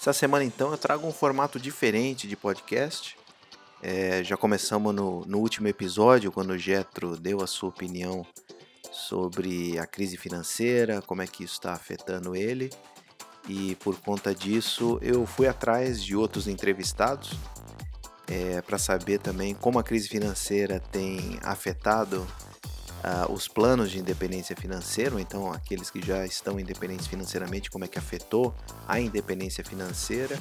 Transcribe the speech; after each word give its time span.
Essa 0.00 0.12
semana 0.12 0.44
então 0.44 0.70
eu 0.70 0.78
trago 0.78 1.04
um 1.04 1.12
formato 1.12 1.58
diferente 1.58 2.28
de 2.28 2.36
podcast. 2.36 3.18
É, 3.82 4.22
já 4.22 4.36
começamos 4.36 4.94
no, 4.94 5.24
no 5.26 5.38
último 5.38 5.66
episódio, 5.66 6.30
quando 6.30 6.50
o 6.50 6.58
Getro 6.58 7.16
deu 7.16 7.42
a 7.42 7.46
sua 7.46 7.70
opinião 7.70 8.26
sobre 9.06 9.78
a 9.78 9.86
crise 9.86 10.16
financeira, 10.16 11.02
como 11.02 11.22
é 11.22 11.26
que 11.26 11.44
isso 11.44 11.54
está 11.54 11.72
afetando 11.72 12.34
ele. 12.36 12.70
E 13.48 13.74
por 13.76 13.98
conta 14.00 14.34
disso, 14.34 14.98
eu 15.02 15.26
fui 15.26 15.48
atrás 15.48 16.02
de 16.02 16.14
outros 16.14 16.46
entrevistados 16.46 17.32
é, 18.28 18.60
para 18.62 18.78
saber 18.78 19.18
também 19.18 19.54
como 19.54 19.78
a 19.78 19.82
crise 19.82 20.08
financeira 20.08 20.78
tem 20.78 21.38
afetado 21.42 22.26
uh, 23.00 23.32
os 23.32 23.48
planos 23.48 23.90
de 23.90 23.98
independência 23.98 24.54
financeira, 24.56 25.20
então 25.20 25.52
aqueles 25.52 25.90
que 25.90 26.04
já 26.04 26.24
estão 26.24 26.58
independentes 26.58 27.06
financeiramente, 27.06 27.70
como 27.70 27.84
é 27.84 27.88
que 27.88 27.98
afetou 27.98 28.54
a 28.86 29.00
independência 29.00 29.64
financeira, 29.64 30.38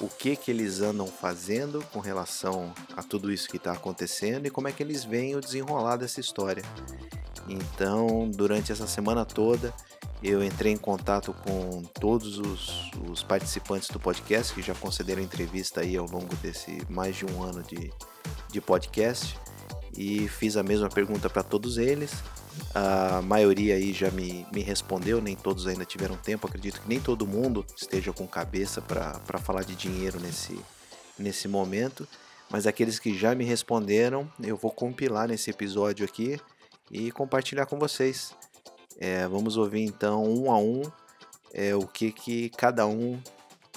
o 0.00 0.08
que 0.08 0.34
que 0.34 0.50
eles 0.50 0.80
andam 0.80 1.06
fazendo 1.06 1.84
com 1.92 2.00
relação 2.00 2.72
a 2.96 3.02
tudo 3.02 3.30
isso 3.30 3.48
que 3.48 3.58
está 3.58 3.72
acontecendo 3.72 4.46
e 4.46 4.50
como 4.50 4.66
é 4.66 4.72
que 4.72 4.82
eles 4.82 5.04
veem 5.04 5.36
o 5.36 5.40
desenrolar 5.40 5.96
dessa 5.96 6.20
história. 6.20 6.62
Então, 7.48 8.30
durante 8.30 8.72
essa 8.72 8.86
semana 8.86 9.24
toda, 9.24 9.74
eu 10.22 10.42
entrei 10.42 10.72
em 10.72 10.76
contato 10.76 11.34
com 11.44 11.82
todos 12.00 12.38
os, 12.38 12.90
os, 13.10 13.22
participantes 13.22 13.88
do 13.88 13.98
podcast 13.98 14.54
que 14.54 14.62
já 14.62 14.74
concederam 14.74 15.22
entrevista 15.22 15.80
aí 15.80 15.96
ao 15.96 16.06
longo 16.06 16.34
desse 16.36 16.82
mais 16.88 17.16
de 17.16 17.26
um 17.26 17.42
ano 17.42 17.62
de, 17.62 17.92
de 18.50 18.60
podcast 18.60 19.38
e 19.96 20.28
fiz 20.28 20.56
a 20.56 20.62
mesma 20.62 20.88
pergunta 20.88 21.28
para 21.28 21.42
todos 21.42 21.78
eles. 21.78 22.12
A 22.74 23.22
maioria 23.22 23.74
aí 23.74 23.92
já 23.92 24.10
me, 24.10 24.46
me 24.52 24.62
respondeu, 24.62 25.20
nem 25.20 25.36
todos 25.36 25.66
ainda 25.66 25.84
tiveram 25.84 26.16
tempo. 26.16 26.46
Acredito 26.46 26.80
que 26.80 26.88
nem 26.88 27.00
todo 27.00 27.26
mundo 27.26 27.64
esteja 27.76 28.12
com 28.12 28.26
cabeça 28.26 28.80
para 28.80 29.38
falar 29.38 29.64
de 29.64 29.74
dinheiro 29.74 30.20
nesse, 30.20 30.58
nesse 31.18 31.48
momento. 31.48 32.06
Mas 32.50 32.66
aqueles 32.66 32.98
que 32.98 33.16
já 33.16 33.34
me 33.34 33.44
responderam, 33.44 34.30
eu 34.42 34.56
vou 34.56 34.70
compilar 34.70 35.28
nesse 35.28 35.50
episódio 35.50 36.04
aqui 36.04 36.40
e 36.90 37.12
compartilhar 37.12 37.66
com 37.66 37.78
vocês. 37.78 38.34
É, 38.98 39.26
vamos 39.28 39.56
ouvir 39.56 39.84
então 39.84 40.24
um 40.24 40.50
a 40.50 40.58
um 40.58 40.82
é, 41.52 41.74
o 41.74 41.86
que, 41.86 42.12
que 42.12 42.50
cada 42.50 42.86
um, 42.86 43.20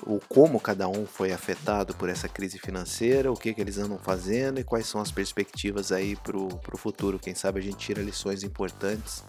o 0.01 0.19
como 0.27 0.59
cada 0.59 0.87
um 0.87 1.05
foi 1.05 1.31
afetado 1.31 1.95
por 1.95 2.09
essa 2.09 2.27
crise 2.27 2.57
financeira, 2.57 3.31
o 3.31 3.37
que, 3.37 3.53
que 3.53 3.61
eles 3.61 3.77
andam 3.77 3.99
fazendo 3.99 4.59
e 4.59 4.63
quais 4.63 4.87
são 4.87 4.99
as 4.99 5.11
perspectivas 5.11 5.91
aí 5.91 6.15
para 6.15 6.37
o 6.37 6.77
futuro. 6.77 7.19
Quem 7.19 7.35
sabe 7.35 7.59
a 7.59 7.63
gente 7.63 7.77
tira 7.77 8.01
lições 8.01 8.43
importantes 8.43 9.23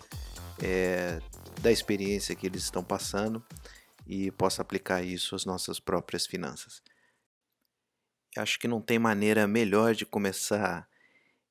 é, 0.62 1.20
da 1.60 1.70
experiência 1.70 2.34
que 2.34 2.46
eles 2.46 2.62
estão 2.62 2.82
passando 2.82 3.44
e 4.06 4.30
possa 4.32 4.62
aplicar 4.62 5.02
isso 5.02 5.34
às 5.34 5.44
nossas 5.44 5.78
próprias 5.78 6.26
finanças. 6.26 6.82
Acho 8.36 8.58
que 8.58 8.66
não 8.66 8.80
tem 8.80 8.98
maneira 8.98 9.46
melhor 9.46 9.94
de 9.94 10.04
começar 10.04 10.88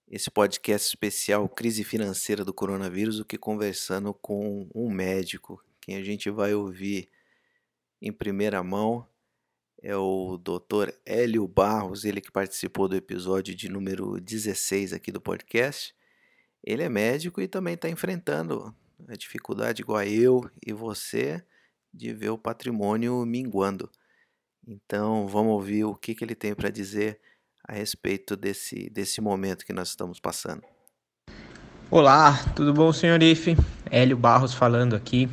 esse 0.08 0.30
podcast 0.30 0.88
especial 0.88 1.48
Crise 1.48 1.84
Financeira 1.84 2.44
do 2.44 2.54
Coronavírus 2.54 3.18
do 3.18 3.26
que 3.26 3.38
conversando 3.38 4.14
com 4.14 4.68
um 4.76 4.90
médico. 4.90 5.64
Quem 5.80 5.96
a 5.96 6.04
gente 6.04 6.30
vai 6.30 6.54
ouvir 6.54 7.10
em 8.04 8.12
primeira 8.12 8.62
mão 8.62 9.08
é 9.82 9.96
o 9.96 10.38
Dr. 10.38 10.92
Hélio 11.06 11.48
Barros, 11.48 12.04
ele 12.04 12.20
que 12.20 12.32
participou 12.32 12.90
do 12.90 12.98
episódio 12.98 13.56
de 13.56 13.70
número 13.70 14.20
16 14.20 14.92
aqui 14.92 15.10
do 15.10 15.22
podcast. 15.22 15.96
Ele 16.62 16.84
é 16.84 16.90
médico 16.90 17.40
e 17.40 17.48
também 17.48 17.76
está 17.76 17.88
enfrentando 17.88 18.76
a 19.08 19.16
dificuldade, 19.16 19.82
igual 19.82 20.00
a 20.00 20.06
eu 20.06 20.50
e 20.66 20.74
você, 20.74 21.42
de 21.94 22.14
ver 22.14 22.30
o 22.30 22.38
patrimônio 22.38 23.26
minguando. 23.26 23.90
Então 24.68 25.26
vamos 25.26 25.54
ouvir 25.54 25.86
o 25.86 25.96
que, 25.96 26.14
que 26.14 26.26
ele 26.26 26.36
tem 26.36 26.54
para 26.54 26.70
dizer 26.70 27.22
a 27.66 27.72
respeito 27.72 28.36
desse, 28.36 28.90
desse 28.90 29.22
momento 29.22 29.66
que 29.66 29.72
nós 29.72 29.88
estamos 29.88 30.20
passando. 30.20 30.64
Olá, 31.90 32.38
tudo 32.54 32.74
bom, 32.74 32.92
senhor 32.92 33.24
Ife? 33.24 33.56
Hélio 33.90 34.18
Barros 34.18 34.54
falando 34.54 34.94
aqui. 34.94 35.30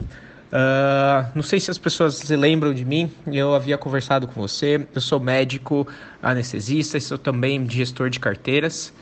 Uh, 0.53 1.31
não 1.33 1.44
sei 1.44 1.61
se 1.61 1.71
as 1.71 1.78
pessoas 1.78 2.16
se 2.16 2.34
lembram 2.34 2.75
de 2.75 2.84
mim, 2.84 3.09
eu 3.27 3.55
havia 3.55 3.78
conversado 3.78 4.27
com 4.27 4.41
você. 4.41 4.87
Eu 4.94 5.00
sou 5.00 5.21
médico 5.21 5.87
anestesista 6.22 6.99
e 6.99 7.00
sou 7.00 7.16
também 7.16 7.69
gestor 7.69 8.11
de 8.11 8.19
carteiras. 8.19 8.93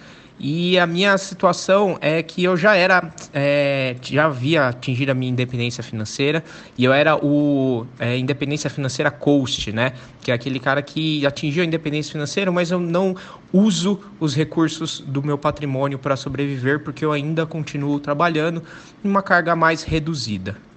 E 0.41 0.79
a 0.79 0.87
minha 0.87 1.19
situação 1.19 1.99
é 2.01 2.23
que 2.23 2.45
eu 2.45 2.57
já 2.57 2.77
era, 2.77 3.13
é, 3.35 3.97
já 4.01 4.27
havia 4.27 4.69
atingido 4.69 5.11
a 5.11 5.15
minha 5.15 5.33
independência 5.33 5.83
financeira 5.83 6.45
e 6.77 6.85
eu 6.85 6.93
era 6.93 7.17
o 7.17 7.85
é, 7.99 8.17
independência 8.17 8.71
financeira 8.71 9.11
coast, 9.11 9.73
né? 9.73 9.95
Que 10.21 10.31
é 10.31 10.35
aquele 10.35 10.61
cara 10.61 10.81
que 10.81 11.27
atingiu 11.27 11.65
a 11.65 11.67
independência 11.67 12.13
financeira, 12.13 12.53
mas 12.53 12.71
eu 12.71 12.79
não 12.79 13.17
uso 13.53 14.01
os 14.21 14.33
recursos 14.33 15.01
do 15.01 15.25
meu 15.25 15.37
patrimônio 15.37 15.99
para 15.99 16.15
sobreviver 16.15 16.85
porque 16.85 17.05
eu 17.05 17.11
ainda 17.11 17.45
continuo 17.45 17.99
trabalhando 17.99 18.63
em 19.05 19.09
uma 19.09 19.23
carga 19.23 19.57
mais 19.57 19.83
reduzida. 19.83 20.68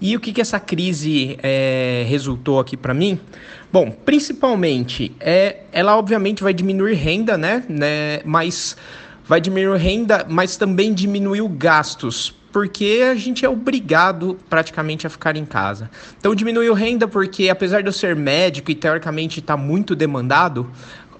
E 0.00 0.16
o 0.16 0.20
que, 0.20 0.32
que 0.32 0.40
essa 0.40 0.60
crise 0.60 1.38
é, 1.42 2.04
resultou 2.08 2.58
aqui 2.60 2.76
para 2.76 2.92
mim? 2.92 3.18
Bom, 3.72 3.90
principalmente, 3.90 5.12
é, 5.18 5.62
ela 5.72 5.96
obviamente 5.96 6.42
vai 6.42 6.54
diminuir 6.54 6.94
renda, 6.94 7.36
né? 7.36 7.64
né 7.68 8.20
mas 8.24 8.76
vai 9.26 9.40
diminuir 9.40 9.78
renda, 9.78 10.26
mas 10.28 10.56
também 10.56 10.92
diminuiu 10.92 11.48
gastos, 11.48 12.34
porque 12.52 13.02
a 13.10 13.14
gente 13.14 13.44
é 13.44 13.48
obrigado 13.48 14.38
praticamente 14.48 15.06
a 15.06 15.10
ficar 15.10 15.36
em 15.36 15.44
casa. 15.44 15.90
Então 16.18 16.34
diminuiu 16.34 16.74
renda 16.74 17.08
porque 17.08 17.48
apesar 17.48 17.80
de 17.80 17.88
eu 17.88 17.92
ser 17.92 18.14
médico 18.14 18.70
e 18.70 18.74
teoricamente 18.74 19.40
estar 19.40 19.56
tá 19.56 19.62
muito 19.62 19.96
demandado, 19.96 20.70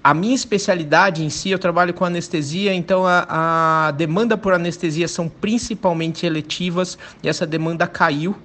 a 0.05 0.13
minha 0.13 0.35
especialidade 0.35 1.23
em 1.23 1.31
si, 1.31 1.49
eu 1.49 1.57
trabalho 1.57 1.91
com 1.91 2.05
anestesia, 2.05 2.71
então 2.71 3.07
a, 3.07 3.87
a 3.87 3.91
demanda 3.91 4.37
por 4.37 4.53
anestesia 4.53 5.07
são 5.07 5.27
principalmente 5.27 6.27
eletivas 6.27 6.95
e 7.23 7.27
essa 7.27 7.45
demanda 7.45 7.87
caiu. 7.87 8.35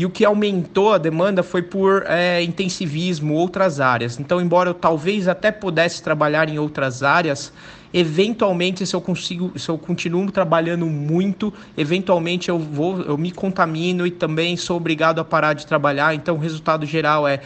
E 0.00 0.06
o 0.06 0.08
que 0.08 0.24
aumentou 0.24 0.94
a 0.94 0.96
demanda 0.96 1.42
foi 1.42 1.60
por 1.60 2.04
é, 2.06 2.42
intensivismo, 2.42 3.34
outras 3.34 3.80
áreas. 3.80 4.18
Então, 4.18 4.40
embora 4.40 4.70
eu 4.70 4.74
talvez 4.74 5.28
até 5.28 5.52
pudesse 5.52 6.02
trabalhar 6.02 6.48
em 6.48 6.58
outras 6.58 7.02
áreas, 7.02 7.52
eventualmente 7.92 8.86
se 8.86 8.96
eu 8.96 9.00
consigo, 9.02 9.52
se 9.58 9.68
eu 9.68 9.76
continuo 9.76 10.32
trabalhando 10.32 10.86
muito, 10.86 11.52
eventualmente 11.76 12.48
eu 12.48 12.58
vou, 12.58 13.02
eu 13.02 13.18
me 13.18 13.30
contamino 13.30 14.06
e 14.06 14.10
também 14.10 14.56
sou 14.56 14.78
obrigado 14.78 15.18
a 15.18 15.24
parar 15.24 15.52
de 15.52 15.66
trabalhar. 15.66 16.14
Então 16.14 16.36
o 16.36 16.38
resultado 16.38 16.86
geral 16.86 17.28
é 17.28 17.40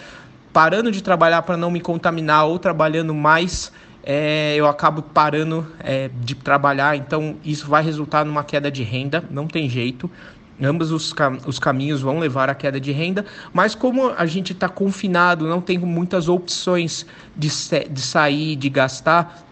parando 0.53 0.93
de 0.93 1.03
trabalhar 1.03 1.43
para 1.43 1.57
não 1.57 1.73
me 1.73 1.81
contaminar 1.81 2.47
ou 2.47 2.57
trabalhando 2.61 3.13
mais, 3.13 3.73
é, 4.05 4.55
eu 4.55 4.69
acabo 4.69 5.03
parando 5.03 5.67
é, 5.81 6.09
de 6.21 6.37
trabalhar. 6.37 6.97
Então 6.97 7.35
isso 7.45 7.67
vai 7.67 7.83
resultar 7.83 8.25
numa 8.25 8.45
queda 8.45 8.71
de 8.71 8.85
renda, 8.85 9.25
não 9.29 9.49
tem 9.49 9.69
jeito. 9.69 10.09
Ambos 10.63 10.93
os, 10.93 11.13
cam 11.13 11.39
os 11.47 11.59
caminhos 11.59 12.01
vão 12.01 12.19
levar 12.19 12.49
à 12.49 12.55
queda 12.55 12.81
de 12.81 12.93
renda, 12.93 13.25
mas 13.53 13.75
como 13.75 14.11
a 14.11 14.25
gente 14.25 14.53
está 14.53 14.69
confinado, 14.69 15.47
não 15.49 15.61
tem 15.61 15.79
muitas 15.79 16.29
opções 16.29 17.05
de, 17.37 17.49
de 17.91 18.01
sair, 18.01 18.55
de 18.55 18.69
gastar, 18.69 19.45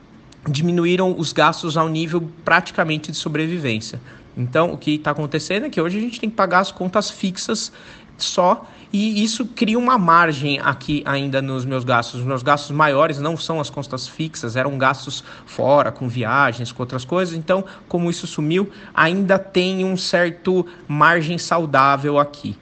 diminuíram 0.48 1.14
os 1.18 1.32
gastos 1.32 1.76
ao 1.76 1.88
nível 1.88 2.28
praticamente 2.44 3.10
de 3.10 3.16
sobrevivência. 3.16 4.00
Então, 4.36 4.72
o 4.72 4.78
que 4.78 4.92
está 4.92 5.10
acontecendo 5.10 5.66
é 5.66 5.70
que 5.70 5.80
hoje 5.80 5.98
a 5.98 6.00
gente 6.00 6.18
tem 6.18 6.30
que 6.30 6.36
pagar 6.36 6.60
as 6.60 6.72
contas 6.72 7.10
fixas 7.10 7.72
só 8.16 8.66
e 8.92 9.24
isso 9.24 9.46
cria 9.46 9.78
uma 9.78 9.96
margem 9.96 10.60
aqui 10.60 11.02
ainda 11.06 11.40
nos 11.40 11.64
meus 11.64 11.82
gastos. 11.82 12.20
Os 12.20 12.26
meus 12.26 12.42
gastos 12.42 12.70
maiores 12.72 13.18
não 13.18 13.38
são 13.38 13.58
as 13.58 13.70
contas 13.70 14.06
fixas, 14.06 14.54
eram 14.54 14.76
gastos 14.76 15.24
fora, 15.46 15.90
com 15.90 16.06
viagens, 16.08 16.70
com 16.70 16.82
outras 16.82 17.02
coisas. 17.02 17.34
Então, 17.34 17.64
como 17.88 18.10
isso 18.10 18.26
sumiu, 18.26 18.70
ainda 18.92 19.38
tem 19.38 19.82
um 19.82 19.96
certo 19.96 20.66
margem 20.86 21.38
saudável 21.38 22.18
aqui. 22.18 22.54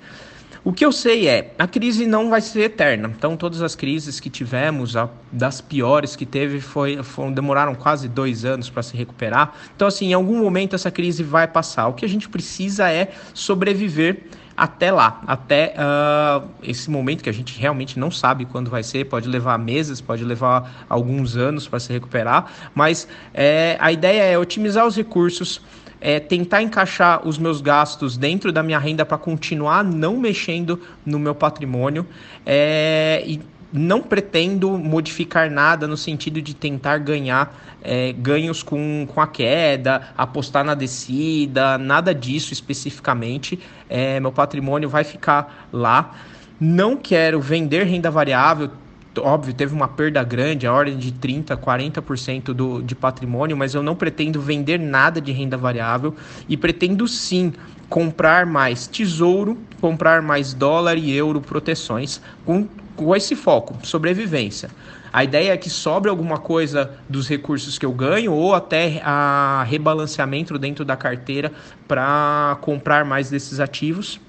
O 0.62 0.72
que 0.72 0.84
eu 0.84 0.92
sei 0.92 1.26
é, 1.26 1.54
a 1.58 1.66
crise 1.66 2.06
não 2.06 2.30
vai 2.30 2.40
ser 2.40 2.60
eterna. 2.60 3.12
Então, 3.16 3.36
todas 3.36 3.60
as 3.60 3.74
crises 3.74 4.20
que 4.20 4.30
tivemos, 4.30 4.94
a, 4.94 5.08
das 5.32 5.60
piores 5.60 6.14
que 6.14 6.26
teve, 6.26 6.60
foi, 6.60 7.02
foram, 7.02 7.32
demoraram 7.32 7.74
quase 7.74 8.06
dois 8.08 8.44
anos 8.44 8.70
para 8.70 8.82
se 8.82 8.94
recuperar. 8.96 9.54
Então, 9.74 9.88
assim, 9.88 10.10
em 10.10 10.12
algum 10.12 10.38
momento 10.38 10.76
essa 10.76 10.90
crise 10.90 11.24
vai 11.24 11.48
passar. 11.48 11.88
O 11.88 11.94
que 11.94 12.04
a 12.04 12.08
gente 12.08 12.28
precisa 12.28 12.88
é 12.88 13.10
sobreviver 13.32 14.26
até 14.60 14.92
lá, 14.92 15.22
até 15.26 15.72
uh, 15.74 16.46
esse 16.62 16.90
momento 16.90 17.24
que 17.24 17.30
a 17.30 17.32
gente 17.32 17.58
realmente 17.58 17.98
não 17.98 18.10
sabe 18.10 18.44
quando 18.44 18.68
vai 18.68 18.82
ser, 18.82 19.06
pode 19.06 19.26
levar 19.26 19.58
meses, 19.58 20.02
pode 20.02 20.22
levar 20.22 20.84
alguns 20.86 21.34
anos 21.34 21.66
para 21.66 21.80
se 21.80 21.90
recuperar, 21.90 22.52
mas 22.74 23.08
é, 23.32 23.78
a 23.80 23.90
ideia 23.90 24.22
é 24.22 24.36
otimizar 24.36 24.86
os 24.86 24.94
recursos, 24.94 25.62
é, 25.98 26.20
tentar 26.20 26.60
encaixar 26.60 27.26
os 27.26 27.38
meus 27.38 27.62
gastos 27.62 28.18
dentro 28.18 28.52
da 28.52 28.62
minha 28.62 28.78
renda 28.78 29.02
para 29.06 29.16
continuar 29.16 29.82
não 29.82 30.18
mexendo 30.18 30.78
no 31.06 31.18
meu 31.18 31.34
patrimônio 31.34 32.06
é, 32.44 33.22
e 33.26 33.40
não 33.72 34.02
pretendo 34.02 34.70
modificar 34.76 35.50
nada 35.50 35.86
no 35.86 35.96
sentido 35.96 36.42
de 36.42 36.54
tentar 36.54 36.98
ganhar 36.98 37.54
é, 37.82 38.12
ganhos 38.12 38.62
com, 38.62 39.06
com 39.08 39.20
a 39.20 39.26
queda, 39.26 40.08
apostar 40.16 40.64
na 40.64 40.74
descida, 40.74 41.78
nada 41.78 42.14
disso 42.14 42.52
especificamente. 42.52 43.58
É, 43.88 44.18
meu 44.20 44.32
patrimônio 44.32 44.88
vai 44.88 45.04
ficar 45.04 45.68
lá. 45.72 46.14
Não 46.58 46.96
quero 46.96 47.40
vender 47.40 47.84
renda 47.84 48.10
variável. 48.10 48.70
Óbvio, 49.18 49.52
teve 49.52 49.74
uma 49.74 49.88
perda 49.88 50.22
grande, 50.22 50.66
a 50.66 50.72
ordem 50.72 50.96
de 50.96 51.10
30%, 51.10 51.56
40% 51.56 52.52
do, 52.52 52.80
de 52.80 52.94
patrimônio, 52.94 53.56
mas 53.56 53.74
eu 53.74 53.82
não 53.82 53.96
pretendo 53.96 54.40
vender 54.40 54.78
nada 54.78 55.20
de 55.20 55.32
renda 55.32 55.56
variável 55.56 56.14
e 56.48 56.56
pretendo 56.56 57.08
sim 57.08 57.52
comprar 57.88 58.46
mais 58.46 58.86
tesouro, 58.86 59.58
comprar 59.80 60.22
mais 60.22 60.54
dólar 60.54 60.96
e 60.96 61.12
euro 61.12 61.40
proteções 61.40 62.20
com 62.46 62.68
com 63.00 63.16
esse 63.16 63.34
foco, 63.34 63.78
sobrevivência. 63.82 64.68
A 65.10 65.24
ideia 65.24 65.54
é 65.54 65.56
que 65.56 65.70
sobre 65.70 66.10
alguma 66.10 66.36
coisa 66.36 66.90
dos 67.08 67.26
recursos 67.26 67.78
que 67.78 67.86
eu 67.86 67.92
ganho 67.92 68.30
ou 68.30 68.54
até 68.54 69.00
a 69.02 69.64
rebalanceamento 69.66 70.58
dentro 70.58 70.84
da 70.84 70.94
carteira 70.98 71.50
para 71.88 72.58
comprar 72.60 73.06
mais 73.06 73.30
desses 73.30 73.58
ativos. 73.58 74.20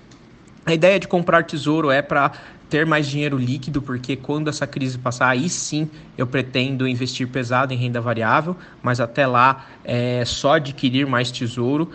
A 0.66 0.74
ideia 0.74 0.98
de 0.98 1.06
comprar 1.06 1.44
tesouro 1.44 1.92
é 1.92 2.02
para 2.02 2.32
ter 2.70 2.86
mais 2.86 3.08
dinheiro 3.08 3.38
líquido, 3.38 3.82
porque 3.82 4.16
quando 4.16 4.50
essa 4.50 4.66
crise 4.66 4.98
passar, 4.98 5.28
aí 5.28 5.50
sim 5.50 5.90
eu 6.18 6.26
pretendo 6.26 6.88
investir 6.88 7.28
pesado 7.28 7.74
em 7.74 7.78
renda 7.78 8.00
variável, 8.00 8.56
mas 8.82 9.02
até 9.02 9.28
lá 9.28 9.66
é 9.84 10.24
só 10.24 10.54
adquirir 10.54 11.06
mais 11.06 11.30
tesouro. 11.30 11.92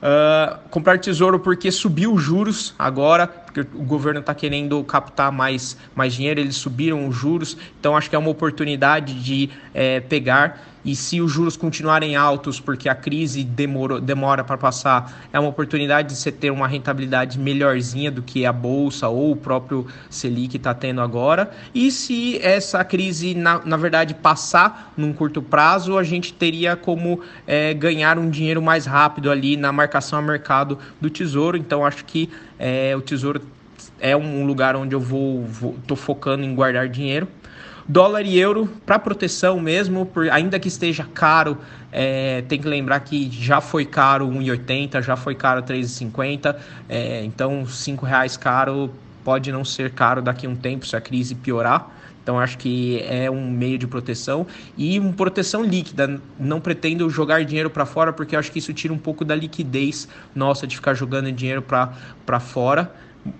Uh, 0.00 0.58
comprar 0.70 0.98
tesouro 0.98 1.40
porque 1.40 1.70
subiu 1.72 2.14
os 2.14 2.22
juros 2.22 2.74
agora, 2.78 3.26
porque 3.52 3.60
o 3.74 3.82
governo 3.82 4.20
está 4.20 4.32
querendo 4.32 4.82
captar 4.84 5.32
mais, 5.32 5.76
mais 5.94 6.14
dinheiro, 6.14 6.38
eles 6.38 6.56
subiram 6.56 7.08
os 7.08 7.16
juros, 7.16 7.56
então 7.78 7.96
acho 7.96 8.08
que 8.08 8.14
é 8.14 8.18
uma 8.18 8.30
oportunidade 8.30 9.14
de 9.22 9.50
é, 9.74 9.98
pegar 10.00 10.60
e 10.84 10.96
se 10.96 11.20
os 11.20 11.30
juros 11.30 11.56
continuarem 11.56 12.16
altos, 12.16 12.58
porque 12.58 12.88
a 12.88 12.94
crise 12.94 13.44
demorou, 13.44 14.00
demora 14.00 14.42
para 14.42 14.56
passar, 14.56 15.28
é 15.32 15.38
uma 15.38 15.48
oportunidade 15.48 16.08
de 16.08 16.16
você 16.16 16.32
ter 16.32 16.50
uma 16.50 16.66
rentabilidade 16.66 17.38
melhorzinha 17.38 18.10
do 18.10 18.22
que 18.22 18.46
a 18.46 18.52
Bolsa 18.52 19.08
ou 19.08 19.32
o 19.32 19.36
próprio 19.36 19.86
Selic 20.08 20.56
está 20.56 20.72
tendo 20.72 21.02
agora. 21.02 21.50
E 21.74 21.90
se 21.90 22.38
essa 22.40 22.82
crise, 22.82 23.34
na, 23.34 23.60
na 23.64 23.76
verdade, 23.76 24.14
passar 24.14 24.92
num 24.96 25.12
curto 25.12 25.42
prazo, 25.42 25.98
a 25.98 26.02
gente 26.02 26.32
teria 26.32 26.74
como 26.76 27.20
é, 27.46 27.74
ganhar 27.74 28.18
um 28.18 28.30
dinheiro 28.30 28.62
mais 28.62 28.86
rápido 28.86 29.30
ali 29.30 29.56
na 29.56 29.70
marcação 29.72 30.18
a 30.18 30.22
mercado 30.22 30.78
do 30.98 31.10
Tesouro. 31.10 31.58
Então, 31.58 31.84
acho 31.84 32.04
que 32.06 32.30
é, 32.60 32.94
o 32.94 33.00
Tesouro 33.00 33.40
é 33.98 34.14
um 34.14 34.44
lugar 34.44 34.76
onde 34.76 34.94
eu 34.94 35.00
vou, 35.00 35.42
vou 35.44 35.74
tô 35.86 35.96
focando 35.96 36.44
em 36.44 36.54
guardar 36.54 36.88
dinheiro. 36.88 37.26
Dólar 37.88 38.24
e 38.24 38.38
euro 38.38 38.68
para 38.86 38.98
proteção 38.98 39.58
mesmo, 39.58 40.06
por, 40.06 40.30
ainda 40.30 40.60
que 40.60 40.68
esteja 40.68 41.04
caro, 41.12 41.58
é, 41.90 42.42
tem 42.42 42.60
que 42.60 42.68
lembrar 42.68 43.00
que 43.00 43.28
já 43.32 43.60
foi 43.60 43.84
caro 43.84 44.28
1,80, 44.28 45.02
já 45.02 45.16
foi 45.16 45.34
caro 45.34 45.62
3,50, 45.62 46.54
é, 46.88 47.24
então 47.24 47.66
5 47.66 48.06
reais 48.06 48.36
caro 48.36 48.90
pode 49.24 49.50
não 49.50 49.64
ser 49.64 49.90
caro 49.90 50.22
daqui 50.22 50.46
a 50.46 50.50
um 50.50 50.54
tempo 50.54 50.86
se 50.86 50.94
a 50.94 51.00
crise 51.00 51.34
piorar. 51.34 51.90
Então 52.30 52.38
acho 52.38 52.58
que 52.58 53.02
é 53.08 53.28
um 53.28 53.50
meio 53.50 53.76
de 53.76 53.88
proteção 53.88 54.46
e 54.78 55.00
uma 55.00 55.12
proteção 55.12 55.64
líquida. 55.64 56.20
Não 56.38 56.60
pretendo 56.60 57.10
jogar 57.10 57.44
dinheiro 57.44 57.68
para 57.68 57.84
fora 57.84 58.12
porque 58.12 58.36
acho 58.36 58.52
que 58.52 58.60
isso 58.60 58.72
tira 58.72 58.94
um 58.94 58.98
pouco 58.98 59.24
da 59.24 59.34
liquidez 59.34 60.06
nossa 60.32 60.64
de 60.64 60.76
ficar 60.76 60.94
jogando 60.94 61.32
dinheiro 61.32 61.60
para 61.60 62.38
fora 62.38 62.94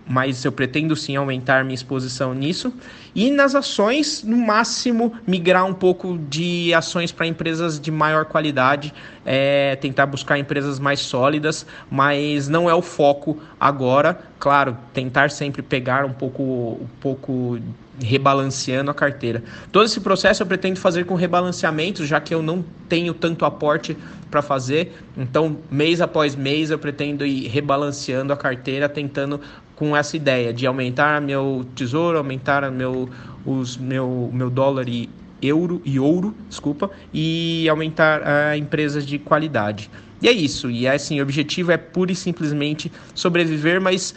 mas 0.06 0.44
eu 0.44 0.52
pretendo 0.52 0.94
sim 0.94 1.16
aumentar 1.16 1.64
minha 1.64 1.74
exposição 1.74 2.34
nisso. 2.34 2.72
E 3.14 3.30
nas 3.30 3.54
ações, 3.54 4.22
no 4.22 4.36
máximo, 4.36 5.14
migrar 5.26 5.64
um 5.64 5.72
pouco 5.72 6.18
de 6.28 6.74
ações 6.74 7.10
para 7.12 7.26
empresas 7.26 7.80
de 7.80 7.90
maior 7.90 8.26
qualidade, 8.26 8.92
é, 9.24 9.76
tentar 9.76 10.06
buscar 10.06 10.38
empresas 10.38 10.78
mais 10.78 11.00
sólidas, 11.00 11.64
mas 11.90 12.48
não 12.48 12.68
é 12.68 12.74
o 12.74 12.82
foco 12.82 13.38
agora. 13.58 14.20
Claro, 14.38 14.76
tentar 14.92 15.30
sempre 15.30 15.62
pegar 15.62 16.04
um 16.04 16.12
pouco, 16.12 16.42
um 16.42 16.88
pouco 17.00 17.58
rebalanceando 18.02 18.90
a 18.90 18.94
carteira. 18.94 19.42
Todo 19.70 19.84
esse 19.84 20.00
processo 20.00 20.42
eu 20.42 20.46
pretendo 20.46 20.78
fazer 20.78 21.04
com 21.04 21.14
rebalanceamento, 21.14 22.04
já 22.04 22.20
que 22.20 22.34
eu 22.34 22.42
não 22.42 22.64
tenho 22.88 23.14
tanto 23.14 23.44
aporte 23.44 23.96
para 24.30 24.42
fazer. 24.42 24.92
Então, 25.16 25.58
mês 25.70 26.00
após 26.00 26.34
mês, 26.34 26.70
eu 26.70 26.78
pretendo 26.78 27.24
ir 27.26 27.48
rebalanceando 27.48 28.32
a 28.32 28.36
carteira, 28.36 28.88
tentando 28.88 29.40
com 29.74 29.96
essa 29.96 30.16
ideia 30.16 30.52
de 30.52 30.66
aumentar 30.66 31.20
meu 31.20 31.66
tesouro, 31.74 32.18
aumentar 32.18 32.70
meu, 32.70 33.08
os, 33.46 33.76
meu, 33.76 34.30
meu 34.32 34.50
dólar 34.50 34.88
e 34.88 35.08
euro 35.42 35.80
e 35.84 35.98
ouro, 35.98 36.34
desculpa, 36.48 36.90
e 37.12 37.66
aumentar 37.68 38.22
a 38.26 38.56
empresas 38.56 39.06
de 39.06 39.18
qualidade. 39.18 39.90
E 40.22 40.28
é 40.28 40.32
isso. 40.32 40.70
E 40.70 40.86
é 40.86 40.94
assim, 40.94 41.18
o 41.18 41.22
objetivo 41.22 41.72
é 41.72 41.76
pura 41.76 42.12
e 42.12 42.14
simplesmente 42.14 42.92
sobreviver, 43.14 43.80
mas 43.80 44.14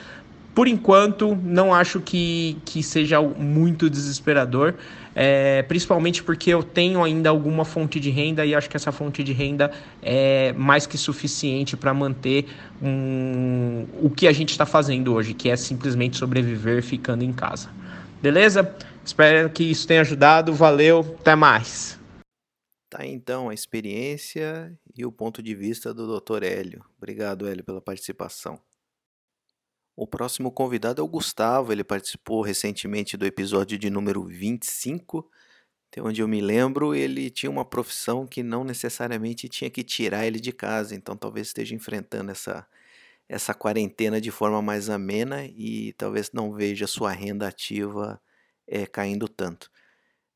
por 0.53 0.67
enquanto, 0.67 1.35
não 1.35 1.73
acho 1.73 1.99
que, 1.99 2.57
que 2.63 2.83
seja 2.83 3.19
muito 3.21 3.89
desesperador, 3.89 4.75
é, 5.15 5.63
principalmente 5.63 6.23
porque 6.23 6.51
eu 6.51 6.61
tenho 6.61 7.03
ainda 7.03 7.29
alguma 7.29 7.65
fonte 7.65 7.99
de 7.99 8.11
renda 8.11 8.45
e 8.45 8.53
acho 8.53 8.69
que 8.69 8.77
essa 8.77 8.91
fonte 8.91 9.23
de 9.23 9.33
renda 9.33 9.71
é 10.01 10.53
mais 10.53 10.85
que 10.85 10.97
suficiente 10.97 11.75
para 11.75 11.93
manter 11.93 12.45
um, 12.81 13.87
o 14.01 14.09
que 14.09 14.27
a 14.27 14.31
gente 14.31 14.51
está 14.51 14.65
fazendo 14.65 15.13
hoje, 15.13 15.33
que 15.33 15.49
é 15.49 15.55
simplesmente 15.55 16.17
sobreviver 16.17 16.83
ficando 16.83 17.23
em 17.23 17.33
casa. 17.33 17.69
Beleza? 18.21 18.75
Espero 19.03 19.49
que 19.49 19.63
isso 19.63 19.87
tenha 19.87 20.01
ajudado. 20.01 20.53
Valeu, 20.53 21.17
até 21.19 21.35
mais. 21.35 21.99
Tá 22.89 23.05
então 23.05 23.49
a 23.49 23.53
experiência 23.55 24.71
e 24.95 25.03
o 25.03 25.11
ponto 25.11 25.41
de 25.41 25.55
vista 25.55 25.91
do 25.93 26.19
Dr. 26.19 26.43
Hélio. 26.43 26.85
Obrigado, 26.95 27.47
Hélio, 27.47 27.63
pela 27.63 27.81
participação. 27.81 28.59
O 29.95 30.07
próximo 30.07 30.51
convidado 30.51 31.01
é 31.01 31.03
o 31.03 31.07
Gustavo, 31.07 31.71
ele 31.71 31.83
participou 31.83 32.41
recentemente 32.41 33.15
do 33.15 33.25
episódio 33.25 33.77
de 33.77 33.89
número 33.91 34.23
25. 34.23 35.29
Até 35.91 36.01
onde 36.01 36.21
eu 36.21 36.27
me 36.27 36.41
lembro, 36.41 36.95
ele 36.95 37.29
tinha 37.29 37.49
uma 37.51 37.63
profissão 37.65 38.25
que 38.25 38.41
não 38.41 38.63
necessariamente 38.63 39.47
tinha 39.47 39.69
que 39.69 39.83
tirar 39.83 40.25
ele 40.25 40.39
de 40.39 40.51
casa, 40.51 40.95
então 40.95 41.15
talvez 41.15 41.47
esteja 41.47 41.75
enfrentando 41.75 42.31
essa, 42.31 42.67
essa 43.29 43.53
quarentena 43.53 44.19
de 44.19 44.31
forma 44.31 44.61
mais 44.61 44.89
amena 44.89 45.45
e 45.45 45.93
talvez 45.93 46.31
não 46.33 46.53
veja 46.53 46.87
sua 46.87 47.11
renda 47.11 47.47
ativa 47.47 48.19
é, 48.67 48.87
caindo 48.87 49.27
tanto. 49.27 49.69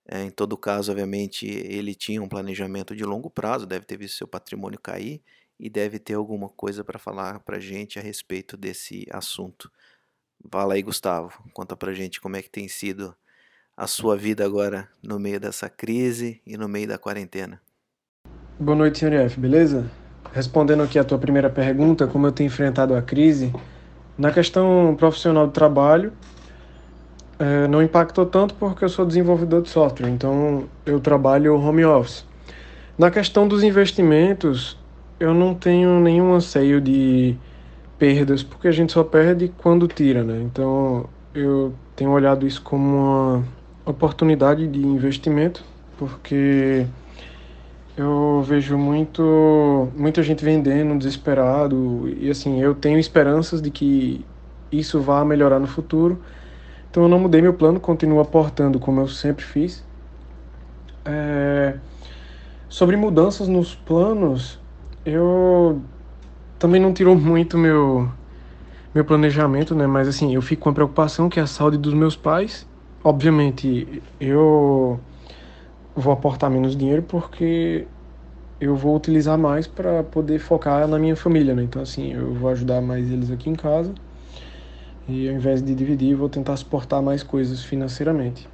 É, 0.07 0.23
em 0.23 0.31
todo 0.31 0.57
caso, 0.57 0.91
obviamente, 0.91 1.47
ele 1.47 1.95
tinha 1.95 2.21
um 2.21 2.29
planejamento 2.29 2.95
de 2.95 3.03
longo 3.03 3.29
prazo, 3.29 3.65
deve 3.65 3.85
ter 3.85 3.97
visto 3.97 4.17
seu 4.17 4.27
patrimônio 4.27 4.79
cair 4.79 5.23
e 5.59 5.69
deve 5.69 5.99
ter 5.99 6.13
alguma 6.13 6.49
coisa 6.49 6.83
para 6.83 6.99
falar 6.99 7.39
para 7.39 7.59
gente 7.59 7.97
a 7.99 8.01
respeito 8.01 8.55
desse 8.55 9.05
assunto. 9.11 9.71
Fala 10.51 10.75
aí, 10.75 10.81
Gustavo, 10.81 11.31
conta 11.53 11.75
para 11.75 11.93
gente 11.93 12.21
como 12.21 12.35
é 12.35 12.41
que 12.41 12.49
tem 12.49 12.67
sido 12.67 13.15
a 13.75 13.85
sua 13.87 14.15
vida 14.15 14.45
agora 14.45 14.87
no 15.03 15.19
meio 15.19 15.39
dessa 15.39 15.69
crise 15.69 16.41
e 16.45 16.57
no 16.57 16.67
meio 16.67 16.87
da 16.87 16.97
quarentena. 16.97 17.61
Boa 18.59 18.75
noite, 18.75 18.99
senhor 18.99 19.13
F, 19.13 19.39
beleza? 19.39 19.89
Respondendo 20.33 20.83
aqui 20.83 20.97
a 20.97 21.03
tua 21.03 21.17
primeira 21.17 21.49
pergunta, 21.49 22.07
como 22.07 22.27
eu 22.27 22.31
tenho 22.31 22.47
enfrentado 22.47 22.95
a 22.95 23.01
crise, 23.01 23.53
na 24.17 24.31
questão 24.31 24.95
profissional 24.97 25.45
do 25.45 25.53
trabalho, 25.53 26.11
é, 27.39 27.67
não 27.67 27.83
impactou 27.83 28.25
tanto 28.25 28.55
porque 28.55 28.83
eu 28.83 28.89
sou 28.89 29.05
desenvolvedor 29.05 29.61
de 29.61 29.69
software, 29.69 30.09
então 30.09 30.67
eu 30.85 30.99
trabalho 30.99 31.55
home 31.55 31.85
office. 31.85 32.25
Na 32.97 33.11
questão 33.11 33.47
dos 33.47 33.61
investimentos, 33.61 34.75
eu 35.19 35.33
não 35.33 35.53
tenho 35.55 35.99
nenhum 35.99 36.33
anseio 36.33 36.79
de 36.79 37.35
perdas, 37.97 38.43
porque 38.43 38.67
a 38.67 38.71
gente 38.71 38.93
só 38.93 39.03
perde 39.03 39.51
quando 39.57 39.87
tira, 39.87 40.23
né? 40.23 40.41
Então 40.41 41.09
eu 41.33 41.73
tenho 41.95 42.11
olhado 42.11 42.45
isso 42.45 42.61
como 42.61 42.85
uma 42.85 43.43
oportunidade 43.85 44.67
de 44.67 44.79
investimento, 44.79 45.63
porque 45.97 46.85
eu 47.97 48.43
vejo 48.45 48.77
muito 48.77 49.89
muita 49.95 50.21
gente 50.21 50.45
vendendo 50.45 50.97
desesperado 50.97 52.07
e 52.19 52.29
assim 52.29 52.61
eu 52.61 52.75
tenho 52.75 52.99
esperanças 52.99 53.61
de 53.61 53.71
que 53.71 54.23
isso 54.71 54.99
vá 55.01 55.25
melhorar 55.25 55.59
no 55.59 55.67
futuro. 55.67 56.21
Então 56.89 57.03
eu 57.03 57.09
não 57.09 57.19
mudei 57.19 57.41
meu 57.41 57.53
plano, 57.53 57.79
continuo 57.79 58.19
aportando 58.19 58.79
como 58.79 59.01
eu 59.01 59.07
sempre 59.07 59.43
fiz. 59.43 59.83
É... 61.05 61.75
Sobre 62.69 62.95
mudanças 62.97 63.47
nos 63.47 63.73
planos, 63.73 64.59
eu 65.07 65.81
também 66.59 66.81
não 66.81 66.93
tirou 66.93 67.15
muito 67.15 67.57
meu 67.57 68.11
meu 68.93 69.05
planejamento, 69.05 69.73
né? 69.73 69.87
Mas 69.87 70.07
assim, 70.07 70.33
eu 70.33 70.41
fico 70.41 70.63
com 70.63 70.69
a 70.69 70.73
preocupação 70.73 71.29
que 71.29 71.39
é 71.39 71.43
a 71.43 71.47
saúde 71.47 71.77
dos 71.77 71.93
meus 71.93 72.15
pais. 72.15 72.67
Obviamente, 73.03 74.01
eu 74.19 74.99
vou 75.95 76.11
aportar 76.11 76.49
menos 76.49 76.75
dinheiro 76.75 77.03
porque 77.03 77.87
eu 78.59 78.75
vou 78.75 78.95
utilizar 78.95 79.37
mais 79.37 79.65
para 79.67 80.03
poder 80.03 80.39
focar 80.39 80.87
na 80.87 80.99
minha 80.99 81.15
família, 81.15 81.55
né? 81.55 81.63
Então 81.63 81.81
assim, 81.81 82.11
eu 82.13 82.33
vou 82.33 82.49
ajudar 82.49 82.81
mais 82.81 83.09
eles 83.09 83.31
aqui 83.31 83.49
em 83.49 83.55
casa. 83.55 83.93
E 85.07 85.29
ao 85.29 85.35
invés 85.35 85.61
de 85.61 85.73
dividir, 85.73 86.15
vou 86.15 86.27
tentar 86.27 86.57
suportar 86.57 87.01
mais 87.01 87.23
coisas 87.23 87.63
financeiramente. 87.63 88.45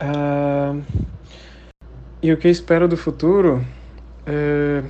Uh, 0.00 0.82
e 2.22 2.32
o 2.32 2.36
que 2.38 2.46
eu 2.46 2.52
espero 2.52 2.88
do 2.88 2.96
futuro? 2.96 3.62
É, 4.24 4.82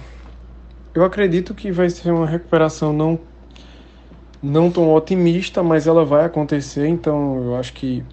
eu 0.95 1.05
acredito 1.05 1.55
que 1.55 1.73
vai 1.73 1.91
ser 1.91 2.11
uma 2.13 2.27
recuperação 2.27 2.93
não 2.93 3.19
não 4.43 4.71
tão 4.71 4.93
otimista, 4.93 5.63
mas 5.63 5.87
ela 5.87 6.05
vai 6.05 6.25
acontecer. 6.27 6.87
Então 6.87 7.43
eu 7.45 7.57
acho 7.57 7.73
que 7.73 8.05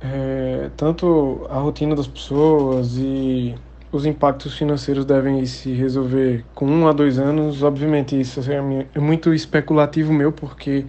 é, 0.00 0.68
tanto 0.76 1.46
a 1.48 1.58
rotina 1.58 1.94
das 1.94 2.08
pessoas 2.08 2.96
e 2.98 3.54
os 3.92 4.04
impactos 4.04 4.56
financeiros 4.56 5.04
devem 5.04 5.44
se 5.46 5.72
resolver 5.72 6.44
com 6.54 6.66
um 6.66 6.88
a 6.88 6.92
dois 6.92 7.18
anos. 7.18 7.62
Obviamente 7.62 8.20
isso 8.20 8.40
é, 8.50 8.86
é 8.94 9.00
muito 9.00 9.32
especulativo 9.32 10.12
meu, 10.12 10.32
porque 10.32 10.84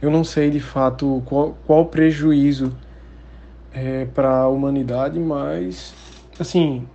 eu 0.00 0.10
não 0.10 0.24
sei 0.24 0.50
de 0.50 0.60
fato 0.60 1.22
qual, 1.26 1.56
qual 1.66 1.86
prejuízo 1.86 2.74
é, 3.72 4.06
para 4.06 4.30
a 4.30 4.48
humanidade, 4.48 5.18
mas 5.18 5.94
assim 6.38 6.86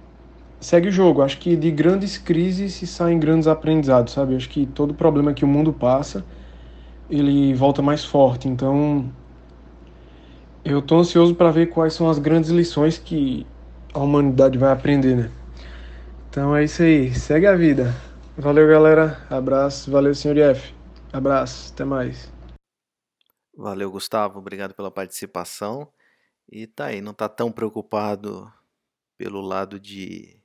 segue 0.64 0.88
o 0.90 0.92
jogo. 0.92 1.22
Acho 1.22 1.38
que 1.38 1.56
de 1.56 1.70
grandes 1.72 2.18
crises 2.18 2.74
se 2.74 2.88
saem 2.88 3.20
grandes 3.20 3.48
aprendizados, 3.48 4.14
sabe? 4.14 4.36
Acho 4.36 4.50
que 4.50 4.66
todo 4.66 4.94
problema 4.94 5.34
que 5.34 5.46
o 5.46 5.48
mundo 5.48 5.72
passa 5.74 6.26
ele 7.10 7.54
volta 7.54 7.82
mais 7.82 8.04
forte. 8.04 8.48
Então 8.48 9.12
eu 10.64 10.82
tô 10.82 10.98
ansioso 10.98 11.36
para 11.36 11.52
ver 11.52 11.68
quais 11.68 11.94
são 11.94 12.10
as 12.10 12.18
grandes 12.18 12.50
lições 12.50 12.98
que 12.98 13.46
a 13.94 14.00
humanidade 14.00 14.58
vai 14.58 14.72
aprender, 14.72 15.16
né? 15.16 15.32
Então 16.30 16.56
é 16.56 16.64
isso 16.64 16.82
aí, 16.82 17.14
segue 17.14 17.46
a 17.46 17.56
vida. 17.56 17.94
Valeu, 18.36 18.68
galera. 18.68 19.24
Abraço. 19.30 19.92
Valeu, 19.92 20.16
senhor 20.16 20.38
F. 20.38 20.74
Abraço. 21.12 21.72
Até 21.72 21.86
mais. 21.86 22.34
Valeu, 23.56 23.92
Gustavo. 23.92 24.40
Obrigado 24.40 24.74
pela 24.74 24.90
participação. 24.90 25.88
E 26.52 26.66
tá 26.66 26.86
aí, 26.86 27.02
não 27.02 27.14
tá 27.14 27.30
tão 27.30 27.52
preocupado 27.52 28.52
pelo 29.16 29.40
lado 29.42 29.80
de 29.80 30.43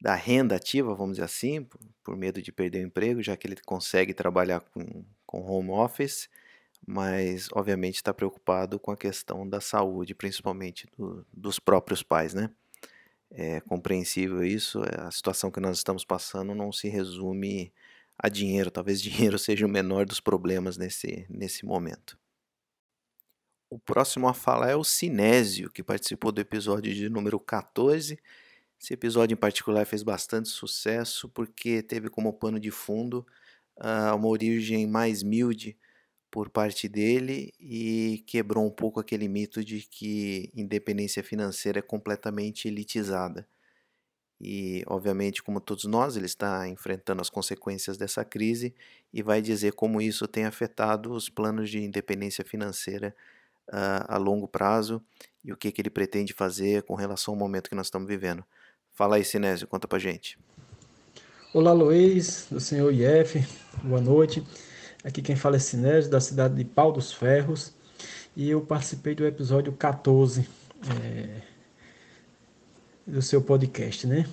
da 0.00 0.14
renda 0.14 0.56
ativa, 0.56 0.94
vamos 0.94 1.16
dizer 1.16 1.24
assim, 1.24 1.62
por, 1.62 1.80
por 2.02 2.16
medo 2.16 2.40
de 2.40 2.50
perder 2.50 2.82
o 2.82 2.86
emprego, 2.86 3.22
já 3.22 3.36
que 3.36 3.46
ele 3.46 3.56
consegue 3.64 4.14
trabalhar 4.14 4.60
com, 4.60 5.04
com 5.26 5.42
home 5.42 5.70
office, 5.70 6.28
mas 6.86 7.48
obviamente 7.52 7.96
está 7.96 8.14
preocupado 8.14 8.78
com 8.78 8.90
a 8.90 8.96
questão 8.96 9.46
da 9.48 9.60
saúde, 9.60 10.14
principalmente 10.14 10.88
do, 10.96 11.26
dos 11.32 11.58
próprios 11.58 12.02
pais, 12.02 12.32
né? 12.32 12.50
É 13.30 13.60
compreensível 13.60 14.42
isso, 14.42 14.82
é, 14.82 15.02
a 15.06 15.10
situação 15.10 15.50
que 15.50 15.60
nós 15.60 15.76
estamos 15.76 16.04
passando 16.04 16.54
não 16.54 16.72
se 16.72 16.88
resume 16.88 17.72
a 18.18 18.28
dinheiro, 18.28 18.70
talvez 18.70 19.00
dinheiro 19.02 19.38
seja 19.38 19.66
o 19.66 19.68
menor 19.68 20.06
dos 20.06 20.20
problemas 20.20 20.76
nesse, 20.76 21.26
nesse 21.28 21.64
momento. 21.64 22.18
O 23.68 23.78
próximo 23.78 24.26
a 24.26 24.34
falar 24.34 24.70
é 24.70 24.76
o 24.76 24.82
Sinésio, 24.82 25.70
que 25.70 25.82
participou 25.82 26.32
do 26.32 26.40
episódio 26.40 26.92
de 26.92 27.08
número 27.08 27.38
14. 27.38 28.18
Esse 28.80 28.94
episódio 28.94 29.34
em 29.34 29.36
particular 29.36 29.84
fez 29.84 30.02
bastante 30.02 30.48
sucesso 30.48 31.28
porque 31.28 31.82
teve 31.82 32.08
como 32.08 32.32
pano 32.32 32.58
de 32.58 32.70
fundo 32.70 33.26
uh, 33.76 34.16
uma 34.16 34.28
origem 34.28 34.86
mais 34.86 35.22
humilde 35.22 35.76
por 36.30 36.48
parte 36.48 36.88
dele 36.88 37.52
e 37.60 38.24
quebrou 38.26 38.64
um 38.66 38.70
pouco 38.70 38.98
aquele 39.00 39.28
mito 39.28 39.62
de 39.64 39.82
que 39.82 40.50
independência 40.54 41.22
financeira 41.22 41.80
é 41.80 41.82
completamente 41.82 42.68
elitizada. 42.68 43.46
E, 44.40 44.82
obviamente, 44.86 45.42
como 45.42 45.60
todos 45.60 45.84
nós, 45.84 46.16
ele 46.16 46.24
está 46.24 46.66
enfrentando 46.66 47.20
as 47.20 47.28
consequências 47.28 47.98
dessa 47.98 48.24
crise 48.24 48.74
e 49.12 49.22
vai 49.22 49.42
dizer 49.42 49.74
como 49.74 50.00
isso 50.00 50.26
tem 50.26 50.46
afetado 50.46 51.12
os 51.12 51.28
planos 51.28 51.68
de 51.68 51.80
independência 51.80 52.44
financeira 52.44 53.14
uh, 53.68 54.04
a 54.08 54.16
longo 54.16 54.48
prazo 54.48 55.04
e 55.44 55.52
o 55.52 55.56
que, 55.56 55.70
que 55.70 55.82
ele 55.82 55.90
pretende 55.90 56.32
fazer 56.32 56.82
com 56.84 56.94
relação 56.94 57.34
ao 57.34 57.38
momento 57.38 57.68
que 57.68 57.76
nós 57.76 57.88
estamos 57.88 58.08
vivendo. 58.08 58.42
Fala 59.00 59.16
aí, 59.16 59.24
Sinésio, 59.24 59.66
conta 59.66 59.88
pra 59.88 59.98
gente. 59.98 60.38
Olá, 61.54 61.72
Luiz, 61.72 62.46
do 62.50 62.60
senhor 62.60 62.92
IF, 62.92 63.42
boa 63.82 63.98
noite. 63.98 64.46
Aqui 65.02 65.22
quem 65.22 65.34
fala 65.34 65.56
é 65.56 65.58
Sinésio, 65.58 66.10
da 66.10 66.20
cidade 66.20 66.54
de 66.54 66.66
Pau 66.66 66.92
dos 66.92 67.10
Ferros, 67.10 67.72
e 68.36 68.50
eu 68.50 68.60
participei 68.60 69.14
do 69.14 69.24
episódio 69.24 69.72
14 69.72 70.46
é, 71.02 71.40
do 73.06 73.22
seu 73.22 73.40
podcast, 73.40 74.06
né? 74.06 74.26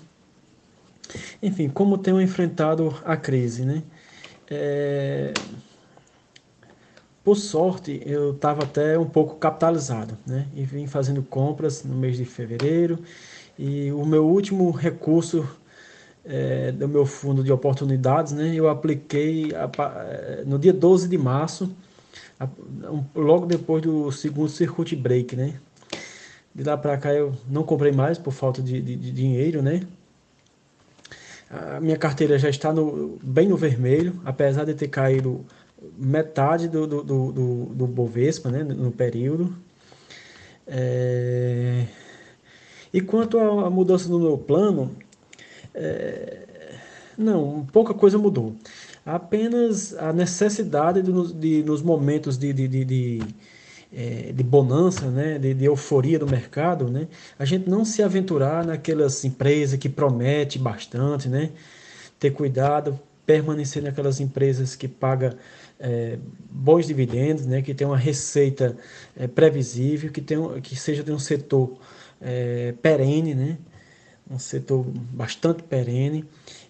Enfim, 1.41 1.69
como 1.69 1.97
tenho 1.97 2.21
enfrentado 2.21 2.93
a 3.05 3.15
crise, 3.15 3.63
né? 3.63 3.81
É, 4.51 5.33
por 7.23 7.37
sorte, 7.37 8.01
eu 8.05 8.31
estava 8.31 8.63
até 8.63 8.99
um 8.99 9.07
pouco 9.07 9.35
capitalizado, 9.35 10.17
né? 10.25 10.45
E 10.53 10.65
vim 10.65 10.87
fazendo 10.87 11.23
compras 11.23 11.85
no 11.85 11.95
mês 11.95 12.17
de 12.17 12.25
fevereiro. 12.25 13.01
E 13.57 13.91
o 13.91 14.05
meu 14.05 14.25
último 14.25 14.69
recurso 14.71 15.47
é, 16.25 16.71
do 16.71 16.87
meu 16.87 17.05
fundo 17.05 17.43
de 17.43 17.51
oportunidades, 17.51 18.33
né? 18.33 18.53
Eu 18.53 18.69
apliquei 18.69 19.51
a, 19.55 19.65
a, 19.65 20.45
no 20.45 20.59
dia 20.59 20.73
12 20.73 21.07
de 21.07 21.17
março, 21.17 21.73
a, 22.39 22.45
um, 22.91 23.03
logo 23.15 23.45
depois 23.45 23.81
do 23.81 24.11
segundo 24.11 24.49
circuit 24.49 24.95
break, 24.95 25.35
né? 25.35 25.55
De 26.53 26.63
lá 26.63 26.75
para 26.77 26.97
cá 26.97 27.13
eu 27.13 27.33
não 27.47 27.63
comprei 27.63 27.91
mais 27.91 28.17
por 28.17 28.31
falta 28.31 28.61
de, 28.61 28.81
de, 28.81 28.95
de 28.95 29.11
dinheiro, 29.11 29.61
né? 29.61 29.81
A 31.49 31.79
minha 31.79 31.97
carteira 31.97 32.37
já 32.37 32.49
está 32.49 32.73
no, 32.73 33.17
bem 33.23 33.47
no 33.47 33.55
vermelho, 33.55 34.19
apesar 34.25 34.65
de 34.65 34.73
ter 34.73 34.89
caído 34.89 35.45
metade 35.97 36.67
do, 36.67 36.85
do, 36.85 37.03
do, 37.03 37.31
do, 37.31 37.65
do 37.73 37.87
Bovespa 37.87 38.49
né, 38.49 38.63
no 38.63 38.91
período. 38.91 39.55
É... 40.67 41.85
E 42.93 43.01
quanto 43.01 43.39
à 43.39 43.69
mudança 43.69 44.07
do 44.07 44.19
meu 44.19 44.37
plano, 44.37 44.95
é... 45.73 46.45
não, 47.17 47.65
pouca 47.71 47.93
coisa 47.93 48.17
mudou. 48.17 48.55
Apenas 49.05 49.95
a 49.97 50.11
necessidade 50.11 51.01
de, 51.01 51.33
de 51.33 51.63
nos 51.63 51.81
momentos 51.81 52.37
de, 52.37 52.51
de, 52.51 52.67
de, 52.67 53.21
é, 53.93 54.33
de 54.33 54.43
bonança, 54.43 55.09
né, 55.09 55.39
de, 55.39 55.53
de, 55.53 55.65
euforia 55.65 56.19
do 56.19 56.27
mercado, 56.27 56.89
né, 56.89 57.07
a 57.39 57.45
gente 57.45 57.69
não 57.69 57.85
se 57.85 58.03
aventurar 58.03 58.65
naquelas 58.65 59.23
empresas 59.23 59.79
que 59.79 59.87
promete 59.87 60.59
bastante, 60.59 61.29
né, 61.29 61.51
ter 62.19 62.31
cuidado, 62.31 62.99
permanecer 63.25 63.83
naquelas 63.83 64.19
empresas 64.19 64.75
que 64.75 64.87
pagam 64.87 65.33
é, 65.79 66.17
bons 66.49 66.87
dividendos, 66.87 67.45
né, 67.45 67.61
que 67.61 67.73
tem 67.73 67.87
uma 67.87 67.97
receita 67.97 68.75
é, 69.15 69.27
previsível, 69.27 70.11
que, 70.11 70.21
tem, 70.21 70.37
que 70.61 70.75
seja 70.75 71.03
de 71.03 71.11
um 71.11 71.19
setor 71.19 71.77
é, 72.21 72.73
perene, 72.81 73.35
né, 73.35 73.57
um 74.29 74.39
setor 74.39 74.85
bastante 74.85 75.63
perene 75.63 76.25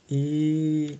e 0.09 0.97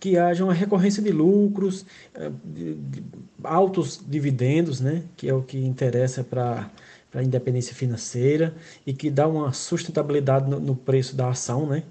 que 0.00 0.16
haja 0.16 0.44
uma 0.44 0.54
recorrência 0.54 1.02
de 1.02 1.10
lucros, 1.10 1.84
é, 2.14 2.30
de, 2.44 2.74
de 2.74 3.02
altos 3.42 4.00
dividendos, 4.06 4.80
né, 4.80 5.02
que 5.16 5.28
é 5.28 5.34
o 5.34 5.42
que 5.42 5.58
interessa 5.58 6.24
para 6.24 6.70
a 7.14 7.22
independência 7.22 7.74
financeira 7.74 8.54
e 8.86 8.92
que 8.92 9.10
dá 9.10 9.26
uma 9.28 9.52
sustentabilidade 9.52 10.48
no, 10.50 10.58
no 10.58 10.74
preço 10.76 11.14
da 11.14 11.28
ação, 11.28 11.66
né, 11.66 11.82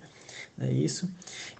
é 0.60 0.72
isso. 0.72 1.10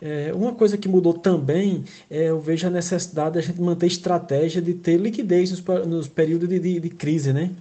É, 0.02 0.32
uma 0.34 0.54
coisa 0.54 0.78
que 0.78 0.88
mudou 0.88 1.14
também, 1.14 1.84
é, 2.10 2.30
eu 2.30 2.40
vejo 2.40 2.68
a 2.68 2.70
necessidade 2.70 3.36
da 3.36 3.42
gente 3.42 3.60
manter 3.60 3.88
estratégia 3.88 4.62
de 4.62 4.74
ter 4.74 4.98
liquidez 4.98 5.52
nos, 5.52 5.62
nos 5.88 6.08
períodos 6.08 6.48
de, 6.48 6.60
de, 6.60 6.80
de, 6.80 6.90
crise, 6.90 7.34
né? 7.34 7.52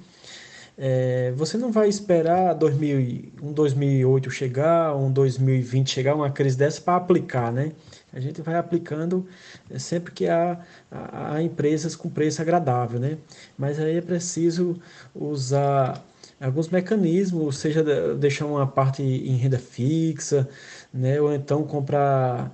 É, 0.77 1.33
você 1.37 1.59
não 1.59 1.71
vai 1.71 1.89
esperar 1.89 2.55
2000, 2.55 3.33
um 3.43 3.53
2008 3.53 4.31
chegar, 4.31 4.97
um 4.97 5.13
2020 5.13 5.91
chegar, 5.91 6.15
uma 6.15 6.31
crise 6.31 6.57
dessa 6.57 6.81
para 6.81 6.97
aplicar, 6.97 7.53
né? 7.53 7.73
A 8.13 8.21
gente 8.21 8.41
vai 8.43 8.57
aplicando 8.57 9.27
é, 9.71 9.79
sempre 9.79 10.13
que 10.13 10.29
há, 10.29 10.59
há, 10.91 11.43
empresas 11.43 11.95
com 11.95 12.09
preço 12.09 12.41
agradável, 12.41 12.99
né? 12.99 13.19
Mas 13.57 13.79
aí 13.79 13.99
é 13.99 14.01
preciso 14.01 14.81
usar 15.15 16.03
alguns 16.41 16.69
mecanismos, 16.69 17.59
seja 17.59 17.85
deixar 18.15 18.47
uma 18.47 18.67
parte 18.67 19.03
em 19.03 19.37
renda 19.37 19.59
fixa, 19.59 20.49
né? 20.93 21.21
Ou 21.21 21.33
então 21.35 21.65
comprar, 21.65 22.51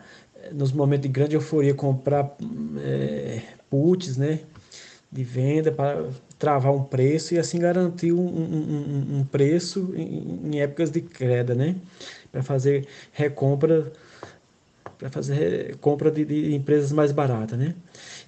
nos 0.53 0.73
momentos 0.73 1.03
de 1.03 1.09
grande 1.09 1.37
euforia, 1.37 1.75
comprar 1.75 2.37
é, 2.85 3.43
puts, 3.71 4.17
né? 4.17 4.41
de 5.11 5.25
venda 5.25 5.73
para 5.73 6.07
travar 6.39 6.73
um 6.73 6.85
preço 6.85 7.35
e 7.35 7.39
assim 7.39 7.59
garantir 7.59 8.13
um, 8.13 8.21
um, 8.21 9.19
um 9.19 9.25
preço 9.25 9.93
em, 9.97 10.41
em, 10.45 10.61
épocas 10.61 10.91
de 10.91 11.01
queda, 11.01 11.55
né? 11.55 11.75
Para 12.31 12.43
fazer 12.43 12.87
recompra, 13.13 13.93
para 14.99 15.11
fazer 15.11 15.77
compra 15.77 16.11
de, 16.11 16.25
de, 16.25 16.55
empresas 16.55 16.93
mais 16.93 17.11
baratas, 17.11 17.59
né? 17.59 17.75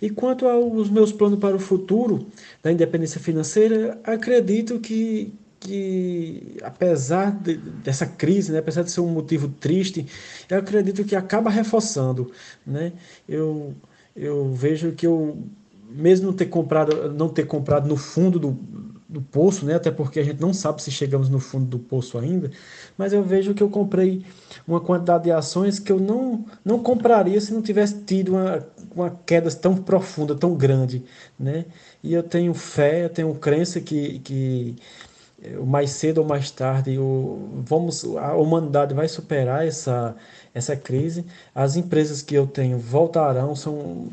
E 0.02 0.10
quanto 0.10 0.48
aos 0.48 0.90
meus 0.90 1.12
planos 1.12 1.38
para 1.38 1.54
o 1.54 1.60
futuro 1.60 2.26
da 2.62 2.72
independência 2.72 3.20
financeira, 3.20 3.98
acredito 4.04 4.80
que 4.80 5.32
que 5.60 6.56
apesar 6.62 7.30
de, 7.32 7.58
dessa 7.58 8.06
crise, 8.06 8.50
né, 8.50 8.60
apesar 8.60 8.82
de 8.82 8.90
ser 8.90 9.02
um 9.02 9.08
motivo 9.08 9.46
triste, 9.46 10.06
eu 10.48 10.58
acredito 10.58 11.04
que 11.04 11.14
acaba 11.14 11.50
reforçando, 11.50 12.32
né? 12.66 12.92
Eu 13.28 13.74
eu 14.16 14.52
vejo 14.52 14.92
que 14.92 15.06
eu 15.06 15.38
mesmo 15.90 16.26
não 16.26 16.32
ter 16.32 16.46
comprado, 16.46 17.12
não 17.12 17.28
ter 17.28 17.46
comprado 17.46 17.88
no 17.88 17.96
fundo 17.96 18.38
do, 18.38 18.58
do 19.08 19.20
poço, 19.20 19.66
né? 19.66 19.74
Até 19.74 19.90
porque 19.90 20.20
a 20.20 20.24
gente 20.24 20.40
não 20.40 20.54
sabe 20.54 20.82
se 20.82 20.90
chegamos 20.90 21.28
no 21.28 21.40
fundo 21.40 21.66
do 21.66 21.78
poço 21.78 22.16
ainda, 22.16 22.50
mas 22.96 23.12
eu 23.12 23.22
vejo 23.22 23.52
que 23.54 23.62
eu 23.62 23.68
comprei 23.68 24.24
uma 24.66 24.80
quantidade 24.80 25.24
de 25.24 25.32
ações 25.32 25.78
que 25.78 25.90
eu 25.90 25.98
não, 25.98 26.44
não 26.64 26.82
compraria 26.82 27.40
se 27.40 27.52
não 27.52 27.60
tivesse 27.60 28.02
tido 28.04 28.32
uma, 28.32 28.66
uma 28.94 29.10
queda 29.26 29.50
tão 29.50 29.76
profunda, 29.76 30.34
tão 30.34 30.54
grande, 30.54 31.02
né? 31.38 31.66
E 32.02 32.14
eu 32.14 32.22
tenho 32.22 32.54
fé, 32.54 33.04
eu 33.04 33.10
tenho 33.10 33.34
crença 33.34 33.80
que, 33.80 34.20
que 34.20 34.76
mais 35.64 35.90
cedo 35.90 36.18
ou 36.18 36.26
mais 36.26 36.50
tarde 36.50 36.98
o, 36.98 37.62
vamos, 37.64 38.04
a 38.16 38.34
humanidade 38.34 38.94
vai 38.94 39.08
superar 39.08 39.66
essa, 39.66 40.14
essa 40.54 40.76
crise, 40.76 41.24
as 41.54 41.76
empresas 41.76 42.22
que 42.22 42.34
eu 42.34 42.46
tenho 42.46 42.78
voltarão, 42.78 43.56
são 43.56 44.08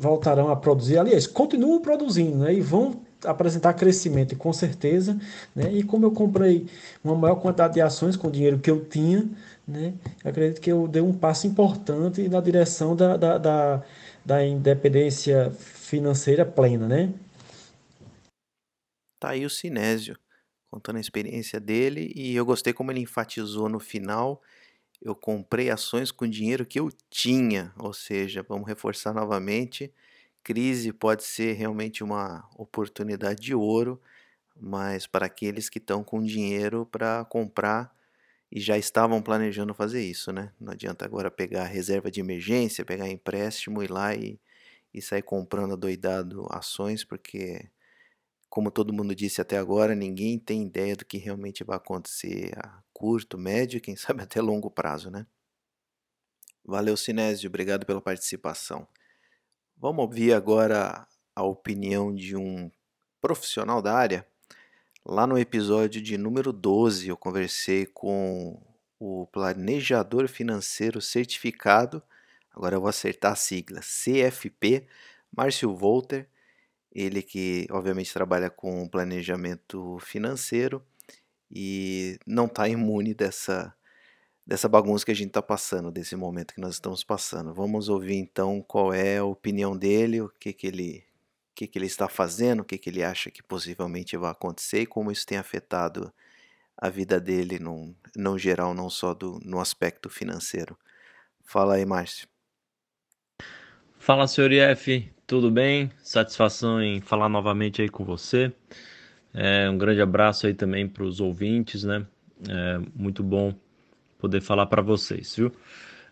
voltarão 0.00 0.48
a 0.48 0.56
produzir, 0.56 0.96
aliás, 0.96 1.26
continuam 1.26 1.80
produzindo, 1.82 2.38
né? 2.38 2.54
E 2.54 2.60
vão 2.62 3.02
apresentar 3.22 3.74
crescimento, 3.74 4.34
com 4.34 4.50
certeza, 4.50 5.20
né? 5.54 5.70
E 5.70 5.82
como 5.82 6.06
eu 6.06 6.10
comprei 6.10 6.66
uma 7.04 7.14
maior 7.14 7.36
quantidade 7.36 7.74
de 7.74 7.82
ações 7.82 8.16
com 8.16 8.28
o 8.28 8.30
dinheiro 8.30 8.58
que 8.58 8.70
eu 8.70 8.82
tinha, 8.82 9.28
né? 9.68 9.92
acredito 10.24 10.60
que 10.60 10.72
eu 10.72 10.88
dei 10.88 11.02
um 11.02 11.12
passo 11.12 11.46
importante 11.46 12.26
na 12.28 12.40
direção 12.40 12.96
da, 12.96 13.16
da, 13.18 13.36
da, 13.36 13.84
da 14.24 14.44
independência 14.44 15.50
financeira 15.50 16.46
plena, 16.46 16.88
né? 16.88 17.12
Tá 19.20 19.30
aí 19.30 19.44
o 19.44 19.50
Sinésio 19.50 20.16
contando 20.70 20.96
a 20.96 21.00
experiência 21.00 21.60
dele 21.60 22.10
e 22.16 22.34
eu 22.34 22.46
gostei 22.46 22.72
como 22.72 22.90
ele 22.90 23.00
enfatizou 23.00 23.68
no 23.68 23.78
final 23.78 24.40
eu 25.02 25.14
comprei 25.14 25.70
ações 25.70 26.10
com 26.12 26.26
dinheiro 26.28 26.66
que 26.66 26.78
eu 26.80 26.90
tinha, 27.10 27.72
ou 27.78 27.92
seja, 27.92 28.44
vamos 28.46 28.68
reforçar 28.68 29.14
novamente, 29.14 29.92
crise 30.44 30.92
pode 30.92 31.24
ser 31.24 31.54
realmente 31.54 32.04
uma 32.04 32.48
oportunidade 32.56 33.40
de 33.40 33.54
ouro, 33.54 34.00
mas 34.56 35.06
para 35.06 35.26
aqueles 35.26 35.68
que 35.70 35.78
estão 35.78 36.04
com 36.04 36.22
dinheiro 36.22 36.86
para 36.86 37.24
comprar 37.26 37.92
e 38.52 38.60
já 38.60 38.78
estavam 38.78 39.22
planejando 39.22 39.74
fazer 39.74 40.02
isso, 40.04 40.32
né? 40.32 40.52
Não 40.60 40.72
adianta 40.72 41.04
agora 41.04 41.30
pegar 41.30 41.64
reserva 41.66 42.10
de 42.10 42.20
emergência, 42.20 42.84
pegar 42.84 43.08
empréstimo, 43.08 43.82
ir 43.82 43.90
lá 43.90 44.14
e, 44.14 44.40
e 44.94 45.02
sair 45.02 45.22
comprando 45.22 45.76
doidado 45.76 46.46
ações, 46.50 47.04
porque 47.04 47.70
como 48.48 48.70
todo 48.70 48.92
mundo 48.92 49.14
disse 49.14 49.40
até 49.40 49.56
agora, 49.58 49.94
ninguém 49.94 50.38
tem 50.38 50.62
ideia 50.64 50.96
do 50.96 51.04
que 51.04 51.18
realmente 51.18 51.64
vai 51.64 51.76
acontecer 51.76 52.52
curto, 53.00 53.38
médio, 53.38 53.80
quem 53.80 53.96
sabe 53.96 54.20
até 54.24 54.42
longo 54.42 54.70
prazo, 54.70 55.10
né? 55.10 55.26
Valeu, 56.62 56.98
Sinésio, 56.98 57.48
obrigado 57.48 57.86
pela 57.86 58.02
participação. 58.02 58.86
Vamos 59.74 60.04
ouvir 60.04 60.34
agora 60.34 61.08
a 61.34 61.42
opinião 61.42 62.14
de 62.14 62.36
um 62.36 62.70
profissional 63.22 63.80
da 63.80 63.94
área. 63.94 64.26
Lá 65.02 65.26
no 65.26 65.38
episódio 65.38 66.02
de 66.02 66.18
número 66.18 66.52
12, 66.52 67.08
eu 67.08 67.16
conversei 67.16 67.86
com 67.86 68.60
o 68.98 69.26
planejador 69.28 70.28
financeiro 70.28 71.00
certificado, 71.00 72.02
agora 72.50 72.76
eu 72.76 72.80
vou 72.80 72.90
acertar 72.90 73.32
a 73.32 73.36
sigla, 73.36 73.80
CFP, 73.80 74.86
Márcio 75.34 75.74
Volter 75.74 76.28
ele 76.92 77.22
que 77.22 77.66
obviamente 77.70 78.12
trabalha 78.12 78.50
com 78.50 78.88
planejamento 78.88 79.98
financeiro 80.00 80.84
e 81.50 82.18
não 82.26 82.46
está 82.46 82.68
imune 82.68 83.14
dessa, 83.14 83.74
dessa 84.46 84.68
bagunça 84.68 85.04
que 85.04 85.10
a 85.10 85.14
gente 85.14 85.28
está 85.28 85.42
passando, 85.42 85.90
desse 85.90 86.14
momento 86.16 86.54
que 86.54 86.60
nós 86.60 86.74
estamos 86.74 87.02
passando. 87.04 87.52
Vamos 87.54 87.88
ouvir 87.88 88.16
então 88.16 88.62
qual 88.62 88.92
é 88.92 89.18
a 89.18 89.24
opinião 89.24 89.76
dele, 89.76 90.20
o 90.20 90.28
que, 90.28 90.52
que 90.52 90.66
ele 90.66 91.04
o 91.50 91.54
que, 91.60 91.66
que 91.66 91.78
ele 91.78 91.86
está 91.86 92.08
fazendo, 92.08 92.60
o 92.60 92.64
que, 92.64 92.78
que 92.78 92.88
ele 92.88 93.02
acha 93.02 93.30
que 93.30 93.42
possivelmente 93.42 94.16
vai 94.16 94.30
acontecer 94.30 94.82
e 94.82 94.86
como 94.86 95.12
isso 95.12 95.26
tem 95.26 95.36
afetado 95.36 96.12
a 96.80 96.88
vida 96.88 97.20
dele 97.20 97.58
no, 97.58 97.94
no 98.16 98.38
geral, 98.38 98.72
não 98.72 98.88
só 98.88 99.12
do, 99.12 99.38
no 99.44 99.60
aspecto 99.60 100.08
financeiro. 100.08 100.78
Fala 101.44 101.74
aí, 101.74 101.84
Márcio. 101.84 102.26
Fala, 103.98 104.26
senhor 104.26 104.50
IF, 104.50 105.12
tudo 105.26 105.50
bem? 105.50 105.92
Satisfação 106.02 106.82
em 106.82 107.02
falar 107.02 107.28
novamente 107.28 107.82
aí 107.82 107.88
com 107.90 108.02
você. 108.02 108.50
É, 109.32 109.68
um 109.70 109.78
grande 109.78 110.00
abraço 110.00 110.46
aí 110.46 110.54
também 110.54 110.88
para 110.88 111.04
os 111.04 111.20
ouvintes, 111.20 111.84
né? 111.84 112.06
É, 112.48 112.80
muito 112.94 113.22
bom 113.22 113.54
poder 114.18 114.40
falar 114.40 114.66
para 114.66 114.82
vocês, 114.82 115.34
viu? 115.36 115.52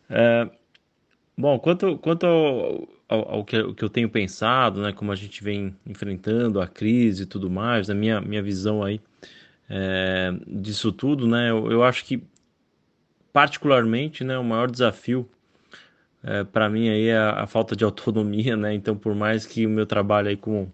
É, 0.08 0.48
bom, 1.36 1.58
quanto, 1.58 1.98
quanto 1.98 2.26
ao, 2.26 2.88
ao, 3.08 3.30
ao, 3.36 3.44
que, 3.44 3.74
que, 3.74 3.84
eu 3.84 3.88
tenho 3.88 4.08
pensado, 4.08 4.80
né? 4.82 4.92
Como 4.92 5.12
a 5.12 5.16
gente 5.16 5.42
vem 5.42 5.74
enfrentando 5.86 6.60
a 6.60 6.66
crise 6.66 7.24
e 7.24 7.26
tudo 7.26 7.50
mais, 7.50 7.90
a 7.90 7.94
minha, 7.94 8.20
minha 8.20 8.42
visão 8.42 8.82
aí 8.82 9.00
é, 9.68 10.32
disso 10.46 10.92
tudo, 10.92 11.26
né? 11.26 11.50
Eu, 11.50 11.70
eu 11.70 11.84
acho 11.84 12.04
que 12.04 12.22
particularmente, 13.32 14.24
né? 14.24 14.38
O 14.38 14.44
maior 14.44 14.70
desafio 14.70 15.28
é, 16.22 16.44
para 16.44 16.68
mim 16.68 16.88
aí 16.88 17.08
é 17.08 17.16
a, 17.16 17.42
a, 17.42 17.46
falta 17.46 17.76
de 17.76 17.84
autonomia, 17.84 18.56
né? 18.56 18.74
Então, 18.74 18.96
por 18.96 19.14
mais 19.14 19.46
que 19.46 19.66
o 19.66 19.70
meu 19.70 19.86
trabalho 19.86 20.28
aí 20.28 20.36
como, 20.36 20.72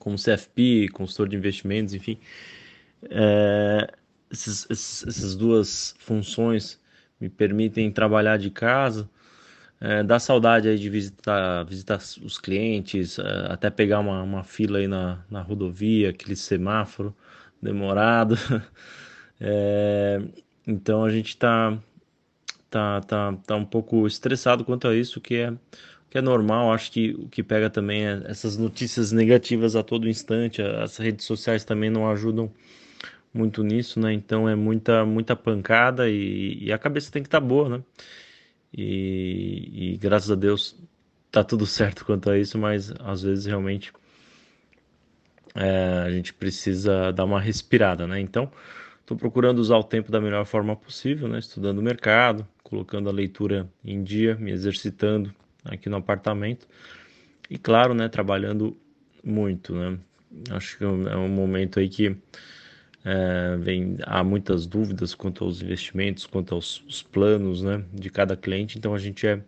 como 0.00 0.16
CFP, 0.16 0.88
consultor 0.88 1.28
de 1.28 1.36
investimentos, 1.36 1.94
enfim, 1.94 2.18
é, 3.10 3.86
esses, 4.30 4.66
esses, 4.70 5.06
essas 5.06 5.36
duas 5.36 5.94
funções 5.98 6.80
me 7.20 7.28
permitem 7.28 7.92
trabalhar 7.92 8.38
de 8.38 8.50
casa, 8.50 9.08
é, 9.80 10.02
dá 10.02 10.18
saudade 10.18 10.68
aí 10.68 10.78
de 10.78 10.88
visitar, 10.90 11.64
visitar 11.64 11.98
os 12.22 12.38
clientes, 12.38 13.18
é, 13.18 13.52
até 13.52 13.70
pegar 13.70 14.00
uma, 14.00 14.22
uma 14.22 14.42
fila 14.42 14.78
aí 14.78 14.88
na, 14.88 15.24
na 15.30 15.42
rodovia, 15.42 16.10
aquele 16.10 16.36
semáforo 16.36 17.14
demorado. 17.62 18.36
É, 19.42 20.20
então 20.66 21.02
a 21.02 21.10
gente 21.10 21.28
está 21.30 21.78
tá, 22.70 23.00
tá, 23.00 23.32
tá 23.46 23.56
um 23.56 23.64
pouco 23.64 24.06
estressado 24.06 24.64
quanto 24.64 24.86
a 24.86 24.94
isso, 24.94 25.20
que 25.20 25.36
é, 25.36 25.52
que 26.10 26.18
é 26.18 26.20
normal. 26.20 26.72
Acho 26.72 26.90
que 26.90 27.12
o 27.12 27.28
que 27.28 27.42
pega 27.42 27.70
também 27.70 28.06
é 28.06 28.22
essas 28.26 28.56
notícias 28.56 29.12
negativas 29.12 29.76
a 29.76 29.82
todo 29.82 30.08
instante. 30.08 30.60
As 30.60 30.96
redes 30.96 31.24
sociais 31.24 31.64
também 31.64 31.88
não 31.88 32.10
ajudam 32.10 32.52
muito 33.32 33.62
nisso, 33.62 34.00
né? 34.00 34.12
Então 34.12 34.48
é 34.48 34.56
muita, 34.56 35.04
muita 35.06 35.36
pancada 35.36 36.10
e, 36.10 36.64
e 36.64 36.72
a 36.72 36.78
cabeça 36.78 37.12
tem 37.12 37.22
que 37.22 37.28
estar 37.28 37.40
tá 37.40 37.46
boa, 37.46 37.78
né? 37.78 37.84
E, 38.76 39.94
e, 39.94 39.96
graças 39.98 40.30
a 40.30 40.34
Deus 40.34 40.76
tá 41.30 41.44
tudo 41.44 41.64
certo 41.66 42.04
quanto 42.04 42.30
a 42.30 42.38
isso, 42.38 42.58
mas 42.58 42.92
às 43.00 43.22
vezes 43.22 43.46
realmente 43.46 43.92
é, 45.54 46.02
a 46.06 46.10
gente 46.10 46.32
precisa 46.34 47.12
dar 47.12 47.24
uma 47.24 47.40
respirada, 47.40 48.06
né? 48.06 48.20
Então, 48.20 48.50
estou 49.00 49.16
procurando 49.16 49.58
usar 49.58 49.76
o 49.76 49.84
tempo 49.84 50.10
da 50.10 50.20
melhor 50.20 50.44
forma 50.46 50.76
possível, 50.76 51.28
né? 51.28 51.38
Estudando 51.38 51.78
o 51.78 51.82
mercado, 51.82 52.46
colocando 52.62 53.08
a 53.08 53.12
leitura 53.12 53.68
em 53.84 54.02
dia, 54.02 54.36
me 54.36 54.50
exercitando 54.52 55.34
aqui 55.64 55.88
no 55.88 55.96
apartamento 55.96 56.66
e 57.48 57.58
claro, 57.58 57.94
né, 57.94 58.08
trabalhando 58.08 58.76
muito, 59.24 59.74
né? 59.74 59.98
Acho 60.50 60.78
que 60.78 60.84
é 60.84 60.86
um 61.16 61.28
momento 61.28 61.80
aí 61.80 61.88
que 61.88 62.16
é, 63.04 63.56
vem 63.56 63.96
há 64.04 64.22
muitas 64.22 64.66
dúvidas 64.66 65.14
quanto 65.14 65.44
aos 65.44 65.60
investimentos, 65.60 66.26
quanto 66.26 66.54
aos 66.54 67.02
planos, 67.10 67.62
né, 67.62 67.84
de 67.92 68.10
cada 68.10 68.36
cliente, 68.36 68.78
então 68.78 68.94
a 68.94 68.98
gente 68.98 69.26
é 69.26 69.42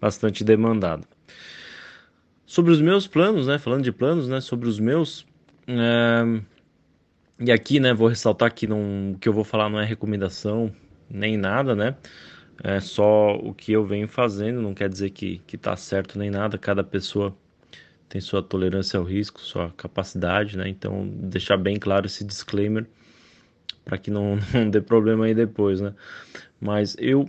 bastante 0.00 0.42
demandado. 0.42 1.06
Sobre 2.46 2.72
os 2.72 2.80
meus 2.80 3.06
planos, 3.06 3.46
né, 3.46 3.58
falando 3.58 3.84
de 3.84 3.92
planos, 3.92 4.28
né, 4.28 4.40
sobre 4.40 4.68
os 4.68 4.80
meus, 4.80 5.26
é, 5.68 6.42
e 7.38 7.52
aqui, 7.52 7.78
né, 7.78 7.94
vou 7.94 8.08
ressaltar 8.08 8.52
que 8.52 8.66
não, 8.66 9.16
que 9.20 9.28
eu 9.28 9.32
vou 9.32 9.44
falar 9.44 9.68
não 9.68 9.80
é 9.80 9.84
recomendação 9.84 10.74
nem 11.08 11.36
nada, 11.36 11.74
né, 11.76 11.96
é 12.62 12.80
só 12.80 13.36
o 13.36 13.52
que 13.52 13.72
eu 13.72 13.84
venho 13.84 14.06
fazendo, 14.08 14.60
não 14.60 14.74
quer 14.74 14.88
dizer 14.88 15.10
que, 15.10 15.38
que 15.46 15.56
tá 15.56 15.76
certo 15.76 16.18
nem 16.18 16.30
nada, 16.30 16.56
cada 16.58 16.84
pessoa 16.84 17.36
tem 18.08 18.20
sua 18.20 18.42
tolerância 18.42 18.98
ao 18.98 19.04
risco, 19.04 19.40
sua 19.40 19.70
capacidade, 19.76 20.56
né? 20.56 20.68
Então, 20.68 21.06
deixar 21.08 21.56
bem 21.56 21.78
claro 21.78 22.06
esse 22.06 22.24
disclaimer 22.24 22.86
para 23.84 23.98
que 23.98 24.10
não, 24.10 24.36
não 24.54 24.70
dê 24.70 24.80
problema 24.80 25.24
aí 25.26 25.34
depois, 25.34 25.80
né? 25.80 25.94
Mas 26.60 26.96
eu 26.98 27.28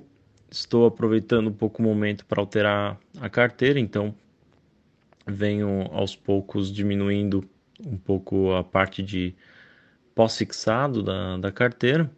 estou 0.50 0.86
aproveitando 0.86 1.48
um 1.48 1.54
pouco 1.54 1.82
o 1.82 1.86
momento 1.86 2.26
para 2.26 2.42
alterar 2.42 3.00
a 3.20 3.30
carteira, 3.30 3.80
então 3.80 4.14
venho 5.26 5.88
aos 5.92 6.16
poucos 6.16 6.72
diminuindo 6.72 7.44
um 7.86 7.98
pouco 7.98 8.54
a 8.54 8.64
parte 8.64 9.02
de 9.02 9.34
pós-fixado 10.14 11.02
da, 11.02 11.38
da 11.38 11.52
carteira 11.52 12.10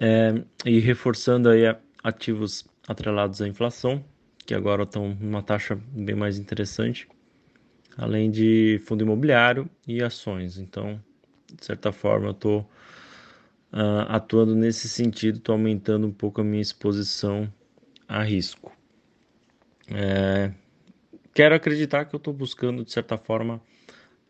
é, 0.00 0.34
e 0.64 0.78
reforçando 0.78 1.48
aí 1.48 1.62
ativos 2.02 2.64
atrelados 2.86 3.42
à 3.42 3.48
inflação, 3.48 4.04
que 4.46 4.54
agora 4.54 4.84
estão 4.84 5.16
numa 5.20 5.42
taxa 5.42 5.78
bem 5.92 6.14
mais 6.14 6.38
interessante, 6.38 7.08
além 7.96 8.30
de 8.30 8.80
fundo 8.86 9.04
imobiliário 9.04 9.68
e 9.86 10.02
ações. 10.02 10.56
Então, 10.56 11.02
de 11.54 11.64
certa 11.64 11.92
forma, 11.92 12.28
eu 12.28 12.32
estou 12.32 12.60
uh, 13.72 14.06
atuando 14.08 14.54
nesse 14.54 14.88
sentido, 14.88 15.38
estou 15.38 15.54
aumentando 15.54 16.06
um 16.06 16.12
pouco 16.12 16.40
a 16.40 16.44
minha 16.44 16.62
exposição 16.62 17.52
a 18.06 18.22
risco. 18.22 18.72
É, 19.90 20.52
quero 21.34 21.54
acreditar 21.54 22.04
que 22.04 22.14
eu 22.14 22.18
estou 22.18 22.32
buscando, 22.32 22.84
de 22.84 22.92
certa 22.92 23.18
forma, 23.18 23.60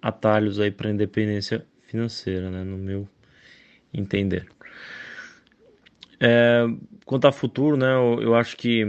atalhos 0.00 0.58
aí 0.58 0.70
para 0.70 0.90
independência 0.90 1.66
financeira, 1.82 2.50
né, 2.50 2.64
no 2.64 2.76
meu 2.76 3.08
entender. 3.92 4.48
É, 6.20 6.66
quanto 7.04 7.26
a 7.28 7.32
futuro, 7.32 7.76
né, 7.76 7.94
eu, 7.94 8.22
eu, 8.22 8.34
acho 8.34 8.56
que 8.56 8.80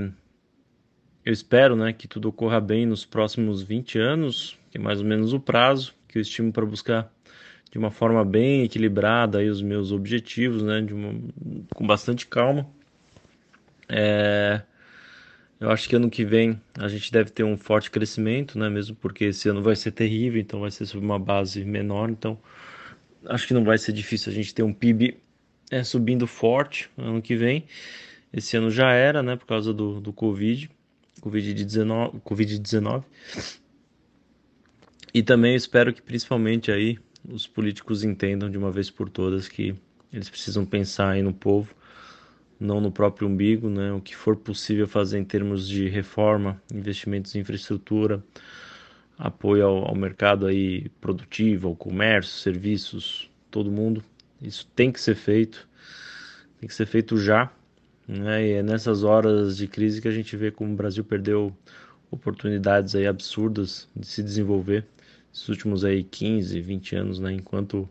eu 1.23 1.33
espero, 1.33 1.75
né, 1.75 1.93
que 1.93 2.07
tudo 2.07 2.29
ocorra 2.29 2.59
bem 2.59 2.85
nos 2.85 3.05
próximos 3.05 3.61
20 3.61 3.99
anos, 3.99 4.57
que 4.71 4.77
é 4.77 4.81
mais 4.81 4.99
ou 4.99 5.05
menos 5.05 5.33
o 5.33 5.39
prazo 5.39 5.93
que 6.07 6.17
eu 6.17 6.21
estimo 6.21 6.51
para 6.51 6.65
buscar 6.65 7.11
de 7.71 7.77
uma 7.77 7.91
forma 7.91 8.25
bem 8.25 8.63
equilibrada 8.63 9.37
aí 9.37 9.49
os 9.49 9.61
meus 9.61 9.91
objetivos, 9.91 10.63
né, 10.63 10.85
uma, 10.91 11.13
com 11.75 11.85
bastante 11.85 12.25
calma. 12.25 12.67
É, 13.87 14.61
eu 15.59 15.69
acho 15.69 15.87
que 15.87 15.95
ano 15.95 16.09
que 16.09 16.25
vem 16.25 16.59
a 16.79 16.87
gente 16.87 17.11
deve 17.11 17.29
ter 17.29 17.43
um 17.43 17.57
forte 17.57 17.91
crescimento, 17.91 18.57
né, 18.57 18.69
mesmo 18.69 18.95
porque 18.95 19.25
esse 19.25 19.47
ano 19.49 19.61
vai 19.61 19.75
ser 19.75 19.91
terrível, 19.91 20.41
então 20.41 20.61
vai 20.61 20.71
ser 20.71 20.87
sobre 20.87 21.05
uma 21.05 21.19
base 21.19 21.63
menor, 21.63 22.09
então 22.09 22.39
acho 23.27 23.45
que 23.45 23.53
não 23.53 23.63
vai 23.63 23.77
ser 23.77 23.91
difícil 23.91 24.31
a 24.31 24.35
gente 24.35 24.53
ter 24.53 24.63
um 24.63 24.73
PIB 24.73 25.19
é, 25.69 25.83
subindo 25.83 26.25
forte 26.27 26.89
ano 26.97 27.21
que 27.21 27.35
vem. 27.35 27.65
Esse 28.31 28.57
ano 28.57 28.69
já 28.69 28.91
era, 28.91 29.23
né, 29.23 29.35
por 29.35 29.45
causa 29.45 29.73
do, 29.73 29.99
do 29.99 30.13
Covid, 30.13 30.69
Covid-19, 31.21 32.21
Covid-19. 32.21 33.03
E 35.13 35.23
também 35.23 35.55
espero 35.55 35.93
que 35.93 36.01
principalmente 36.01 36.71
aí 36.71 36.99
os 37.27 37.47
políticos 37.47 38.03
entendam 38.03 38.49
de 38.49 38.57
uma 38.57 38.71
vez 38.71 38.89
por 38.89 39.09
todas 39.09 39.47
que 39.47 39.75
eles 40.13 40.29
precisam 40.29 40.65
pensar 40.65 41.09
aí 41.09 41.21
no 41.21 41.33
povo, 41.33 41.73
não 42.59 42.79
no 42.79 42.91
próprio 42.91 43.27
umbigo, 43.27 43.69
né? 43.69 43.91
O 43.93 44.01
que 44.01 44.15
for 44.15 44.35
possível 44.35 44.87
fazer 44.87 45.19
em 45.19 45.23
termos 45.23 45.67
de 45.67 45.87
reforma, 45.87 46.61
investimentos 46.73 47.35
em 47.35 47.39
infraestrutura, 47.39 48.23
apoio 49.17 49.65
ao, 49.65 49.87
ao 49.89 49.95
mercado 49.95 50.45
aí 50.45 50.89
produtivo, 51.01 51.69
ao 51.69 51.75
comércio, 51.75 52.33
serviços, 52.33 53.29
todo 53.49 53.71
mundo. 53.71 54.03
Isso 54.41 54.67
tem 54.75 54.91
que 54.91 55.01
ser 55.01 55.15
feito, 55.15 55.67
tem 56.59 56.67
que 56.67 56.73
ser 56.73 56.85
feito 56.85 57.17
já. 57.17 57.51
Né? 58.07 58.47
E 58.47 58.51
é 58.53 58.63
nessas 58.63 59.03
horas 59.03 59.57
de 59.57 59.67
crise 59.67 60.01
que 60.01 60.07
a 60.07 60.11
gente 60.11 60.35
vê 60.35 60.51
como 60.51 60.73
o 60.73 60.75
Brasil 60.75 61.03
perdeu 61.03 61.55
oportunidades 62.11 62.95
aí 62.95 63.05
absurdas 63.05 63.87
de 63.95 64.07
se 64.07 64.23
desenvolver 64.23 64.85
esses 65.33 65.47
últimos 65.47 65.85
aí 65.85 66.03
15, 66.03 66.59
20 66.59 66.95
anos, 66.95 67.19
né, 67.19 67.31
enquanto 67.31 67.87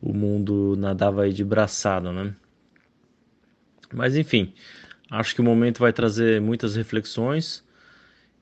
o 0.00 0.12
mundo 0.12 0.76
nadava 0.76 1.22
aí 1.22 1.32
de 1.32 1.44
braçada, 1.44 2.12
né? 2.12 2.34
Mas 3.92 4.16
enfim, 4.16 4.52
acho 5.10 5.34
que 5.34 5.40
o 5.40 5.44
momento 5.44 5.80
vai 5.80 5.92
trazer 5.92 6.40
muitas 6.40 6.74
reflexões 6.74 7.64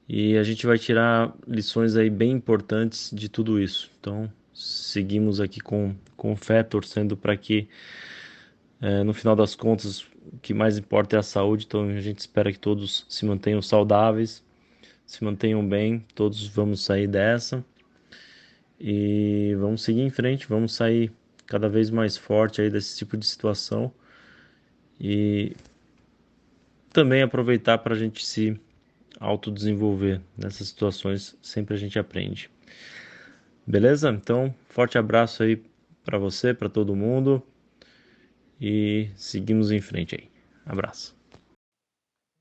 e 0.09 0.37
a 0.37 0.43
gente 0.43 0.67
vai 0.67 0.79
tirar 0.79 1.35
lições 1.47 1.97
aí 1.97 2.09
bem 2.09 2.33
importantes 2.33 3.11
de 3.13 3.29
tudo 3.29 3.61
isso. 3.61 3.91
Então, 3.99 4.31
seguimos 4.61 5.41
aqui 5.41 5.61
com, 5.61 5.95
com 6.17 6.37
fé, 6.37 6.63
torcendo 6.63 7.17
para 7.17 7.37
que 7.37 7.69
é, 8.81 9.03
no 9.03 9.13
final 9.13 9.37
das 9.37 9.55
contas 9.55 10.03
o 10.03 10.39
que 10.41 10.55
mais 10.55 10.79
importa 10.79 11.17
é 11.17 11.19
a 11.19 11.23
saúde, 11.23 11.65
então 11.67 11.89
a 11.89 12.01
gente 12.01 12.19
espera 12.19 12.53
que 12.53 12.59
todos 12.59 13.05
se 13.09 13.25
mantenham 13.25 13.61
saudáveis, 13.63 14.45
se 15.07 15.25
mantenham 15.25 15.67
bem, 15.67 16.05
todos 16.15 16.47
vamos 16.47 16.85
sair 16.85 17.07
dessa. 17.07 17.65
E 18.79 19.55
vamos 19.59 19.83
seguir 19.83 20.01
em 20.03 20.11
frente, 20.11 20.49
vamos 20.49 20.73
sair 20.73 21.13
cada 21.47 21.69
vez 21.69 21.91
mais 21.91 22.17
forte 22.17 22.63
aí 22.63 22.71
desse 22.71 22.97
tipo 22.97 23.17
de 23.17 23.27
situação. 23.27 23.93
E 24.99 25.55
também 26.93 27.23
aproveitar 27.23 27.79
para 27.79 27.95
a 27.95 27.99
gente 27.99 28.25
se 28.25 28.59
autodesenvolver. 29.19 30.21
Nessas 30.37 30.69
situações, 30.69 31.37
sempre 31.43 31.75
a 31.75 31.79
gente 31.79 31.99
aprende. 31.99 32.51
Beleza? 33.71 34.11
Então, 34.11 34.53
forte 34.69 34.99
abraço 34.99 35.45
aí 35.45 35.57
para 36.05 36.19
você, 36.19 36.53
para 36.53 36.69
todo 36.69 36.97
mundo 36.97 37.41
e 38.61 39.13
seguimos 39.15 39.71
em 39.71 39.81
frente 39.81 40.17
aí. 40.17 40.29
Abraço. 40.67 41.17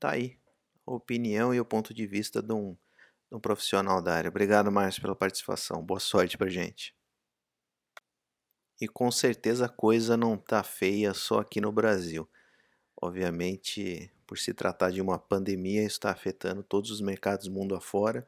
Tá 0.00 0.10
aí 0.10 0.36
a 0.84 0.92
opinião 0.92 1.54
e 1.54 1.60
o 1.60 1.64
ponto 1.64 1.94
de 1.94 2.04
vista 2.04 2.42
de 2.42 2.52
um 2.52 2.76
um 3.32 3.38
profissional 3.38 4.02
da 4.02 4.12
área. 4.12 4.28
Obrigado, 4.28 4.72
Márcio, 4.72 5.00
pela 5.00 5.14
participação. 5.14 5.84
Boa 5.84 6.00
sorte 6.00 6.36
pra 6.36 6.48
gente. 6.48 6.92
E 8.80 8.88
com 8.88 9.08
certeza 9.12 9.66
a 9.66 9.68
coisa 9.68 10.16
não 10.16 10.36
tá 10.36 10.64
feia 10.64 11.14
só 11.14 11.38
aqui 11.38 11.60
no 11.60 11.70
Brasil. 11.70 12.28
Obviamente, 13.00 14.10
por 14.26 14.36
se 14.36 14.52
tratar 14.52 14.90
de 14.90 15.00
uma 15.00 15.16
pandemia, 15.16 15.84
está 15.84 16.10
afetando 16.10 16.64
todos 16.64 16.90
os 16.90 17.00
mercados 17.00 17.46
mundo 17.46 17.76
afora. 17.76 18.26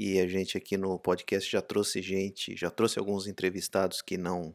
E 0.00 0.20
a 0.20 0.28
gente 0.28 0.56
aqui 0.56 0.76
no 0.76 0.96
podcast 0.96 1.50
já 1.50 1.60
trouxe 1.60 2.00
gente, 2.00 2.56
já 2.56 2.70
trouxe 2.70 3.00
alguns 3.00 3.26
entrevistados 3.26 4.00
que 4.00 4.16
não 4.16 4.54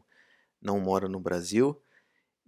não 0.58 0.80
moram 0.80 1.06
no 1.06 1.20
Brasil. 1.20 1.78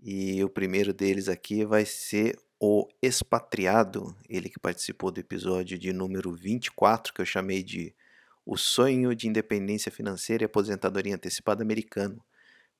E 0.02 0.42
o 0.42 0.48
primeiro 0.48 0.94
deles 0.94 1.28
aqui 1.28 1.62
vai 1.62 1.84
ser 1.84 2.38
o 2.58 2.88
expatriado, 3.02 4.16
ele 4.30 4.48
que 4.48 4.58
participou 4.58 5.10
do 5.10 5.20
episódio 5.20 5.78
de 5.78 5.92
número 5.92 6.32
24, 6.32 7.12
que 7.12 7.20
eu 7.20 7.26
chamei 7.26 7.62
de 7.62 7.94
O 8.46 8.56
Sonho 8.56 9.14
de 9.14 9.28
Independência 9.28 9.92
Financeira 9.92 10.44
e 10.44 10.46
Aposentadoria 10.46 11.16
Antecipada 11.16 11.62
Americano, 11.62 12.24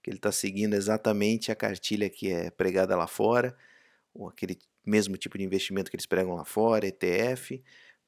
que 0.02 0.09
ele 0.09 0.16
está 0.16 0.33
seguindo 0.33 0.72
exatamente 0.72 1.52
a 1.52 1.55
cartilha 1.55 2.09
que 2.09 2.33
é 2.33 2.50
pregada 2.50 2.96
lá 2.96 3.07
fora, 3.07 3.55
ou 4.14 4.29
aquele 4.29 4.59
mesmo 4.83 5.18
tipo 5.18 5.37
de 5.37 5.44
investimento 5.44 5.90
que 5.90 5.96
eles 5.96 6.07
pregam 6.07 6.37
lá 6.37 6.44
fora, 6.46 6.87
ETF, 6.87 7.62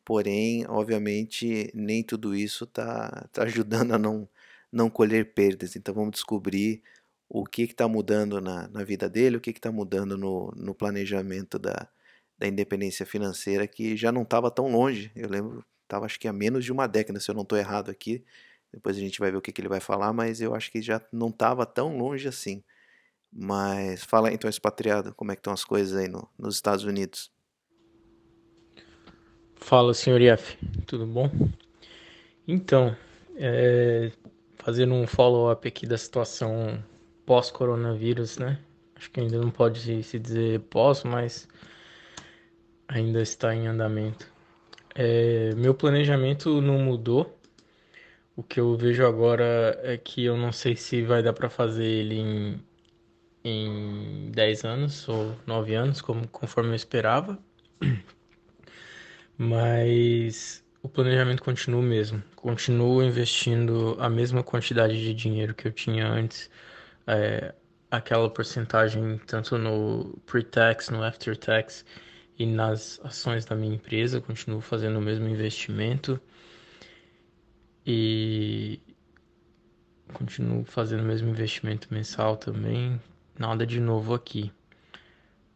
porém, 0.08 0.64
obviamente, 0.68 1.70
nem 1.74 2.02
tudo 2.02 2.34
isso 2.34 2.64
está 2.64 3.28
tá 3.30 3.42
ajudando 3.44 3.92
a 3.92 3.98
não, 3.98 4.26
não 4.72 4.88
colher 4.88 5.34
perdas, 5.34 5.76
então 5.76 5.94
vamos 5.94 6.12
descobrir 6.12 6.82
o 7.28 7.44
que 7.44 7.64
está 7.64 7.86
mudando 7.86 8.40
na, 8.40 8.68
na 8.68 8.82
vida 8.84 9.06
dele, 9.06 9.36
o 9.36 9.40
que 9.40 9.50
está 9.50 9.70
mudando 9.70 10.16
no, 10.16 10.50
no 10.56 10.74
planejamento 10.74 11.58
da, 11.58 11.86
da 12.38 12.48
independência 12.48 13.04
financeira, 13.04 13.66
que 13.68 13.98
já 13.98 14.10
não 14.10 14.22
estava 14.22 14.50
tão 14.50 14.68
longe. 14.72 15.12
Eu 15.14 15.28
lembro, 15.28 15.62
estava 15.82 16.06
acho 16.06 16.18
que 16.18 16.26
há 16.26 16.32
menos 16.32 16.64
de 16.64 16.72
uma 16.72 16.86
década, 16.86 17.20
se 17.20 17.30
eu 17.30 17.34
não 17.34 17.42
estou 17.42 17.58
errado 17.58 17.90
aqui. 17.90 18.24
Depois 18.72 18.96
a 18.96 19.00
gente 19.00 19.20
vai 19.20 19.30
ver 19.30 19.36
o 19.36 19.42
que, 19.42 19.52
que 19.52 19.60
ele 19.60 19.68
vai 19.68 19.80
falar, 19.80 20.14
mas 20.14 20.40
eu 20.40 20.54
acho 20.54 20.70
que 20.72 20.80
já 20.80 21.02
não 21.12 21.28
estava 21.28 21.66
tão 21.66 21.98
longe 21.98 22.26
assim. 22.28 22.64
Mas 23.30 24.04
fala 24.04 24.32
então, 24.32 24.48
expatriado, 24.48 25.14
como 25.14 25.32
é 25.32 25.36
que 25.36 25.40
estão 25.40 25.52
as 25.52 25.64
coisas 25.64 25.98
aí 25.98 26.08
no, 26.08 26.26
nos 26.38 26.54
Estados 26.54 26.84
Unidos? 26.84 27.30
Fala, 29.68 29.92
senhor 29.92 30.18
IF, 30.22 30.56
tudo 30.86 31.04
bom? 31.04 31.30
Então, 32.46 32.96
é, 33.36 34.10
fazendo 34.56 34.94
um 34.94 35.06
follow-up 35.06 35.68
aqui 35.68 35.86
da 35.86 35.98
situação 35.98 36.82
pós-coronavírus, 37.26 38.38
né? 38.38 38.58
Acho 38.96 39.10
que 39.10 39.20
ainda 39.20 39.36
não 39.38 39.50
pode 39.50 40.02
se 40.02 40.18
dizer 40.18 40.60
pós, 40.70 41.04
mas 41.04 41.46
ainda 42.88 43.20
está 43.20 43.54
em 43.54 43.66
andamento. 43.66 44.32
É, 44.94 45.54
meu 45.54 45.74
planejamento 45.74 46.62
não 46.62 46.78
mudou. 46.78 47.38
O 48.34 48.42
que 48.42 48.60
eu 48.60 48.74
vejo 48.74 49.04
agora 49.04 49.78
é 49.82 49.98
que 49.98 50.24
eu 50.24 50.38
não 50.38 50.50
sei 50.50 50.76
se 50.76 51.02
vai 51.02 51.22
dar 51.22 51.34
para 51.34 51.50
fazer 51.50 51.84
ele 51.84 52.14
em, 52.14 52.64
em 53.44 54.30
10 54.30 54.64
anos 54.64 55.06
ou 55.10 55.36
9 55.46 55.74
anos, 55.74 56.00
como, 56.00 56.26
conforme 56.28 56.70
eu 56.70 56.74
esperava. 56.74 57.38
Mas 59.38 60.64
o 60.82 60.88
planejamento 60.88 61.44
continua 61.44 61.80
o 61.80 61.82
mesmo. 61.82 62.20
Continuo 62.34 63.02
investindo 63.04 63.96
a 64.00 64.10
mesma 64.10 64.42
quantidade 64.42 65.00
de 65.00 65.14
dinheiro 65.14 65.54
que 65.54 65.68
eu 65.68 65.72
tinha 65.72 66.08
antes 66.08 66.50
é, 67.06 67.54
aquela 67.88 68.28
porcentagem 68.28 69.18
tanto 69.26 69.56
no 69.56 70.18
pre-tax, 70.26 70.90
no 70.90 71.04
after-tax 71.04 71.84
e 72.36 72.44
nas 72.46 73.00
ações 73.04 73.44
da 73.44 73.54
minha 73.54 73.76
empresa, 73.76 74.20
continuo 74.20 74.60
fazendo 74.60 74.98
o 74.98 75.02
mesmo 75.02 75.28
investimento 75.28 76.20
e 77.86 78.80
continuo 80.12 80.64
fazendo 80.64 81.02
o 81.02 81.06
mesmo 81.06 81.28
investimento 81.28 81.92
mensal 81.94 82.36
também, 82.36 83.00
nada 83.38 83.64
de 83.64 83.80
novo 83.80 84.14
aqui. 84.14 84.52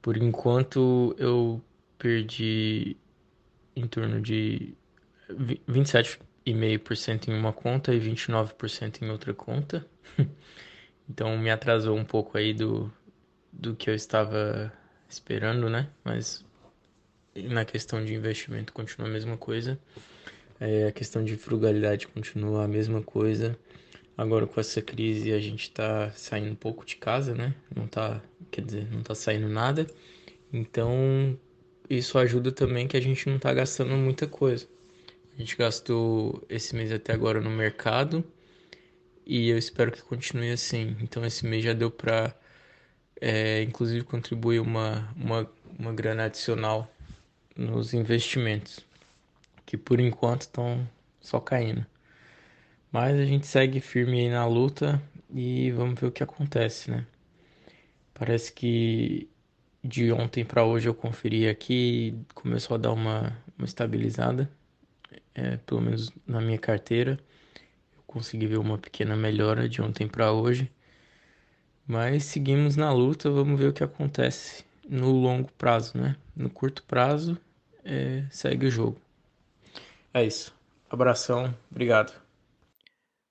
Por 0.00 0.16
enquanto 0.16 1.14
eu 1.18 1.62
perdi 1.98 2.96
em 3.74 3.86
torno 3.86 4.20
de 4.20 4.74
27 5.66 6.18
28,5% 6.46 7.28
em 7.28 7.34
uma 7.34 7.52
conta 7.52 7.94
e 7.94 8.00
29% 8.00 9.02
em 9.02 9.10
outra 9.10 9.32
conta. 9.32 9.86
então 11.08 11.36
me 11.38 11.50
atrasou 11.50 11.96
um 11.96 12.04
pouco 12.04 12.36
aí 12.36 12.52
do, 12.52 12.92
do 13.52 13.74
que 13.74 13.88
eu 13.88 13.94
estava 13.94 14.72
esperando, 15.08 15.70
né? 15.70 15.88
Mas 16.04 16.44
na 17.34 17.64
questão 17.64 18.04
de 18.04 18.14
investimento 18.14 18.72
continua 18.72 19.08
a 19.08 19.12
mesma 19.12 19.36
coisa. 19.36 19.78
É, 20.60 20.86
a 20.86 20.92
questão 20.92 21.24
de 21.24 21.36
frugalidade 21.36 22.06
continua 22.08 22.64
a 22.64 22.68
mesma 22.68 23.02
coisa. 23.02 23.58
Agora 24.16 24.46
com 24.46 24.60
essa 24.60 24.82
crise 24.82 25.32
a 25.32 25.40
gente 25.40 25.62
está 25.62 26.10
saindo 26.12 26.52
um 26.52 26.56
pouco 26.56 26.84
de 26.84 26.96
casa, 26.96 27.34
né? 27.34 27.54
Não 27.74 27.86
tá, 27.86 28.20
quer 28.50 28.64
dizer, 28.64 28.90
não 28.90 29.02
tá 29.02 29.14
saindo 29.14 29.48
nada. 29.48 29.86
Então 30.52 31.38
isso 31.98 32.18
ajuda 32.18 32.50
também 32.50 32.88
que 32.88 32.96
a 32.96 33.00
gente 33.00 33.28
não 33.28 33.38
tá 33.38 33.52
gastando 33.52 33.94
muita 33.96 34.26
coisa. 34.26 34.66
A 35.34 35.40
gente 35.40 35.56
gastou 35.56 36.44
esse 36.48 36.74
mês 36.74 36.92
até 36.92 37.12
agora 37.12 37.40
no 37.40 37.50
mercado 37.50 38.24
e 39.26 39.48
eu 39.48 39.58
espero 39.58 39.92
que 39.92 40.02
continue 40.02 40.50
assim. 40.52 40.96
Então 41.00 41.24
esse 41.24 41.46
mês 41.46 41.64
já 41.64 41.72
deu 41.72 41.90
para 41.90 42.34
é, 43.20 43.62
inclusive 43.62 44.04
contribuir 44.04 44.60
uma, 44.60 45.08
uma, 45.16 45.50
uma 45.78 45.92
grana 45.92 46.24
adicional 46.24 46.92
nos 47.56 47.94
investimentos, 47.94 48.80
que 49.66 49.76
por 49.76 50.00
enquanto 50.00 50.42
estão 50.42 50.88
só 51.20 51.40
caindo. 51.40 51.86
Mas 52.90 53.18
a 53.18 53.24
gente 53.24 53.46
segue 53.46 53.80
firme 53.80 54.20
aí 54.20 54.28
na 54.30 54.46
luta 54.46 55.02
e 55.32 55.70
vamos 55.70 55.98
ver 56.00 56.06
o 56.08 56.12
que 56.12 56.22
acontece, 56.22 56.90
né? 56.90 57.06
Parece 58.12 58.52
que 58.52 59.28
de 59.82 60.12
ontem 60.12 60.44
para 60.44 60.64
hoje 60.64 60.88
eu 60.88 60.94
conferi 60.94 61.48
aqui 61.48 62.16
começou 62.34 62.76
a 62.76 62.78
dar 62.78 62.92
uma, 62.92 63.36
uma 63.58 63.64
estabilizada, 63.64 64.50
é, 65.34 65.56
pelo 65.58 65.80
menos 65.80 66.10
na 66.26 66.40
minha 66.40 66.58
carteira. 66.58 67.18
Eu 67.96 68.02
consegui 68.06 68.46
ver 68.46 68.58
uma 68.58 68.78
pequena 68.78 69.16
melhora 69.16 69.68
de 69.68 69.82
ontem 69.82 70.06
para 70.06 70.32
hoje. 70.32 70.70
Mas 71.86 72.24
seguimos 72.24 72.76
na 72.76 72.92
luta, 72.92 73.28
vamos 73.30 73.58
ver 73.58 73.68
o 73.68 73.72
que 73.72 73.82
acontece 73.82 74.64
no 74.88 75.10
longo 75.10 75.50
prazo, 75.52 75.98
né? 75.98 76.16
No 76.34 76.48
curto 76.48 76.82
prazo, 76.84 77.36
é, 77.84 78.24
segue 78.30 78.66
o 78.66 78.70
jogo. 78.70 79.00
É 80.14 80.24
isso. 80.24 80.54
Abração, 80.88 81.54
obrigado. 81.70 82.12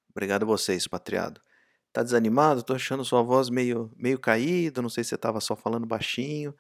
Obrigado 0.10 0.44
a 0.44 0.46
vocês, 0.46 0.86
patriado. 0.88 1.42
Tá 1.94 2.04
desanimado? 2.04 2.64
Tô 2.64 2.74
achando 2.74 3.04
sua 3.06 3.22
voz 3.22 3.50
meio, 3.50 3.92
meio 3.98 4.20
caída, 4.20 4.82
não 4.82 4.90
sei 4.90 5.04
se 5.04 5.10
você 5.12 5.18
tava 5.18 5.42
só 5.42 5.56
falando 5.56 5.86
baixinho. 5.86 6.56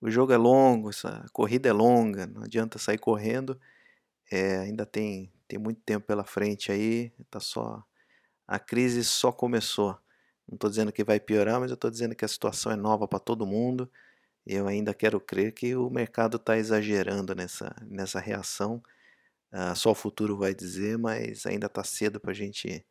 O 0.00 0.10
jogo 0.10 0.32
é 0.32 0.36
longo, 0.38 0.90
essa 0.90 1.26
corrida 1.32 1.68
é 1.68 1.72
longa, 1.72 2.26
não 2.26 2.44
adianta 2.44 2.78
sair 2.78 2.98
correndo. 2.98 3.60
É, 4.30 4.58
ainda 4.60 4.86
tem, 4.86 5.32
tem 5.48 5.58
muito 5.58 5.80
tempo 5.82 6.06
pela 6.06 6.24
frente 6.24 6.72
aí, 6.72 7.12
tá 7.30 7.40
só 7.40 7.84
a 8.50 8.58
crise 8.58 9.04
só 9.04 9.30
começou. 9.30 9.96
Não 10.48 10.56
estou 10.56 10.68
dizendo 10.68 10.92
que 10.92 11.04
vai 11.04 11.20
piorar, 11.20 11.60
mas 11.60 11.70
eu 11.70 11.76
estou 11.76 11.88
dizendo 11.88 12.16
que 12.16 12.24
a 12.24 12.28
situação 12.28 12.72
é 12.72 12.76
nova 12.76 13.06
para 13.06 13.20
todo 13.20 13.46
mundo. 13.46 13.88
Eu 14.44 14.66
ainda 14.66 14.92
quero 14.92 15.20
crer 15.20 15.52
que 15.52 15.76
o 15.76 15.88
mercado 15.88 16.36
está 16.36 16.58
exagerando 16.58 17.32
nessa, 17.32 17.72
nessa 17.86 18.18
reação. 18.18 18.82
Uh, 19.52 19.76
só 19.76 19.92
o 19.92 19.94
futuro 19.94 20.36
vai 20.36 20.52
dizer, 20.52 20.98
mas 20.98 21.46
ainda 21.46 21.66
está 21.66 21.84
cedo 21.84 22.18
para 22.18 22.32
gente, 22.32 22.84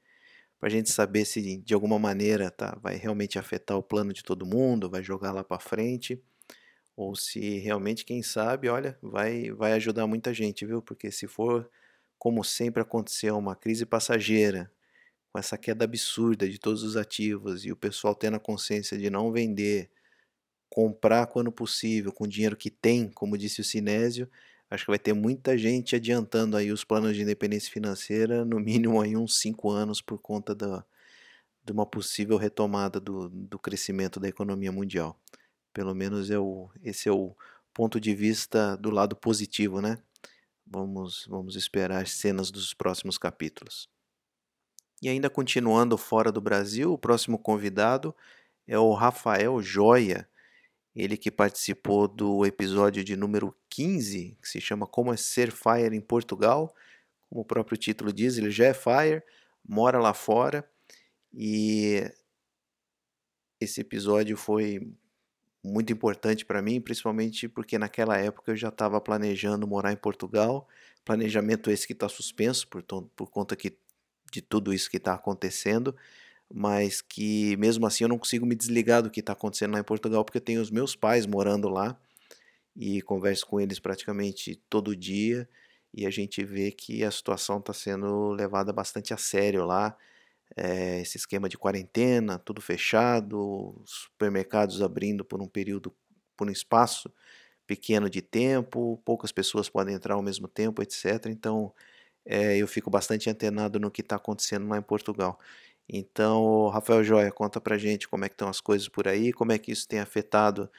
a 0.61 0.69
gente 0.69 0.91
saber 0.91 1.25
se 1.25 1.57
de 1.57 1.73
alguma 1.73 1.99
maneira 1.99 2.51
tá, 2.51 2.77
vai 2.81 2.95
realmente 2.95 3.39
afetar 3.39 3.77
o 3.77 3.83
plano 3.83 4.13
de 4.13 4.23
todo 4.23 4.45
mundo, 4.45 4.89
vai 4.89 5.03
jogar 5.03 5.31
lá 5.31 5.43
para 5.43 5.59
frente, 5.59 6.21
ou 6.95 7.15
se 7.15 7.59
realmente, 7.59 8.05
quem 8.05 8.21
sabe, 8.23 8.69
olha, 8.69 8.97
vai, 9.01 9.51
vai 9.51 9.73
ajudar 9.73 10.07
muita 10.07 10.33
gente, 10.33 10.65
viu? 10.65 10.81
Porque 10.81 11.11
se 11.11 11.27
for, 11.27 11.69
como 12.17 12.43
sempre 12.43 12.81
aconteceu, 12.81 13.37
uma 13.37 13.55
crise 13.55 13.85
passageira, 13.85 14.71
com 15.33 15.39
essa 15.39 15.57
queda 15.57 15.85
absurda 15.85 16.49
de 16.49 16.59
todos 16.59 16.83
os 16.83 16.97
ativos 16.97 17.65
e 17.65 17.71
o 17.71 17.75
pessoal 17.77 18.15
tendo 18.15 18.37
a 18.37 18.39
consciência 18.39 18.97
de 18.97 19.09
não 19.09 19.31
vender, 19.31 19.91
comprar 20.69 21.27
quando 21.27 21.51
possível, 21.51 22.11
com 22.13 22.25
o 22.25 22.27
dinheiro 22.27 22.55
que 22.57 22.69
tem, 22.69 23.09
como 23.09 23.37
disse 23.37 23.61
o 23.61 23.63
Sinésio, 23.63 24.29
acho 24.69 24.85
que 24.85 24.91
vai 24.91 24.99
ter 24.99 25.13
muita 25.13 25.57
gente 25.57 25.95
adiantando 25.95 26.55
aí 26.55 26.71
os 26.71 26.83
planos 26.83 27.15
de 27.15 27.23
independência 27.23 27.71
financeira, 27.71 28.45
no 28.45 28.59
mínimo 28.59 29.01
aí 29.01 29.15
uns 29.17 29.39
5 29.39 29.69
anos 29.69 30.01
por 30.01 30.19
conta 30.19 30.53
da, 30.53 30.85
de 31.63 31.71
uma 31.71 31.85
possível 31.85 32.37
retomada 32.37 32.99
do, 32.99 33.29
do 33.29 33.57
crescimento 33.57 34.19
da 34.19 34.27
economia 34.27 34.71
mundial. 34.71 35.19
Pelo 35.73 35.93
menos 35.95 36.29
é 36.29 36.37
o, 36.37 36.69
esse 36.83 37.09
é 37.09 37.11
o 37.11 37.35
ponto 37.73 37.99
de 37.99 38.13
vista 38.13 38.75
do 38.77 38.89
lado 38.89 39.15
positivo, 39.15 39.81
né? 39.81 39.97
Vamos, 40.65 41.25
vamos 41.27 41.55
esperar 41.55 42.03
as 42.03 42.11
cenas 42.11 42.51
dos 42.51 42.73
próximos 42.73 43.17
capítulos. 43.17 43.89
E 45.01 45.07
ainda 45.07 45.29
continuando 45.29 45.97
fora 45.97 46.31
do 46.31 46.41
Brasil, 46.41 46.93
o 46.93 46.97
próximo 46.97 47.39
convidado 47.39 48.13
é 48.67 48.77
o 48.77 48.93
Rafael 48.93 49.61
Joia, 49.61 50.27
ele 50.95 51.17
que 51.17 51.31
participou 51.31 52.07
do 52.07 52.45
episódio 52.45 53.03
de 53.03 53.15
número 53.15 53.55
15, 53.69 54.37
que 54.41 54.49
se 54.49 54.59
chama 54.59 54.87
Como 54.87 55.13
é 55.13 55.17
Ser 55.17 55.51
Fire 55.51 55.95
em 55.95 56.01
Portugal. 56.01 56.73
Como 57.29 57.41
o 57.41 57.45
próprio 57.45 57.77
título 57.77 58.11
diz, 58.11 58.37
ele 58.37 58.51
já 58.51 58.65
é 58.65 58.73
Fire, 58.73 59.23
mora 59.67 59.99
lá 59.99 60.13
fora 60.13 60.67
e 61.33 62.03
esse 63.59 63.81
episódio 63.81 64.35
foi 64.37 64.91
muito 65.63 65.91
importante 65.91 66.45
para 66.45 66.61
mim, 66.61 66.79
principalmente 66.79 67.47
porque 67.47 67.77
naquela 67.77 68.17
época 68.17 68.51
eu 68.51 68.55
já 68.55 68.69
estava 68.69 68.99
planejando 69.01 69.67
morar 69.67 69.91
em 69.91 69.97
Portugal. 69.97 70.67
Planejamento 71.03 71.69
esse 71.69 71.85
que 71.85 71.93
está 71.93 72.07
suspenso 72.07 72.67
por, 72.67 72.83
por 72.83 73.29
conta 73.29 73.55
que 73.55 73.77
de 74.31 74.41
tudo 74.41 74.73
isso 74.73 74.89
que 74.89 74.97
está 74.97 75.13
acontecendo, 75.13 75.95
mas 76.51 77.01
que 77.01 77.55
mesmo 77.57 77.85
assim 77.87 78.03
eu 78.03 78.09
não 78.09 78.17
consigo 78.17 78.45
me 78.45 78.55
desligar 78.55 79.03
do 79.03 79.09
que 79.11 79.19
está 79.19 79.33
acontecendo 79.33 79.73
lá 79.73 79.79
em 79.79 79.83
Portugal, 79.83 80.25
porque 80.25 80.37
eu 80.37 80.41
tenho 80.41 80.61
os 80.61 80.71
meus 80.71 80.95
pais 80.95 81.25
morando 81.25 81.69
lá 81.69 81.99
e 82.75 83.01
converso 83.01 83.45
com 83.47 83.59
eles 83.59 83.79
praticamente 83.79 84.55
todo 84.69 84.95
dia 84.95 85.47
e 85.93 86.05
a 86.05 86.09
gente 86.09 86.43
vê 86.43 86.71
que 86.71 87.03
a 87.03 87.11
situação 87.11 87.59
está 87.59 87.73
sendo 87.73 88.29
levada 88.31 88.71
bastante 88.71 89.13
a 89.13 89.17
sério 89.17 89.65
lá. 89.65 89.97
É, 90.55 91.01
esse 91.01 91.17
esquema 91.17 91.49
de 91.49 91.57
quarentena, 91.57 92.39
tudo 92.39 92.61
fechado, 92.61 93.81
supermercados 93.85 94.81
abrindo 94.81 95.23
por 95.25 95.41
um 95.41 95.47
período, 95.47 95.95
por 96.37 96.47
um 96.47 96.51
espaço 96.51 97.11
pequeno 97.67 98.09
de 98.09 98.21
tempo, 98.21 99.01
poucas 99.05 99.31
pessoas 99.31 99.69
podem 99.69 99.95
entrar 99.95 100.15
ao 100.15 100.23
mesmo 100.23 100.47
tempo, 100.47 100.81
etc. 100.81 101.27
Então 101.27 101.73
é, 102.25 102.57
eu 102.57 102.67
fico 102.67 102.89
bastante 102.89 103.29
antenado 103.29 103.79
no 103.79 103.91
que 103.91 104.01
está 104.01 104.15
acontecendo 104.17 104.67
lá 104.67 104.77
em 104.77 104.81
Portugal. 104.81 105.39
Então, 105.91 106.67
Rafael 106.67 107.03
Joia, 107.03 107.31
conta 107.31 107.59
pra 107.59 107.77
gente 107.77 108.07
como 108.07 108.23
é 108.23 108.29
que 108.29 108.35
estão 108.35 108.47
as 108.47 108.61
coisas 108.61 108.87
por 108.87 109.07
aí, 109.07 109.33
como 109.33 109.51
é 109.51 109.57
que 109.57 109.71
isso 109.71 109.87
tem 109.87 109.99
afetado 109.99 110.69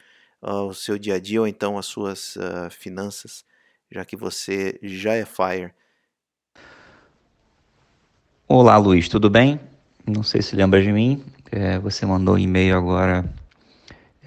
uh, 0.40 0.66
o 0.66 0.74
seu 0.74 0.96
dia 0.96 1.16
a 1.16 1.20
dia 1.20 1.40
ou 1.40 1.48
então 1.48 1.76
as 1.76 1.86
suas 1.86 2.36
uh, 2.36 2.70
finanças, 2.70 3.44
já 3.90 4.04
que 4.04 4.16
você 4.16 4.78
já 4.80 5.14
é 5.14 5.24
FIRE. 5.24 5.72
Olá, 8.46 8.76
Luiz, 8.76 9.08
tudo 9.08 9.28
bem? 9.28 9.58
Não 10.06 10.22
sei 10.22 10.42
se 10.42 10.54
lembra 10.54 10.80
de 10.80 10.92
mim. 10.92 11.24
É, 11.50 11.78
você 11.80 12.06
mandou 12.06 12.36
um 12.36 12.38
e-mail 12.38 12.76
agora 12.76 13.24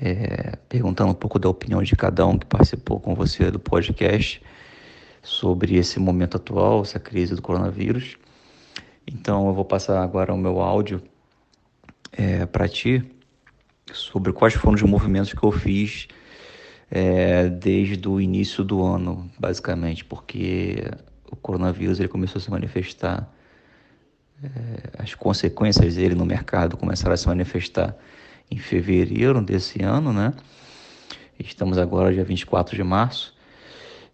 é, 0.01 0.57
perguntando 0.67 1.11
um 1.11 1.15
pouco 1.15 1.39
da 1.39 1.47
opinião 1.47 1.81
de 1.81 1.95
cada 1.95 2.25
um 2.25 2.37
que 2.37 2.45
participou 2.45 2.99
com 2.99 3.15
você 3.15 3.49
do 3.49 3.59
podcast 3.59 4.41
sobre 5.21 5.77
esse 5.77 5.97
momento 5.97 6.35
atual, 6.35 6.81
essa 6.81 6.99
crise 6.99 7.35
do 7.35 7.41
coronavírus. 7.41 8.17
Então 9.05 9.47
eu 9.47 9.53
vou 9.53 9.65
passar 9.65 10.01
agora 10.01 10.33
o 10.33 10.37
meu 10.37 10.61
áudio 10.61 11.01
é, 12.11 12.45
para 12.45 12.67
ti 12.67 13.03
sobre 13.91 14.31
quais 14.31 14.53
foram 14.53 14.75
os 14.75 14.81
movimentos 14.81 15.33
que 15.33 15.43
eu 15.43 15.51
fiz 15.51 16.07
é, 16.89 17.49
desde 17.49 18.07
o 18.07 18.21
início 18.21 18.63
do 18.63 18.83
ano, 18.83 19.29
basicamente, 19.39 20.05
porque 20.05 20.83
o 21.29 21.35
coronavírus 21.35 21.99
ele 21.99 22.07
começou 22.07 22.39
a 22.39 22.41
se 22.41 22.51
manifestar, 22.51 23.27
é, 24.43 25.01
as 25.01 25.15
consequências 25.15 25.95
dele 25.95 26.15
no 26.15 26.25
mercado 26.25 26.77
começaram 26.77 27.13
a 27.13 27.17
se 27.17 27.27
manifestar 27.27 27.95
em 28.51 28.57
fevereiro 28.57 29.41
desse 29.41 29.81
ano, 29.81 30.13
né? 30.13 30.33
Estamos 31.39 31.77
agora 31.77 32.13
dia 32.13 32.23
24 32.23 32.75
de 32.75 32.83
março. 32.83 33.35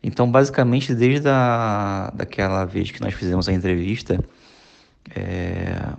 Então, 0.01 0.31
basicamente, 0.31 0.95
desde 0.95 1.27
a, 1.27 2.11
daquela 2.15 2.63
vez 2.63 2.89
que 2.91 3.01
nós 3.01 3.13
fizemos 3.13 3.49
a 3.49 3.53
entrevista, 3.53 4.23
é, 5.15 5.93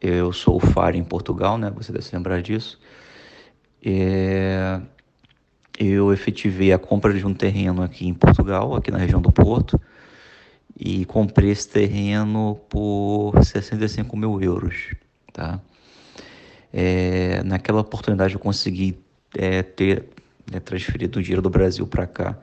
eu 0.00 0.32
sou 0.32 0.56
o 0.56 0.60
FAR 0.60 0.94
em 0.96 1.04
Portugal, 1.04 1.58
né? 1.58 1.70
Você 1.76 1.92
deve 1.92 2.04
se 2.04 2.14
lembrar 2.14 2.40
disso. 2.40 2.80
É, 3.84 4.80
eu 5.78 6.12
efetivei 6.12 6.72
a 6.72 6.78
compra 6.78 7.12
de 7.12 7.26
um 7.26 7.34
terreno 7.34 7.82
aqui 7.82 8.06
em 8.06 8.14
Portugal, 8.14 8.74
aqui 8.74 8.90
na 8.90 8.98
região 8.98 9.20
do 9.20 9.32
Porto, 9.32 9.80
e 10.78 11.04
comprei 11.04 11.50
esse 11.50 11.68
terreno 11.68 12.60
por 12.68 13.42
65 13.42 14.16
mil 14.16 14.40
euros, 14.40 14.94
tá? 15.32 15.60
É, 16.72 17.42
naquela 17.42 17.80
oportunidade 17.80 18.34
eu 18.34 18.40
consegui 18.40 18.98
é, 19.36 19.62
ter 19.62 20.04
né, 20.50 20.60
transferido 20.60 21.18
o 21.18 21.22
dinheiro 21.22 21.42
do 21.42 21.50
Brasil 21.50 21.86
para 21.86 22.06
cá 22.06 22.38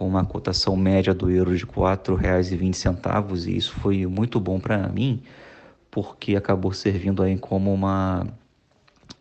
com 0.00 0.08
uma 0.08 0.24
cotação 0.24 0.74
média 0.76 1.12
do 1.12 1.30
euro 1.30 1.54
de 1.54 1.66
R$ 1.66 1.72
4,20 1.72 3.46
e 3.46 3.54
isso 3.54 3.74
foi 3.74 4.06
muito 4.06 4.40
bom 4.40 4.58
para 4.58 4.88
mim, 4.88 5.22
porque 5.90 6.36
acabou 6.36 6.72
servindo 6.72 7.22
aí 7.22 7.36
como 7.36 7.70
uma, 7.70 8.26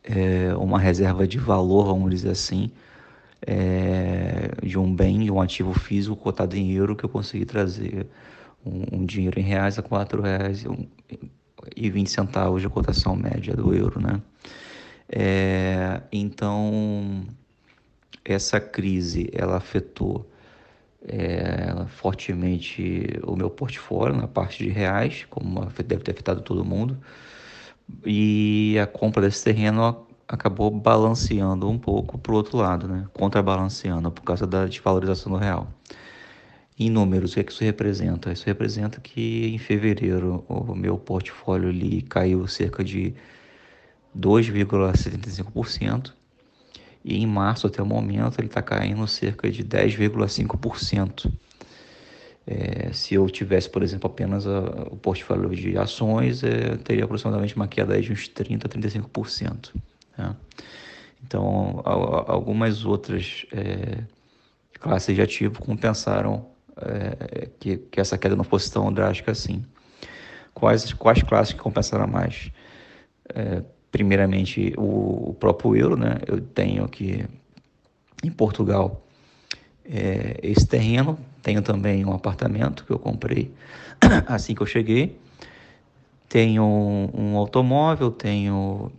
é, 0.06 0.56
uma 0.56 0.80
reserva 0.80 1.28
de 1.28 1.38
valor, 1.38 1.88
vamos 1.88 2.10
dizer 2.12 2.30
assim, 2.30 2.72
é, 3.46 4.52
de 4.64 4.80
um 4.80 4.96
bem, 4.96 5.20
de 5.20 5.30
um 5.30 5.42
ativo 5.42 5.74
físico 5.74 6.16
cotado 6.16 6.56
em 6.56 6.72
euro 6.72 6.96
que 6.96 7.04
eu 7.04 7.10
consegui 7.10 7.44
trazer 7.44 8.08
um, 8.66 9.02
um 9.02 9.06
dinheiro 9.06 9.38
em 9.38 9.44
reais 9.44 9.78
a 9.78 9.82
R$ 9.82 9.90
4,20 9.90 12.58
de 12.58 12.70
cotação 12.70 13.18
média 13.18 13.54
do 13.54 13.76
euro, 13.76 14.00
né? 14.00 14.22
É, 15.10 16.04
então, 16.10 17.26
essa 18.24 18.62
crise, 18.62 19.30
ela 19.34 19.58
afetou 19.58 20.26
é, 21.08 21.86
fortemente 21.88 23.20
o 23.24 23.36
meu 23.36 23.50
portfólio 23.50 24.16
na 24.16 24.28
parte 24.28 24.64
de 24.64 24.70
reais, 24.70 25.26
como 25.30 25.66
deve 25.86 26.04
ter 26.04 26.12
afetado 26.12 26.42
todo 26.42 26.64
mundo, 26.66 26.98
e 28.06 28.78
a 28.82 28.88
compra 28.88 29.22
desse 29.22 29.44
terreno 29.44 30.06
acabou 30.28 30.70
balanceando 30.70 31.68
um 31.68 31.78
pouco 31.78 32.18
para 32.18 32.32
o 32.32 32.36
outro 32.36 32.58
lado, 32.58 32.88
né? 32.88 33.08
contrabalanceando 33.14 34.12
por 34.12 34.22
causa 34.22 34.46
da 34.46 34.66
desvalorização 34.66 35.32
do 35.32 35.38
real. 35.40 35.68
Em 36.78 36.90
números, 36.90 37.32
o 37.32 37.34
que, 37.34 37.40
é 37.42 37.44
que 37.44 37.52
isso 37.52 37.64
representa? 37.64 38.32
Isso 38.32 38.46
representa 38.46 39.02
que 39.02 39.48
em 39.48 39.58
fevereiro 39.58 40.46
o 40.48 40.76
meu 40.76 40.98
portfólio 40.98 41.70
ali 41.70 42.02
caiu 42.04 42.48
cerca 42.48 42.84
de 42.84 43.14
2,75%, 44.18 46.14
e 47.04 47.22
em 47.22 47.26
março, 47.26 47.68
até 47.68 47.82
o 47.82 47.86
momento, 47.86 48.40
ele 48.40 48.48
está 48.48 48.62
caindo 48.62 49.06
cerca 49.08 49.50
de 49.50 49.64
10,5%. 49.64 51.32
É, 52.46 52.92
se 52.92 53.14
eu 53.14 53.30
tivesse, 53.30 53.70
por 53.70 53.84
exemplo, 53.84 54.10
apenas 54.10 54.46
a, 54.48 54.60
o 54.90 54.98
portfólio 54.98 55.50
de 55.50 55.78
ações, 55.78 56.44
é, 56.44 56.78
teria 56.78 57.04
aproximadamente 57.04 57.56
uma 57.56 57.68
queda 57.68 58.02
de 58.02 58.12
uns 58.12 58.28
30% 58.28 58.66
a 58.66 58.70
35%. 58.70 59.74
Né? 60.18 60.36
Então, 61.24 61.82
a, 61.86 62.32
algumas 62.32 62.86
outras 62.86 63.46
é, 63.52 64.04
classes 64.80 65.16
de 65.16 65.22
ativo 65.22 65.62
compensaram 65.62 66.48
é, 66.82 67.50
que, 67.60 67.78
que, 67.78 68.00
essa 68.00 68.18
queda 68.18 68.36
não 68.36 68.44
fosse 68.44 68.72
tão 68.72 68.92
drástica 68.92 69.32
assim. 69.32 69.64
Quais, 70.54 70.92
quais 70.94 71.22
classes 71.22 71.54
que 71.54 71.60
compensaram 71.60 72.08
mais? 72.08 72.52
Primeiramente 73.92 74.74
o, 74.78 75.36
próprio 75.40 75.76
euro, 75.76 75.98
né? 75.98 76.20
Eu 76.28 76.40
tenho 76.40 76.84
aqui 76.84 77.26
em 78.24 78.30
Portugal 78.30 79.04
é, 79.86 80.40
esse 80.44 80.68
terreno, 80.68 81.18
tenho 81.42 81.62
também 81.62 82.06
um 82.06 82.14
apartamento 82.14 82.86
que 82.86 82.92
eu 82.92 83.00
comprei 83.00 83.52
assim 84.28 84.54
que 84.54 84.62
eu 84.62 84.68
cheguei, 84.68 85.18
tenho 86.28 86.64
um, 86.64 87.36
automóvel, 87.36 88.12
tenho 88.12 88.92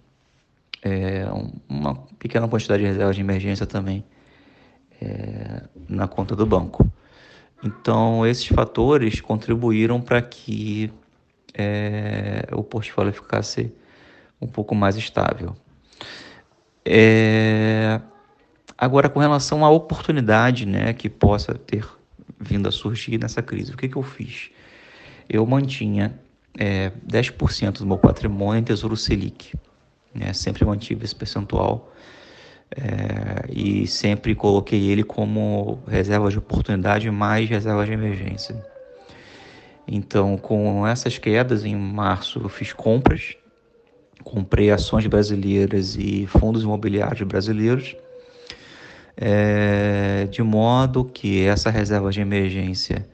é, 0.82 1.24
uma 1.68 1.94
pequena 2.18 2.48
quantidade 2.48 2.82
de 2.82 2.88
reservas 2.88 3.14
de 3.14 3.22
emergência 3.22 3.66
também 3.66 4.04
é, 5.00 5.62
na 5.88 6.08
conta 6.08 6.34
do 6.34 6.44
banco. 6.44 6.90
Então, 7.62 8.26
esses 8.26 8.46
fatores 8.46 9.20
contribuíram 9.20 10.00
para 10.00 10.20
que 10.20 10.90
o 12.52 12.62
portfólio 12.62 13.12
ficasse 13.12 13.72
um 14.40 14.46
pouco 14.46 14.74
mais 14.74 14.96
estável. 14.96 15.54
É... 16.84 18.00
Agora, 18.76 19.08
com 19.08 19.20
relação 19.20 19.64
à 19.64 19.70
oportunidade 19.70 20.64
né, 20.64 20.92
que 20.94 21.08
possa 21.08 21.54
ter 21.54 21.86
vindo 22.40 22.68
a 22.68 22.72
surgir 22.72 23.18
nessa 23.18 23.42
crise, 23.42 23.72
o 23.72 23.76
que, 23.76 23.88
que 23.88 23.96
eu 23.96 24.02
fiz? 24.02 24.50
Eu 25.28 25.44
mantinha 25.44 26.18
é, 26.58 26.90
10% 27.06 27.78
do 27.78 27.86
meu 27.86 27.98
patrimônio 27.98 28.60
em 28.60 28.64
Tesouro 28.64 28.96
Selic. 28.96 29.54
Né? 30.14 30.32
Sempre 30.32 30.64
mantive 30.64 31.04
esse 31.04 31.14
percentual 31.14 31.92
é, 32.76 33.46
e 33.50 33.86
sempre 33.86 34.34
coloquei 34.34 34.90
ele 34.90 35.04
como 35.04 35.82
reserva 35.86 36.30
de 36.30 36.38
oportunidade 36.38 37.10
mais 37.10 37.48
reserva 37.48 37.84
de 37.84 37.92
emergência. 37.92 38.64
Então, 39.86 40.36
com 40.36 40.86
essas 40.86 41.18
quedas, 41.18 41.64
em 41.64 41.74
março 41.74 42.40
eu 42.40 42.48
fiz 42.48 42.72
compras 42.72 43.36
comprei 44.24 44.70
ações 44.70 45.06
brasileiras 45.06 45.96
e 45.96 46.26
fundos 46.26 46.62
imobiliários 46.62 47.22
brasileiros, 47.22 47.96
é, 49.16 50.26
de 50.30 50.42
modo 50.42 51.04
que 51.04 51.44
essa 51.44 51.70
reserva 51.70 52.10
de 52.10 52.20
emergência, 52.20 53.06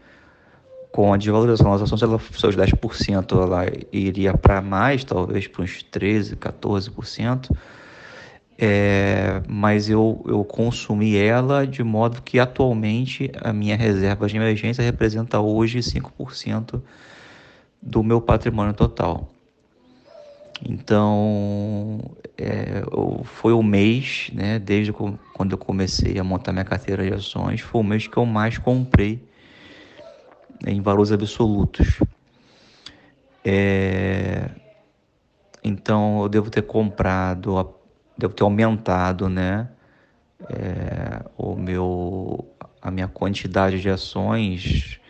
com 0.92 1.12
a 1.12 1.16
desvalorização 1.16 1.72
das 1.72 1.82
ações, 1.82 2.02
ela, 2.02 2.18
seus 2.18 2.56
10%, 2.56 3.32
ela 3.32 3.64
iria 3.92 4.32
para 4.34 4.62
mais, 4.62 5.04
talvez 5.04 5.46
para 5.46 5.62
uns 5.62 5.84
13%, 5.84 6.36
14%, 6.36 7.50
é, 8.58 9.42
mas 9.46 9.90
eu, 9.90 10.24
eu 10.26 10.42
consumi 10.42 11.14
ela 11.16 11.66
de 11.66 11.82
modo 11.82 12.22
que 12.22 12.38
atualmente 12.38 13.30
a 13.42 13.52
minha 13.52 13.76
reserva 13.76 14.26
de 14.26 14.36
emergência 14.36 14.82
representa 14.82 15.38
hoje 15.40 15.80
5% 15.80 16.80
do 17.82 18.02
meu 18.02 18.20
patrimônio 18.20 18.72
total. 18.72 19.35
Então, 20.64 22.00
é, 22.38 22.82
foi 23.24 23.52
o 23.52 23.62
mês, 23.62 24.30
né, 24.32 24.58
desde 24.58 24.92
quando 24.92 25.52
eu 25.52 25.58
comecei 25.58 26.18
a 26.18 26.24
montar 26.24 26.52
minha 26.52 26.64
carteira 26.64 27.04
de 27.04 27.12
ações, 27.12 27.60
foi 27.60 27.80
o 27.80 27.84
mês 27.84 28.06
que 28.06 28.16
eu 28.16 28.24
mais 28.24 28.56
comprei 28.56 29.22
em 30.66 30.80
valores 30.80 31.12
absolutos. 31.12 32.00
É, 33.44 34.50
então, 35.62 36.22
eu 36.22 36.28
devo 36.28 36.50
ter 36.50 36.62
comprado, 36.62 37.74
devo 38.16 38.32
ter 38.32 38.42
aumentado, 38.42 39.28
né, 39.28 39.68
é, 40.48 41.22
o 41.36 41.54
meu, 41.54 42.48
a 42.80 42.90
minha 42.90 43.08
quantidade 43.08 43.80
de 43.80 43.90
ações 43.90 45.00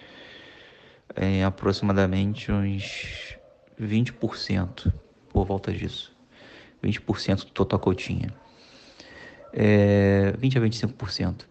em 1.16 1.44
aproximadamente 1.44 2.50
uns 2.52 3.38
20% 3.78 4.92
por 5.36 5.44
volta 5.44 5.70
disso. 5.70 6.16
20% 6.82 7.40
do 7.40 7.50
total 7.50 7.78
que 7.78 7.88
eu 7.88 7.94
tinha. 7.94 8.32
É, 9.52 10.32
20 10.38 10.56
a 10.56 10.60
25%. 10.62 11.44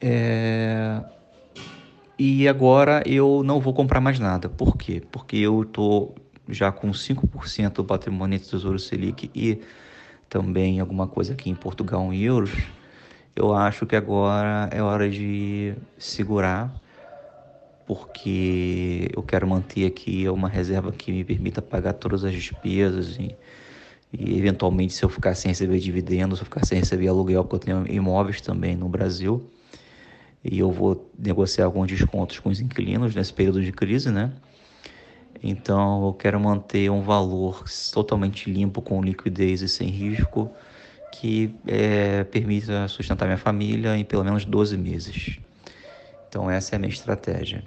É, 0.00 1.02
e 2.18 2.48
agora 2.48 3.02
eu 3.04 3.42
não 3.44 3.60
vou 3.60 3.74
comprar 3.74 4.00
mais 4.00 4.18
nada. 4.18 4.48
Por 4.48 4.74
quê? 4.74 5.02
Porque 5.12 5.36
eu 5.36 5.64
estou 5.64 6.14
já 6.48 6.72
com 6.72 6.90
5% 6.92 7.74
do 7.74 7.84
patrimônio 7.84 8.38
do 8.38 8.46
Tesouro 8.46 8.78
Selic 8.78 9.30
e 9.34 9.60
também 10.30 10.80
alguma 10.80 11.06
coisa 11.06 11.34
aqui 11.34 11.50
em 11.50 11.54
Portugal 11.54 12.10
em 12.10 12.22
euros. 12.22 12.52
Eu 13.36 13.54
acho 13.54 13.84
que 13.84 13.96
agora 13.96 14.70
é 14.72 14.80
hora 14.80 15.10
de 15.10 15.74
segurar 15.98 16.72
porque 17.86 19.10
eu 19.14 19.22
quero 19.22 19.46
manter 19.46 19.86
aqui 19.86 20.28
uma 20.28 20.48
reserva 20.48 20.92
que 20.92 21.12
me 21.12 21.24
permita 21.24 21.60
pagar 21.60 21.94
todas 21.94 22.24
as 22.24 22.32
despesas 22.32 23.16
e, 23.18 23.36
e 24.12 24.38
eventualmente 24.38 24.92
se 24.94 25.04
eu 25.04 25.08
ficar 25.08 25.34
sem 25.34 25.50
receber 25.50 25.78
dividendos, 25.78 26.38
se 26.38 26.42
eu 26.42 26.46
ficar 26.46 26.64
sem 26.64 26.78
receber 26.78 27.08
aluguel, 27.08 27.44
porque 27.44 27.70
eu 27.70 27.82
tenho 27.84 27.92
imóveis 27.94 28.40
também 28.40 28.76
no 28.76 28.88
Brasil 28.88 29.50
e 30.44 30.58
eu 30.58 30.70
vou 30.70 31.10
negociar 31.18 31.66
alguns 31.66 31.88
descontos 31.88 32.38
com 32.38 32.48
os 32.48 32.60
inquilinos 32.60 33.14
nesse 33.14 33.32
período 33.32 33.62
de 33.62 33.72
crise, 33.72 34.10
né? 34.10 34.32
Então 35.42 36.06
eu 36.06 36.12
quero 36.12 36.38
manter 36.38 36.90
um 36.90 37.02
valor 37.02 37.64
totalmente 37.92 38.50
limpo, 38.50 38.80
com 38.82 39.02
liquidez 39.02 39.62
e 39.62 39.68
sem 39.68 39.88
risco, 39.88 40.54
que 41.10 41.54
é, 41.66 42.24
permita 42.24 42.86
sustentar 42.88 43.26
minha 43.26 43.38
família 43.38 43.96
em 43.96 44.04
pelo 44.04 44.24
menos 44.24 44.44
12 44.44 44.76
meses. 44.76 45.38
Então 46.28 46.50
essa 46.50 46.74
é 46.74 46.76
a 46.76 46.78
minha 46.78 46.92
estratégia. 46.92 47.64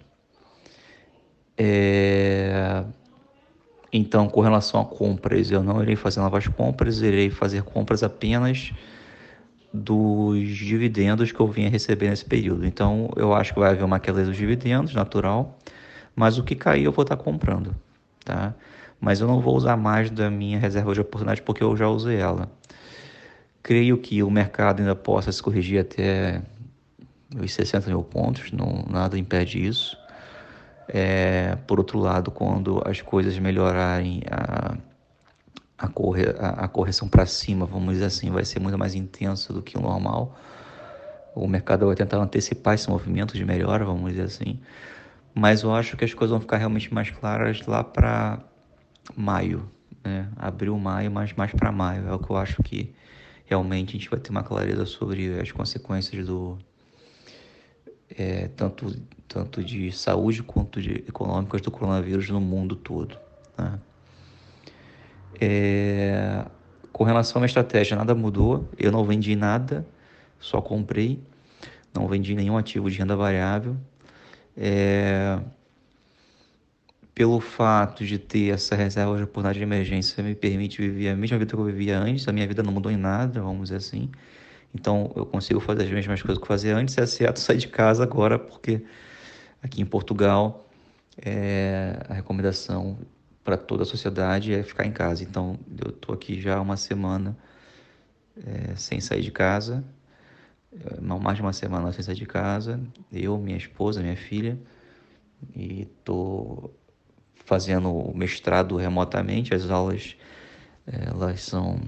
É... 1.57 2.83
Então, 3.91 4.27
com 4.27 4.41
relação 4.41 4.81
a 4.81 4.85
compras, 4.85 5.51
eu 5.51 5.63
não 5.63 5.81
irei 5.81 5.95
fazer 5.95 6.19
novas 6.19 6.47
compras, 6.47 7.01
irei 7.01 7.29
fazer 7.29 7.63
compras 7.63 8.03
apenas 8.03 8.73
dos 9.73 10.47
dividendos 10.49 11.31
que 11.31 11.39
eu 11.39 11.47
vinha 11.47 11.69
receber 11.69 12.09
nesse 12.09 12.25
período. 12.25 12.65
Então, 12.65 13.09
eu 13.15 13.33
acho 13.33 13.53
que 13.53 13.59
vai 13.59 13.71
haver 13.71 13.83
uma 13.83 13.99
queda 13.99 14.23
dos 14.23 14.35
dividendos, 14.35 14.93
natural, 14.93 15.57
mas 16.15 16.37
o 16.37 16.43
que 16.43 16.55
cair 16.55 16.85
eu 16.85 16.91
vou 16.91 17.03
estar 17.03 17.17
comprando, 17.17 17.75
tá? 18.23 18.53
Mas 18.99 19.19
eu 19.19 19.27
não 19.27 19.41
vou 19.41 19.55
usar 19.55 19.75
mais 19.77 20.09
da 20.09 20.29
minha 20.29 20.57
reserva 20.57 20.93
de 20.93 21.01
oportunidade 21.01 21.41
porque 21.41 21.63
eu 21.63 21.75
já 21.75 21.87
usei 21.87 22.17
ela. 22.17 22.49
Creio 23.61 23.97
que 23.97 24.23
o 24.23 24.31
mercado 24.31 24.79
ainda 24.79 24.95
possa 24.95 25.31
se 25.31 25.41
corrigir 25.43 25.79
até 25.79 26.41
os 27.37 27.53
60 27.53 27.89
mil 27.89 28.03
pontos, 28.03 28.51
não, 28.51 28.85
nada 28.89 29.17
impede 29.17 29.65
isso. 29.65 29.97
É, 30.87 31.55
por 31.67 31.79
outro 31.79 31.99
lado, 31.99 32.31
quando 32.31 32.81
as 32.85 33.01
coisas 33.01 33.37
melhorarem, 33.39 34.21
a, 34.29 34.77
a, 35.77 35.87
corre, 35.87 36.23
a, 36.39 36.65
a 36.65 36.67
correção 36.67 37.07
para 37.07 37.25
cima, 37.25 37.65
vamos 37.65 37.93
dizer 37.95 38.05
assim, 38.05 38.29
vai 38.31 38.45
ser 38.45 38.59
muito 38.59 38.77
mais 38.77 38.95
intensa 38.95 39.51
do 39.53 39.61
que 39.61 39.77
o 39.77 39.81
normal. 39.81 40.37
o 41.35 41.47
mercado 41.47 41.87
vai 41.87 41.95
tentar 41.95 42.17
antecipar 42.17 42.75
esse 42.75 42.89
movimento 42.89 43.35
de 43.35 43.45
melhora, 43.45 43.85
vamos 43.85 44.11
dizer 44.11 44.23
assim. 44.23 44.59
Mas 45.33 45.63
eu 45.63 45.73
acho 45.75 45.97
que 45.97 46.05
as 46.05 46.13
coisas 46.13 46.31
vão 46.31 46.39
ficar 46.39 46.57
realmente 46.57 46.93
mais 46.93 47.09
claras 47.11 47.65
lá 47.67 47.83
para 47.83 48.39
maio, 49.15 49.69
né? 50.03 50.29
Abril, 50.37 50.77
maio, 50.79 51.11
mas 51.11 51.33
mais 51.33 51.51
para 51.51 51.71
maio. 51.71 52.07
É 52.07 52.13
o 52.13 52.19
que 52.19 52.29
eu 52.31 52.37
acho 52.37 52.63
que 52.63 52.93
realmente 53.45 53.89
a 53.89 53.91
gente 53.93 54.09
vai 54.09 54.19
ter 54.19 54.29
uma 54.29 54.43
clareza 54.43 54.85
sobre 54.85 55.39
as 55.39 55.51
consequências 55.51 56.25
do 56.25 56.57
é, 58.09 58.47
tanto 58.49 58.95
tanto 59.27 59.63
de 59.63 59.91
saúde 59.91 60.43
quanto 60.43 60.81
de 60.81 61.03
econômicas 61.07 61.61
do 61.61 61.71
coronavírus 61.71 62.29
no 62.29 62.39
mundo 62.39 62.75
todo. 62.75 63.17
Né? 63.57 63.79
É, 65.41 66.45
com 66.93 67.03
relação 67.03 67.39
à 67.39 67.41
minha 67.41 67.47
estratégia, 67.47 67.97
nada 67.97 68.15
mudou. 68.15 68.69
Eu 68.77 68.91
não 68.91 69.03
vendi 69.03 69.35
nada, 69.35 69.85
só 70.39 70.61
comprei. 70.61 71.19
Não 71.93 72.07
vendi 72.07 72.35
nenhum 72.35 72.57
ativo 72.57 72.89
de 72.89 72.97
renda 72.97 73.15
variável. 73.15 73.75
É, 74.55 75.39
pelo 77.13 77.39
fato 77.39 78.05
de 78.05 78.17
ter 78.17 78.53
essa 78.53 78.75
reserva 78.75 79.17
de 79.17 79.23
oportunidade 79.23 79.57
de 79.57 79.63
emergência, 79.63 80.21
me 80.23 80.35
permite 80.35 80.81
viver 80.81 81.09
a 81.09 81.15
mesma 81.15 81.37
vida 81.37 81.53
que 81.53 81.59
eu 81.59 81.65
vivia 81.65 81.97
antes. 81.99 82.27
A 82.27 82.31
minha 82.31 82.47
vida 82.47 82.61
não 82.61 82.71
mudou 82.71 82.91
em 82.91 82.97
nada, 82.97 83.41
vamos 83.41 83.63
dizer 83.63 83.77
assim. 83.77 84.09
Então 84.75 85.09
eu 85.15 85.25
consigo 85.25 85.61
fazer 85.61 85.83
as 85.83 85.89
mesmas 85.89 86.21
coisas 86.21 86.37
que 86.37 86.43
eu 86.43 86.47
fazia 86.47 86.75
antes, 86.75 86.97
exceto 86.97 87.39
sair 87.39 87.57
de 87.57 87.69
casa 87.69 88.03
agora, 88.03 88.37
porque 88.37 88.85
aqui 89.63 89.81
em 89.81 89.85
Portugal 89.85 90.69
é, 91.17 91.97
a 92.09 92.13
recomendação 92.13 92.97
para 93.41 93.55
toda 93.55 93.83
a 93.83 93.85
sociedade 93.85 94.53
é 94.53 94.61
ficar 94.61 94.85
em 94.85 94.91
casa. 94.91 95.23
Então 95.23 95.57
eu 95.81 95.91
estou 95.91 96.13
aqui 96.13 96.41
já 96.41 96.59
uma 96.59 96.75
semana 96.75 97.37
é, 98.45 98.75
sem 98.75 98.99
sair 98.99 99.21
de 99.21 99.31
casa, 99.31 99.81
é, 100.73 100.99
mais 100.99 101.37
de 101.37 101.41
uma 101.41 101.53
semana 101.53 101.93
sem 101.93 102.03
sair 102.03 102.15
de 102.15 102.25
casa, 102.25 102.77
eu, 103.13 103.37
minha 103.37 103.57
esposa, 103.57 104.01
minha 104.01 104.17
filha, 104.17 104.59
e 105.55 105.83
estou 105.83 106.77
fazendo 107.45 107.89
o 107.93 108.17
mestrado 108.17 108.75
remotamente, 108.75 109.55
as 109.55 109.69
aulas 109.69 110.17
elas 110.85 111.41
são 111.41 111.79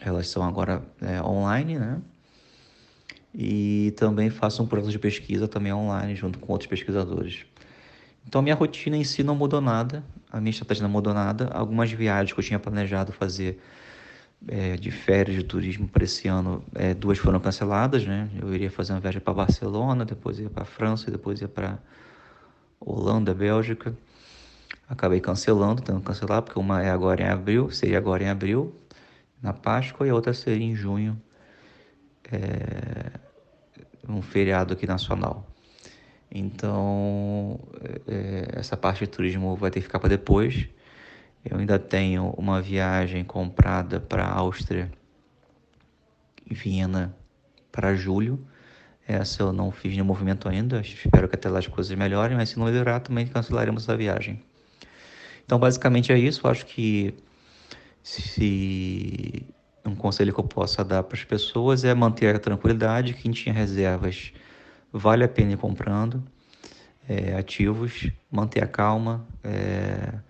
elas 0.00 0.28
são 0.28 0.42
agora 0.42 0.82
é, 1.00 1.22
online, 1.22 1.78
né? 1.78 2.00
E 3.34 3.92
também 3.96 4.30
faço 4.30 4.62
um 4.62 4.66
projeto 4.66 4.90
de 4.90 4.98
pesquisa 4.98 5.46
também 5.46 5.72
online 5.72 6.14
junto 6.14 6.38
com 6.38 6.52
outros 6.52 6.68
pesquisadores. 6.68 7.44
Então 8.26 8.42
minha 8.42 8.54
rotina 8.54 8.96
em 8.96 9.04
si 9.04 9.22
não 9.22 9.36
mudou 9.36 9.60
nada, 9.60 10.02
a 10.30 10.40
minha 10.40 10.50
estratégia 10.50 10.82
não 10.82 10.90
mudou 10.90 11.12
nada. 11.12 11.48
Algumas 11.52 11.90
viagens 11.92 12.32
que 12.32 12.40
eu 12.40 12.44
tinha 12.44 12.58
planejado 12.58 13.12
fazer 13.12 13.60
é, 14.48 14.76
de 14.76 14.90
férias 14.90 15.36
de 15.36 15.44
turismo 15.44 15.88
para 15.88 16.04
esse 16.04 16.28
ano, 16.28 16.62
é, 16.74 16.94
duas 16.94 17.18
foram 17.18 17.40
canceladas, 17.40 18.04
né? 18.06 18.28
Eu 18.40 18.54
iria 18.54 18.70
fazer 18.70 18.92
uma 18.92 19.00
viagem 19.00 19.20
para 19.20 19.32
Barcelona, 19.34 20.04
depois 20.04 20.38
ia 20.38 20.50
para 20.50 20.64
França, 20.64 21.10
depois 21.10 21.40
ia 21.40 21.48
para 21.48 21.78
Holanda, 22.80 23.34
Bélgica. 23.34 23.96
Acabei 24.88 25.20
cancelando, 25.20 25.82
tendo 25.82 26.00
que 26.00 26.06
cancelar, 26.06 26.42
porque 26.42 26.58
uma 26.58 26.82
é 26.82 26.90
agora 26.90 27.22
em 27.22 27.26
abril, 27.26 27.70
seria 27.70 27.98
agora 27.98 28.22
em 28.22 28.28
abril, 28.28 28.74
na 29.42 29.52
Páscoa, 29.52 30.06
e 30.06 30.10
a 30.10 30.14
outra 30.14 30.32
seria 30.32 30.66
em 30.66 30.74
junho, 30.74 31.20
é, 32.32 33.10
um 34.08 34.22
feriado 34.22 34.74
aqui 34.74 34.86
nacional. 34.86 35.46
Então, 36.30 37.58
é, 38.06 38.58
essa 38.58 38.76
parte 38.76 39.00
de 39.00 39.06
turismo 39.06 39.56
vai 39.56 39.70
ter 39.70 39.80
que 39.80 39.86
ficar 39.86 39.98
para 39.98 40.08
depois. 40.08 40.68
Eu 41.44 41.58
ainda 41.58 41.78
tenho 41.78 42.30
uma 42.36 42.60
viagem 42.60 43.24
comprada 43.24 44.00
para 44.00 44.24
a 44.24 44.32
Áustria, 44.32 44.90
Viena, 46.44 47.14
para 47.70 47.94
julho. 47.94 48.44
Essa 49.06 49.44
eu 49.44 49.52
não 49.52 49.70
fiz 49.70 49.92
nenhum 49.92 50.04
movimento 50.04 50.48
ainda. 50.48 50.80
Espero 50.80 51.28
que 51.28 51.36
até 51.36 51.48
lá 51.48 51.60
as 51.60 51.66
coisas 51.68 51.96
melhorem, 51.96 52.36
mas 52.36 52.48
se 52.48 52.58
não 52.58 52.66
melhorar, 52.66 53.00
também 53.00 53.26
cancelaremos 53.26 53.88
a 53.88 53.94
viagem. 53.94 54.42
Então, 55.44 55.58
basicamente 55.58 56.12
é 56.12 56.18
isso. 56.18 56.48
Acho 56.48 56.66
que 56.66 57.14
se 58.06 59.44
um 59.84 59.96
conselho 59.96 60.32
que 60.32 60.38
eu 60.38 60.44
possa 60.44 60.84
dar 60.84 61.02
para 61.02 61.18
as 61.18 61.24
pessoas 61.24 61.82
é 61.82 61.92
manter 61.92 62.36
a 62.36 62.38
tranquilidade. 62.38 63.14
Quem 63.14 63.32
tinha 63.32 63.52
reservas, 63.52 64.32
vale 64.92 65.24
a 65.24 65.28
pena 65.28 65.54
ir 65.54 65.56
comprando 65.56 66.22
é, 67.08 67.34
ativos, 67.34 68.08
manter 68.30 68.62
a 68.62 68.68
calma. 68.68 69.26
É, 69.42 70.20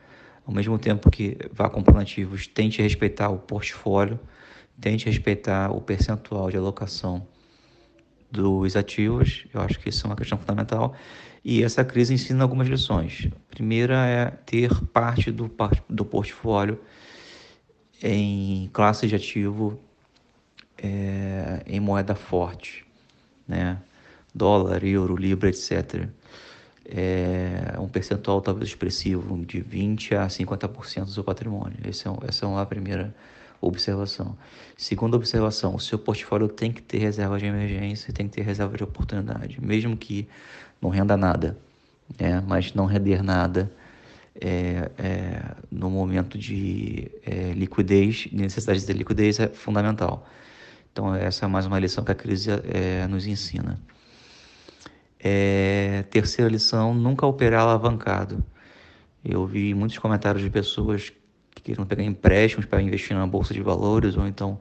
ao 0.47 0.55
mesmo 0.55 0.79
tempo 0.79 1.11
que 1.11 1.37
vá 1.53 1.69
comprando 1.69 2.01
ativos, 2.01 2.47
tente 2.47 2.81
respeitar 2.81 3.29
o 3.29 3.37
portfólio, 3.37 4.19
tente 4.81 5.05
respeitar 5.05 5.71
o 5.71 5.79
percentual 5.83 6.51
de 6.51 6.57
alocação 6.57 7.29
dos 8.31 8.75
ativos. 8.75 9.47
Eu 9.53 9.61
acho 9.61 9.79
que 9.79 9.91
isso 9.91 10.07
é 10.07 10.09
uma 10.09 10.17
questão 10.17 10.39
fundamental. 10.39 10.95
E 11.45 11.63
essa 11.63 11.85
crise 11.85 12.15
ensina 12.15 12.43
algumas 12.43 12.69
lições. 12.69 13.29
A 13.51 13.55
primeira 13.55 14.07
é 14.07 14.31
ter 14.31 14.73
parte 14.87 15.31
do, 15.31 15.51
do 15.91 16.07
portfólio 16.07 16.81
em 18.03 18.69
classe 18.73 19.07
de 19.07 19.15
ativo 19.15 19.79
é, 20.79 21.63
em 21.67 21.81
moeda 21.81 22.15
forte, 22.15 22.87
né? 23.47 23.79
dólar, 24.35 24.85
euro, 24.85 25.17
libra, 25.17 25.49
etc. 25.49 26.09
É 26.85 27.75
um 27.79 27.89
percentual 27.89 28.41
talvez 28.41 28.69
expressivo 28.69 29.45
de 29.45 29.61
20 29.61 30.15
a 30.15 30.27
50% 30.27 31.05
do 31.05 31.11
seu 31.11 31.25
patrimônio. 31.25 31.79
Esse 31.85 32.07
é, 32.07 32.13
essa 32.29 32.45
é 32.45 32.49
uma 32.49 32.65
primeira 32.67 33.15
observação. 33.61 34.37
Segunda 34.77 35.17
observação, 35.17 35.75
o 35.75 35.81
seu 35.81 35.99
portfólio 35.99 36.49
tem 36.49 36.71
que 36.71 36.83
ter 36.83 36.99
reserva 36.99 37.39
de 37.39 37.47
emergência, 37.47 38.13
tem 38.13 38.29
que 38.29 38.37
ter 38.37 38.43
reserva 38.43 38.77
de 38.77 38.85
oportunidade, 38.85 39.59
mesmo 39.61 39.97
que 39.97 40.29
não 40.81 40.91
renda 40.91 41.17
nada, 41.17 41.57
né? 42.21 42.43
mas 42.47 42.75
não 42.75 42.85
render 42.85 43.23
nada 43.23 43.73
é, 44.41 44.91
é, 44.99 45.55
no 45.71 45.91
momento 45.91 46.39
de 46.39 47.11
é, 47.25 47.53
liquidez, 47.53 48.29
necessidade 48.33 48.85
de 48.85 48.93
liquidez 48.93 49.41
é 49.41 49.49
fundamental. 49.49 50.27
Então, 50.93 51.15
essa 51.15 51.45
é 51.45 51.49
mais 51.49 51.67
uma 51.67 51.79
lição 51.79 52.05
que 52.05 52.13
a 52.13 52.15
crise 52.15 52.51
é, 52.51 53.07
nos 53.07 53.27
ensina. 53.27 53.81
É, 55.19 56.05
terceira 56.11 56.51
lição: 56.51 56.95
nunca 56.95 57.27
operar 57.27 57.63
alavancado. 57.63 58.45
Eu 59.25 59.47
vi 59.47 59.75
muitos 59.75 59.99
comentários 59.99 60.43
de 60.43 60.51
pessoas 60.51 61.13
que 61.51 61.63
queriam 61.63 61.87
pegar 61.87 62.05
empréstimos 62.05 62.67
para 62.67 62.81
investir 62.81 63.17
na 63.17 63.27
bolsa 63.27 63.53
de 63.53 63.61
valores 63.61 64.17
ou 64.17 64.27
então 64.27 64.61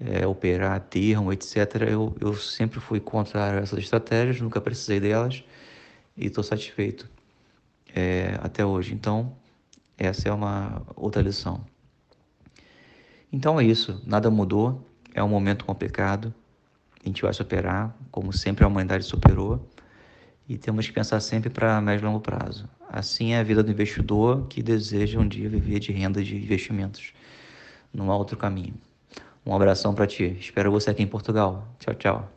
é, 0.00 0.26
operar 0.26 0.72
a 0.76 0.80
termo, 0.80 1.32
etc. 1.32 1.56
Eu, 1.88 2.14
eu 2.20 2.34
sempre 2.34 2.80
fui 2.80 3.00
contra 3.00 3.60
essas 3.60 3.78
estratégias, 3.78 4.40
nunca 4.40 4.60
precisei 4.60 5.00
delas 5.00 5.42
e 6.16 6.26
estou 6.26 6.44
satisfeito 6.44 7.08
é, 7.94 8.38
até 8.42 8.64
hoje. 8.64 8.94
Então, 8.94 9.36
essa 9.96 10.28
é 10.28 10.32
uma 10.32 10.82
outra 10.96 11.20
lição. 11.22 11.64
Então 13.32 13.60
é 13.60 13.64
isso, 13.64 14.02
nada 14.04 14.30
mudou, 14.30 14.84
é 15.14 15.22
um 15.22 15.28
momento 15.28 15.64
complicado, 15.64 16.34
a 17.04 17.06
gente 17.06 17.22
vai 17.22 17.32
superar, 17.32 17.96
como 18.10 18.32
sempre 18.32 18.64
a 18.64 18.68
humanidade 18.68 19.04
superou, 19.04 19.68
e 20.48 20.58
temos 20.58 20.86
que 20.86 20.92
pensar 20.92 21.20
sempre 21.20 21.48
para 21.48 21.80
e 21.94 21.98
longo 21.98 22.20
prazo. 22.20 22.68
Assim 22.88 23.34
é 23.34 23.38
a 23.38 23.42
vida 23.42 23.62
do 23.62 23.70
investidor 23.70 24.48
que 24.48 24.62
deseja 24.62 25.20
um 25.20 25.28
dia 25.28 25.48
viver 25.48 25.78
de 25.78 25.92
renda 25.92 26.24
de 26.24 26.34
investimentos. 26.36 27.12
Não 27.94 28.10
há 28.10 28.16
outro 28.16 28.36
caminho. 28.36 28.74
Um 29.46 29.54
abração 29.54 29.94
para 29.94 30.08
ti. 30.08 30.36
Espero 30.40 30.72
você 30.72 30.90
aqui 30.90 31.02
em 31.02 31.06
Portugal. 31.06 31.68
Tchau, 31.78 31.94
tchau. 31.94 32.32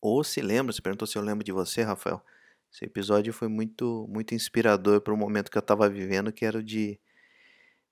Ou 0.00 0.22
se 0.22 0.40
lembra, 0.40 0.72
você 0.72 0.80
perguntou 0.80 1.08
se 1.08 1.18
eu 1.18 1.22
lembro 1.22 1.44
de 1.44 1.50
você, 1.50 1.82
Rafael. 1.82 2.22
Esse 2.78 2.84
episódio 2.84 3.32
foi 3.32 3.48
muito 3.48 4.06
muito 4.08 4.36
inspirador 4.36 5.00
para 5.00 5.12
o 5.12 5.16
momento 5.16 5.50
que 5.50 5.58
eu 5.58 5.60
estava 5.60 5.88
vivendo, 5.88 6.32
que 6.32 6.44
era 6.44 6.58
o 6.58 6.62
de, 6.62 6.96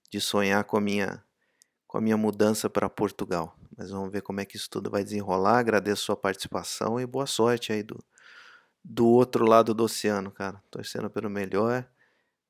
de 0.09 0.21
sonhar 0.21 0.63
com 0.63 0.77
a 0.77 0.81
minha 0.81 1.25
com 1.89 1.99
a 1.99 2.01
minha 2.01 2.17
mudança 2.17 2.71
para 2.71 2.89
Portugal. 2.89 3.59
Mas 3.77 3.91
vamos 3.91 4.13
ver 4.13 4.23
como 4.23 4.41
é 4.41 4.45
que 4.45 4.57
isso 4.57 4.71
tudo 4.71 4.89
vai 4.89 5.03
desenrolar. 5.03 5.59
Agradeço 5.59 6.03
sua 6.05 6.17
participação 6.17 7.01
e 7.01 7.07
boa 7.07 7.27
sorte 7.27 7.73
aí 7.73 7.83
do, 7.83 7.99
do 8.85 9.09
outro 9.09 9.45
lado 9.45 9.75
do 9.75 9.83
oceano, 9.83 10.31
cara. 10.31 10.63
Torcendo 10.71 11.11
pelo 11.11 11.29
melhor. 11.29 11.85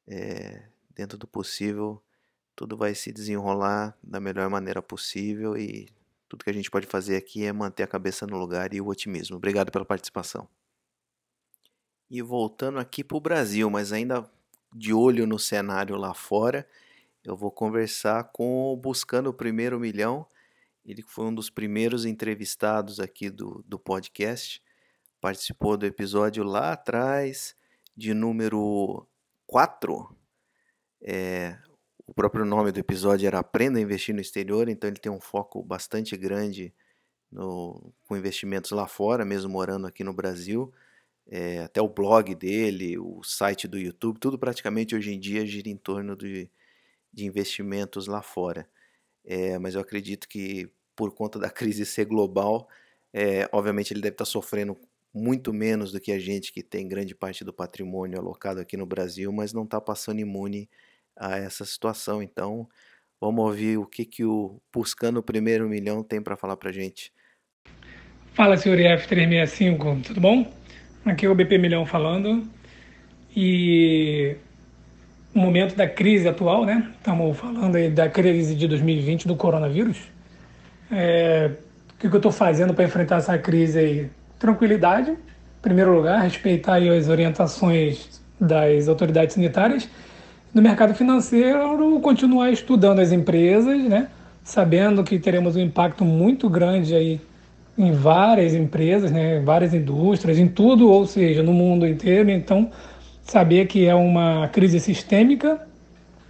É, 0.07 0.69
dentro 0.95 1.17
do 1.17 1.27
possível, 1.27 2.03
tudo 2.55 2.77
vai 2.77 2.95
se 2.95 3.11
desenrolar 3.13 3.97
da 4.03 4.21
melhor 4.21 4.51
maneira 4.51 4.83
possível 4.83 5.57
e 5.57 5.89
tudo 6.29 6.45
que 6.45 6.51
a 6.51 6.55
gente 6.55 6.71
pode 6.71 6.87
fazer 6.87 7.17
aqui 7.17 7.47
é 7.47 7.53
manter 7.53 7.83
a 7.83 7.87
cabeça 7.87 8.27
no 8.27 8.37
lugar 8.37 8.75
e 8.75 8.81
o 8.81 8.89
otimismo. 8.89 9.39
Obrigado 9.39 9.73
pela 9.73 9.87
participação. 9.87 10.47
E 12.11 12.23
voltando 12.23 12.79
aqui 12.79 13.03
para 13.03 13.17
o 13.17 13.21
Brasil, 13.21 13.69
mas 13.69 13.93
ainda 13.93 14.29
de 14.75 14.93
olho 14.93 15.27
no 15.27 15.39
cenário 15.39 15.97
lá 15.97 16.15
fora, 16.15 16.69
eu 17.25 17.37
vou 17.37 17.51
conversar 17.51 18.25
com 18.33 18.73
o 18.73 18.77
Buscando 18.77 19.31
o 19.31 19.35
Primeiro 19.35 19.81
Milhão. 19.81 20.27
Ele 20.85 21.03
foi 21.03 21.27
um 21.27 21.35
dos 21.35 21.51
primeiros 21.51 22.05
entrevistados 22.05 23.01
aqui 23.01 23.29
do, 23.29 23.65
do 23.67 23.79
podcast. 23.79 24.63
Participou 25.21 25.77
do 25.77 25.85
episódio 25.85 26.45
lá 26.45 26.73
atrás, 26.73 27.57
de 27.97 28.15
número 28.15 29.05
4. 29.47 30.17
É, 31.03 31.59
o 32.07 32.15
próprio 32.15 32.45
nome 32.45 32.71
do 32.71 32.79
episódio 32.79 33.27
era 33.27 33.41
Aprenda 33.41 33.81
a 33.81 33.83
Investir 33.83 34.15
no 34.15 34.21
Exterior, 34.21 34.69
então 34.69 34.89
ele 34.89 35.01
tem 35.01 35.11
um 35.11 35.21
foco 35.21 35.61
bastante 35.65 36.17
grande 36.17 36.73
no, 37.33 37.93
com 38.05 38.17
investimentos 38.17 38.71
lá 38.71 38.87
fora, 38.87 39.25
mesmo 39.25 39.51
morando 39.51 39.89
aqui 39.89 40.05
no 40.05 40.13
Brasil. 40.13 40.73
É, 41.29 41.61
até 41.61 41.81
o 41.83 41.89
blog 41.89 42.35
dele, 42.35 42.97
o 42.99 43.23
site 43.25 43.67
do 43.67 43.79
YouTube, 43.79 44.21
tudo 44.21 44.39
praticamente 44.39 44.95
hoje 44.95 45.13
em 45.13 45.19
dia 45.19 45.45
gira 45.45 45.69
em 45.69 45.77
torno 45.77 46.17
de, 46.17 46.49
de 47.13 47.27
investimentos 47.27 48.07
lá 48.07 48.23
fora. 48.23 48.69
É, 49.25 49.59
mas 49.59 49.75
eu 49.75 49.81
acredito 49.81 50.29
que 50.29 50.71
por 50.95 51.13
conta 51.15 51.39
da 51.39 51.51
crise 51.51 51.85
ser 51.85 52.05
global, 52.05 52.69
é, 53.13 53.49
obviamente 53.53 53.93
ele 53.93 54.01
deve 54.01 54.15
estar 54.15 54.25
sofrendo 54.25 54.77
muito 55.13 55.53
menos 55.53 55.91
do 55.91 56.01
que 56.01 56.13
a 56.13 56.19
gente 56.19 56.53
que 56.53 56.63
tem 56.63 56.87
grande 56.87 57.15
parte 57.15 57.43
do 57.43 57.53
patrimônio 57.53 58.19
alocado 58.19 58.61
aqui 58.61 58.77
no 58.77 58.85
Brasil, 58.85 59.33
mas 59.33 59.53
não 59.53 59.65
está 59.65 59.81
passando 59.81 60.21
imune 60.21 60.69
a 61.17 61.39
essa 61.39 61.65
situação. 61.65 62.23
Então, 62.23 62.69
vamos 63.19 63.43
ouvir 63.43 63.79
o 63.79 63.87
que, 63.87 64.05
que 64.05 64.25
o 64.25 64.61
Buscando 64.73 65.19
o 65.19 65.23
Primeiro 65.23 65.69
Milhão 65.69 66.03
tem 66.03 66.23
para 66.23 66.37
falar 66.37 66.57
para 66.57 66.71
gente. 66.71 67.13
Fala, 68.35 68.59
senhor 68.59 68.77
F365, 68.77 70.05
tudo 70.05 70.21
bom? 70.21 70.53
Aqui 71.07 71.25
é 71.25 71.29
o 71.29 71.35
BP 71.37 71.57
Milhão 71.59 71.87
falando. 71.87 72.43
E 73.35 74.35
o 75.33 75.39
momento 75.39 75.77
da 75.77 75.89
crise 75.89 76.27
atual, 76.27 76.65
né? 76.65 76.91
Estamos 76.99 77.39
falando 77.39 77.77
aí 77.77 77.89
da 77.89 78.09
crise 78.09 78.57
de 78.57 78.67
2020 78.67 79.29
do 79.29 79.37
coronavírus. 79.37 79.99
É, 80.91 81.53
o 81.95 81.99
que, 82.01 82.09
eu 82.09 82.17
estou 82.17 82.33
fazendo 82.33 82.75
para 82.75 82.85
enfrentar 82.85 83.19
essa 83.19 83.39
crise 83.39 83.79
aí? 83.79 84.11
Tranquilidade, 84.37 85.13
em 85.13 85.63
primeiro 85.63 85.95
lugar, 85.95 86.21
respeitar 86.21 86.79
as 86.79 87.09
orientações 87.09 88.21
das 88.41 88.89
autoridades 88.89 89.37
sanitárias. 89.37 89.89
No 90.53 90.61
mercado 90.61 90.93
financeiro, 90.93 92.01
continuar 92.01 92.51
estudando 92.51 92.99
as 92.99 93.13
empresas, 93.13 93.81
né? 93.85 94.09
sabendo 94.43 95.05
que 95.05 95.21
teremos 95.21 95.55
um 95.55 95.61
impacto 95.61 96.05
muito 96.05 96.49
grande 96.49 96.95
aí 96.97 97.21
em 97.79 97.93
várias 97.93 98.55
empresas, 98.55 99.11
né? 99.11 99.41
várias 99.41 99.75
indústrias, 99.75 100.39
em 100.39 100.49
tudo, 100.49 100.91
ou 100.91 101.07
seja, 101.07 101.43
no 101.43 101.53
mundo 101.53 101.87
inteiro. 101.87 102.31
Então, 102.31 102.71
saber 103.23 103.67
que 103.67 103.87
é 103.87 103.95
uma 103.95 104.49
crise 104.49 104.81
sistêmica. 104.81 105.61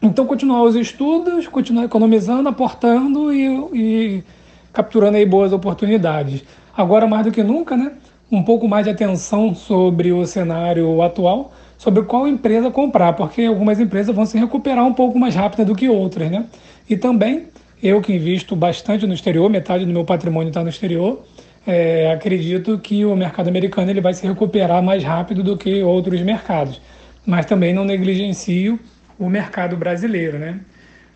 Então, 0.03 0.27
continuar 0.27 0.63
os 0.63 0.75
estudos, 0.75 1.47
continuar 1.47 1.85
economizando, 1.85 2.49
aportando 2.49 3.33
e, 3.33 3.47
e 3.73 4.25
capturando 4.73 5.17
aí 5.17 5.25
boas 5.25 5.53
oportunidades. 5.53 6.43
Agora, 6.77 7.07
mais 7.07 7.25
do 7.25 7.33
que 7.33 7.43
nunca, 7.43 7.77
né, 7.77 7.93
um 8.31 8.43
pouco 8.43 8.69
mais 8.69 8.85
de 8.85 8.91
atenção 8.91 9.55
sobre 9.55 10.13
o 10.13 10.27
cenário 10.27 11.01
atual, 11.01 11.53
sobre 11.79 12.03
qual 12.03 12.27
empresa 12.27 12.71
comprar, 12.71 13.13
porque 13.13 13.45
algumas 13.45 13.79
empresas 13.79 14.15
vão 14.15 14.27
se 14.27 14.37
recuperar 14.39 14.85
um 14.85 14.93
pouco 14.93 15.19
mais 15.19 15.35
rápido 15.35 15.65
do 15.67 15.75
que 15.75 15.89
outras. 15.89 16.31
Né? 16.31 16.45
E 16.89 16.97
também, 16.97 17.45
eu 17.83 18.01
que 18.01 18.13
invisto 18.13 18.57
bastante 18.57 19.07
no 19.07 19.15
exterior, 19.15 19.49
metade 19.51 19.85
do 19.85 19.93
meu 19.93 20.05
patrimônio 20.05 20.49
está 20.49 20.63
no 20.63 20.69
exterior, 20.69 21.25
é, 21.67 22.13
acredito 22.13 22.79
que 22.79 23.05
o 23.05 23.17
mercado 23.17 23.49
americano 23.49 23.91
ele 23.91 24.01
vai 24.01 24.15
se 24.15 24.27
recuperar 24.27 24.83
mais 24.83 25.03
rápido 25.03 25.43
do 25.43 25.57
que 25.57 25.83
outros 25.83 26.21
mercados. 26.23 26.81
Mas 27.27 27.45
também 27.45 27.75
não 27.75 27.85
negligencio 27.85 28.79
o 29.19 29.29
mercado 29.29 29.77
brasileiro. 29.77 30.39
Né? 30.39 30.61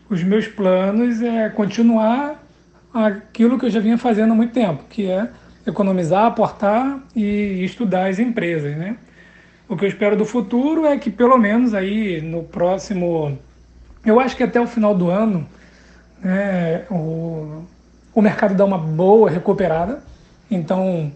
Os 0.08 0.22
meus 0.22 0.48
planos 0.48 1.22
é 1.22 1.48
continuar 1.48 2.44
aquilo 2.92 3.58
que 3.58 3.66
eu 3.66 3.70
já 3.70 3.78
vinha 3.78 3.96
fazendo 3.96 4.32
há 4.32 4.34
muito 4.34 4.52
tempo, 4.52 4.84
que 4.90 5.08
é 5.08 5.28
economizar, 5.66 6.26
aportar 6.26 7.00
e 7.14 7.62
estudar 7.64 8.08
as 8.08 8.18
empresas, 8.18 8.76
né? 8.76 8.96
O 9.68 9.76
que 9.76 9.84
eu 9.84 9.88
espero 9.88 10.16
do 10.16 10.24
futuro 10.24 10.84
é 10.84 10.98
que 10.98 11.10
pelo 11.10 11.38
menos 11.38 11.74
aí 11.74 12.20
no 12.20 12.42
próximo, 12.42 13.38
eu 14.04 14.18
acho 14.18 14.36
que 14.36 14.42
até 14.42 14.60
o 14.60 14.66
final 14.66 14.96
do 14.96 15.08
ano, 15.08 15.46
né, 16.22 16.84
o, 16.90 17.62
o 18.14 18.22
mercado 18.22 18.54
dá 18.54 18.64
uma 18.64 18.78
boa 18.78 19.30
recuperada. 19.30 20.02
Então, 20.50 21.12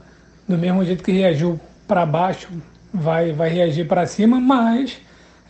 do 0.49 0.57
mesmo 0.57 0.85
jeito 0.85 1.03
que 1.03 1.13
reagiu 1.13 1.59
para 1.87 2.07
baixo, 2.07 2.49
vai 2.93 3.33
vai 3.33 3.49
reagir 3.49 3.87
para 3.87 4.07
cima, 4.07 4.41
mas 4.41 4.99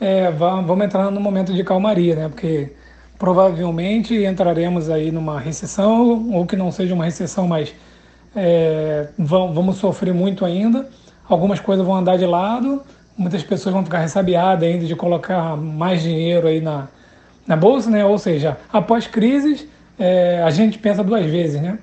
é, 0.00 0.30
vamos 0.30 0.84
entrar 0.84 1.10
no 1.10 1.20
momento 1.20 1.52
de 1.52 1.62
calmaria, 1.62 2.16
né? 2.16 2.28
Porque 2.28 2.72
provavelmente 3.18 4.14
entraremos 4.24 4.90
aí 4.90 5.10
numa 5.10 5.38
recessão, 5.38 6.30
ou 6.32 6.46
que 6.46 6.56
não 6.56 6.70
seja 6.72 6.94
uma 6.94 7.04
recessão, 7.04 7.46
mas 7.46 7.74
é, 8.34 9.08
vamos 9.18 9.76
sofrer 9.76 10.12
muito 10.12 10.44
ainda. 10.44 10.88
Algumas 11.28 11.60
coisas 11.60 11.84
vão 11.86 11.94
andar 11.96 12.18
de 12.18 12.26
lado, 12.26 12.82
muitas 13.16 13.42
pessoas 13.42 13.72
vão 13.74 13.84
ficar 13.84 13.98
ressabiadas 14.00 14.68
ainda 14.68 14.84
de 14.84 14.96
colocar 14.96 15.56
mais 15.56 16.02
dinheiro 16.02 16.46
aí 16.48 16.60
na, 16.60 16.88
na 17.46 17.56
bolsa, 17.56 17.90
né? 17.90 18.04
Ou 18.04 18.18
seja, 18.18 18.56
após 18.72 19.06
crises, 19.06 19.66
é, 19.98 20.42
a 20.42 20.50
gente 20.50 20.78
pensa 20.78 21.02
duas 21.02 21.26
vezes, 21.26 21.60
né? 21.60 21.78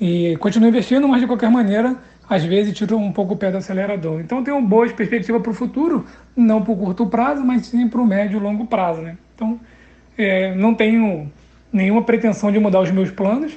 E 0.00 0.36
continua 0.36 0.68
investindo, 0.68 1.08
mas 1.08 1.20
de 1.20 1.26
qualquer 1.26 1.50
maneira, 1.50 1.96
às 2.28 2.44
vezes 2.44 2.76
tira 2.76 2.96
um 2.96 3.10
pouco 3.10 3.34
o 3.34 3.36
pé 3.36 3.50
do 3.50 3.56
acelerador. 3.56 4.20
Então, 4.20 4.44
tem 4.44 4.52
uma 4.52 4.66
boa 4.66 4.88
perspectiva 4.88 5.40
para 5.40 5.50
o 5.50 5.54
futuro, 5.54 6.06
não 6.36 6.62
para 6.62 6.72
o 6.72 6.76
curto 6.76 7.06
prazo, 7.06 7.44
mas 7.44 7.66
sim 7.66 7.88
para 7.88 8.00
o 8.00 8.06
médio 8.06 8.38
e 8.38 8.42
longo 8.42 8.66
prazo, 8.66 9.00
né? 9.00 9.16
Então, 9.34 9.58
é, 10.16 10.54
não 10.54 10.74
tenho 10.74 11.30
nenhuma 11.72 12.02
pretensão 12.02 12.52
de 12.52 12.58
mudar 12.58 12.80
os 12.80 12.90
meus 12.90 13.10
planos. 13.10 13.52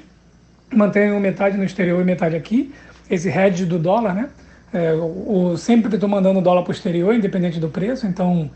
Mantenho 0.73 1.19
metade 1.19 1.57
no 1.57 1.63
exterior 1.63 2.01
e 2.01 2.05
metade 2.05 2.35
aqui. 2.35 2.73
Esse 3.09 3.29
hedge 3.29 3.65
do 3.65 3.77
dólar, 3.77 4.13
né? 4.13 4.29
É, 4.73 4.93
o, 4.93 5.57
sempre 5.57 5.93
estou 5.93 6.07
mandando 6.07 6.39
dólar 6.39 6.63
para 6.63 6.71
o 6.71 6.73
exterior, 6.73 7.13
independente 7.13 7.59
do 7.59 7.67
preço. 7.67 8.07
Então, 8.07 8.49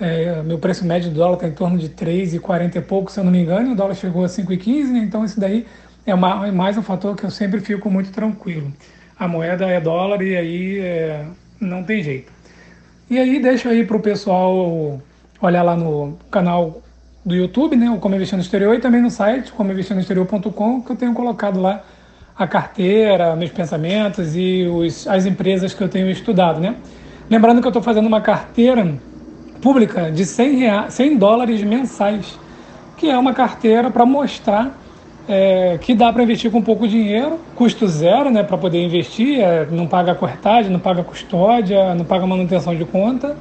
é, 0.00 0.42
meu 0.42 0.58
preço 0.58 0.84
médio 0.84 1.10
do 1.10 1.16
dólar 1.16 1.34
está 1.34 1.48
em 1.48 1.52
torno 1.52 1.78
de 1.78 1.88
3,40 1.88 2.76
e 2.76 2.80
pouco, 2.80 3.12
se 3.12 3.20
eu 3.20 3.24
não 3.24 3.30
me 3.30 3.40
engano. 3.40 3.72
O 3.72 3.76
dólar 3.76 3.94
chegou 3.94 4.24
a 4.24 4.28
5,15, 4.28 4.84
né? 4.90 4.98
então 4.98 5.24
isso 5.24 5.38
daí 5.38 5.66
é, 6.06 6.14
uma, 6.14 6.46
é, 6.46 6.50
mais 6.50 6.76
um 6.76 6.82
fator 6.82 7.16
que 7.16 7.24
eu 7.24 7.30
sempre 7.30 7.60
fico 7.60 7.90
muito 7.90 8.10
tranquilo. 8.10 8.72
A 9.18 9.28
moeda 9.28 9.66
é 9.66 9.80
dólar 9.80 10.20
e 10.22 10.36
aí 10.36 10.78
é, 10.80 11.24
não 11.60 11.84
tem 11.84 12.02
jeito. 12.02 12.32
E 13.08 13.18
aí 13.18 13.40
deixa 13.40 13.68
aí 13.68 13.84
para 13.84 13.96
o 13.96 14.00
pessoal 14.00 15.00
olhar 15.40 15.62
lá 15.62 15.76
no 15.76 16.18
canal 16.30 16.82
do 17.24 17.34
YouTube, 17.34 17.76
né, 17.76 17.88
o 17.90 17.98
Como 17.98 18.14
Investir 18.14 18.36
no 18.36 18.42
Exterior, 18.42 18.74
e 18.74 18.80
também 18.80 19.00
no 19.00 19.10
site 19.10 19.52
comoinvestirnoexterior.com, 19.52 20.82
que 20.82 20.92
eu 20.92 20.96
tenho 20.96 21.14
colocado 21.14 21.60
lá 21.60 21.82
a 22.36 22.46
carteira, 22.46 23.34
meus 23.36 23.50
pensamentos 23.50 24.34
e 24.36 24.66
os, 24.66 25.06
as 25.06 25.24
empresas 25.24 25.72
que 25.72 25.82
eu 25.82 25.88
tenho 25.88 26.10
estudado, 26.10 26.60
né? 26.60 26.74
Lembrando 27.30 27.60
que 27.60 27.66
eu 27.66 27.70
estou 27.70 27.82
fazendo 27.82 28.06
uma 28.06 28.20
carteira 28.20 28.98
pública 29.64 30.12
de 30.12 30.26
100, 30.26 30.56
reais, 30.56 30.92
100 30.92 31.16
dólares 31.16 31.62
mensais, 31.62 32.38
que 32.98 33.08
é 33.08 33.16
uma 33.16 33.32
carteira 33.32 33.90
para 33.90 34.04
mostrar 34.04 34.78
é, 35.26 35.78
que 35.80 35.94
dá 35.94 36.12
para 36.12 36.22
investir 36.22 36.50
com 36.50 36.60
pouco 36.60 36.86
dinheiro, 36.86 37.40
custo 37.56 37.88
zero, 37.88 38.30
né, 38.30 38.42
para 38.42 38.58
poder 38.58 38.84
investir, 38.84 39.40
é, 39.40 39.66
não 39.70 39.86
paga 39.86 40.14
corretagem, 40.14 40.70
não 40.70 40.78
paga 40.78 41.02
custódia, 41.02 41.94
não 41.94 42.04
paga 42.04 42.26
manutenção 42.26 42.76
de 42.76 42.84
conta 42.84 43.34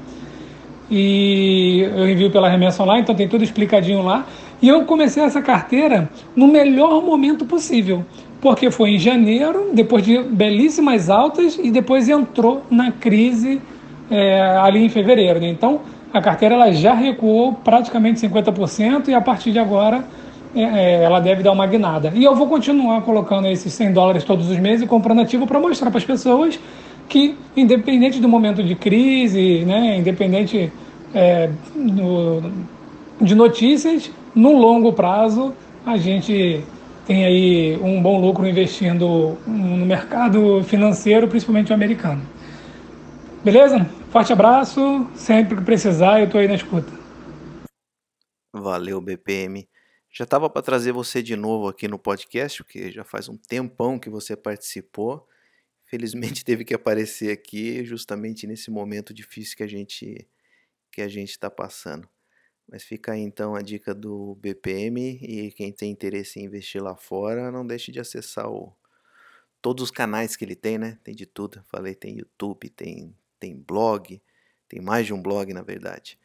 e 0.90 1.82
eu 1.94 2.10
envio 2.10 2.32
pela 2.32 2.48
remessa 2.48 2.84
online, 2.84 3.02
então 3.02 3.16
tem 3.16 3.28
tudo 3.28 3.44
explicadinho 3.44 4.02
lá. 4.02 4.26
E 4.62 4.70
eu 4.70 4.86
comecei 4.86 5.24
essa 5.24 5.42
carteira 5.42 6.10
no 6.36 6.48
melhor 6.48 7.04
momento 7.04 7.46
possível, 7.46 8.06
porque 8.40 8.72
foi 8.72 8.92
em 8.92 9.00
janeiro, 9.00 9.72
depois 9.74 10.06
de 10.06 10.20
belíssimas 10.20 11.10
altas, 11.10 11.60
e 11.62 11.70
depois 11.70 12.08
entrou 12.08 12.64
na 12.70 12.92
crise 12.92 13.62
é, 14.10 14.42
ali 14.58 14.86
em 14.86 14.90
fevereiro. 14.90 15.40
Né? 15.40 15.50
Então 15.50 15.82
a 16.14 16.22
carteira 16.22 16.54
ela 16.54 16.72
já 16.72 16.94
recuou 16.94 17.54
praticamente 17.54 18.20
50% 18.20 19.08
e 19.08 19.16
a 19.16 19.22
partir 19.22 19.52
de 19.52 19.58
agora 19.58 20.06
é, 20.56 20.62
é, 20.62 21.04
ela 21.04 21.20
deve 21.20 21.42
dar 21.42 21.52
uma 21.52 21.66
guinada. 21.66 22.12
E 22.14 22.24
eu 22.24 22.36
vou 22.36 22.48
continuar 22.48 23.02
colocando 23.02 23.48
esses 23.48 23.74
100 23.74 23.94
dólares 23.94 24.24
todos 24.24 24.50
os 24.50 24.60
meses 24.60 24.84
e 24.84 24.88
comprando 24.88 25.22
ativo 25.22 25.48
para 25.48 25.60
mostrar 25.60 25.90
para 25.90 25.98
as 25.98 26.06
pessoas 26.06 26.60
que, 27.10 27.36
independente 27.58 28.20
do 28.20 28.30
momento 28.30 28.64
de 28.64 28.76
crise, 28.76 29.66
né, 29.66 29.98
independente 29.98 30.72
é, 31.16 31.50
de 33.20 33.36
notícias, 33.36 34.12
no 34.36 34.58
longo 34.58 34.94
prazo 34.94 35.54
a 35.86 35.98
gente 35.98 36.64
tem 37.08 37.26
aí 37.26 37.80
um 37.82 38.02
bom 38.02 38.22
lucro 38.22 38.48
investindo 38.48 39.38
no 39.46 39.86
mercado 39.86 40.64
financeiro, 40.64 41.28
principalmente 41.28 41.72
o 41.72 41.76
americano. 41.76 42.22
Beleza? 43.44 43.86
Forte 44.14 44.32
abraço, 44.32 44.80
sempre 45.16 45.58
que 45.58 45.64
precisar 45.64 46.20
eu 46.20 46.28
estou 46.28 46.40
aí 46.40 46.48
na 46.48 46.54
escuta. 46.54 46.88
Valeu, 48.54 49.02
BPM. 49.02 49.68
Já 50.12 50.24
estava 50.24 50.48
para 50.52 50.62
trazer 50.62 50.92
você 50.92 51.24
de 51.24 51.36
novo 51.36 51.68
aqui 51.68 51.88
no 51.88 51.98
podcast, 51.98 52.64
porque 52.64 52.92
já 52.92 53.04
faz 53.04 53.28
um 53.28 53.36
tempão 53.36 53.98
que 53.98 54.12
você 54.12 54.38
participou. 54.38 55.28
Felizmente 55.86 56.46
teve 56.46 56.64
que 56.64 56.76
aparecer 56.76 57.32
aqui 57.32 57.84
justamente 57.84 58.46
nesse 58.46 58.70
momento 58.70 59.16
difícil 59.16 59.58
que 59.58 59.64
a 59.64 59.68
gente 59.68 60.30
que 60.92 61.02
a 61.02 61.08
gente 61.08 61.32
está 61.32 61.50
passando. 61.50 62.08
Mas 62.70 62.84
fica 62.84 63.14
aí 63.14 63.22
então 63.22 63.56
a 63.56 63.64
dica 63.64 63.96
do 63.96 64.36
BPM 64.36 65.18
e 65.24 65.52
quem 65.54 65.74
tem 65.74 65.90
interesse 65.90 66.40
em 66.40 66.46
investir 66.46 66.84
lá 66.84 66.96
fora, 66.96 67.52
não 67.52 67.66
deixe 67.66 67.92
de 67.92 68.00
acessar 68.00 68.48
o, 68.48 68.78
todos 69.60 69.86
os 69.86 69.90
canais 69.90 70.36
que 70.36 70.46
ele 70.46 70.56
tem, 70.56 70.78
né? 70.78 71.00
Tem 71.04 71.16
de 71.16 71.26
tudo. 71.26 71.64
Falei, 71.64 71.96
tem 71.96 72.20
YouTube, 72.20 72.70
tem, 72.70 73.16
tem 73.44 73.54
blog, 73.58 74.22
tem 74.70 74.80
mais 74.80 75.06
de 75.06 75.14
um 75.14 75.22
blog 75.22 75.54
na 75.54 75.62
verdade. 75.62 76.18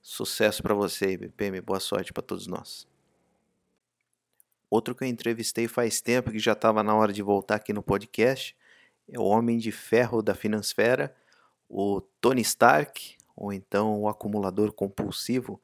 Sucesso 0.00 0.62
para 0.62 0.72
você, 0.72 1.16
BPM, 1.16 1.60
boa 1.60 1.80
sorte 1.80 2.12
para 2.12 2.22
todos 2.22 2.46
nós. 2.46 2.86
Outro 4.70 4.94
que 4.94 5.02
eu 5.02 5.08
entrevistei 5.08 5.66
faz 5.66 6.00
tempo, 6.00 6.30
que 6.30 6.38
já 6.38 6.52
estava 6.52 6.84
na 6.84 6.94
hora 6.94 7.12
de 7.12 7.22
voltar 7.22 7.56
aqui 7.56 7.72
no 7.72 7.82
podcast, 7.82 8.56
é 9.08 9.18
o 9.18 9.24
Homem 9.24 9.58
de 9.58 9.72
Ferro 9.72 10.22
da 10.22 10.32
Finansfera, 10.32 11.12
o 11.68 12.00
Tony 12.20 12.42
Stark, 12.42 13.16
ou 13.34 13.52
então 13.52 14.02
o 14.02 14.08
Acumulador 14.08 14.72
Compulsivo. 14.72 15.60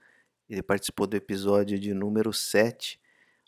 Ele 0.51 0.63
participou 0.63 1.07
do 1.07 1.17
episódio 1.17 1.79
de 1.79 1.95
número 1.95 2.33
7, 2.33 3.01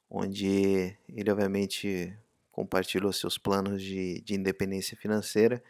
onde 0.09 0.97
ele 1.09 1.31
obviamente 1.33 2.17
compartilhou 2.53 3.13
seus 3.13 3.37
planos 3.37 3.83
de, 3.83 4.21
de 4.21 4.37
independência 4.37 4.97
financeira 4.97 5.61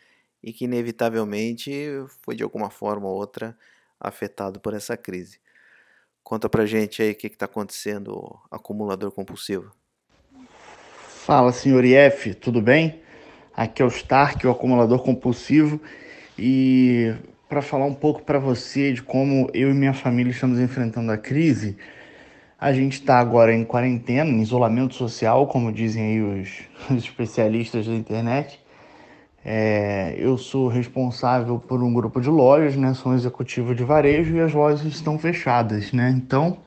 e 0.42 0.52
que 0.52 0.64
inevitavelmente 0.64 1.72
foi 2.22 2.34
de 2.34 2.42
alguma 2.42 2.70
forma 2.70 3.08
ou 3.08 3.14
outra 3.14 3.56
afetado 4.00 4.60
por 4.60 4.74
essa 4.74 4.96
crise. 4.96 5.40
Conta 6.22 6.48
pra 6.48 6.66
gente 6.66 7.02
aí 7.02 7.12
o 7.12 7.14
que 7.14 7.26
está 7.26 7.46
acontecendo, 7.46 8.38
acumulador 8.50 9.10
compulsivo. 9.10 9.72
Fala, 11.24 11.52
senhor 11.52 11.84
IF, 11.84 12.34
tudo 12.34 12.60
bem? 12.60 13.02
Aqui 13.54 13.82
é 13.82 13.84
o 13.84 13.88
Stark, 13.88 14.46
o 14.46 14.50
acumulador 14.50 15.02
compulsivo, 15.02 15.80
e 16.38 17.14
para 17.48 17.60
falar 17.60 17.86
um 17.86 17.94
pouco 17.94 18.22
para 18.22 18.38
você 18.38 18.92
de 18.92 19.02
como 19.02 19.50
eu 19.52 19.70
e 19.70 19.74
minha 19.74 19.92
família 19.92 20.30
estamos 20.30 20.60
enfrentando 20.60 21.10
a 21.10 21.18
crise, 21.18 21.76
a 22.58 22.72
gente 22.72 22.94
está 22.94 23.18
agora 23.18 23.54
em 23.54 23.64
quarentena, 23.64 24.30
em 24.30 24.42
isolamento 24.42 24.94
social, 24.94 25.46
como 25.46 25.72
dizem 25.72 26.04
aí 26.04 26.20
os, 26.20 26.60
os 26.90 27.04
especialistas 27.04 27.86
da 27.86 27.94
internet. 27.94 28.60
É, 29.44 30.14
eu 30.18 30.36
sou 30.36 30.68
responsável 30.68 31.58
por 31.58 31.82
um 31.82 31.92
grupo 31.92 32.20
de 32.20 32.28
lojas, 32.28 32.76
né? 32.76 32.92
Sou 32.94 33.14
executivo 33.14 33.74
de 33.74 33.84
varejo 33.84 34.36
e 34.36 34.40
as 34.40 34.52
lojas 34.52 34.84
estão 34.84 35.18
fechadas, 35.18 35.92
né? 35.92 36.10
Então, 36.16 36.58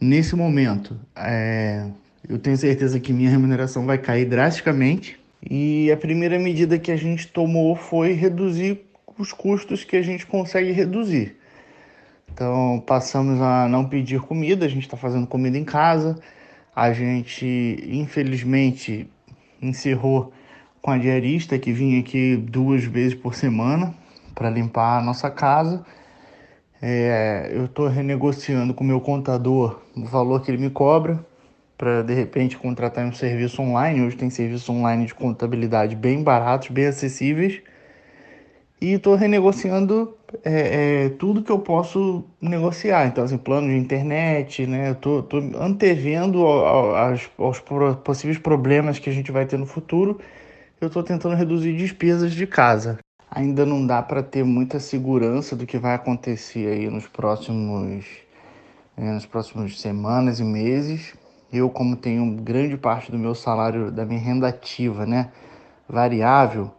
nesse 0.00 0.34
momento, 0.34 0.98
é, 1.14 1.86
eu 2.28 2.38
tenho 2.38 2.56
certeza 2.56 2.98
que 2.98 3.12
minha 3.12 3.30
remuneração 3.30 3.84
vai 3.86 3.98
cair 3.98 4.24
drasticamente. 4.24 5.20
E 5.48 5.90
a 5.90 5.96
primeira 5.96 6.38
medida 6.38 6.78
que 6.78 6.92
a 6.92 6.96
gente 6.96 7.28
tomou 7.28 7.74
foi 7.74 8.12
reduzir 8.12 8.80
os 9.18 9.32
custos 9.32 9.84
que 9.84 9.96
a 9.96 10.02
gente 10.02 10.26
consegue 10.26 10.72
reduzir. 10.72 11.36
Então, 12.32 12.82
passamos 12.86 13.40
a 13.40 13.68
não 13.68 13.84
pedir 13.84 14.20
comida, 14.20 14.64
a 14.64 14.68
gente 14.68 14.84
está 14.84 14.96
fazendo 14.96 15.26
comida 15.26 15.58
em 15.58 15.64
casa. 15.64 16.18
A 16.74 16.92
gente, 16.92 17.76
infelizmente, 17.86 19.06
encerrou 19.60 20.32
com 20.82 20.90
a 20.90 20.98
diarista 20.98 21.56
que 21.58 21.72
vinha 21.72 22.00
aqui 22.00 22.36
duas 22.36 22.82
vezes 22.82 23.14
por 23.14 23.36
semana 23.36 23.94
para 24.34 24.50
limpar 24.50 24.98
a 24.98 25.02
nossa 25.02 25.30
casa. 25.30 25.86
É, 26.82 27.52
eu 27.54 27.66
estou 27.66 27.86
renegociando 27.86 28.74
com 28.74 28.82
o 28.82 28.86
meu 28.86 29.00
contador 29.00 29.80
o 29.96 30.04
valor 30.04 30.42
que 30.42 30.50
ele 30.50 30.58
me 30.58 30.68
cobra 30.68 31.24
para 31.78 32.02
de 32.02 32.12
repente 32.12 32.58
contratar 32.58 33.06
um 33.06 33.12
serviço 33.12 33.62
online. 33.62 34.02
Hoje 34.02 34.16
tem 34.16 34.28
serviços 34.28 34.68
online 34.68 35.06
de 35.06 35.14
contabilidade 35.14 35.94
bem 35.94 36.22
baratos, 36.22 36.68
bem 36.68 36.86
acessíveis. 36.86 37.60
E 38.80 38.94
estou 38.94 39.14
renegociando 39.14 40.16
é, 40.44 41.04
é, 41.04 41.08
tudo 41.10 41.42
que 41.44 41.52
eu 41.52 41.60
posso 41.60 42.24
negociar. 42.40 43.06
Então, 43.06 43.22
assim, 43.22 43.38
plano 43.38 43.68
de 43.68 43.76
internet, 43.76 44.66
né? 44.66 44.90
Estou 44.90 45.24
antevendo 45.60 46.44
aos, 46.44 47.30
aos 47.38 47.60
possíveis 48.02 48.38
problemas 48.38 48.98
que 48.98 49.08
a 49.08 49.12
gente 49.12 49.30
vai 49.30 49.46
ter 49.46 49.56
no 49.56 49.66
futuro. 49.66 50.20
Eu 50.82 50.88
estou 50.88 51.04
tentando 51.04 51.36
reduzir 51.36 51.76
despesas 51.76 52.32
de 52.32 52.44
casa. 52.44 52.98
Ainda 53.30 53.64
não 53.64 53.86
dá 53.86 54.02
para 54.02 54.20
ter 54.20 54.42
muita 54.42 54.80
segurança 54.80 55.54
do 55.54 55.64
que 55.64 55.78
vai 55.78 55.94
acontecer 55.94 56.66
aí 56.66 56.90
nos 56.90 57.06
próximos, 57.06 58.04
é, 58.96 59.12
nas 59.12 59.24
próximas 59.24 59.80
semanas 59.80 60.40
e 60.40 60.44
meses, 60.44 61.14
eu 61.52 61.70
como 61.70 61.94
tenho 61.94 62.34
grande 62.34 62.76
parte 62.76 63.12
do 63.12 63.16
meu 63.16 63.32
salário, 63.32 63.92
da 63.92 64.04
minha 64.04 64.18
renda 64.18 64.48
ativa, 64.48 65.06
né, 65.06 65.30
variável, 65.88 66.72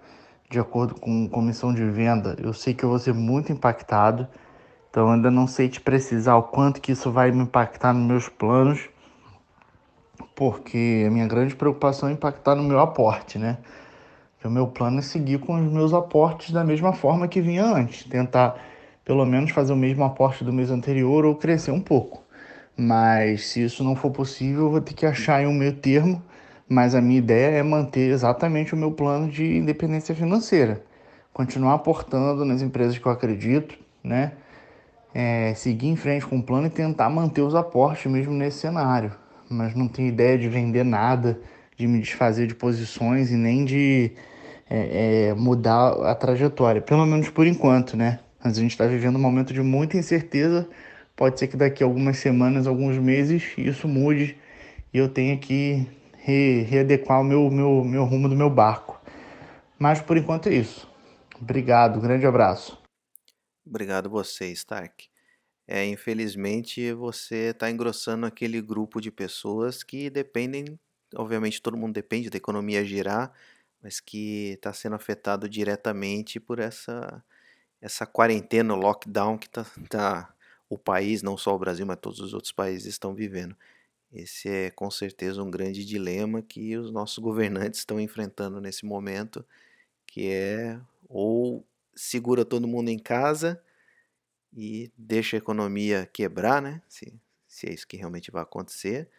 de 0.49 0.60
acordo 0.60 0.99
com 0.99 1.30
comissão 1.30 1.74
de 1.74 1.86
venda, 1.89 2.36
eu 2.43 2.51
sei 2.51 2.74
que 2.74 2.84
eu 2.84 2.89
vou 2.89 2.99
ser 2.99 3.14
muito 3.14 3.54
impactado. 3.54 4.28
Então 4.89 5.10
ainda 5.10 5.32
não 5.32 5.47
sei 5.47 5.70
te 5.70 5.80
precisar 5.80 6.36
o 6.36 6.43
quanto 6.43 6.82
que 6.82 6.91
isso 6.91 7.10
vai 7.10 7.32
me 7.32 7.43
impactar 7.43 7.93
nos 7.93 8.06
meus 8.06 8.28
planos, 8.28 8.89
porque 10.36 11.06
a 11.08 11.10
minha 11.10 11.26
grande 11.26 11.56
preocupação 11.56 12.10
é 12.10 12.12
impactar 12.12 12.54
no 12.54 12.64
meu 12.64 12.82
aporte, 12.82 13.39
né? 13.39 13.60
O 14.48 14.52
meu 14.52 14.68
plano 14.68 15.00
é 15.00 15.02
seguir 15.02 15.39
com 15.39 15.56
os 15.56 15.72
meus 15.72 15.94
aportes 15.94 16.52
da 16.52 16.64
mesma 16.64 16.94
forma 16.94 17.28
que 17.28 17.41
vinha 17.41 17.64
antes, 17.64 18.04
tentar 18.04 18.56
pelo 19.06 19.26
menos 19.26 19.52
fazer 19.52 19.74
o 19.74 19.78
mesmo 19.78 20.04
aporte 20.04 20.44
do 20.44 20.54
mês 20.54 20.72
anterior 20.72 21.26
ou 21.26 21.36
crescer 21.36 21.72
um 21.72 21.82
pouco. 21.82 22.24
Mas 22.76 23.48
se 23.48 23.64
isso 23.64 23.84
não 23.84 23.96
for 23.96 24.12
possível, 24.12 24.64
eu 24.64 24.72
vou 24.72 24.82
ter 24.82 24.94
que 24.94 25.06
achar 25.06 25.46
um 25.46 25.54
meio 25.54 25.74
termo. 25.74 26.22
Mas 26.68 26.96
a 26.96 27.02
minha 27.02 27.20
ideia 27.20 27.58
é 27.58 27.64
manter 27.64 28.10
exatamente 28.12 28.74
o 28.74 28.78
meu 28.78 28.91
plano 28.91 29.30
de 29.30 29.58
independência 29.58 30.16
financeira. 30.16 30.84
Continuar 31.34 31.76
aportando 31.76 32.46
nas 32.46 32.62
empresas 32.62 32.98
que 32.98 33.06
eu 33.06 33.12
acredito, 33.12 33.78
né? 34.04 34.32
É, 35.14 35.54
seguir 35.54 35.89
em 35.89 35.96
frente 35.96 36.26
com 36.26 36.39
o 36.39 36.44
plano 36.44 36.68
e 36.68 36.70
tentar 36.70 37.10
manter 37.10 37.41
os 37.41 37.54
aportes 37.54 38.12
mesmo 38.12 38.34
nesse 38.34 38.60
cenário. 38.60 39.12
Mas 39.50 39.76
não 39.76 39.88
tenho 39.88 40.08
ideia 40.08 40.38
de 40.38 40.50
vender 40.50 40.84
nada, 40.84 41.39
de 41.78 41.86
me 41.86 42.00
desfazer 42.00 42.48
de 42.48 42.56
posições 42.56 43.32
e 43.32 43.36
nem 43.36 43.66
de 43.66 44.12
é, 44.76 45.28
é, 45.28 45.34
mudar 45.34 45.91
a 46.09 46.15
trajetória. 46.15 46.82
Pelo 46.82 47.05
menos 47.05 47.30
por 47.30 47.45
enquanto, 47.47 47.95
né? 47.95 48.19
Mas 48.43 48.57
a 48.57 48.61
gente 48.61 48.71
está 48.71 48.86
vivendo 48.86 49.15
um 49.15 49.21
momento 49.21 49.53
de 49.53 49.61
muita 49.61 49.97
incerteza 49.97 50.67
Pode 51.15 51.39
ser 51.39 51.47
que 51.47 51.55
daqui 51.55 51.84
a 51.84 51.86
algumas 51.86 52.17
semanas, 52.17 52.65
alguns 52.65 52.97
meses, 52.97 53.55
isso 53.55 53.88
mude 53.88 54.36
e 54.91 54.97
eu 54.97 55.07
tenha 55.07 55.38
que 55.38 55.88
re 56.17 56.63
readequar 56.63 57.21
o 57.21 57.24
meu, 57.24 57.49
meu, 57.51 57.84
meu 57.84 58.03
rumo 58.03 58.28
do 58.28 58.36
meu 58.36 58.49
barco. 58.49 58.99
Mas 59.78 60.01
por 60.01 60.17
enquanto 60.17 60.49
é 60.49 60.55
isso. 60.55 60.89
Obrigado, 61.39 62.01
grande 62.01 62.26
abraço. 62.26 62.82
Obrigado 63.65 64.09
você, 64.09 64.47
Stark. 64.51 65.07
É, 65.67 65.86
infelizmente 65.86 66.91
você 66.93 67.51
está 67.51 67.69
engrossando 67.69 68.26
aquele 68.26 68.59
grupo 68.59 68.99
de 68.99 69.11
pessoas 69.11 69.84
que 69.84 70.09
dependem, 70.09 70.65
obviamente 71.15 71.61
todo 71.61 71.78
mundo 71.78 71.93
depende 71.93 72.30
da 72.30 72.38
economia 72.38 72.84
girar, 72.84 73.32
mas 73.84 74.00
que 74.00 74.54
está 74.54 74.74
sendo 74.74 74.96
afetado 74.96 75.50
diretamente 75.50 76.40
por 76.40 76.60
essa 76.60 77.24
essa 77.82 78.06
quarentena, 78.06 78.76
lockdown 78.76 79.38
que 79.38 79.48
está 79.48 79.66
tá 79.90 80.36
o 80.70 80.78
país, 80.78 81.22
não 81.22 81.38
só 81.38 81.54
o 81.56 81.60
Brasil, 81.60 81.86
mas 81.86 82.00
todos 82.00 82.20
os 82.22 82.34
outros 82.34 82.54
países 82.54 82.86
estão 82.88 83.14
vivendo. 83.14 83.56
Esse 84.12 84.48
é 84.50 84.72
com 84.72 84.90
certeza 84.90 85.44
um 85.44 85.52
grande 85.52 85.86
dilema 85.86 86.42
que 86.42 86.78
os 86.78 86.92
nossos 86.92 87.18
governantes 87.24 87.82
estão 87.82 88.00
enfrentando 88.00 88.62
nesse 88.62 88.86
momento, 88.86 89.46
que 90.08 90.30
é 90.30 90.80
ou 91.10 91.66
segura 91.96 92.46
todo 92.46 92.68
mundo 92.68 92.90
em 92.90 92.98
casa 93.00 93.62
e 94.56 94.92
deixa 94.98 95.38
a 95.38 95.40
economia 95.40 96.10
quebrar, 96.12 96.62
né? 96.62 96.82
Se, 96.88 97.14
se 97.48 97.68
é 97.68 97.74
isso 97.74 97.88
que 97.88 97.98
realmente 97.98 98.32
vai 98.32 98.44
acontecer, 98.44 99.10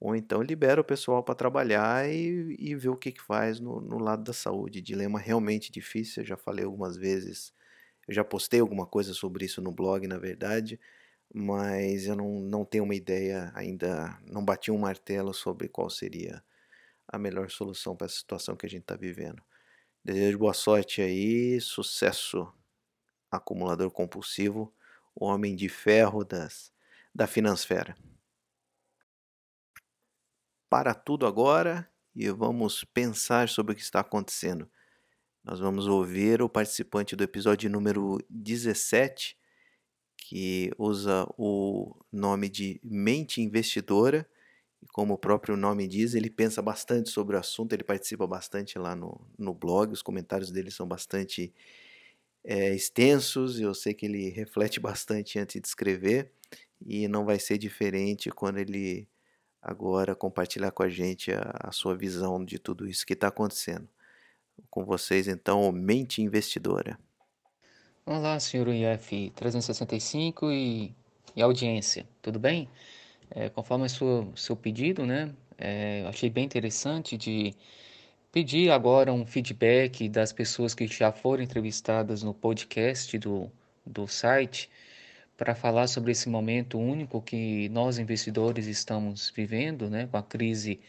ou 0.00 0.14
então 0.16 0.42
libera 0.42 0.80
o 0.80 0.84
pessoal 0.84 1.22
para 1.22 1.34
trabalhar 1.34 2.08
e, 2.08 2.56
e 2.58 2.74
ver 2.74 2.90
o 2.90 2.96
que, 2.96 3.12
que 3.12 3.22
faz 3.22 3.60
no, 3.60 3.80
no 3.80 3.98
lado 3.98 4.24
da 4.24 4.32
saúde. 4.32 4.80
Dilema 4.82 5.18
realmente 5.18 5.72
difícil, 5.72 6.22
eu 6.22 6.26
já 6.26 6.36
falei 6.36 6.64
algumas 6.64 6.96
vezes 6.96 7.52
eu 8.08 8.14
já 8.14 8.24
postei 8.24 8.60
alguma 8.60 8.86
coisa 8.86 9.12
sobre 9.14 9.44
isso 9.44 9.60
no 9.60 9.72
blog, 9.72 10.06
na 10.06 10.18
verdade, 10.18 10.78
mas 11.34 12.06
eu 12.06 12.14
não, 12.16 12.40
não 12.40 12.64
tenho 12.64 12.84
uma 12.84 12.94
ideia 12.94 13.50
ainda, 13.54 14.18
não 14.24 14.44
bati 14.44 14.70
um 14.70 14.78
martelo 14.78 15.34
sobre 15.34 15.68
qual 15.68 15.90
seria 15.90 16.42
a 17.08 17.18
melhor 17.18 17.50
solução 17.50 17.96
para 17.96 18.06
essa 18.06 18.16
situação 18.16 18.56
que 18.56 18.66
a 18.66 18.68
gente 18.68 18.82
está 18.82 18.96
vivendo. 18.96 19.42
Desejo 20.04 20.38
boa 20.38 20.54
sorte 20.54 21.02
aí, 21.02 21.60
sucesso, 21.60 22.52
acumulador 23.30 23.90
compulsivo, 23.90 24.72
homem 25.14 25.56
de 25.56 25.68
ferro 25.68 26.24
das, 26.24 26.72
da 27.14 27.26
Finansfera. 27.26 27.96
Para 30.76 30.92
tudo 30.92 31.24
agora 31.24 31.90
e 32.14 32.28
vamos 32.28 32.84
pensar 32.84 33.48
sobre 33.48 33.72
o 33.72 33.74
que 33.74 33.80
está 33.80 34.00
acontecendo. 34.00 34.68
Nós 35.42 35.58
vamos 35.58 35.86
ouvir 35.86 36.42
o 36.42 36.50
participante 36.50 37.16
do 37.16 37.24
episódio 37.24 37.70
número 37.70 38.18
17, 38.28 39.38
que 40.18 40.70
usa 40.76 41.26
o 41.38 41.96
nome 42.12 42.50
de 42.50 42.78
Mente 42.84 43.40
Investidora. 43.40 44.28
E 44.82 44.86
como 44.88 45.14
o 45.14 45.18
próprio 45.18 45.56
nome 45.56 45.88
diz, 45.88 46.12
ele 46.12 46.28
pensa 46.28 46.60
bastante 46.60 47.08
sobre 47.08 47.36
o 47.36 47.38
assunto, 47.38 47.72
ele 47.72 47.82
participa 47.82 48.26
bastante 48.26 48.78
lá 48.78 48.94
no, 48.94 49.18
no 49.38 49.54
blog, 49.54 49.94
os 49.94 50.02
comentários 50.02 50.50
dele 50.50 50.70
são 50.70 50.86
bastante 50.86 51.54
é, 52.44 52.74
extensos, 52.74 53.58
eu 53.58 53.72
sei 53.72 53.94
que 53.94 54.04
ele 54.04 54.28
reflete 54.36 54.78
bastante 54.78 55.38
antes 55.38 55.58
de 55.58 55.66
escrever, 55.66 56.30
e 56.84 57.08
não 57.08 57.24
vai 57.24 57.38
ser 57.38 57.56
diferente 57.56 58.28
quando 58.28 58.58
ele 58.58 59.08
agora 59.62 60.14
compartilhar 60.14 60.70
com 60.70 60.82
a 60.82 60.88
gente 60.88 61.32
a, 61.32 61.68
a 61.68 61.72
sua 61.72 61.96
visão 61.96 62.44
de 62.44 62.58
tudo 62.58 62.86
isso 62.86 63.06
que 63.06 63.14
está 63.14 63.28
acontecendo. 63.28 63.88
Com 64.70 64.84
vocês, 64.84 65.28
então, 65.28 65.70
Mente 65.72 66.22
Investidora. 66.22 66.98
Olá, 68.04 68.38
senhor 68.38 68.68
IF 68.68 69.30
365 69.34 70.50
e, 70.52 70.94
e 71.34 71.42
audiência, 71.42 72.06
tudo 72.22 72.38
bem? 72.38 72.68
É, 73.30 73.48
conforme 73.48 73.86
o 73.86 73.88
seu, 73.88 74.32
seu 74.36 74.56
pedido, 74.56 75.04
né, 75.06 75.34
É, 75.58 76.04
achei 76.06 76.30
bem 76.30 76.44
interessante 76.44 77.16
de 77.16 77.54
pedir 78.32 78.70
agora 78.70 79.12
um 79.12 79.26
feedback 79.26 80.08
das 80.08 80.32
pessoas 80.32 80.74
que 80.74 80.86
já 80.86 81.12
foram 81.12 81.42
entrevistadas 81.42 82.22
no 82.22 82.34
podcast 82.34 83.18
do, 83.18 83.50
do 83.86 84.06
site 84.06 84.70
para 85.36 85.54
falar 85.54 85.86
sobre 85.86 86.12
esse 86.12 86.28
momento 86.28 86.78
único 86.78 87.20
que 87.20 87.68
nós 87.68 87.98
investidores 87.98 88.66
estamos 88.66 89.30
vivendo, 89.34 89.90
né, 89.90 90.08
com 90.10 90.16
a 90.16 90.22
crise 90.22 90.80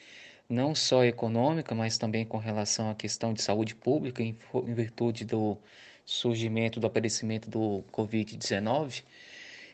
não 0.50 0.74
só 0.74 1.04
econômica, 1.04 1.76
mas 1.76 1.98
também 1.98 2.26
com 2.26 2.38
relação 2.38 2.89
à 2.89 2.95
questão 2.95 3.34
de 3.34 3.41
saúde 3.41 3.76
pública, 3.76 4.24
em, 4.24 4.38
em 4.66 4.74
virtude 4.74 5.26
do 5.26 5.58
surgimento, 6.06 6.80
do 6.80 6.88
aparecimento 6.88 7.50
do 7.50 7.84
Covid-19. 7.91 9.04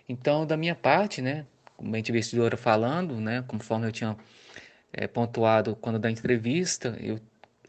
Então, 0.09 0.45
da 0.45 0.57
minha 0.57 0.75
parte, 0.75 1.21
né, 1.21 1.45
como 1.77 1.95
investidora 1.95 2.57
falando, 2.57 3.19
né, 3.21 3.43
conforme 3.47 3.87
eu 3.87 3.91
tinha 3.91 4.17
é, 4.91 5.07
pontuado 5.07 5.75
quando 5.75 5.99
da 5.99 6.09
entrevista, 6.09 6.97
eu 6.99 7.19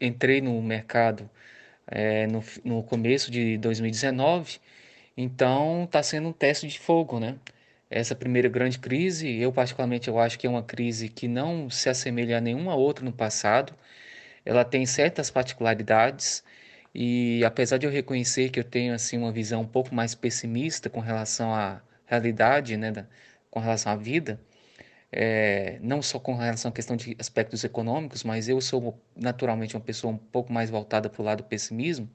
entrei 0.01 0.41
no 0.41 0.61
mercado 0.61 1.29
é, 1.87 2.27
no, 2.27 2.43
no 2.63 2.83
começo 2.83 3.31
de 3.31 3.57
2019, 3.57 4.59
então 5.17 5.85
está 5.85 6.01
sendo 6.03 6.29
um 6.29 6.33
teste 6.33 6.67
de 6.67 6.79
fogo, 6.79 7.19
né? 7.19 7.37
Essa 7.89 8.15
primeira 8.15 8.49
grande 8.49 8.79
crise, 8.79 9.29
eu 9.39 9.51
particularmente 9.53 10.07
eu 10.07 10.19
acho 10.19 10.37
que 10.39 10.47
é 10.47 10.49
uma 10.49 10.63
crise 10.63 11.09
que 11.09 11.27
não 11.27 11.69
se 11.69 11.87
assemelha 11.89 12.37
a 12.37 12.41
nenhuma 12.41 12.75
outra 12.75 13.05
no 13.05 13.13
passado. 13.13 13.73
Ela 14.45 14.65
tem 14.65 14.85
certas 14.85 15.31
particularidades 15.31 16.43
e 16.93 17.43
apesar 17.45 17.77
de 17.77 17.85
eu 17.85 17.91
reconhecer 17.91 18.49
que 18.49 18.59
eu 18.59 18.63
tenho 18.63 18.93
assim 18.93 19.17
uma 19.17 19.31
visão 19.31 19.61
um 19.61 19.67
pouco 19.67 19.93
mais 19.93 20.15
pessimista 20.15 20.89
com 20.89 20.99
relação 20.99 21.53
à 21.53 21.81
realidade, 22.05 22.77
né, 22.77 22.91
da, 22.91 23.05
com 23.51 23.59
relação 23.59 23.91
à 23.91 23.95
vida, 23.95 24.39
é, 25.11 25.79
não 25.81 26.01
só 26.01 26.19
com 26.19 26.35
relação 26.35 26.69
à 26.69 26.73
questão 26.73 26.95
de 26.95 27.15
aspectos 27.19 27.63
econômicos, 27.63 28.23
mas 28.23 28.49
eu 28.49 28.59
sou 28.61 28.99
naturalmente 29.15 29.75
uma 29.75 29.81
pessoa 29.83 30.13
um 30.13 30.17
pouco 30.17 30.51
mais 30.53 30.69
voltada 30.69 31.09
para 31.09 31.21
o 31.21 31.25
lado 31.25 31.39
do 31.43 31.45
pessimismo. 31.45 32.09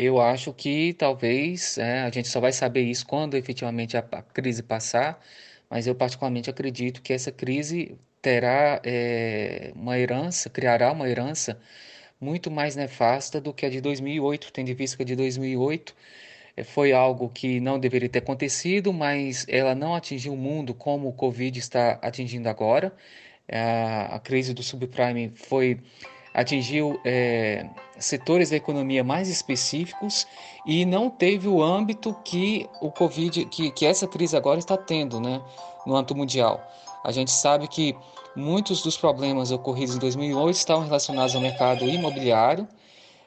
Eu 0.00 0.20
acho 0.20 0.52
que 0.52 0.94
talvez 0.94 1.76
é, 1.76 2.02
a 2.02 2.10
gente 2.10 2.28
só 2.28 2.38
vai 2.38 2.52
saber 2.52 2.82
isso 2.82 3.04
quando 3.04 3.36
efetivamente 3.36 3.96
a, 3.96 4.00
a, 4.12 4.22
crise 4.22 4.62
passar, 4.62 5.20
mas 5.68 5.88
eu 5.88 5.94
particularmente 5.94 6.48
acredito 6.48 7.02
que 7.02 7.12
essa 7.12 7.32
crise 7.32 7.98
terá 8.22 8.80
é, 8.84 9.72
uma 9.74 9.98
herança, 9.98 10.48
criará 10.48 10.92
uma 10.92 11.08
herança 11.08 11.60
muito 12.20 12.48
mais 12.50 12.76
nefasta 12.76 13.40
do 13.40 13.52
que 13.52 13.66
a 13.66 13.70
de 13.70 13.80
2008, 13.80 14.52
tendo 14.52 14.70
em 14.70 14.74
vista 14.74 14.96
que 14.96 15.02
a 15.02 15.06
de 15.06 15.16
2008 15.16 15.94
é, 16.56 16.62
foi 16.64 16.92
algo 16.92 17.28
que 17.28 17.58
não 17.60 17.78
deveria 17.78 18.08
ter 18.08 18.20
acontecido, 18.20 18.92
mas 18.92 19.46
ela 19.48 19.74
não 19.74 19.96
atingiu 19.96 20.32
o 20.34 20.36
mundo 20.36 20.74
como 20.74 21.08
o 21.08 21.12
Covid 21.12 21.58
está 21.58 21.98
atingindo 22.02 22.48
agora. 22.48 22.94
A, 23.50 24.16
a 24.16 24.20
crise 24.20 24.54
do 24.54 24.62
subprime 24.62 25.32
foi 25.34 25.80
atingiu 26.40 27.00
é, 27.04 27.66
setores 27.98 28.50
da 28.50 28.56
economia 28.56 29.02
mais 29.02 29.28
específicos 29.28 30.24
e 30.64 30.84
não 30.84 31.10
teve 31.10 31.48
o 31.48 31.60
âmbito 31.60 32.14
que 32.24 32.68
o 32.80 32.92
Covid, 32.92 33.44
que, 33.46 33.72
que 33.72 33.84
essa 33.84 34.06
crise 34.06 34.36
agora 34.36 34.60
está 34.60 34.76
tendo, 34.76 35.20
né, 35.20 35.42
no 35.84 35.96
âmbito 35.96 36.14
mundial. 36.14 36.60
A 37.02 37.10
gente 37.10 37.32
sabe 37.32 37.66
que 37.66 37.96
muitos 38.36 38.82
dos 38.82 38.96
problemas 38.96 39.50
ocorridos 39.50 39.96
em 39.96 39.98
2008 39.98 40.54
estavam 40.54 40.84
relacionados 40.84 41.34
ao 41.34 41.40
mercado 41.40 41.84
imobiliário 41.84 42.68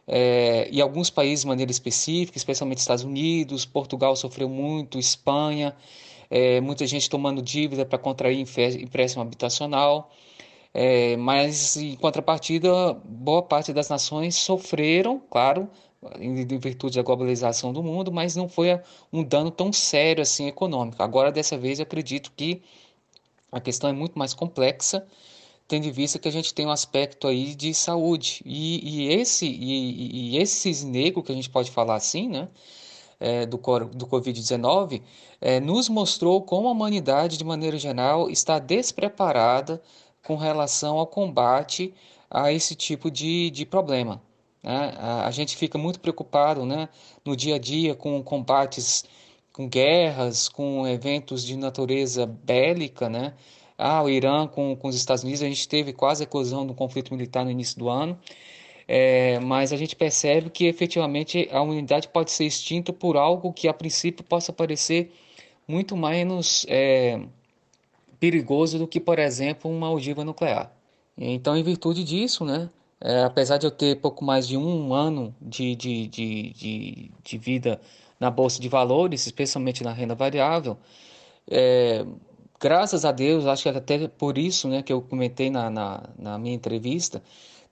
é, 0.07 0.69
e 0.71 0.81
alguns 0.81 1.09
países 1.09 1.41
de 1.41 1.47
maneira 1.47 1.71
específica, 1.71 2.37
especialmente 2.37 2.77
Estados 2.77 3.03
Unidos, 3.03 3.65
Portugal 3.65 4.15
sofreu 4.15 4.47
muito, 4.47 4.97
Espanha, 4.97 5.75
é, 6.29 6.61
muita 6.61 6.87
gente 6.87 7.09
tomando 7.09 7.41
dívida 7.41 7.85
para 7.85 7.97
contrair 7.97 8.39
empréstimo 8.39 9.21
habitacional. 9.21 10.09
É, 10.73 11.17
mas, 11.17 11.75
em 11.75 11.95
contrapartida, 11.95 12.93
boa 13.05 13.41
parte 13.43 13.73
das 13.73 13.89
nações 13.89 14.35
sofreram, 14.35 15.19
claro, 15.29 15.69
em, 16.19 16.45
virtude 16.57 16.97
da 16.97 17.03
globalização 17.03 17.73
do 17.73 17.83
mundo, 17.83 18.11
mas 18.11 18.35
não 18.35 18.47
foi 18.47 18.79
um 19.11 19.23
dano 19.23 19.51
tão 19.51 19.71
sério 19.73 20.21
assim 20.21 20.47
econômico. 20.47 21.01
Agora, 21.03 21.31
dessa 21.31 21.57
vez, 21.57 21.79
eu 21.79 21.83
acredito 21.83 22.31
que 22.35 22.61
a 23.51 23.59
questão 23.59 23.89
é 23.89 23.93
muito 23.93 24.17
mais 24.17 24.33
complexa, 24.33 25.05
tendo 25.67 25.87
em 25.87 25.91
vista 25.91 26.19
que 26.19 26.27
a 26.27 26.31
gente 26.31 26.53
tem 26.53 26.65
um 26.65 26.71
aspecto 26.71 27.27
aí 27.27 27.53
de 27.55 27.73
saúde. 27.73 28.41
E, 28.45 29.07
e 29.07 29.13
esse 29.13 29.45
e, 29.45 30.35
e 30.35 30.37
esse 30.37 30.71
que 31.23 31.31
a 31.31 31.35
gente 31.35 31.49
pode 31.49 31.71
falar 31.71 31.95
assim, 31.95 32.27
né? 32.29 32.47
É, 33.19 33.45
do, 33.45 33.57
do 33.57 34.07
Covid-19, 34.07 35.03
é, 35.39 35.59
nos 35.59 35.87
mostrou 35.87 36.41
como 36.41 36.67
a 36.67 36.71
humanidade, 36.71 37.37
de 37.37 37.43
maneira 37.43 37.77
geral, 37.77 38.31
está 38.31 38.57
despreparada 38.57 39.79
com 40.23 40.35
relação 40.35 40.97
ao 40.97 41.07
combate 41.07 41.93
a 42.29 42.51
esse 42.51 42.75
tipo 42.75 43.11
de, 43.11 43.49
de 43.49 43.65
problema. 43.65 44.21
Né? 44.63 44.93
A, 44.97 45.27
a, 45.27 45.31
gente 45.31 45.55
fica 45.57 45.77
muito 45.77 45.99
preocupado 45.99 46.65
né, 46.65 46.87
no 47.25 47.35
dia 47.35 47.55
a 47.55 47.59
dia 47.59 47.95
com 47.95 48.21
combates, 48.23 49.03
com 49.51 49.67
guerras, 49.67 50.47
com 50.47 50.87
eventos 50.87 51.43
de 51.43 51.57
natureza 51.57 52.25
bélica. 52.25 53.09
Né? 53.09 53.33
Ah, 53.77 54.03
o 54.03 54.09
Irã 54.09 54.47
com, 54.47 54.75
com 54.75 54.87
os 54.87 54.95
Estados 54.95 55.23
Unidos, 55.23 55.41
a 55.41 55.47
gente 55.47 55.67
teve 55.67 55.93
quase 55.93 56.23
a 56.23 56.25
eclosão 56.25 56.65
do 56.65 56.73
conflito 56.73 57.13
militar 57.13 57.43
no 57.43 57.51
início 57.51 57.77
do 57.77 57.89
ano. 57.89 58.17
É, 58.87 59.39
mas 59.39 59.71
a 59.71 59.77
gente 59.77 59.95
percebe 59.95 60.49
que 60.49 60.65
efetivamente 60.65 61.47
a 61.51 61.61
humanidade 61.61 62.09
pode 62.09 62.31
ser 62.31 62.45
extinta 62.45 62.91
por 62.91 63.15
algo 63.15 63.53
que 63.53 63.67
a 63.67 63.73
princípio 63.73 64.23
possa 64.23 64.51
parecer 64.51 65.13
muito 65.67 65.95
menos 65.95 66.65
é, 66.67 67.21
perigoso 68.21 68.77
do 68.77 68.87
que, 68.87 68.99
por 68.99 69.17
exemplo, 69.17 69.69
uma 69.71 69.91
ogiva 69.91 70.23
nuclear. 70.23 70.71
Então, 71.17 71.57
em 71.57 71.63
virtude 71.63 72.03
disso, 72.03 72.45
né, 72.45 72.69
é, 73.01 73.23
apesar 73.23 73.57
de 73.57 73.65
eu 73.65 73.71
ter 73.71 73.99
pouco 73.99 74.23
mais 74.23 74.47
de 74.47 74.55
um 74.55 74.93
ano 74.93 75.35
de, 75.41 75.75
de, 75.75 76.07
de, 76.07 76.53
de, 76.53 77.11
de 77.23 77.37
vida 77.39 77.81
na 78.19 78.29
Bolsa 78.29 78.61
de 78.61 78.69
Valores, 78.69 79.25
especialmente 79.25 79.83
na 79.83 79.91
renda 79.91 80.13
variável, 80.13 80.77
é, 81.49 82.05
graças 82.59 83.05
a 83.05 83.11
Deus, 83.11 83.47
acho 83.47 83.63
que 83.63 83.69
até 83.69 84.07
por 84.07 84.37
isso 84.37 84.67
né, 84.67 84.83
que 84.83 84.93
eu 84.93 85.01
comentei 85.01 85.49
na, 85.49 85.71
na, 85.71 86.03
na 86.17 86.37
minha 86.37 86.53
entrevista, 86.53 87.23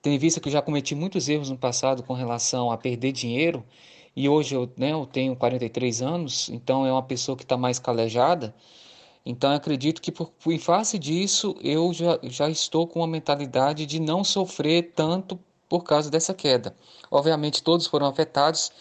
tendo 0.02 0.14
em 0.14 0.18
vista 0.18 0.40
que 0.40 0.48
eu 0.48 0.52
já 0.52 0.60
cometi 0.60 0.96
muitos 0.96 1.28
erros 1.28 1.48
no 1.48 1.56
passado 1.56 2.02
com 2.02 2.12
relação 2.12 2.72
a 2.72 2.76
perder 2.76 3.12
dinheiro, 3.12 3.64
e 4.16 4.28
hoje 4.28 4.56
eu, 4.56 4.68
né, 4.76 4.92
eu 4.92 5.06
tenho 5.06 5.36
43 5.36 6.02
anos, 6.02 6.48
então 6.48 6.84
é 6.84 6.90
uma 6.92 7.04
pessoa 7.04 7.36
que 7.36 7.44
está 7.44 7.56
mais 7.56 7.78
calejada, 7.78 8.52
então, 9.24 9.52
acredito 9.52 10.00
que 10.00 10.10
por, 10.10 10.32
em 10.46 10.58
face 10.58 10.98
disso, 10.98 11.54
eu 11.62 11.92
já, 11.92 12.18
já 12.22 12.48
estou 12.48 12.86
com 12.86 13.00
uma 13.00 13.06
mentalidade 13.06 13.84
de 13.86 14.00
não 14.00 14.24
sofrer 14.24 14.92
tanto 14.94 15.38
por 15.68 15.84
causa 15.84 16.10
dessa 16.10 16.34
queda. 16.34 16.74
Obviamente, 17.10 17.62
todos 17.62 17.86
foram 17.86 18.06
afetados. 18.06 18.72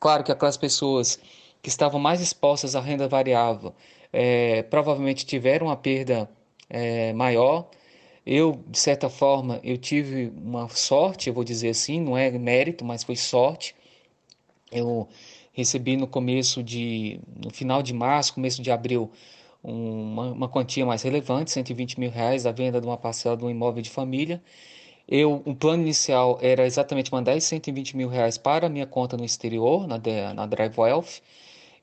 Claro 0.00 0.24
que 0.24 0.32
aquelas 0.32 0.56
pessoas 0.56 1.18
que 1.62 1.68
estavam 1.68 2.00
mais 2.00 2.20
expostas 2.20 2.74
à 2.74 2.80
renda 2.80 3.08
variável 3.08 3.74
é, 4.12 4.62
provavelmente 4.64 5.26
tiveram 5.26 5.66
uma 5.66 5.76
perda 5.76 6.28
é, 6.68 7.12
maior. 7.12 7.68
Eu, 8.26 8.64
de 8.68 8.78
certa 8.78 9.10
forma, 9.10 9.60
eu 9.62 9.76
tive 9.76 10.32
uma 10.36 10.68
sorte, 10.68 11.28
eu 11.28 11.34
vou 11.34 11.44
dizer 11.44 11.70
assim, 11.70 12.00
não 12.00 12.16
é 12.16 12.30
mérito, 12.30 12.84
mas 12.84 13.04
foi 13.04 13.16
sorte. 13.16 13.74
Eu 14.72 15.08
recebi 15.52 15.96
no 15.96 16.06
começo 16.06 16.62
de, 16.62 17.20
no 17.44 17.50
final 17.50 17.82
de 17.82 17.92
março, 17.92 18.34
começo 18.34 18.62
de 18.62 18.70
abril, 18.70 19.10
uma, 19.64 20.32
uma 20.32 20.48
quantia 20.48 20.84
mais 20.84 21.02
relevante, 21.02 21.50
120 21.50 21.98
mil 21.98 22.10
reais, 22.10 22.46
a 22.46 22.52
venda 22.52 22.80
de 22.80 22.86
uma 22.86 22.96
parcela 22.96 23.36
de 23.36 23.44
um 23.44 23.50
imóvel 23.50 23.82
de 23.82 23.90
família. 23.90 24.42
Eu, 25.08 25.42
o 25.44 25.54
plano 25.54 25.82
inicial 25.82 26.38
era 26.42 26.66
exatamente 26.66 27.12
mandar 27.12 27.36
esses 27.36 27.48
120 27.48 27.96
mil 27.96 28.08
reais 28.08 28.38
para 28.38 28.66
a 28.66 28.70
minha 28.70 28.86
conta 28.86 29.16
no 29.16 29.24
exterior, 29.24 29.86
na, 29.86 29.98
na 30.34 30.46
Drive 30.46 30.78
Wealth, 30.78 31.20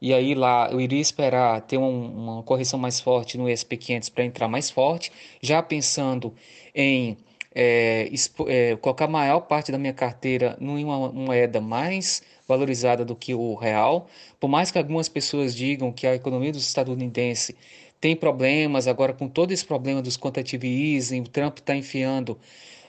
e 0.02 0.14
aí 0.14 0.34
lá 0.34 0.70
eu 0.72 0.82
iria 0.82 1.00
esperar 1.00 1.62
ter 1.62 1.78
um, 1.78 2.06
uma 2.06 2.44
correção 2.44 2.80
mais 2.80 3.00
forte 3.00 3.38
no 3.38 3.46
SP500 3.46 4.12
para 4.12 4.26
entrar 4.26 4.48
mais 4.48 4.70
forte, 4.72 5.12
já 5.42 5.62
pensando 5.62 6.34
em 6.74 7.18
é, 7.54 8.10
é, 8.48 8.76
colocar 8.78 9.06
a 9.06 9.08
maior 9.08 9.42
parte 9.42 9.72
da 9.72 9.78
minha 9.78 9.94
carteira 9.94 10.58
numa 10.60 11.12
moeda 11.12 11.62
mais 11.62 12.24
valorizada 12.52 13.04
do 13.06 13.16
que 13.16 13.34
o 13.34 13.56
real. 13.56 14.08
Por 14.40 14.48
mais 14.50 14.72
que 14.72 14.78
algumas 14.78 15.10
pessoas 15.10 15.56
digam 15.56 15.92
que 15.92 16.06
a 16.06 16.16
economia 16.16 16.52
dos 16.52 16.68
estadunidense 16.68 17.56
tem 18.00 18.16
problemas, 18.16 18.88
agora 18.88 19.14
com 19.14 19.28
todo 19.28 19.52
esse 19.52 19.66
problema 19.66 20.02
dos 20.02 20.18
quantitative 20.18 20.68
easing, 20.68 21.22
o 21.22 21.28
Trump 21.28 21.58
está 21.60 21.76
enfiando, 21.76 22.38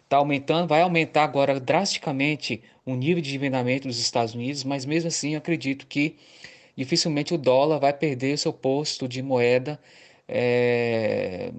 está 0.05 0.17
aumentando, 0.17 0.69
vai 0.69 0.83
aumentar 0.83 1.25
agora 1.25 1.61
drasticamente 1.61 2.63
o 2.85 2.95
nível 2.95 3.23
de 3.23 3.31
endividamento 3.31 3.89
dos 3.89 3.99
Estados 3.99 4.35
Unidos, 4.35 4.65
mas 4.65 4.85
mesmo 4.87 5.09
assim 5.09 5.37
acredito 5.37 5.87
que 5.87 6.17
dificilmente 6.77 7.35
o 7.35 7.39
dólar 7.39 7.79
vai 7.79 7.93
perder 7.93 8.35
o 8.35 8.39
seu 8.39 8.53
posto 8.53 9.07
de 9.07 9.23
moeda 9.23 9.79
é, 10.29 11.53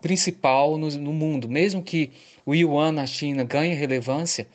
principal 0.00 0.78
no, 0.78 0.88
no, 0.90 1.12
mundo. 1.12 1.48
Mesmo 1.48 1.82
que 1.82 2.10
o 2.46 2.54
yuan 2.54 2.92
na 2.92 3.06
China 3.06 3.44
ganhe 3.44 3.74
relevância, 3.74 4.48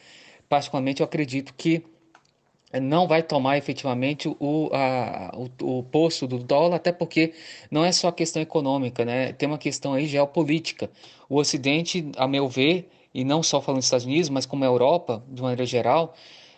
particularmente 0.49 1.01
eu 1.01 1.05
acredito 1.05 1.53
que 1.55 1.83
não 2.81 3.07
vai 3.07 3.21
tomar 3.21 3.57
efetivamente 3.57 4.27
o, 4.27 4.69
a, 4.73 5.31
o, 5.35 5.79
o 5.79 5.83
posto 5.83 6.27
do 6.27 6.39
dólar, 6.39 6.77
até 6.77 6.91
porque 6.91 7.33
não 7.69 7.85
é 7.85 7.91
só 7.91 8.11
questão 8.11 8.41
econômica, 8.41 9.05
né? 9.05 9.33
tem 9.33 9.47
uma 9.47 9.57
questão 9.57 9.93
aí 9.93 10.05
geopolítica. 10.07 10.89
O 11.29 11.37
Ocidente, 11.37 12.09
a 12.17 12.27
meu 12.27 12.47
ver, 12.47 12.89
e 13.13 13.23
não 13.23 13.43
só 13.43 13.61
falando 13.61 13.79
dos 13.79 13.85
Estados 13.85 14.05
Unidos, 14.05 14.29
mas 14.29 14.45
como 14.45 14.63
a 14.63 14.67
Europa, 14.67 15.23
de 15.27 15.41
maneira 15.41 15.65
geral, 15.65 16.15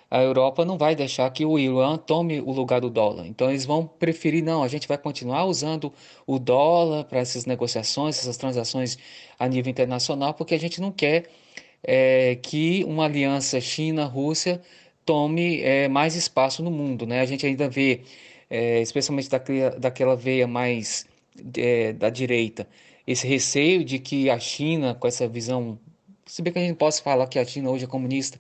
a 0.10 0.22
Europa 0.22 0.64
não 0.64 0.78
vai 0.78 0.96
deixar 0.96 1.30
que 1.32 1.46
o 1.46 1.58
yuan 1.58 1.98
tome 1.98 2.40
o 2.40 2.52
lugar 2.52 2.80
do 2.80 2.90
dólar. 2.90 3.28
Então 3.28 3.50
eles 3.50 3.66
vão 3.66 3.86
preferir, 3.86 4.44
não, 4.44 4.64
a 4.64 4.68
gente 4.68 4.88
vai 4.88 4.98
continuar 4.98 5.46
usando 5.46 5.92
o 6.26 6.40
dólar 6.40 7.04
para 7.06 7.20
essas 7.20 7.46
negociações, 7.46 8.18
essas 8.20 8.38
transações 8.38 8.98
a 9.38 9.48
nível 9.48 9.70
internacional, 9.70 10.34
porque 10.34 10.56
a 10.56 10.60
gente 10.60 10.80
não 10.80 10.92
quer 10.92 11.26
é, 11.84 12.36
que 12.42 12.84
uma 12.86 13.06
aliança 13.06 13.60
China-Rússia 13.60 14.62
tome 15.06 15.62
é, 15.62 15.88
mais 15.88 16.16
espaço 16.16 16.64
no 16.64 16.72
mundo. 16.72 17.06
Né? 17.06 17.22
A 17.22 17.26
gente 17.26 17.46
ainda 17.46 17.70
vê, 17.70 18.02
é, 18.50 18.82
especialmente 18.82 19.30
daquela, 19.30 19.70
daquela 19.72 20.16
veia 20.16 20.48
mais 20.48 21.06
é, 21.58 21.94
da 21.94 22.10
direita, 22.10 22.68
esse 23.08 23.28
receio 23.28 23.84
de 23.84 24.00
que 24.00 24.30
a 24.30 24.40
China, 24.40 24.96
com 24.96 25.08
essa 25.08 25.28
visão, 25.28 25.80
se 26.26 26.42
bem 26.42 26.52
que 26.52 26.60
a 26.60 26.62
gente 26.62 26.78
possa 26.78 27.04
falar 27.04 27.28
que 27.28 27.38
a 27.38 27.46
China 27.46 27.70
hoje 27.70 27.86
é 27.86 27.88
comunista 27.88 28.40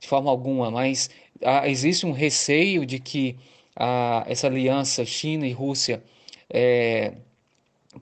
de 0.00 0.08
forma 0.08 0.30
alguma, 0.30 0.70
mas 0.70 1.10
ah, 1.42 1.68
existe 1.68 2.06
um 2.06 2.12
receio 2.12 2.86
de 2.86 2.98
que 2.98 3.36
ah, 3.76 4.24
essa 4.26 4.46
aliança 4.46 5.04
China 5.04 5.46
e 5.46 5.52
Rússia 5.52 6.02
é, 6.50 7.14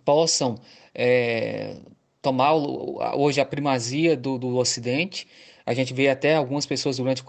possam 0.05 0.59
é, 0.95 1.77
tomar 2.23 2.55
hoje 2.55 3.41
a 3.41 3.45
primazia 3.45 4.17
do, 4.17 4.39
do 4.39 4.57
Ocidente 4.57 5.27
a 5.71 5.75
gente 5.75 5.95
vê 5.95 6.09
até 6.09 6.35
algumas 6.35 6.67
pessoas 6.67 6.97
durante, 6.97 7.23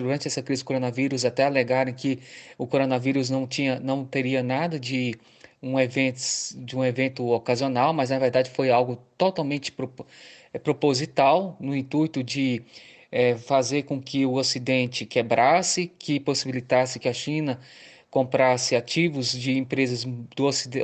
durante 0.00 0.28
essa 0.28 0.40
crise 0.40 0.62
do 0.62 0.66
coronavírus 0.66 1.24
até 1.24 1.44
alegarem 1.44 1.92
que 1.92 2.20
o 2.56 2.64
coronavírus 2.64 3.28
não, 3.28 3.44
tinha, 3.44 3.80
não 3.80 4.04
teria 4.04 4.40
nada 4.40 4.78
de 4.78 5.18
um 5.60 5.80
evento, 5.80 6.20
de 6.58 6.76
um 6.76 6.84
evento 6.84 7.26
ocasional, 7.32 7.92
mas 7.92 8.10
na 8.10 8.20
verdade 8.20 8.50
foi 8.50 8.70
algo 8.70 8.96
totalmente 9.18 9.74
é, 10.52 10.58
proposital, 10.60 11.56
no 11.58 11.74
intuito 11.74 12.22
de 12.22 12.62
é, 13.10 13.36
fazer 13.36 13.82
com 13.82 14.00
que 14.00 14.24
o 14.24 14.34
Ocidente 14.34 15.04
quebrasse, 15.04 15.88
que 15.98 16.20
possibilitasse 16.20 17.00
que 17.00 17.08
a 17.08 17.12
China 17.12 17.58
comprasse 18.10 18.76
ativos 18.76 19.32
de 19.32 19.58
empresas 19.58 20.06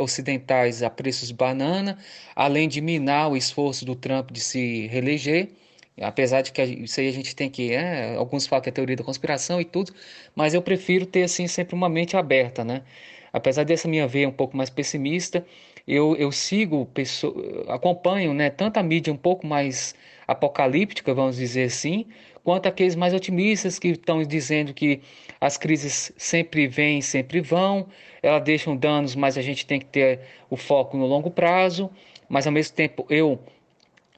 ocidentais 0.00 0.82
a 0.82 0.90
preços 0.90 1.30
banana, 1.30 1.96
além 2.34 2.68
de 2.68 2.80
minar 2.80 3.30
o 3.30 3.36
esforço 3.36 3.84
do 3.84 3.94
Trump 3.94 4.32
de 4.32 4.40
se 4.40 4.88
reeleger. 4.88 5.50
Apesar 6.00 6.42
de 6.42 6.52
que 6.52 6.62
isso 6.62 7.00
aí 7.00 7.08
a 7.08 7.12
gente 7.12 7.34
tem 7.34 7.50
que. 7.50 7.72
É, 7.72 8.16
alguns 8.16 8.46
falam 8.46 8.62
que 8.62 8.68
é 8.68 8.72
teoria 8.72 8.96
da 8.96 9.04
conspiração 9.04 9.60
e 9.60 9.64
tudo, 9.64 9.92
mas 10.34 10.54
eu 10.54 10.62
prefiro 10.62 11.06
ter 11.06 11.22
assim 11.22 11.46
sempre 11.46 11.74
uma 11.74 11.88
mente 11.88 12.16
aberta, 12.16 12.64
né? 12.64 12.82
Apesar 13.32 13.64
dessa 13.64 13.88
minha 13.88 14.06
veia 14.06 14.28
um 14.28 14.32
pouco 14.32 14.56
mais 14.56 14.70
pessimista, 14.70 15.44
eu, 15.86 16.16
eu 16.16 16.32
sigo, 16.32 16.86
pessoa, 16.86 17.34
acompanho 17.68 18.32
né, 18.34 18.50
tanto 18.50 18.78
a 18.78 18.82
mídia 18.82 19.12
um 19.12 19.16
pouco 19.16 19.46
mais 19.46 19.94
apocalíptica, 20.26 21.14
vamos 21.14 21.36
dizer 21.36 21.64
assim, 21.64 22.06
quanto 22.42 22.66
aqueles 22.66 22.94
mais 22.94 23.12
otimistas 23.14 23.78
que 23.78 23.88
estão 23.88 24.22
dizendo 24.22 24.72
que 24.74 25.00
as 25.40 25.56
crises 25.56 26.12
sempre 26.16 26.66
vêm, 26.66 27.00
sempre 27.00 27.40
vão, 27.40 27.86
elas 28.22 28.42
deixam 28.42 28.76
danos, 28.76 29.14
mas 29.14 29.38
a 29.38 29.42
gente 29.42 29.66
tem 29.66 29.78
que 29.78 29.86
ter 29.86 30.20
o 30.50 30.56
foco 30.56 30.96
no 30.96 31.06
longo 31.06 31.30
prazo. 31.30 31.90
Mas 32.28 32.46
ao 32.46 32.52
mesmo 32.52 32.74
tempo 32.74 33.06
eu 33.08 33.38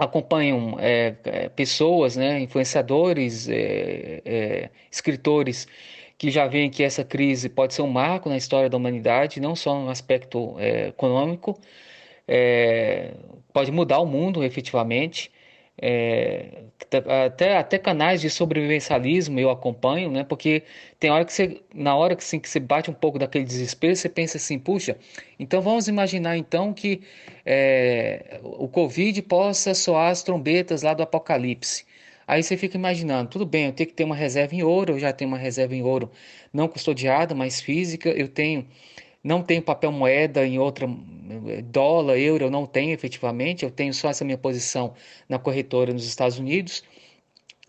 acompanham 0.01 0.77
é, 0.81 1.15
é, 1.25 1.49
pessoas, 1.51 2.17
né, 2.17 2.41
influenciadores, 2.41 3.49
é, 3.49 4.23
é, 4.25 4.71
escritores 4.91 5.69
que 6.17 6.31
já 6.31 6.47
veem 6.47 6.71
que 6.71 6.83
essa 6.83 7.05
crise 7.05 7.49
pode 7.49 7.75
ser 7.75 7.83
um 7.83 7.87
marco 7.89 8.29
na 8.29 8.37
história 8.37 8.69
da 8.69 8.77
humanidade, 8.77 9.41
não 9.41 9.55
só 9.55 9.79
no 9.79 9.91
aspecto 9.91 10.57
é, 10.59 10.89
econômico, 10.89 11.59
pode 13.53 13.73
mudar 13.73 13.99
o 14.01 14.07
mundo 14.07 14.45
efetivamente. 14.45 15.31
É, 15.83 16.65
até, 17.27 17.57
até 17.57 17.79
canais 17.79 18.21
de 18.21 18.29
sobrevivencialismo 18.29 19.41
eu 19.41 19.49
acompanho, 19.51 20.11
né? 20.11 20.25
Porque 20.25 20.63
tem 20.99 21.11
hora 21.11 21.25
que 21.25 21.33
você, 21.33 21.63
na 21.75 21.97
hora 21.97 22.15
que, 22.15 22.23
assim, 22.23 22.39
que 22.39 22.49
você 22.49 22.61
bate 22.61 22.91
um 22.91 22.95
pouco 22.95 23.19
daquele 23.19 23.45
desespero, 23.45 23.97
você 23.97 24.09
pensa 24.09 24.37
assim, 24.37 24.59
puxa, 24.59 24.97
então 25.39 25.63
vamos 25.63 25.89
imaginar 25.89 26.37
então 26.37 26.75
que 26.75 27.01
é, 27.47 28.41
o 28.43 28.69
Covid 28.69 29.23
possa 29.23 29.75
soar 29.75 30.11
as 30.11 30.23
trombetas 30.23 30.83
lá 30.83 30.93
do 30.93 31.03
Apocalipse. 31.03 31.85
Aí 32.27 32.43
você 32.43 32.57
fica 32.57 32.77
imaginando, 32.77 33.31
tudo 33.31 33.47
bem, 33.47 33.67
eu 33.67 33.73
tenho 33.73 33.89
que 33.89 33.95
ter 33.95 34.05
uma 34.05 34.15
reserva 34.15 34.55
em 34.55 34.63
ouro, 34.63 34.93
eu 34.95 34.99
já 34.99 35.13
tenho 35.13 35.29
uma 35.31 35.39
reserva 35.39 35.75
em 35.75 35.83
ouro 35.83 36.11
não 36.53 36.69
custodiada, 36.69 37.35
mas 37.35 37.61
física, 37.61 38.09
eu 38.11 38.29
tenho 38.29 38.67
não 39.23 39.43
tenho 39.43 39.63
papel 39.63 39.93
moeda 39.93 40.47
em 40.47 40.59
outra 40.59 40.87
dólar, 41.65 42.19
euro, 42.19 42.47
eu 42.47 42.51
não 42.51 42.67
tenho 42.67 42.93
efetivamente, 42.93 43.65
eu 43.65 43.71
tenho 43.71 43.95
só 43.95 44.09
essa 44.11 44.25
minha 44.25 44.39
posição 44.39 44.95
na 45.29 45.39
corretora 45.39 45.93
nos 45.93 46.07
Estados 46.07 46.39
Unidos. 46.39 46.83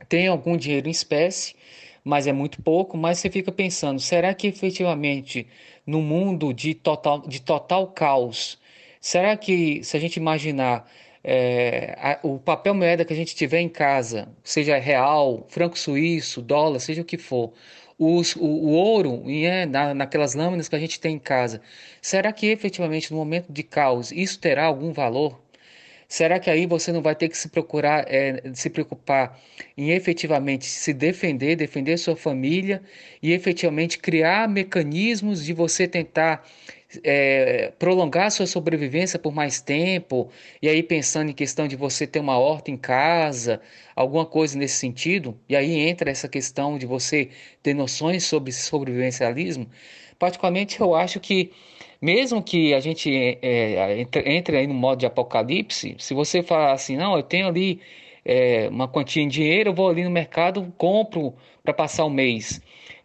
Tenho 0.09 0.31
algum 0.31 0.57
dinheiro 0.57 0.87
em 0.87 0.91
espécie, 0.91 1.55
mas 2.03 2.27
é 2.27 2.33
muito 2.33 2.61
pouco, 2.61 2.97
mas 2.97 3.19
você 3.19 3.29
fica 3.29 3.51
pensando, 3.51 3.99
será 3.99 4.33
que 4.33 4.47
efetivamente 4.47 5.47
no 5.85 6.01
mundo 6.01 6.53
de 6.53 6.73
total, 6.73 7.21
de 7.21 7.41
total 7.41 7.87
caos, 7.87 8.57
será 8.99 9.35
que 9.37 9.83
se 9.83 9.97
a 9.97 9.99
gente 9.99 10.17
imaginar 10.17 10.89
é, 11.23 11.95
a, 11.99 12.19
o 12.23 12.39
papel 12.39 12.73
moeda 12.73 13.05
que 13.05 13.13
a 13.13 13.15
gente 13.15 13.35
tiver 13.35 13.59
em 13.59 13.69
casa, 13.69 14.27
seja 14.43 14.77
real, 14.77 15.45
franco 15.49 15.77
suíço, 15.77 16.41
dólar, 16.41 16.79
seja 16.79 17.01
o 17.01 17.05
que 17.05 17.17
for, 17.17 17.53
os, 18.01 18.35
o, 18.35 18.45
o, 18.45 18.69
ouro 18.71 19.23
é, 19.27 19.65
na, 19.67 19.93
naquelas 19.93 20.33
lâminas 20.33 20.67
que 20.67 20.75
a 20.75 20.79
gente 20.79 20.99
tem 20.99 21.15
em 21.15 21.19
casa, 21.19 21.61
será 22.01 22.33
que 22.33 22.47
efetivamente 22.47 23.11
no 23.11 23.17
momento 23.17 23.51
de 23.51 23.61
caos 23.61 24.11
isso 24.11 24.39
terá 24.39 24.65
algum 24.65 24.91
valor? 24.91 25.39
Será 26.07 26.39
que 26.39 26.49
aí 26.49 26.65
você 26.65 26.91
não 26.91 27.01
vai 27.01 27.15
ter 27.15 27.29
que 27.29 27.37
se 27.37 27.47
procurar, 27.47 28.05
é, 28.07 28.41
se 28.55 28.69
preocupar 28.71 29.39
em 29.77 29.91
efetivamente 29.91 30.65
se 30.65 30.93
defender, 30.93 31.55
defender 31.55 31.97
sua 31.97 32.15
família 32.15 32.81
e 33.21 33.31
efetivamente 33.33 33.99
criar 33.99 34.49
mecanismos 34.49 35.45
de 35.45 35.53
você 35.53 35.87
tentar 35.87 36.43
é, 37.03 37.71
prolongar 37.79 38.31
sua 38.31 38.45
sobrevivência 38.45 39.19
por 39.19 39.33
mais 39.33 39.61
tempo, 39.61 40.29
e 40.61 40.67
aí 40.69 40.83
pensando 40.83 41.29
em 41.29 41.33
questão 41.33 41.67
de 41.67 41.75
você 41.75 42.07
ter 42.07 42.19
uma 42.19 42.37
horta 42.37 42.71
em 42.71 42.77
casa, 42.77 43.61
alguma 43.95 44.25
coisa 44.25 44.57
nesse 44.57 44.75
sentido, 44.75 45.37
e 45.47 45.55
aí 45.55 45.79
entra 45.79 46.09
essa 46.09 46.27
questão 46.27 46.77
de 46.77 46.85
você 46.85 47.29
ter 47.63 47.73
noções 47.73 48.23
sobre 48.23 48.51
sobrevivencialismo, 48.51 49.67
particularmente 50.19 50.79
eu 50.79 50.95
acho 50.95 51.19
que 51.19 51.51
mesmo 52.01 52.41
que 52.41 52.73
a 52.73 52.79
gente 52.79 53.15
é, 53.15 53.37
é 53.41 53.99
entre, 53.99 54.29
entre 54.29 54.57
aí 54.57 54.67
no 54.67 54.73
modo 54.73 54.99
de 54.99 55.05
apocalipse, 55.05 55.95
se 55.99 56.13
você 56.13 56.41
falar 56.41 56.73
assim, 56.73 56.97
não, 56.97 57.15
eu 57.15 57.23
tenho 57.23 57.47
ali 57.47 57.79
é, 58.25 58.67
uma 58.69 58.87
quantia 58.87 59.21
em 59.21 59.27
dinheiro, 59.27 59.69
eu 59.69 59.73
vou 59.73 59.89
ali 59.89 60.03
no 60.03 60.09
mercado, 60.09 60.73
compro 60.77 61.33
para 61.63 61.73
passar 61.73 62.05
o 62.05 62.09
mês. 62.09 62.61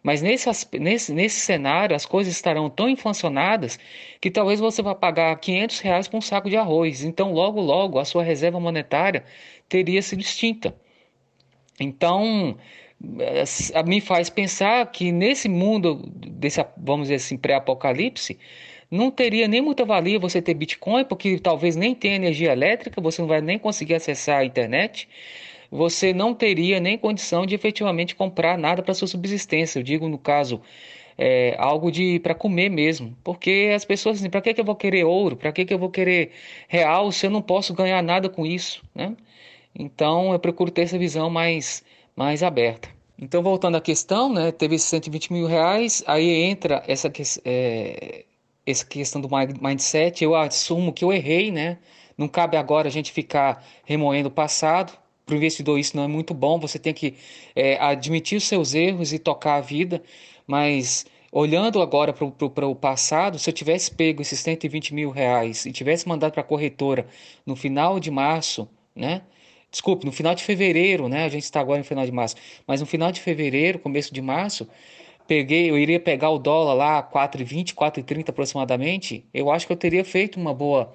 Mas 0.07 0.21
nesse, 0.21 0.49
nesse, 0.79 1.13
nesse 1.13 1.41
cenário, 1.41 1.93
as 1.93 2.05
coisas 2.05 2.33
estarão 2.33 2.69
tão 2.69 2.87
inflacionadas 2.87 3.77
que 4.21 4.31
talvez 4.31 4.57
você 4.57 4.81
vá 4.81 4.95
pagar 4.95 5.37
500 5.37 5.81
reais 5.81 6.07
por 6.07 6.15
um 6.15 6.21
saco 6.21 6.49
de 6.49 6.55
arroz. 6.55 7.03
Então, 7.03 7.33
logo, 7.33 7.59
logo, 7.59 7.99
a 7.99 8.05
sua 8.05 8.23
reserva 8.23 8.57
monetária 8.57 9.25
teria 9.67 10.01
sido 10.01 10.21
extinta. 10.21 10.73
Então, 11.77 12.57
eh, 13.19 13.83
me 13.85 13.99
faz 13.99 14.29
pensar 14.29 14.89
que 14.93 15.11
nesse 15.11 15.49
mundo, 15.49 16.01
desse, 16.07 16.65
vamos 16.77 17.09
dizer 17.09 17.15
assim, 17.15 17.35
pré-apocalipse, 17.35 18.39
não 18.89 19.11
teria 19.11 19.45
nem 19.45 19.61
muita 19.61 19.83
valia 19.83 20.17
você 20.17 20.41
ter 20.41 20.53
Bitcoin, 20.53 21.03
porque 21.03 21.37
talvez 21.37 21.75
nem 21.75 21.93
tenha 21.93 22.15
energia 22.15 22.53
elétrica, 22.53 23.01
você 23.01 23.21
não 23.21 23.27
vai 23.27 23.41
nem 23.41 23.59
conseguir 23.59 23.95
acessar 23.95 24.39
a 24.39 24.45
internet 24.45 25.09
você 25.71 26.13
não 26.13 26.33
teria 26.33 26.79
nem 26.79 26.97
condição 26.97 27.45
de 27.45 27.55
efetivamente 27.55 28.15
comprar 28.15 28.57
nada 28.57 28.81
para 28.81 28.93
sua 28.93 29.07
subsistência. 29.07 29.79
Eu 29.79 29.83
digo 29.83 30.07
no 30.07 30.17
caso 30.17 30.61
é, 31.17 31.55
algo 31.57 31.91
de 31.91 32.19
para 32.19 32.35
comer 32.35 32.69
mesmo, 32.69 33.17
porque 33.23 33.71
as 33.75 33.83
pessoas 33.83 34.17
dizem: 34.17 34.29
para 34.29 34.41
que, 34.41 34.53
que 34.53 34.61
eu 34.61 34.65
vou 34.65 34.75
querer 34.75 35.03
ouro? 35.03 35.35
Para 35.35 35.51
que, 35.51 35.65
que 35.65 35.73
eu 35.73 35.79
vou 35.79 35.89
querer 35.89 36.31
real 36.67 37.11
se 37.11 37.25
eu 37.25 37.31
não 37.31 37.41
posso 37.41 37.73
ganhar 37.73 38.01
nada 38.03 38.29
com 38.29 38.45
isso, 38.45 38.83
né? 38.93 39.15
Então 39.77 40.31
eu 40.33 40.39
procuro 40.39 40.71
ter 40.71 40.83
essa 40.83 40.97
visão 40.97 41.29
mais 41.29 41.83
mais 42.15 42.43
aberta. 42.43 42.89
Então 43.19 43.41
voltando 43.41 43.77
à 43.77 43.81
questão, 43.81 44.31
né? 44.31 44.51
Teve 44.51 44.75
esses 44.75 44.87
120 44.89 45.33
mil 45.33 45.47
reais, 45.47 46.03
aí 46.07 46.29
entra 46.43 46.83
essa 46.87 47.11
é, 47.45 48.25
essa 48.65 48.85
questão 48.85 49.21
do 49.21 49.29
mindset. 49.61 50.23
Eu 50.23 50.35
assumo 50.35 50.93
que 50.93 51.03
eu 51.03 51.11
errei, 51.11 51.51
né? 51.51 51.79
Não 52.17 52.27
cabe 52.27 52.57
agora 52.57 52.87
a 52.87 52.91
gente 52.91 53.11
ficar 53.11 53.63
remoendo 53.85 54.29
o 54.29 54.31
passado 54.31 54.93
para 55.27 55.33
o 55.33 55.37
investidor 55.37 55.77
isso 55.77 55.95
não 55.95 56.03
é 56.03 56.07
muito 56.07 56.33
bom, 56.33 56.57
você 56.57 56.79
tem 56.79 56.93
que 56.93 57.15
é, 57.53 57.77
admitir 57.79 58.37
os 58.37 58.45
seus 58.45 58.73
erros 58.73 59.11
e 59.11 59.19
tocar 59.19 59.55
a 59.55 59.61
vida, 59.61 60.01
mas 60.47 61.05
olhando 61.31 61.81
agora 61.81 62.13
para 62.13 62.65
o 62.65 62.75
passado, 62.75 63.37
se 63.37 63.49
eu 63.49 63.53
tivesse 63.53 63.91
pego 63.91 64.21
esses 64.21 64.39
120 64.39 64.93
mil 64.93 65.11
reais 65.11 65.65
e 65.65 65.71
tivesse 65.73 66.07
mandado 66.07 66.31
para 66.31 66.41
a 66.41 66.45
corretora 66.45 67.05
no 67.45 67.57
final 67.57 67.99
de 67.99 68.09
março, 68.09 68.69
né? 68.95 69.21
Desculpe, 69.69 70.05
no 70.05 70.13
final 70.13 70.33
de 70.33 70.43
fevereiro, 70.45 71.09
né? 71.09 71.25
A 71.25 71.29
gente 71.29 71.43
está 71.43 71.59
agora 71.59 71.79
no 71.79 71.83
final 71.83 72.05
de 72.05 72.11
março, 72.11 72.37
mas 72.65 72.79
no 72.79 72.87
final 72.87 73.11
de 73.11 73.19
fevereiro, 73.19 73.79
começo 73.79 74.13
de 74.13 74.21
março, 74.21 74.65
peguei, 75.27 75.69
eu 75.69 75.77
iria 75.77 75.99
pegar 75.99 76.29
o 76.29 76.39
dólar 76.39 76.73
lá 76.73 77.03
4,20, 77.03 77.73
4,30 77.73 78.29
aproximadamente, 78.29 79.25
eu 79.33 79.51
acho 79.51 79.67
que 79.67 79.73
eu 79.73 79.77
teria 79.77 80.05
feito 80.05 80.39
uma 80.39 80.53
boa, 80.53 80.93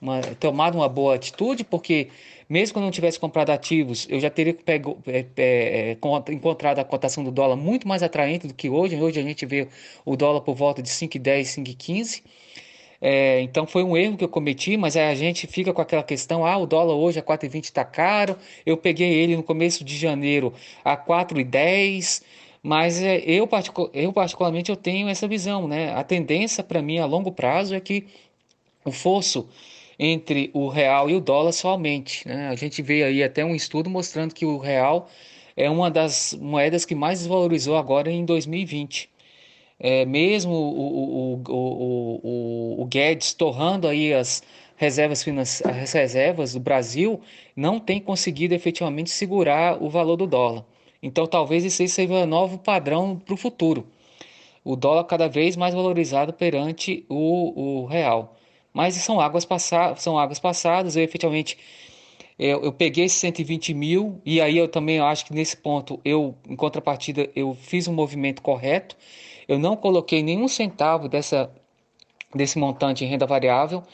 uma, 0.00 0.22
tomado 0.22 0.76
uma 0.76 0.88
boa 0.88 1.14
atitude, 1.14 1.64
porque 1.64 2.08
mesmo 2.48 2.74
que 2.74 2.78
eu 2.78 2.82
não 2.82 2.90
tivesse 2.90 3.18
comprado 3.18 3.50
ativos, 3.50 4.06
eu 4.10 4.20
já 4.20 4.30
teria 4.30 4.54
pego, 4.54 4.98
é, 5.06 5.24
é, 5.36 5.96
encontrado 6.30 6.78
a 6.78 6.84
cotação 6.84 7.24
do 7.24 7.30
dólar 7.30 7.56
muito 7.56 7.88
mais 7.88 8.02
atraente 8.02 8.46
do 8.46 8.54
que 8.54 8.68
hoje. 8.68 8.96
Hoje 8.96 9.20
a 9.20 9.22
gente 9.22 9.46
vê 9.46 9.68
o 10.04 10.16
dólar 10.16 10.40
por 10.42 10.54
volta 10.54 10.82
de 10.82 10.88
5,10, 10.88 11.42
5,15. 11.42 12.22
É, 13.00 13.40
então 13.42 13.66
foi 13.66 13.84
um 13.84 13.96
erro 13.96 14.16
que 14.16 14.24
eu 14.24 14.28
cometi, 14.28 14.76
mas 14.76 14.96
a 14.96 15.14
gente 15.14 15.46
fica 15.46 15.72
com 15.72 15.82
aquela 15.82 16.02
questão: 16.02 16.46
ah, 16.46 16.56
o 16.56 16.66
dólar 16.66 16.94
hoje 16.94 17.18
a 17.18 17.22
4,20 17.22 17.64
está 17.64 17.84
caro. 17.84 18.36
Eu 18.64 18.76
peguei 18.76 19.12
ele 19.12 19.36
no 19.36 19.42
começo 19.42 19.84
de 19.84 19.96
janeiro 19.96 20.52
a 20.84 20.96
4,10. 20.96 22.22
Mas 22.62 23.02
é, 23.02 23.18
eu, 23.26 23.46
eu 23.92 24.12
particularmente 24.12 24.70
eu 24.70 24.76
tenho 24.76 25.06
essa 25.08 25.28
visão, 25.28 25.68
né? 25.68 25.92
A 25.94 26.02
tendência 26.02 26.64
para 26.64 26.80
mim 26.80 26.98
a 26.98 27.04
longo 27.04 27.30
prazo 27.30 27.74
é 27.74 27.80
que 27.80 28.06
o 28.84 28.90
fosso 28.90 29.46
entre 29.98 30.50
o 30.52 30.68
real 30.68 31.08
e 31.10 31.14
o 31.14 31.20
dólar 31.20 31.52
só 31.52 31.70
aumente. 31.70 32.26
Né? 32.26 32.48
A 32.48 32.54
gente 32.54 32.82
vê 32.82 33.04
aí 33.04 33.22
até 33.22 33.44
um 33.44 33.54
estudo 33.54 33.88
mostrando 33.90 34.34
que 34.34 34.46
o 34.46 34.58
real 34.58 35.08
é 35.56 35.70
uma 35.70 35.90
das 35.90 36.36
moedas 36.40 36.84
que 36.84 36.94
mais 36.94 37.20
desvalorizou 37.20 37.76
agora 37.76 38.10
em 38.10 38.24
2020. 38.24 39.10
É, 39.78 40.04
mesmo 40.04 40.52
o, 40.52 41.36
o, 41.36 41.42
o, 41.48 42.20
o, 42.22 42.82
o 42.82 42.86
Guedes 42.86 43.34
torrando 43.34 43.88
aí 43.88 44.14
as 44.14 44.42
reservas, 44.76 45.24
as 45.64 45.92
reservas 45.92 46.52
do 46.54 46.60
Brasil, 46.60 47.20
não 47.56 47.78
tem 47.80 48.00
conseguido 48.00 48.54
efetivamente 48.54 49.10
segurar 49.10 49.82
o 49.82 49.88
valor 49.88 50.16
do 50.16 50.26
dólar. 50.26 50.64
Então 51.02 51.26
talvez 51.26 51.64
isso 51.64 51.86
seja 51.88 52.12
um 52.14 52.26
novo 52.26 52.58
padrão 52.58 53.18
para 53.18 53.34
o 53.34 53.36
futuro. 53.36 53.86
O 54.64 54.76
dólar 54.76 55.04
cada 55.04 55.28
vez 55.28 55.56
mais 55.56 55.74
valorizado 55.74 56.32
perante 56.32 57.04
o, 57.08 57.82
o 57.82 57.86
real. 57.86 58.33
Mas 58.74 58.94
são 58.96 59.20
águas, 59.20 59.44
passadas, 59.44 60.02
são 60.02 60.18
águas 60.18 60.40
passadas, 60.40 60.96
eu 60.96 61.02
efetivamente 61.04 61.56
eu, 62.38 62.64
eu, 62.64 62.72
peguei 62.72 63.04
esses 63.04 63.18
120 63.18 63.72
mil 63.72 64.20
e 64.26 64.40
aí 64.40 64.58
eu 64.58 64.68
também 64.68 64.98
acho 64.98 65.24
que 65.26 65.32
nesse 65.32 65.56
ponto 65.56 66.00
eu, 66.04 66.34
em 66.48 66.56
contrapartida, 66.56 67.30
eu 67.36 67.54
fiz 67.54 67.86
um 67.86 67.92
movimento 67.94 68.42
correto. 68.42 68.96
Eu 69.46 69.58
não 69.58 69.76
coloquei 69.76 70.22
nenhum 70.22 70.48
centavo 70.48 71.08
dessa, 71.08 71.50
desse 72.34 72.58
montante 72.58 73.04
em 73.04 73.08
renda 73.08 73.26
variável, 73.26 73.84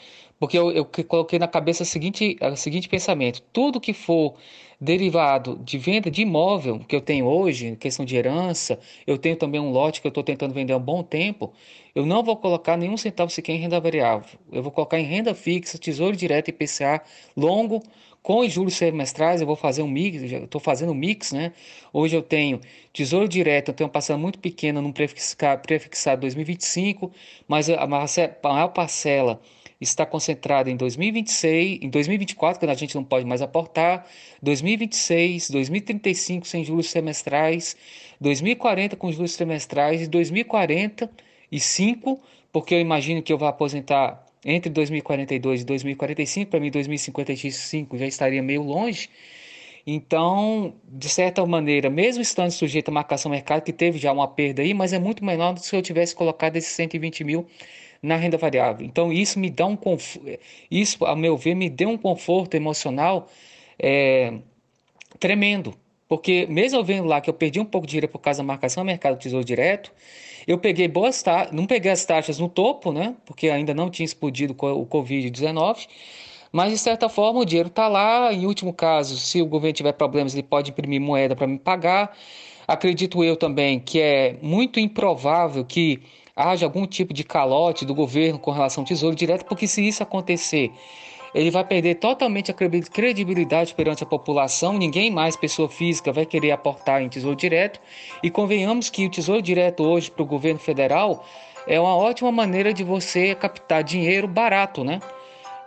porque 0.41 0.57
eu, 0.57 0.71
eu 0.71 0.83
coloquei 0.85 1.37
na 1.37 1.47
cabeça 1.47 1.83
o 1.83 1.85
seguinte, 1.85 2.35
o 2.41 2.55
seguinte 2.55 2.89
pensamento: 2.89 3.43
tudo 3.53 3.79
que 3.79 3.93
for 3.93 4.33
derivado 4.79 5.61
de 5.63 5.77
venda 5.77 6.09
de 6.09 6.23
imóvel 6.23 6.79
que 6.79 6.95
eu 6.95 7.01
tenho 7.01 7.27
hoje, 7.27 7.75
questão 7.75 8.03
de 8.03 8.15
herança, 8.15 8.79
eu 9.05 9.19
tenho 9.19 9.35
também 9.35 9.61
um 9.61 9.69
lote 9.69 10.01
que 10.01 10.07
eu 10.07 10.09
estou 10.09 10.23
tentando 10.23 10.51
vender 10.51 10.73
há 10.73 10.77
um 10.77 10.81
bom 10.81 11.03
tempo, 11.03 11.53
eu 11.93 12.07
não 12.07 12.23
vou 12.23 12.35
colocar 12.35 12.75
nenhum 12.75 12.97
centavo 12.97 13.29
sequer 13.29 13.53
em 13.53 13.59
renda 13.59 13.79
variável. 13.79 14.39
Eu 14.51 14.63
vou 14.63 14.71
colocar 14.71 14.99
em 14.99 15.03
renda 15.03 15.35
fixa, 15.35 15.77
tesouro 15.77 16.17
direto 16.17 16.47
e 16.47 16.49
IPCA 16.49 17.03
longo, 17.37 17.83
com 18.23 18.39
os 18.39 18.51
juros 18.51 18.73
semestrais, 18.73 19.41
eu 19.41 19.47
vou 19.47 19.55
fazer 19.55 19.83
um 19.83 19.87
mix, 19.87 20.23
estou 20.23 20.59
fazendo 20.59 20.91
um 20.91 20.95
mix, 20.95 21.31
né? 21.31 21.53
Hoje 21.93 22.15
eu 22.15 22.23
tenho 22.23 22.59
tesouro 22.91 23.27
direto, 23.27 23.69
eu 23.69 23.73
tenho 23.75 23.87
uma 23.87 23.93
parcela 23.93 24.17
muito 24.17 24.39
pequena 24.39 24.81
no 24.81 24.91
prefixado, 24.91 25.61
prefixado 25.61 26.21
2025, 26.21 27.11
mas 27.47 27.69
a 27.69 27.85
maior 27.85 28.69
parcela 28.69 29.39
está 29.81 30.05
concentrada 30.05 30.69
em 30.69 30.75
2026, 30.75 31.79
em 31.81 31.89
2024, 31.89 32.59
quando 32.59 32.69
a 32.69 32.75
gente 32.75 32.95
não 32.95 33.03
pode 33.03 33.25
mais 33.25 33.41
aportar, 33.41 34.07
2026, 34.41 35.49
2035 35.49 36.47
sem 36.47 36.63
juros 36.63 36.89
semestrais, 36.89 37.75
2040 38.19 38.95
com 38.95 39.11
juros 39.11 39.31
semestrais 39.31 40.03
e 40.03 40.07
2040 40.07 41.09
e 41.51 41.59
5, 41.59 42.19
porque 42.51 42.75
eu 42.75 42.79
imagino 42.79 43.23
que 43.23 43.33
eu 43.33 43.37
vou 43.37 43.47
aposentar 43.47 44.23
entre 44.45 44.69
2042 44.69 45.61
e 45.61 45.65
2045, 45.65 46.51
para 46.51 46.59
mim 46.59 46.69
2055 46.69 47.97
já 47.97 48.05
estaria 48.05 48.41
meio 48.41 48.61
longe. 48.61 49.09
Então, 49.85 50.75
de 50.87 51.09
certa 51.09 51.43
maneira, 51.45 51.89
mesmo 51.89 52.21
estando 52.21 52.51
sujeito 52.51 52.89
à 52.89 52.91
marcação 52.91 53.31
mercado, 53.31 53.63
que 53.63 53.73
teve 53.73 53.97
já 53.97 54.11
uma 54.11 54.27
perda 54.27 54.61
aí, 54.61 54.75
mas 54.75 54.93
é 54.93 54.99
muito 54.99 55.25
menor 55.25 55.53
do 55.53 55.59
que 55.59 55.65
se 55.65 55.75
eu 55.75 55.81
tivesse 55.81 56.15
colocado 56.15 56.55
esses 56.55 56.71
120 56.71 57.23
mil 57.23 57.47
na 58.01 58.15
renda 58.15 58.37
variável. 58.37 58.85
Então, 58.85 59.11
isso 59.13 59.39
me 59.39 59.49
dá 59.49 59.65
um 59.65 59.77
isso, 60.69 61.05
a 61.05 61.15
meu 61.15 61.37
ver, 61.37 61.55
me 61.55 61.69
deu 61.69 61.89
um 61.89 61.97
conforto 61.97 62.55
emocional 62.55 63.27
é, 63.77 64.33
tremendo. 65.19 65.73
Porque 66.07 66.45
mesmo 66.47 66.79
eu 66.79 66.83
vendo 66.83 67.07
lá 67.07 67.21
que 67.21 67.29
eu 67.29 67.33
perdi 67.33 67.59
um 67.59 67.65
pouco 67.65 67.87
de 67.87 67.91
dinheiro 67.91 68.07
por 68.09 68.19
causa 68.19 68.39
da 68.39 68.43
marcação 68.43 68.83
mercado 68.83 69.15
do 69.15 69.19
Tesouro 69.19 69.45
Direto, 69.45 69.93
eu 70.45 70.57
peguei 70.57 70.87
boas 70.87 71.21
taxas, 71.23 71.53
não 71.53 71.65
peguei 71.65 71.91
as 71.91 72.03
taxas 72.03 72.39
no 72.39 72.49
topo, 72.49 72.91
né? 72.91 73.15
Porque 73.25 73.49
ainda 73.49 73.73
não 73.73 73.89
tinha 73.89 74.05
explodido 74.05 74.53
o 74.53 74.85
Covid-19. 74.85 75.87
Mas, 76.51 76.71
de 76.73 76.77
certa 76.77 77.07
forma, 77.07 77.39
o 77.39 77.45
dinheiro 77.45 77.69
está 77.69 77.87
lá. 77.87 78.33
Em 78.33 78.45
último 78.45 78.73
caso, 78.73 79.17
se 79.17 79.41
o 79.41 79.45
governo 79.45 79.73
tiver 79.73 79.93
problemas, 79.93 80.33
ele 80.33 80.43
pode 80.43 80.71
imprimir 80.71 80.99
moeda 80.99 81.35
para 81.35 81.47
me 81.47 81.57
pagar. 81.57 82.17
Acredito 82.67 83.23
eu 83.23 83.37
também 83.37 83.79
que 83.79 83.99
é 83.99 84.37
muito 84.41 84.79
improvável 84.79 85.63
que 85.63 86.01
haja 86.41 86.65
algum 86.65 86.85
tipo 86.85 87.13
de 87.13 87.23
calote 87.23 87.85
do 87.85 87.93
governo 87.93 88.39
com 88.39 88.51
relação 88.51 88.81
ao 88.81 88.87
Tesouro 88.87 89.15
Direto, 89.15 89.45
porque 89.45 89.67
se 89.67 89.87
isso 89.87 90.01
acontecer, 90.01 90.71
ele 91.33 91.49
vai 91.49 91.63
perder 91.63 91.95
totalmente 91.95 92.51
a 92.51 92.53
credibilidade 92.53 93.73
perante 93.73 94.03
a 94.03 94.05
população, 94.05 94.77
ninguém 94.77 95.09
mais, 95.09 95.35
pessoa 95.35 95.69
física, 95.69 96.11
vai 96.11 96.25
querer 96.25 96.51
aportar 96.51 97.01
em 97.01 97.07
Tesouro 97.07 97.35
Direto. 97.35 97.79
E 98.21 98.29
convenhamos 98.29 98.89
que 98.89 99.05
o 99.05 99.09
Tesouro 99.09 99.41
Direto 99.41 99.83
hoje 99.83 100.11
para 100.11 100.23
o 100.23 100.25
governo 100.25 100.59
federal 100.59 101.25
é 101.67 101.79
uma 101.79 101.95
ótima 101.95 102.31
maneira 102.31 102.73
de 102.73 102.83
você 102.83 103.33
captar 103.35 103.83
dinheiro 103.83 104.27
barato, 104.27 104.83
né? 104.83 104.99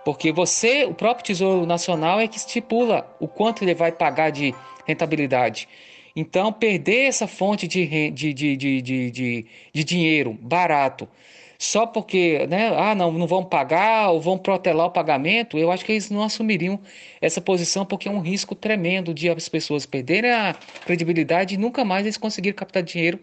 Porque 0.04 0.32
você, 0.32 0.84
o 0.84 0.92
próprio 0.92 1.24
Tesouro 1.24 1.64
Nacional 1.64 2.20
é 2.20 2.28
que 2.28 2.36
estipula 2.36 3.08
o 3.18 3.26
quanto 3.26 3.64
ele 3.64 3.74
vai 3.74 3.90
pagar 3.90 4.30
de 4.30 4.54
rentabilidade. 4.86 5.66
Então, 6.16 6.52
perder 6.52 7.06
essa 7.06 7.26
fonte 7.26 7.66
de, 7.66 8.10
de, 8.10 8.32
de, 8.32 8.56
de, 8.56 9.10
de, 9.72 9.84
dinheiro 9.84 10.32
barato 10.40 11.08
só 11.58 11.86
porque, 11.86 12.46
né, 12.46 12.68
ah, 12.76 12.94
não, 12.94 13.12
não 13.12 13.26
vão 13.26 13.44
pagar 13.44 14.10
ou 14.10 14.20
vão 14.20 14.36
protelar 14.36 14.86
o 14.86 14.90
pagamento, 14.90 15.58
eu 15.58 15.70
acho 15.70 15.84
que 15.84 15.92
eles 15.92 16.10
não 16.10 16.22
assumiriam 16.22 16.78
essa 17.20 17.40
posição 17.40 17.86
porque 17.86 18.08
é 18.08 18.10
um 18.10 18.20
risco 18.20 18.54
tremendo 18.54 19.14
de 19.14 19.30
as 19.30 19.48
pessoas 19.48 19.86
perderem 19.86 20.30
a 20.30 20.54
credibilidade 20.84 21.54
e 21.54 21.58
nunca 21.58 21.84
mais 21.84 22.04
eles 22.04 22.16
conseguirem 22.16 22.56
captar 22.56 22.82
dinheiro 22.82 23.18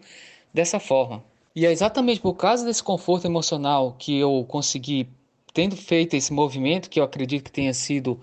dessa 0.52 0.80
forma. 0.80 1.22
E 1.54 1.66
é 1.66 1.70
exatamente 1.70 2.20
por 2.20 2.34
causa 2.34 2.64
desse 2.64 2.82
conforto 2.82 3.26
emocional 3.26 3.94
que 3.98 4.18
eu 4.18 4.44
consegui, 4.48 5.08
tendo 5.52 5.76
feito 5.76 6.14
esse 6.14 6.32
movimento, 6.32 6.88
que 6.88 6.98
eu 6.98 7.04
acredito 7.04 7.44
que 7.44 7.52
tenha 7.52 7.74
sido 7.74 8.20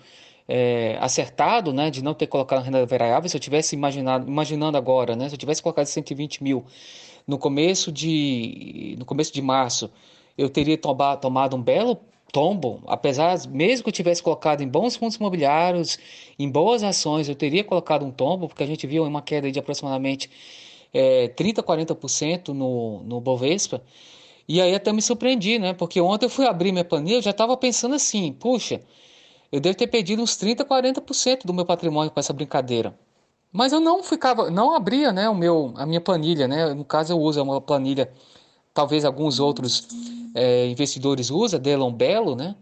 é, 0.50 0.97
acertado, 1.00 1.72
né, 1.72 1.91
de 1.91 2.04
não 2.04 2.16
ter 2.16 2.26
colocado 2.26 2.60
a 2.60 2.64
renda 2.64 2.84
variável, 2.84 3.30
se 3.30 3.38
eu 3.38 3.39
tivesse 3.39 3.76
imaginado, 3.76 4.28
imaginando 4.28 4.78
agora, 4.78 5.16
né, 5.16 5.30
se 5.30 5.36
eu 5.36 5.39
tivesse 5.39 5.62
colocado 5.62 5.86
120 5.86 6.43
mil 6.43 6.66
no 7.28 7.38
começo 7.38 7.91
de, 7.91 8.95
no 8.97 9.06
começo 9.06 9.32
de 9.32 9.43
março, 9.43 9.91
eu 10.36 10.50
teria 10.50 10.76
tomba, 10.76 11.16
tomado 11.18 11.56
um 11.56 11.62
belo 11.62 12.00
tombo, 12.34 12.82
apesar, 12.88 13.38
mesmo 13.47 13.84
que 13.84 13.89
eu 13.89 13.93
tivesse 13.93 14.24
colocado 14.24 14.62
em 14.62 14.68
bons 14.68 14.95
fundos 14.95 15.18
imobiliários, 15.18 16.00
em 16.38 16.50
boas 16.50 16.82
ações, 16.84 17.30
eu 17.30 17.36
teria 17.36 17.64
colocado 17.64 18.04
um 18.04 18.12
tombo, 18.12 18.47
porque 18.47 18.64
a 18.64 18.68
gente 18.68 18.88
viu 18.88 19.04
uma 19.04 19.22
queda 19.22 19.52
de 19.52 19.60
aproximadamente 19.60 20.32
é, 20.91 21.28
30%, 21.30 21.64
40% 21.64 22.47
no, 22.50 23.04
no 23.04 23.22
Bovespa. 23.22 23.84
E 24.47 24.60
aí 24.62 24.74
até 24.74 24.91
me 24.91 25.02
surpreendi, 25.02 25.60
né? 25.60 25.74
Porque 25.74 26.02
ontem 26.02 26.26
eu 26.26 26.30
fui 26.30 26.47
abrir 26.47 26.72
minha 26.72 26.86
planilha, 26.86 27.18
eu 27.18 27.22
já 27.22 27.32
estava 27.32 27.56
pensando 27.56 27.93
assim, 27.95 28.34
puxa, 28.34 28.82
eu 29.52 29.60
devo 29.60 29.78
ter 29.78 29.88
perdido 29.88 30.22
uns 30.22 30.32
30%, 30.38 30.66
40% 30.66 31.45
do 31.45 31.54
meu 31.54 31.66
patrimônio 31.66 32.12
com 32.12 32.20
essa 32.20 32.34
brincadeira. 32.34 32.97
Mas 33.52 33.74
eu 33.74 33.80
não 33.80 34.04
ficava, 34.04 34.50
não 34.52 34.76
abria, 34.76 35.12
né, 35.12 35.28
o 35.28 35.36
meu, 35.36 35.74
a 35.76 35.86
minha 35.86 36.00
planilha, 36.00 36.47
né? 36.47 36.74
No 36.74 36.86
caso 36.86 37.14
eu 37.14 37.20
uso 37.20 37.41
uma 37.41 37.60
planilha, 37.60 38.12
talvez 38.74 39.04
alguns 39.04 39.39
outros 39.39 39.88
é, 40.36 40.68
investidores 40.68 41.32
usam, 41.32 41.60
Delon 41.60 41.91
Belo, 41.91 42.36
né? 42.36 42.56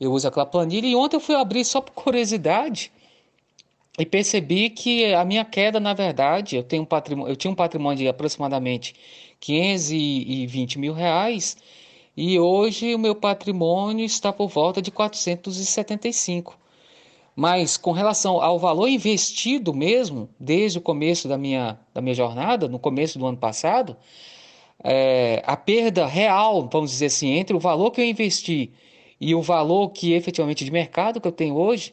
Eu 0.00 0.12
uso 0.12 0.26
aquela 0.26 0.46
planilha 0.46 0.86
e 0.86 0.96
ontem 0.96 1.16
eu 1.16 1.20
fui 1.20 1.36
abrir 1.36 1.64
só 1.64 1.80
por 1.80 1.92
curiosidade 1.92 2.90
e 3.98 4.04
percebi 4.04 4.70
que 4.70 5.14
a 5.14 5.24
minha 5.24 5.44
queda, 5.44 5.78
na 5.78 5.94
verdade, 5.94 6.56
eu 6.56 6.64
tenho 6.64 6.82
um 6.82 6.86
patrimônio, 6.86 7.30
eu 7.30 7.36
tinha 7.36 7.50
um 7.50 7.54
patrimônio 7.54 7.98
de 7.98 8.08
aproximadamente 8.08 8.94
520 9.38 10.78
mil 10.78 10.92
reais 10.92 11.56
e 12.16 12.38
hoje 12.38 12.94
o 12.94 12.98
meu 12.98 13.14
patrimônio 13.14 14.04
está 14.04 14.32
por 14.32 14.48
volta 14.48 14.82
de 14.82 14.90
475. 14.90 16.58
Mas 17.34 17.76
com 17.78 17.92
relação 17.92 18.42
ao 18.42 18.58
valor 18.58 18.88
investido 18.88 19.72
mesmo, 19.72 20.28
desde 20.38 20.78
o 20.78 20.82
começo 20.82 21.26
da 21.26 21.38
minha, 21.38 21.78
da 21.94 22.02
minha 22.02 22.14
jornada, 22.14 22.68
no 22.68 22.78
começo 22.78 23.18
do 23.18 23.26
ano 23.26 23.38
passado, 23.38 23.96
é, 24.84 25.42
a 25.46 25.56
perda 25.56 26.06
real, 26.06 26.68
vamos 26.70 26.90
dizer 26.90 27.06
assim, 27.06 27.30
entre 27.30 27.56
o 27.56 27.60
valor 27.60 27.90
que 27.90 28.00
eu 28.00 28.04
investi 28.04 28.72
e 29.20 29.34
o 29.34 29.40
valor 29.40 29.90
que 29.90 30.12
efetivamente 30.12 30.64
de 30.64 30.70
mercado 30.70 31.20
que 31.20 31.28
eu 31.28 31.32
tenho 31.32 31.56
hoje, 31.56 31.92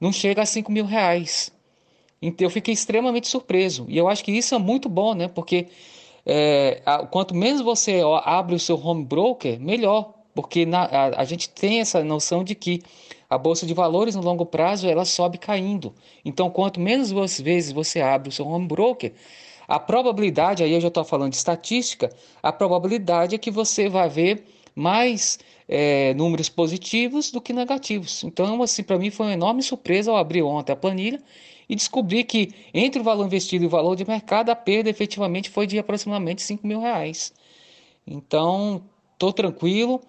não 0.00 0.12
chega 0.12 0.42
a 0.42 0.46
5 0.46 0.70
mil 0.70 0.84
reais. 0.84 1.50
Então 2.20 2.46
eu 2.46 2.50
fiquei 2.50 2.74
extremamente 2.74 3.28
surpreso. 3.28 3.86
E 3.88 3.96
eu 3.96 4.08
acho 4.08 4.24
que 4.24 4.32
isso 4.32 4.54
é 4.54 4.58
muito 4.58 4.88
bom, 4.88 5.14
né? 5.14 5.28
Porque 5.28 5.68
é, 6.26 6.80
a, 6.84 7.06
quanto 7.06 7.34
menos 7.34 7.60
você 7.60 8.00
abre 8.24 8.54
o 8.54 8.60
seu 8.60 8.76
home 8.76 9.04
broker, 9.04 9.60
melhor, 9.60 10.14
porque 10.34 10.64
na, 10.64 10.84
a, 10.84 11.20
a, 11.20 11.24
gente 11.24 11.48
tem 11.48 11.80
essa 11.80 12.02
noção 12.02 12.42
de 12.42 12.54
que 12.54 12.82
a 13.28 13.36
bolsa 13.36 13.66
de 13.66 13.74
valores 13.74 14.14
no 14.14 14.22
longo 14.22 14.46
prazo 14.46 14.88
ela 14.88 15.04
sobe 15.04 15.38
caindo. 15.38 15.94
Então, 16.24 16.50
quanto 16.50 16.80
menos 16.80 17.12
vezes 17.40 17.72
você 17.72 18.00
abre 18.00 18.28
o 18.28 18.32
seu 18.32 18.46
home 18.46 18.66
broker, 18.66 19.12
a 19.66 19.78
probabilidade, 19.78 20.62
aí 20.62 20.72
eu 20.72 20.80
já 20.80 20.88
estou 20.88 21.04
falando 21.04 21.30
de 21.30 21.36
estatística, 21.36 22.10
a 22.42 22.52
probabilidade 22.52 23.34
é 23.34 23.38
que 23.38 23.50
você 23.50 23.88
vai 23.88 24.08
ver 24.08 24.44
mais 24.74 25.38
é, 25.68 26.12
números 26.14 26.48
positivos 26.48 27.30
do 27.30 27.40
que 27.40 27.52
negativos. 27.52 28.24
Então, 28.24 28.62
assim, 28.62 28.82
para 28.82 28.98
mim 28.98 29.10
foi 29.10 29.26
uma 29.26 29.32
enorme 29.32 29.62
surpresa 29.62 30.10
ao 30.10 30.16
abrir 30.16 30.42
ontem 30.42 30.72
a 30.72 30.76
planilha 30.76 31.22
e 31.68 31.74
descobri 31.74 32.24
que 32.24 32.52
entre 32.72 33.00
o 33.00 33.04
valor 33.04 33.26
investido 33.26 33.64
e 33.64 33.66
o 33.66 33.70
valor 33.70 33.96
de 33.96 34.06
mercado, 34.06 34.50
a 34.50 34.56
perda 34.56 34.90
efetivamente 34.90 35.50
foi 35.50 35.66
de 35.66 35.78
aproximadamente 35.78 36.42
5 36.42 36.66
mil 36.66 36.80
reais. 36.80 37.32
Então, 38.06 38.82
estou 39.12 39.32
tranquilo. 39.32 40.00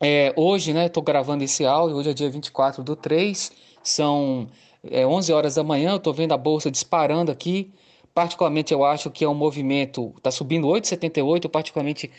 É, 0.00 0.32
hoje, 0.36 0.72
né, 0.72 0.86
estou 0.86 1.02
gravando 1.02 1.42
esse 1.44 1.64
áudio, 1.64 1.96
hoje 1.96 2.10
é 2.10 2.14
dia 2.14 2.28
24 2.28 2.84
do 2.84 2.94
3, 2.94 3.50
são 3.82 4.46
é, 4.84 5.06
11 5.06 5.32
horas 5.32 5.54
da 5.54 5.64
manhã, 5.64 5.96
estou 5.96 6.12
vendo 6.12 6.32
a 6.32 6.36
bolsa 6.36 6.70
disparando 6.70 7.32
aqui. 7.32 7.72
Particularmente, 8.14 8.72
eu 8.72 8.84
acho 8.84 9.10
que 9.10 9.24
é 9.24 9.28
um 9.28 9.34
movimento, 9.34 10.12
está 10.16 10.30
subindo 10.30 10.66
8,78, 10.68 11.48
particularmente 11.50 12.10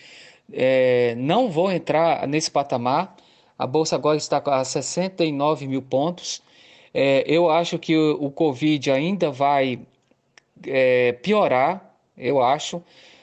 é, 0.51 1.15
não 1.15 1.49
vou 1.49 1.71
entrar 1.71 2.27
nesse 2.27 2.51
patamar. 2.51 3.15
A 3.57 3.65
bolsa 3.65 3.95
agora 3.95 4.17
está 4.17 4.37
a 4.37 4.63
69 4.63 5.67
mil 5.67 5.81
pontos. 5.81 6.41
É, 6.99 7.23
eu 7.27 7.47
acho 7.47 7.77
que 7.77 7.95
o, 7.95 8.25
o 8.25 8.31
Covid 8.31 8.89
ainda 8.89 9.29
vai 9.29 9.79
é, 10.65 11.11
piorar, 11.11 11.95
eu 12.17 12.41
acho. 12.41 12.81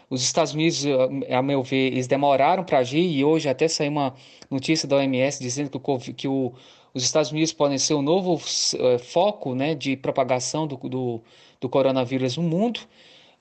Os 0.08 0.22
Estados 0.22 0.54
Unidos, 0.54 0.84
a 1.28 1.42
meu 1.42 1.60
ver, 1.60 1.88
eles 1.88 2.06
demoraram 2.06 2.62
para 2.62 2.78
agir 2.78 3.00
e 3.00 3.24
hoje 3.24 3.48
até 3.48 3.66
saiu 3.66 3.90
uma 3.90 4.14
notícia 4.48 4.86
da 4.86 4.94
OMS 4.94 5.42
dizendo 5.42 5.70
que, 5.70 5.76
o, 5.90 5.98
que 5.98 6.28
o, 6.28 6.52
os 6.94 7.02
Estados 7.02 7.32
Unidos 7.32 7.52
podem 7.52 7.76
ser 7.76 7.94
o 7.94 8.02
novo 8.02 8.40
é, 8.78 8.98
foco 8.98 9.56
né, 9.56 9.74
de 9.74 9.96
propagação 9.96 10.68
do, 10.68 10.76
do, 10.76 11.20
do, 11.60 11.68
coronavírus 11.68 12.36
no 12.36 12.44
mundo. 12.44 12.78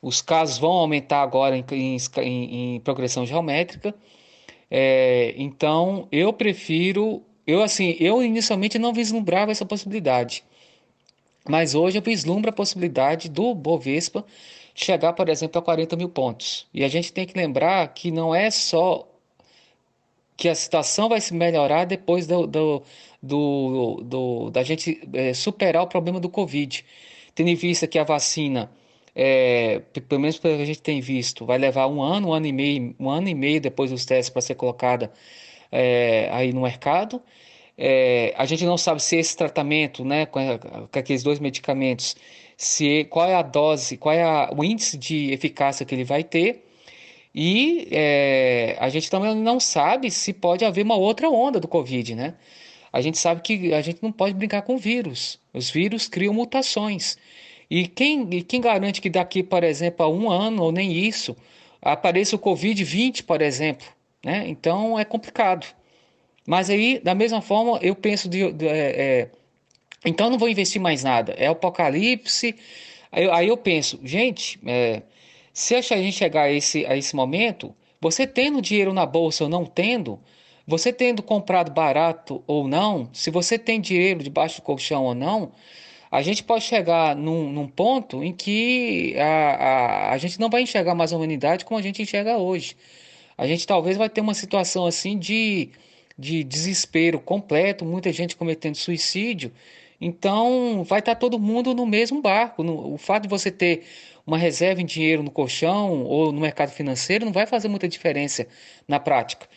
Os 0.02 0.20
casos 0.20 0.58
vão 0.58 0.72
aumentar 0.72 1.22
agora 1.22 1.56
em, 1.56 1.64
em, 2.24 2.76
em 2.76 2.80
progressão 2.80 3.24
geométrica. 3.24 3.94
É, 4.72 5.36
então, 5.38 6.08
eu 6.12 6.34
prefiro 6.34 7.22
eu 7.46 7.62
assim, 7.62 7.96
eu 8.00 8.24
inicialmente 8.24 8.80
não 8.80 8.94
vislumbrava 8.94 9.52
essa 9.52 9.66
possibilidade. 9.66 10.44
Mas 11.48 11.76
hoje 11.76 11.98
eu 11.98 12.02
vislumbro 12.02 12.50
a 12.50 12.54
possibilidade 12.54 13.30
do 13.30 13.54
Bovespa 13.54 14.26
chegar, 14.74 15.14
por 15.14 15.30
exemplo, 15.30 15.60
a 15.60 15.62
40 15.62 15.96
mil 15.96 16.10
pontos. 16.10 16.68
E 16.74 16.84
a 16.84 16.88
gente 16.88 17.12
tem 17.14 17.26
que 17.26 17.38
lembrar 17.38 17.88
que 17.94 18.12
não 18.12 18.34
é 18.34 18.50
só 18.50 19.08
que 20.36 20.50
a 20.50 20.56
situação 20.56 21.10
vai 21.10 21.22
se 21.22 21.34
melhorar 21.34 21.86
depois 21.86 22.26
do, 22.28 22.48
do, 22.48 22.84
do, 23.22 24.02
do 24.04 24.50
da 24.52 24.64
gente 24.64 25.00
é, 25.14 25.34
superar 25.34 25.84
o 25.84 25.88
problema 25.88 26.20
do 26.20 26.30
Covid. 26.30 26.84
Tendo 27.36 27.50
em 27.50 27.56
vista 27.56 27.88
que 27.88 28.00
a 28.00 28.04
vacina, 28.04 28.72
é, 29.16 29.80
pelo 30.08 30.22
menos 30.22 30.38
pelo 30.40 30.58
que 30.58 30.64
a 30.64 30.66
gente 30.66 30.82
tem 30.82 31.02
visto, 31.02 31.46
vai 31.46 31.58
levar 31.58 31.88
um 31.88 32.02
ano, 32.02 32.30
um 32.30 32.34
ano 32.34 32.46
e 32.48 32.52
meio, 32.52 32.96
um 33.00 33.10
ano 33.10 33.28
e 33.30 33.36
meio 33.36 33.62
depois 33.62 33.92
dos 33.92 34.06
testes 34.06 34.30
para 34.30 34.42
ser 34.42 34.56
colocada 34.56 35.12
é, 35.74 36.30
aí 36.32 36.54
no 36.54 36.62
mercado. 36.62 37.22
É, 37.76 38.34
a 38.38 38.46
gente 38.46 38.64
não 38.66 38.78
sabe 38.78 39.02
se 39.02 39.18
esse 39.18 39.36
tratamento, 39.36 40.06
né, 40.06 40.28
com, 40.28 40.40
com, 40.60 41.00
aqueles 41.00 41.24
dois 41.24 41.40
medicamentos, 41.40 42.16
se 42.56 43.06
qual 43.06 43.28
é 43.28 43.34
a 43.34 43.42
dose, 43.42 43.98
qual 43.98 44.14
é 44.14 44.24
a, 44.24 44.54
o 44.56 44.64
índice 44.64 44.98
de 44.98 45.32
eficácia 45.34 45.86
que 45.86 45.96
ele 45.96 46.04
vai 46.04 46.24
ter. 46.24 46.64
E 47.36 47.88
é, 47.92 48.78
a 48.80 48.90
gente 48.90 49.10
também 49.10 49.36
não 49.36 49.60
sabe 49.60 50.12
se 50.12 50.32
pode 50.34 50.64
haver 50.64 50.84
uma 50.84 50.96
outra 50.96 51.30
onda 51.30 51.60
do 51.60 51.68
Covid, 51.68 52.14
né? 52.16 52.36
A 52.92 53.02
gente 53.02 53.18
sabe 53.18 53.42
que 53.42 53.74
a 53.74 53.82
gente 53.82 54.04
não 54.04 54.12
pode 54.12 54.36
brincar 54.36 54.62
com 54.62 54.78
vírus. 54.78 55.40
Os 55.52 55.72
vírus 55.72 56.08
criam 56.08 56.34
mutações. 56.34 57.18
E 57.70 57.88
quem, 57.88 58.28
quem 58.44 58.62
garante 58.62 59.02
que 59.02 59.10
daqui, 59.10 59.42
por 59.42 59.64
exemplo, 59.64 60.06
a 60.06 60.10
um 60.10 60.30
ano 60.30 60.62
ou 60.64 60.72
nem 60.72 60.92
isso, 60.92 61.36
apareça 61.82 62.36
o 62.36 62.40
Covid-20, 62.40 63.24
por 63.24 63.42
exemplo? 63.42 63.88
Né? 64.24 64.48
Então 64.48 64.98
é 64.98 65.04
complicado. 65.04 65.68
Mas 66.48 66.70
aí, 66.70 67.00
da 67.00 67.16
mesma 67.16 67.42
forma, 67.42 67.80
eu 67.82 67.96
penso 67.96 68.30
de, 68.30 68.52
de 68.52 68.68
é, 68.68 69.02
é, 69.02 69.30
então 70.06 70.30
não 70.30 70.38
vou 70.38 70.50
investir 70.50 70.82
mais 70.82 71.04
nada. 71.04 71.34
É 71.34 71.48
apocalipse. 71.48 72.56
Aí, 73.12 73.30
aí 73.30 73.48
eu 73.48 73.58
penso, 73.58 74.00
gente, 74.04 74.60
é, 74.66 75.04
se 75.54 75.76
a 75.76 75.82
gente 75.82 76.14
chegar 76.14 76.44
a 76.44 76.52
esse, 76.52 76.86
a 76.86 76.98
esse 76.98 77.16
momento, 77.16 77.76
você 78.02 78.26
tendo 78.28 78.62
dinheiro 78.62 78.94
na 78.94 79.06
bolsa 79.06 79.44
ou 79.46 79.50
não 79.50 79.66
tendo, 79.66 80.20
você 80.66 80.92
tendo 80.92 81.22
comprado 81.24 81.72
barato 81.72 82.44
ou 82.48 82.68
não, 82.68 83.10
se 83.14 83.30
você 83.30 83.58
tem 83.58 83.80
dinheiro 83.80 84.24
debaixo 84.24 84.62
do 84.62 84.64
colchão 84.64 85.06
ou 85.06 85.16
não, 85.16 85.52
a 86.12 86.22
gente 86.22 86.44
pode 86.44 86.64
chegar 86.66 87.16
num, 87.16 87.52
num 87.52 87.68
ponto 87.68 88.24
em 88.24 88.34
que 88.34 89.16
a, 89.18 89.26
a, 89.26 90.12
a 90.12 90.18
gente 90.18 90.40
não 90.40 90.50
vai 90.50 90.62
enxergar 90.62 90.96
mais 90.96 91.12
a 91.14 91.18
humanidade 91.18 91.66
como 91.66 91.80
a 91.80 91.84
gente 91.84 92.02
enxerga 92.02 92.38
hoje 92.38 92.76
a 93.38 93.48
gente 93.48 93.66
talvez 93.66 93.98
vai 93.98 94.10
ter 94.10 94.22
uma 94.22 94.34
situação 94.34 94.86
assim 94.86 95.18
de, 95.18 95.70
de 96.18 96.44
desespero 96.44 97.20
completo, 97.20 97.86
muita 97.86 98.12
gente 98.12 98.36
cometendo 98.36 98.76
suicídio. 98.76 99.52
Então, 100.00 100.84
vai 100.84 101.00
estar 101.00 101.16
todo 101.16 101.40
mundo 101.40 101.74
no 101.74 101.86
mesmo 101.86 102.22
barco. 102.22 102.64
O 102.64 102.98
fato 102.98 103.24
de 103.24 103.30
você 103.30 103.50
ter 103.50 103.84
uma 104.26 104.38
reserva 104.38 104.82
em 104.82 104.86
dinheiro 104.86 105.24
no 105.24 105.32
colchão 105.32 106.04
ou 106.04 106.32
no 106.32 106.42
mercado 106.42 106.72
financeiro 106.72 107.26
não 107.26 107.32
vai 107.32 107.46
fazer 107.46 107.68
muita 107.68 107.88
diferença 107.88 108.48
na 108.88 109.00
prática. 109.00 109.48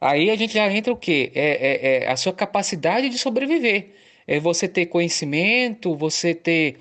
Aí 0.00 0.30
a 0.30 0.36
gente 0.36 0.54
já 0.54 0.70
entra 0.70 0.92
o 0.92 0.96
quê? 0.96 1.32
É, 1.34 2.02
é, 2.02 2.04
é 2.04 2.10
a 2.10 2.16
sua 2.16 2.32
capacidade 2.32 3.08
de 3.08 3.18
sobreviver. 3.18 3.94
É 4.26 4.38
você 4.38 4.68
ter 4.68 4.86
conhecimento, 4.86 5.94
você 5.96 6.34
ter. 6.34 6.76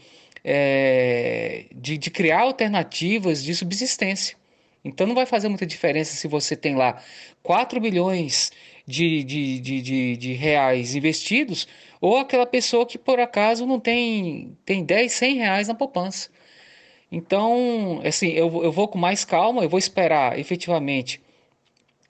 É, 0.45 1.65
de, 1.73 1.97
de 1.97 2.11
criar 2.11 2.41
alternativas 2.41 3.41
de 3.41 3.55
subsistência. 3.55 4.35
Então 4.83 5.07
não 5.07 5.15
vai 5.15 5.25
fazer 5.25 5.47
muita 5.47 5.65
diferença 5.65 6.15
se 6.15 6.27
você 6.27 6.55
tem 6.55 6.75
lá 6.75 7.01
4 7.41 7.79
bilhões 7.79 8.51
de, 8.85 9.23
de, 9.23 9.59
de, 9.59 9.81
de, 9.81 10.17
de 10.17 10.33
reais 10.33 10.95
investidos 10.95 11.67
ou 12.01 12.17
aquela 12.17 12.45
pessoa 12.45 12.85
que 12.85 12.97
por 12.97 13.19
acaso 13.19 13.65
não 13.65 13.79
tem, 13.79 14.57
tem 14.65 14.83
10, 14.83 15.11
100 15.11 15.35
reais 15.37 15.67
na 15.69 15.75
poupança. 15.75 16.29
Então, 17.11 18.01
assim, 18.03 18.29
eu, 18.29 18.63
eu 18.63 18.71
vou 18.71 18.87
com 18.87 18.97
mais 18.97 19.23
calma, 19.23 19.63
eu 19.63 19.69
vou 19.69 19.79
esperar 19.79 20.37
efetivamente 20.37 21.21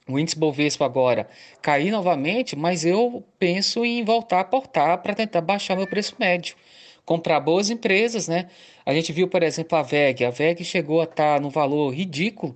o 0.07 0.19
índice 0.19 0.37
Bovespa 0.37 0.85
agora 0.85 1.27
cair 1.61 1.91
novamente, 1.91 2.55
mas 2.55 2.85
eu 2.85 3.23
penso 3.37 3.85
em 3.85 4.03
voltar 4.03 4.37
a 4.37 4.41
aportar 4.41 4.97
para 4.99 5.13
tentar 5.13 5.41
baixar 5.41 5.75
meu 5.75 5.87
preço 5.87 6.15
médio 6.19 6.55
comprar 7.05 7.39
boas 7.39 7.69
empresas, 7.69 8.27
né? 8.27 8.49
A 8.85 8.93
gente 8.93 9.11
viu, 9.11 9.27
por 9.27 9.43
exemplo, 9.43 9.77
a 9.77 9.81
VEG. 9.81 10.25
A 10.25 10.29
VEG 10.29 10.63
chegou 10.63 11.01
a 11.01 11.05
estar 11.05 11.39
no 11.41 11.49
valor 11.49 11.93
ridículo 11.93 12.55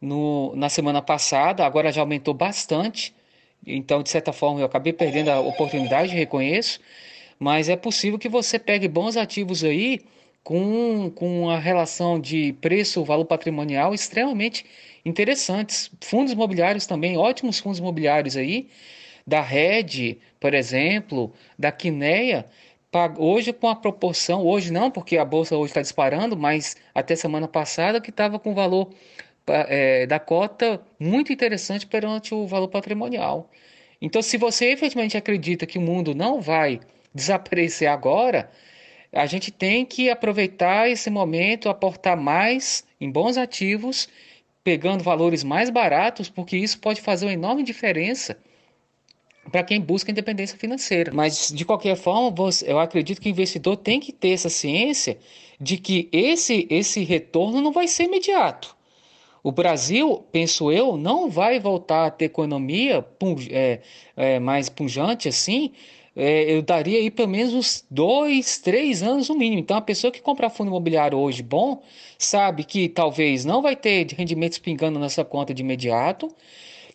no, 0.00 0.54
na 0.56 0.68
semana 0.68 1.02
passada, 1.02 1.64
agora 1.64 1.92
já 1.92 2.00
aumentou 2.00 2.34
bastante. 2.34 3.14
Então, 3.66 4.02
de 4.02 4.10
certa 4.10 4.32
forma, 4.32 4.60
eu 4.60 4.66
acabei 4.66 4.92
perdendo 4.92 5.30
a 5.30 5.40
oportunidade, 5.40 6.14
reconheço. 6.14 6.80
Mas 7.38 7.68
é 7.68 7.76
possível 7.76 8.18
que 8.18 8.28
você 8.28 8.58
pegue 8.58 8.88
bons 8.88 9.16
ativos 9.16 9.62
aí 9.64 10.00
com, 10.42 11.10
com 11.14 11.50
a 11.50 11.58
relação 11.58 12.18
de 12.20 12.54
preço-valor 12.54 13.26
patrimonial 13.26 13.94
extremamente 13.94 14.64
interessantes. 15.04 15.90
Fundos 16.00 16.32
imobiliários 16.32 16.86
também, 16.86 17.16
ótimos 17.16 17.58
fundos 17.60 17.78
imobiliários 17.78 18.36
aí, 18.36 18.68
da 19.26 19.42
Red, 19.42 20.16
por 20.40 20.54
exemplo, 20.54 21.32
da 21.58 21.70
Quineia, 21.70 22.46
hoje 23.18 23.52
com 23.52 23.68
a 23.68 23.76
proporção, 23.76 24.46
hoje 24.46 24.72
não, 24.72 24.90
porque 24.90 25.18
a 25.18 25.24
bolsa 25.24 25.56
hoje 25.56 25.70
está 25.70 25.82
disparando, 25.82 26.36
mas 26.36 26.76
até 26.94 27.14
semana 27.14 27.46
passada 27.46 28.00
que 28.00 28.10
estava 28.10 28.38
com 28.38 28.54
valor 28.54 28.90
é, 29.46 30.06
da 30.06 30.18
cota 30.18 30.80
muito 30.98 31.32
interessante 31.32 31.86
perante 31.86 32.34
o 32.34 32.46
valor 32.46 32.68
patrimonial. 32.68 33.50
Então, 34.00 34.22
se 34.22 34.36
você 34.38 34.66
efetivamente 34.72 35.16
acredita 35.16 35.66
que 35.66 35.78
o 35.78 35.82
mundo 35.82 36.14
não 36.14 36.40
vai 36.40 36.80
desaparecer 37.14 37.88
agora, 37.88 38.50
a 39.12 39.26
gente 39.26 39.50
tem 39.50 39.84
que 39.84 40.10
aproveitar 40.10 40.88
esse 40.88 41.10
momento, 41.10 41.68
aportar 41.68 42.16
mais 42.16 42.84
em 43.00 43.10
bons 43.10 43.36
ativos, 43.36 44.08
pegando 44.64 45.02
valores 45.04 45.44
mais 45.44 45.70
baratos, 45.70 46.28
porque 46.30 46.56
isso 46.56 46.78
pode 46.80 47.00
fazer 47.00 47.26
uma 47.26 47.32
enorme 47.32 47.62
diferença 47.62 48.38
para 49.50 49.62
quem 49.62 49.80
busca 49.80 50.10
independência 50.10 50.58
financeira. 50.58 51.12
Mas, 51.14 51.52
de 51.54 51.64
qualquer 51.64 51.96
forma, 51.96 52.34
eu 52.64 52.78
acredito 52.78 53.20
que 53.20 53.28
o 53.28 53.30
investidor 53.30 53.76
tem 53.76 54.00
que 54.00 54.12
ter 54.12 54.30
essa 54.30 54.48
ciência 54.48 55.18
de 55.60 55.76
que 55.76 56.08
esse, 56.12 56.66
esse 56.70 57.02
retorno 57.04 57.60
não 57.60 57.72
vai 57.72 57.88
ser 57.88 58.04
imediato. 58.04 58.76
O 59.42 59.52
Brasil, 59.52 60.24
penso 60.30 60.70
eu, 60.70 60.96
não 60.96 61.30
vai 61.30 61.58
voltar 61.58 62.06
a 62.06 62.10
ter 62.10 62.26
economia 62.26 63.04
é, 63.50 63.80
é, 64.16 64.38
mais 64.38 64.68
punjante 64.68 65.28
assim 65.28 65.72
é, 66.18 66.52
eu 66.52 66.62
daria 66.62 66.98
aí 66.98 67.12
pelo 67.12 67.28
menos 67.28 67.54
uns 67.54 67.86
dois, 67.88 68.58
três 68.58 69.04
anos 69.04 69.28
no 69.28 69.36
mínimo. 69.36 69.60
Então, 69.60 69.76
a 69.76 69.80
pessoa 69.80 70.10
que 70.10 70.20
comprar 70.20 70.50
fundo 70.50 70.66
imobiliário 70.66 71.16
hoje 71.16 71.44
bom, 71.44 71.80
sabe 72.18 72.64
que 72.64 72.88
talvez 72.88 73.44
não 73.44 73.62
vai 73.62 73.76
ter 73.76 74.04
rendimentos 74.16 74.58
pingando 74.58 74.98
nessa 74.98 75.24
conta 75.24 75.54
de 75.54 75.62
imediato, 75.62 76.28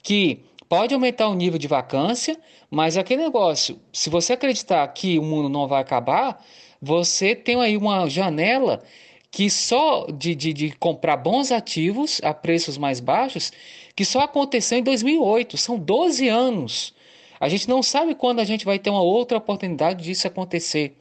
que 0.03 0.41
pode 0.73 0.91
aumentar 0.91 1.27
o 1.29 1.35
nível 1.35 1.59
de 1.59 1.67
vacância, 1.67 2.35
mas 2.67 2.97
aquele 2.97 3.21
negócio, 3.21 3.79
se 3.91 4.09
você 4.09 4.33
acreditar 4.33 4.87
que 4.87 5.19
o 5.19 5.21
mundo 5.21 5.47
não 5.47 5.67
vai 5.67 5.79
acabar, 5.79 6.43
você 6.81 7.35
tem 7.35 7.61
aí 7.61 7.77
uma 7.77 8.09
janela 8.09 8.81
que 9.29 9.51
só 9.51 10.07
de, 10.07 10.33
de, 10.33 10.51
de, 10.51 10.71
comprar 10.71 11.17
bons 11.17 11.51
ativos 11.51 12.19
a 12.23 12.33
preços 12.33 12.75
mais 12.75 12.99
baixos, 12.99 13.51
que 13.95 14.03
só 14.03 14.21
aconteceu 14.21 14.79
em 14.79 14.81
2008. 14.81 15.57
São 15.57 15.77
12 15.77 16.27
anos. 16.27 16.95
A 17.39 17.47
gente 17.47 17.69
não 17.69 17.83
sabe 17.83 18.15
quando 18.15 18.39
a 18.39 18.43
gente 18.43 18.65
vai 18.65 18.79
ter 18.79 18.89
uma 18.89 19.03
outra 19.03 19.37
oportunidade 19.37 20.03
disso 20.03 20.25
acontecer. 20.25 20.97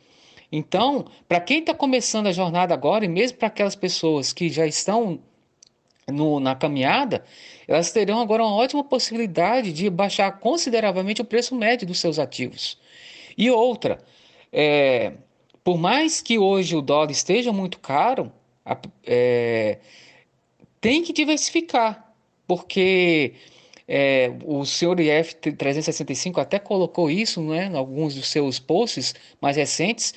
Então, 0.53 1.07
para 1.27 1.40
quem 1.40 1.61
está 1.61 1.73
começando 1.73 2.27
a 2.27 2.32
jornada 2.32 2.74
agora, 2.74 3.07
e 3.07 3.09
mesmo 3.09 3.39
para 3.39 3.49
aquelas 3.49 3.74
pessoas 3.74 4.35
que 4.35 4.51
já 4.51 4.66
estão 4.66 5.19
no, 6.11 6.41
na 6.41 6.55
caminhada, 6.55 7.24
elas 7.66 7.93
terão 7.93 8.20
agora 8.20 8.43
uma 8.43 8.55
ótima 8.55 8.83
possibilidade 8.83 9.73
de 9.73 9.89
baixar 9.89 10.39
consideravelmente 10.39 11.20
o 11.20 11.24
preço 11.24 11.55
médio 11.55 11.87
dos 11.87 12.01
seus 12.01 12.19
ativos. 12.19 12.79
E 13.37 13.51
outra, 13.51 13.99
é, 14.53 15.12
por 15.65 15.79
mais 15.79 16.20
que 16.20 16.39
hoje 16.39 16.77
o 16.77 16.83
dólar 16.83 17.11
esteja 17.11 17.53
muito 17.53 17.79
caro, 17.79 18.33
é, 19.05 19.79
tem 20.81 21.03
que 21.03 21.12
diversificar, 21.12 22.12
porque 22.47 23.35
é, 23.87 24.33
o 24.45 24.65
senhor 24.65 24.99
IF 25.01 25.35
365 25.35 26.41
até 26.41 26.59
colocou 26.59 27.11
isso 27.11 27.41
né, 27.41 27.66
em 27.66 27.77
alguns 27.77 28.15
dos 28.15 28.29
seus 28.29 28.59
posts 28.59 29.15
mais 29.41 29.57
recentes, 29.57 30.15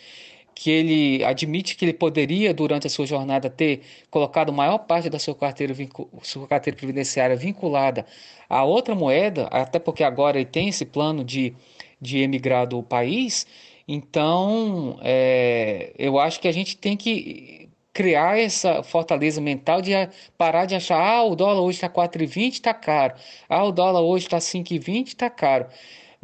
que 0.55 0.71
ele 0.71 1.23
admite 1.23 1.75
que 1.75 1.85
ele 1.85 1.93
poderia, 1.93 2.53
durante 2.53 2.87
a 2.87 2.89
sua 2.89 3.05
jornada, 3.05 3.49
ter 3.49 3.81
colocado 4.09 4.53
maior 4.53 4.79
parte 4.79 5.09
da 5.09 5.19
sua 5.19 5.35
carteira, 5.35 5.75
sua 6.23 6.47
carteira 6.47 6.77
previdenciária 6.77 7.35
vinculada 7.35 8.05
a 8.49 8.63
outra 8.63 8.95
moeda, 8.95 9.47
até 9.47 9.79
porque 9.79 10.03
agora 10.03 10.37
ele 10.37 10.45
tem 10.45 10.69
esse 10.69 10.85
plano 10.85 11.23
de, 11.23 11.53
de 12.01 12.19
emigrar 12.19 12.67
do 12.67 12.81
país. 12.81 13.45
Então, 13.87 14.97
é, 15.03 15.93
eu 15.97 16.19
acho 16.19 16.39
que 16.39 16.47
a 16.47 16.51
gente 16.51 16.77
tem 16.77 16.95
que 16.97 17.69
criar 17.93 18.37
essa 18.37 18.83
fortaleza 18.83 19.39
mental 19.41 19.81
de 19.81 19.91
parar 20.37 20.65
de 20.65 20.75
achar, 20.75 20.99
ah, 20.99 21.23
o 21.23 21.35
dólar 21.35 21.61
hoje 21.61 21.77
está 21.77 21.89
4,20, 21.89 22.53
está 22.53 22.73
caro. 22.73 23.15
Ah, 23.47 23.63
o 23.63 23.71
dólar 23.71 24.01
hoje 24.01 24.25
está 24.25 24.37
5,20, 24.37 25.07
está 25.07 25.29
caro. 25.29 25.67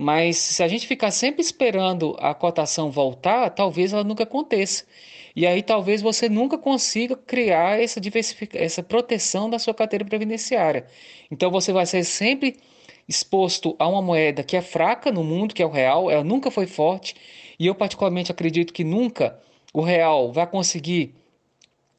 Mas 0.01 0.37
se 0.37 0.63
a 0.63 0.67
gente 0.67 0.87
ficar 0.87 1.11
sempre 1.11 1.43
esperando 1.43 2.15
a 2.19 2.33
cotação 2.33 2.89
voltar, 2.89 3.51
talvez 3.51 3.93
ela 3.93 4.03
nunca 4.03 4.23
aconteça. 4.23 4.83
E 5.35 5.45
aí 5.45 5.61
talvez 5.61 6.01
você 6.01 6.27
nunca 6.27 6.57
consiga 6.57 7.15
criar 7.15 7.79
essa, 7.79 8.01
essa 8.55 8.81
proteção 8.81 9.47
da 9.47 9.59
sua 9.59 9.75
carteira 9.75 10.03
previdenciária. 10.03 10.87
Então 11.29 11.51
você 11.51 11.71
vai 11.71 11.85
ser 11.85 12.03
sempre 12.03 12.57
exposto 13.07 13.75
a 13.77 13.87
uma 13.87 14.01
moeda 14.01 14.43
que 14.43 14.57
é 14.57 14.61
fraca 14.63 15.11
no 15.11 15.23
mundo, 15.23 15.53
que 15.53 15.61
é 15.61 15.65
o 15.67 15.69
real, 15.69 16.09
ela 16.09 16.23
nunca 16.23 16.49
foi 16.49 16.65
forte. 16.65 17.13
E 17.59 17.67
eu 17.67 17.75
particularmente 17.75 18.31
acredito 18.31 18.73
que 18.73 18.83
nunca 18.83 19.39
o 19.71 19.81
real 19.81 20.31
vai 20.31 20.47
conseguir 20.47 21.13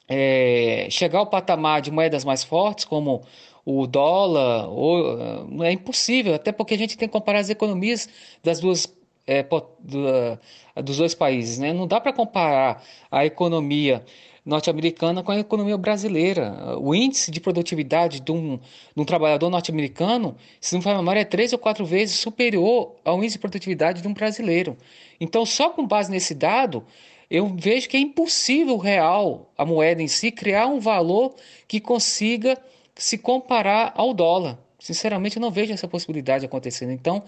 é, 0.09 0.87
chegar 0.89 1.19
ao 1.19 1.27
patamar 1.27 1.81
de 1.81 1.89
moedas 1.89 2.25
mais 2.25 2.43
fortes, 2.43 2.83
como 2.83 3.23
o 3.65 3.87
dólar, 3.87 4.69
ou, 4.69 5.63
é 5.63 5.71
impossível, 5.71 6.33
até 6.33 6.51
porque 6.51 6.73
a 6.73 6.77
gente 6.77 6.97
tem 6.97 7.07
que 7.07 7.13
comparar 7.13 7.39
as 7.39 7.49
economias 7.49 8.09
das 8.43 8.59
duas, 8.59 8.93
é, 9.25 9.43
do, 9.79 10.83
dos 10.83 10.97
dois 10.97 11.15
países. 11.15 11.59
Né? 11.59 11.71
Não 11.71 11.87
dá 11.87 12.01
para 12.01 12.11
comparar 12.11 12.83
a 13.09 13.25
economia 13.25 14.03
norte-americana 14.45 15.23
com 15.23 15.31
a 15.31 15.39
economia 15.39 15.77
brasileira. 15.77 16.77
O 16.77 16.93
índice 16.93 17.31
de 17.31 17.39
produtividade 17.39 18.19
de 18.19 18.31
um, 18.31 18.57
de 18.57 19.01
um 19.01 19.05
trabalhador 19.05 19.49
norte-americano, 19.49 20.35
se 20.59 20.75
não 20.75 20.81
for 20.81 20.95
memória, 20.95 21.21
é 21.21 21.25
três 21.25 21.53
ou 21.53 21.59
quatro 21.59 21.85
vezes 21.85 22.19
superior 22.19 22.95
ao 23.05 23.17
índice 23.19 23.35
de 23.35 23.39
produtividade 23.39 24.01
de 24.01 24.07
um 24.07 24.13
brasileiro. 24.13 24.75
Então, 25.19 25.45
só 25.45 25.69
com 25.69 25.87
base 25.87 26.11
nesse 26.11 26.33
dado, 26.35 26.83
eu 27.29 27.47
vejo 27.47 27.87
que 27.87 27.95
é 27.95 27.99
impossível 27.99 28.77
real, 28.77 29.51
a 29.57 29.65
moeda 29.65 30.01
em 30.01 30.07
si, 30.07 30.31
criar 30.31 30.67
um 30.67 30.79
valor 30.79 31.33
que 31.67 31.79
consiga 31.79 32.57
se 32.95 33.17
comparar 33.17 33.93
ao 33.95 34.13
dólar. 34.13 34.57
Sinceramente, 34.79 35.37
eu 35.37 35.41
não 35.41 35.51
vejo 35.51 35.73
essa 35.73 35.87
possibilidade 35.87 36.45
acontecendo. 36.45 36.91
Então, 36.91 37.23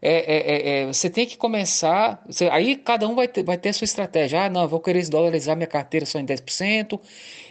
é, 0.00 0.12
é, 0.12 0.36
é, 0.36 0.82
é 0.82 0.86
você 0.86 1.10
tem 1.10 1.26
que 1.26 1.36
começar. 1.36 2.22
Você, 2.26 2.48
aí 2.48 2.76
cada 2.76 3.06
um 3.08 3.14
vai 3.14 3.28
ter, 3.28 3.42
vai 3.42 3.58
ter 3.58 3.72
sua 3.72 3.84
estratégia. 3.84 4.44
Ah, 4.44 4.50
não, 4.50 4.62
eu 4.62 4.68
vou 4.68 4.80
querer 4.80 5.00
desdolarizar 5.00 5.56
minha 5.56 5.66
carteira 5.66 6.06
só 6.06 6.18
em 6.18 6.26
10%. 6.26 6.98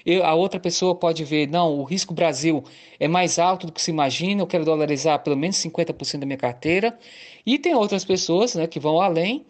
E 0.06 0.22
a 0.22 0.34
outra 0.34 0.60
pessoa 0.60 0.96
pode 0.96 1.24
ver, 1.24 1.48
não, 1.48 1.80
o 1.80 1.84
risco 1.84 2.14
Brasil 2.14 2.64
é 3.00 3.08
mais 3.08 3.40
alto 3.40 3.68
do 3.68 3.72
que 3.72 3.82
se 3.82 3.92
imagina, 3.92 4.42
eu 4.42 4.48
quero 4.48 4.66
dolarizar 4.66 5.20
pelo 5.24 5.38
menos 5.38 5.56
50% 5.58 6.20
da 6.20 6.26
minha 6.26 6.38
carteira. 6.38 6.98
E 7.46 7.58
tem 7.58 7.74
outras 7.76 8.04
pessoas 8.04 8.56
né, 8.56 8.68
que 8.68 8.80
vão 8.80 9.00
além 9.02 9.46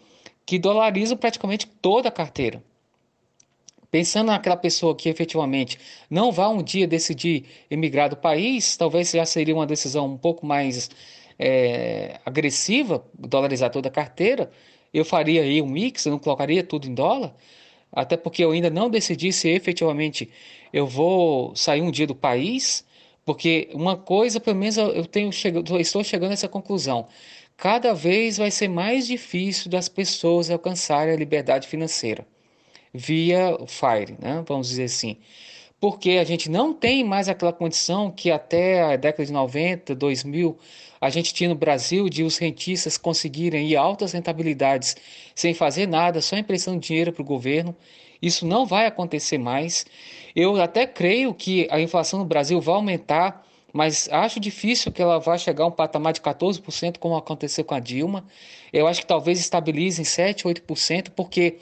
que 0.45 0.59
dolarizam 0.59 1.17
praticamente 1.17 1.67
toda 1.81 2.09
a 2.09 2.11
carteira. 2.11 2.61
Pensando 3.93 4.29
naquela 4.31 4.57
pessoa 4.57 4.95
que 4.95 5.07
efetivamente 5.07 5.77
não 6.09 6.31
vai 6.31 6.47
um 6.47 6.63
dia 6.63 6.87
decidir 6.87 7.45
emigrar 7.69 8.09
do 8.09 8.17
país, 8.17 8.75
talvez 8.75 9.11
já 9.11 9.23
seria 9.23 9.53
uma 9.53 9.67
decisão 9.67 10.07
um 10.07 10.17
pouco 10.17 10.47
mais 10.47 10.89
é, 11.37 12.19
agressiva, 12.25 13.05
dolarizar 13.13 13.69
toda 13.69 13.89
a 13.89 13.91
carteira. 13.91 14.49
Eu 14.91 15.05
faria 15.05 15.43
aí 15.43 15.61
um 15.61 15.67
mix, 15.67 16.07
eu 16.07 16.11
não 16.11 16.17
colocaria 16.17 16.63
tudo 16.63 16.87
em 16.87 16.93
dólar, 16.95 17.35
até 17.91 18.17
porque 18.17 18.43
eu 18.43 18.49
ainda 18.49 18.71
não 18.71 18.89
decidi 18.89 19.31
se 19.31 19.47
efetivamente 19.49 20.27
eu 20.73 20.87
vou 20.87 21.55
sair 21.55 21.83
um 21.83 21.91
dia 21.91 22.07
do 22.07 22.15
país, 22.15 22.83
porque 23.23 23.69
uma 23.75 23.95
coisa, 23.95 24.39
pelo 24.39 24.57
menos 24.57 24.75
eu 24.75 25.05
tenho 25.05 25.31
chegado, 25.31 25.79
estou 25.79 26.03
chegando 26.03 26.31
a 26.31 26.33
essa 26.33 26.49
conclusão 26.49 27.07
cada 27.55 27.93
vez 27.93 28.37
vai 28.37 28.49
ser 28.49 28.67
mais 28.67 29.05
difícil 29.05 29.69
das 29.69 29.87
pessoas 29.87 30.49
alcançarem 30.49 31.13
a 31.13 31.17
liberdade 31.17 31.67
financeira 31.67 32.25
via 32.93 33.57
FIRE, 33.67 34.17
né? 34.19 34.43
vamos 34.47 34.69
dizer 34.69 34.85
assim. 34.85 35.17
Porque 35.79 36.11
a 36.11 36.23
gente 36.23 36.49
não 36.49 36.73
tem 36.73 37.03
mais 37.03 37.27
aquela 37.27 37.51
condição 37.51 38.09
que 38.09 38.31
até 38.31 38.81
a 38.81 38.95
década 38.95 39.25
de 39.25 39.33
90, 39.33 39.95
2000, 39.95 40.57
a 41.01 41.09
gente 41.09 41.33
tinha 41.33 41.49
no 41.49 41.55
Brasil 41.55 42.07
de 42.07 42.23
os 42.23 42.37
rentistas 42.37 42.97
conseguirem 42.97 43.67
ir 43.67 43.75
altas 43.75 44.13
rentabilidades 44.13 44.95
sem 45.35 45.53
fazer 45.53 45.87
nada, 45.87 46.21
só 46.21 46.37
emprestando 46.37 46.79
dinheiro 46.79 47.11
para 47.11 47.21
o 47.21 47.25
governo. 47.25 47.75
Isso 48.21 48.45
não 48.47 48.65
vai 48.65 48.85
acontecer 48.85 49.37
mais. 49.37 49.85
Eu 50.33 50.61
até 50.61 50.87
creio 50.87 51.33
que 51.33 51.67
a 51.69 51.81
inflação 51.81 52.19
no 52.19 52.25
Brasil 52.25 52.61
vai 52.61 52.75
aumentar 52.75 53.43
mas 53.73 54.07
acho 54.11 54.39
difícil 54.39 54.91
que 54.91 55.01
ela 55.01 55.19
vá 55.19 55.35
chegar 55.35 55.63
a 55.63 55.67
um 55.67 55.71
patamar 55.71 56.13
de 56.13 56.21
14%, 56.21 56.99
como 56.99 57.17
aconteceu 57.17 57.65
com 57.65 57.73
a 57.73 57.79
Dilma. 57.79 58.23
Eu 58.71 58.85
acho 58.87 59.01
que 59.01 59.07
talvez 59.07 59.39
estabilize 59.39 59.99
em 59.99 60.05
7%, 60.05 60.43
8%, 60.43 61.09
porque 61.15 61.57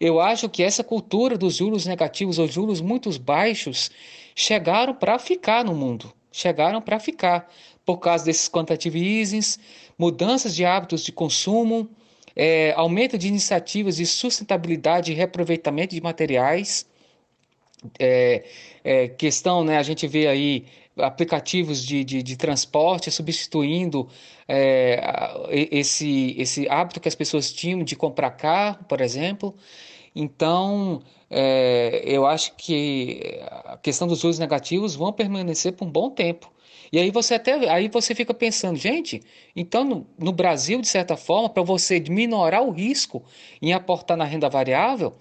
eu 0.00 0.20
acho 0.20 0.48
que 0.48 0.62
essa 0.62 0.84
cultura 0.84 1.36
dos 1.36 1.56
juros 1.56 1.86
negativos 1.86 2.38
ou 2.38 2.46
juros 2.46 2.80
muito 2.80 3.10
baixos 3.18 3.90
chegaram 4.34 4.94
para 4.94 5.18
ficar 5.18 5.64
no 5.64 5.74
mundo. 5.74 6.12
Chegaram 6.32 6.80
para 6.80 6.98
ficar 6.98 7.50
por 7.84 7.98
causa 7.98 8.24
desses 8.24 8.48
quantitative 8.48 9.20
easings, 9.20 9.58
mudanças 9.98 10.54
de 10.54 10.64
hábitos 10.64 11.04
de 11.04 11.12
consumo, 11.12 11.88
é, 12.34 12.72
aumento 12.72 13.16
de 13.16 13.28
iniciativas 13.28 13.96
de 13.96 14.06
sustentabilidade 14.06 15.12
e 15.12 15.14
reaproveitamento 15.14 15.94
de 15.94 16.00
materiais. 16.00 16.86
É, 17.98 18.44
é, 18.82 19.08
questão, 19.08 19.62
né, 19.62 19.76
a 19.76 19.82
gente 19.82 20.06
vê 20.08 20.26
aí 20.26 20.64
aplicativos 20.96 21.84
de, 21.84 22.04
de, 22.04 22.22
de 22.22 22.36
transporte, 22.36 23.10
substituindo 23.10 24.08
é, 24.46 25.00
esse, 25.50 26.34
esse 26.38 26.68
hábito 26.68 27.00
que 27.00 27.08
as 27.08 27.14
pessoas 27.14 27.52
tinham 27.52 27.82
de 27.82 27.96
comprar 27.96 28.30
carro, 28.30 28.84
por 28.88 29.00
exemplo. 29.00 29.54
Então, 30.14 31.02
é, 31.28 32.02
eu 32.04 32.26
acho 32.26 32.54
que 32.56 33.40
a 33.64 33.76
questão 33.76 34.06
dos 34.06 34.20
juros 34.20 34.38
negativos 34.38 34.94
vão 34.94 35.12
permanecer 35.12 35.72
por 35.72 35.86
um 35.86 35.90
bom 35.90 36.10
tempo. 36.10 36.52
E 36.92 36.98
aí 36.98 37.10
você 37.10 37.34
até 37.34 37.68
aí 37.70 37.88
você 37.88 38.14
fica 38.14 38.32
pensando, 38.32 38.76
gente, 38.76 39.20
então 39.56 39.82
no, 39.84 40.06
no 40.16 40.30
Brasil, 40.32 40.80
de 40.80 40.86
certa 40.86 41.16
forma, 41.16 41.48
para 41.48 41.62
você 41.62 41.98
minorar 41.98 42.62
o 42.62 42.70
risco 42.70 43.24
em 43.60 43.72
aportar 43.72 44.16
na 44.16 44.24
renda 44.24 44.48
variável, 44.48 45.12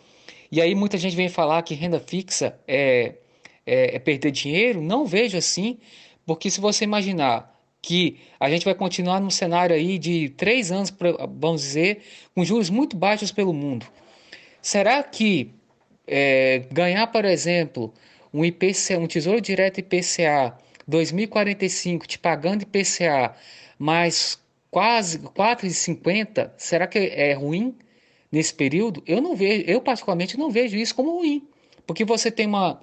e 0.52 0.62
aí 0.62 0.76
muita 0.76 1.00
gente 1.00 1.16
vem 1.16 1.30
falar 1.30 1.64
que 1.64 1.74
renda 1.74 2.00
fixa 2.00 2.60
é, 2.68 3.16
é, 3.65 3.95
é 3.95 3.99
perder 3.99 4.31
dinheiro, 4.31 4.81
não 4.81 5.06
vejo 5.06 5.38
assim, 5.38 5.77
porque 6.26 6.49
se 6.49 6.60
você 6.60 6.84
imaginar 6.84 7.53
que 7.81 8.18
a 8.40 8.49
gente 8.49 8.64
vai 8.64 8.73
continuar 8.73 9.19
num 9.19 9.30
cenário 9.30 9.76
aí 9.76 9.99
de 9.99 10.30
três 10.30 10.72
anos, 10.72 10.94
vamos 11.38 11.61
dizer, 11.61 12.02
com 12.34 12.44
juros 12.45 12.69
muito 12.69 12.95
baixos 12.95 13.31
pelo 13.31 13.53
mundo, 13.53 13.85
será 14.61 15.03
que 15.03 15.52
é, 16.07 16.64
ganhar, 16.72 17.07
por 17.07 17.26
exemplo, 17.26 17.94
um 18.34 18.44
IPCA, 18.44 18.98
um 18.98 19.07
Tesouro 19.07 19.41
Direto 19.41 19.80
IPCA 19.80 20.57
2045, 20.88 22.07
te 22.07 22.18
pagando 22.18 22.64
IPCA 22.64 23.35
mais 23.77 24.40
quase 24.72 25.19
4,50, 25.19 26.52
será 26.57 26.88
que 26.88 26.98
é 26.98 27.34
ruim 27.34 27.76
nesse 28.31 28.53
período? 28.53 29.03
Eu 29.06 29.22
não 29.22 29.35
vejo, 29.35 29.65
eu 29.68 29.81
particularmente 29.81 30.38
não 30.38 30.49
vejo 30.49 30.76
isso 30.77 30.95
como 30.95 31.18
ruim, 31.18 31.48
porque 31.85 32.03
você 32.03 32.31
tem 32.31 32.48
uma 32.48 32.81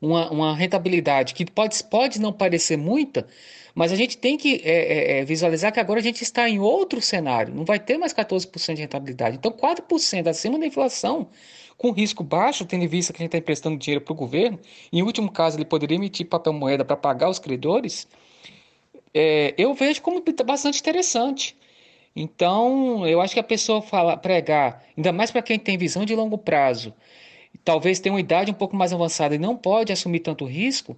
uma, 0.00 0.30
uma 0.30 0.56
rentabilidade 0.56 1.34
que 1.34 1.44
pode, 1.44 1.82
pode 1.84 2.20
não 2.20 2.32
parecer 2.32 2.76
muita, 2.76 3.26
mas 3.74 3.92
a 3.92 3.96
gente 3.96 4.18
tem 4.18 4.36
que 4.36 4.60
é, 4.64 4.70
é, 4.70 5.18
é, 5.18 5.24
visualizar 5.24 5.72
que 5.72 5.80
agora 5.80 6.00
a 6.00 6.02
gente 6.02 6.22
está 6.22 6.48
em 6.48 6.58
outro 6.58 7.00
cenário, 7.00 7.54
não 7.54 7.64
vai 7.64 7.78
ter 7.78 7.96
mais 7.98 8.12
14% 8.12 8.74
de 8.74 8.80
rentabilidade. 8.82 9.36
Então, 9.36 9.52
4% 9.52 10.26
acima 10.26 10.58
da 10.58 10.66
inflação, 10.66 11.28
com 11.76 11.92
risco 11.92 12.24
baixo, 12.24 12.64
tendo 12.64 12.84
em 12.84 12.88
vista 12.88 13.12
que 13.12 13.18
a 13.18 13.22
gente 13.22 13.28
está 13.28 13.38
emprestando 13.38 13.78
dinheiro 13.78 14.04
para 14.04 14.12
o 14.12 14.16
governo, 14.16 14.58
em 14.92 15.02
último 15.02 15.30
caso, 15.30 15.56
ele 15.56 15.64
poderia 15.64 15.96
emitir 15.96 16.26
papel 16.26 16.52
moeda 16.52 16.84
para 16.84 16.96
pagar 16.96 17.28
os 17.28 17.38
credores, 17.38 18.08
é, 19.14 19.54
eu 19.56 19.72
vejo 19.74 20.02
como 20.02 20.22
bastante 20.44 20.80
interessante. 20.80 21.56
Então, 22.14 23.06
eu 23.06 23.20
acho 23.20 23.34
que 23.34 23.40
a 23.40 23.44
pessoa 23.44 23.80
fala, 23.80 24.16
pregar, 24.16 24.84
ainda 24.96 25.12
mais 25.12 25.30
para 25.30 25.40
quem 25.40 25.58
tem 25.58 25.78
visão 25.78 26.04
de 26.04 26.16
longo 26.16 26.36
prazo, 26.36 26.92
talvez 27.68 28.00
tenha 28.00 28.14
uma 28.14 28.20
idade 28.20 28.50
um 28.50 28.54
pouco 28.54 28.74
mais 28.74 28.94
avançada 28.94 29.34
e 29.34 29.38
não 29.38 29.54
pode 29.54 29.92
assumir 29.92 30.20
tanto 30.20 30.46
risco, 30.46 30.96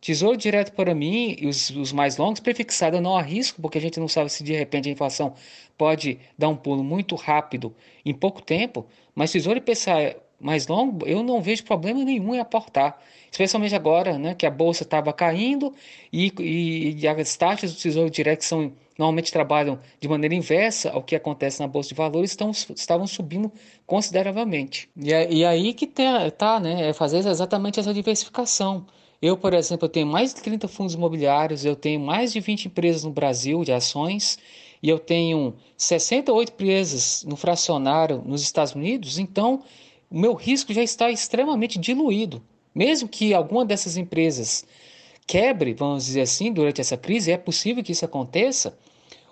tesouro 0.00 0.36
direto 0.36 0.72
para 0.72 0.92
mim 0.92 1.36
e 1.38 1.46
os, 1.46 1.70
os 1.70 1.92
mais 1.92 2.16
longos, 2.16 2.40
prefixado 2.40 2.96
eu 2.96 3.00
não 3.00 3.16
arrisco, 3.16 3.62
porque 3.62 3.78
a 3.78 3.80
gente 3.80 4.00
não 4.00 4.08
sabe 4.08 4.28
se 4.28 4.42
de 4.42 4.52
repente 4.52 4.88
a 4.88 4.92
inflação 4.92 5.34
pode 5.78 6.18
dar 6.36 6.48
um 6.48 6.56
pulo 6.56 6.82
muito 6.82 7.14
rápido 7.14 7.72
em 8.04 8.12
pouco 8.12 8.42
tempo, 8.42 8.84
mas 9.14 9.30
tesouro 9.30 9.58
IPCA 9.58 10.16
mais 10.40 10.66
longo, 10.66 11.06
eu 11.06 11.22
não 11.22 11.40
vejo 11.40 11.62
problema 11.62 12.02
nenhum 12.02 12.34
em 12.34 12.40
aportar. 12.40 13.00
Especialmente 13.30 13.76
agora, 13.76 14.18
né, 14.18 14.34
que 14.34 14.46
a 14.46 14.50
bolsa 14.50 14.82
estava 14.82 15.12
caindo 15.12 15.72
e, 16.12 16.32
e, 16.40 17.00
e, 17.00 17.06
as 17.06 17.36
taxas 17.36 17.72
do 17.72 17.78
Tesouro 17.78 18.10
Direto, 18.10 18.44
são, 18.44 18.72
normalmente 19.00 19.32
trabalham 19.32 19.78
de 19.98 20.06
maneira 20.06 20.34
inversa 20.34 20.90
ao 20.90 21.02
que 21.02 21.16
acontece 21.16 21.58
na 21.58 21.66
Bolsa 21.66 21.88
de 21.88 21.94
Valores, 21.94 22.32
estão, 22.32 22.50
estavam 22.50 23.06
subindo 23.06 23.50
consideravelmente. 23.86 24.90
E, 24.94 25.10
é, 25.10 25.32
e 25.32 25.42
aí 25.42 25.72
que 25.72 25.86
está, 25.86 26.60
né, 26.60 26.90
é 26.90 26.92
fazer 26.92 27.26
exatamente 27.26 27.80
essa 27.80 27.94
diversificação. 27.94 28.86
Eu, 29.22 29.38
por 29.38 29.54
exemplo, 29.54 29.86
eu 29.86 29.88
tenho 29.88 30.06
mais 30.06 30.34
de 30.34 30.42
30 30.42 30.68
fundos 30.68 30.94
imobiliários, 30.94 31.64
eu 31.64 31.74
tenho 31.74 31.98
mais 31.98 32.30
de 32.30 32.40
20 32.40 32.66
empresas 32.66 33.02
no 33.02 33.10
Brasil 33.10 33.64
de 33.64 33.72
ações, 33.72 34.38
e 34.82 34.88
eu 34.88 34.98
tenho 34.98 35.54
68 35.78 36.52
empresas 36.52 37.24
no 37.26 37.36
fracionário 37.36 38.22
nos 38.24 38.42
Estados 38.42 38.74
Unidos, 38.74 39.18
então 39.18 39.62
o 40.10 40.18
meu 40.18 40.34
risco 40.34 40.74
já 40.74 40.82
está 40.82 41.10
extremamente 41.10 41.78
diluído. 41.78 42.42
Mesmo 42.74 43.08
que 43.08 43.32
alguma 43.32 43.64
dessas 43.64 43.96
empresas 43.96 44.64
quebre, 45.26 45.72
vamos 45.72 46.04
dizer 46.04 46.22
assim, 46.22 46.52
durante 46.52 46.80
essa 46.80 46.96
crise, 46.96 47.32
é 47.32 47.38
possível 47.38 47.82
que 47.82 47.92
isso 47.92 48.04
aconteça, 48.04 48.76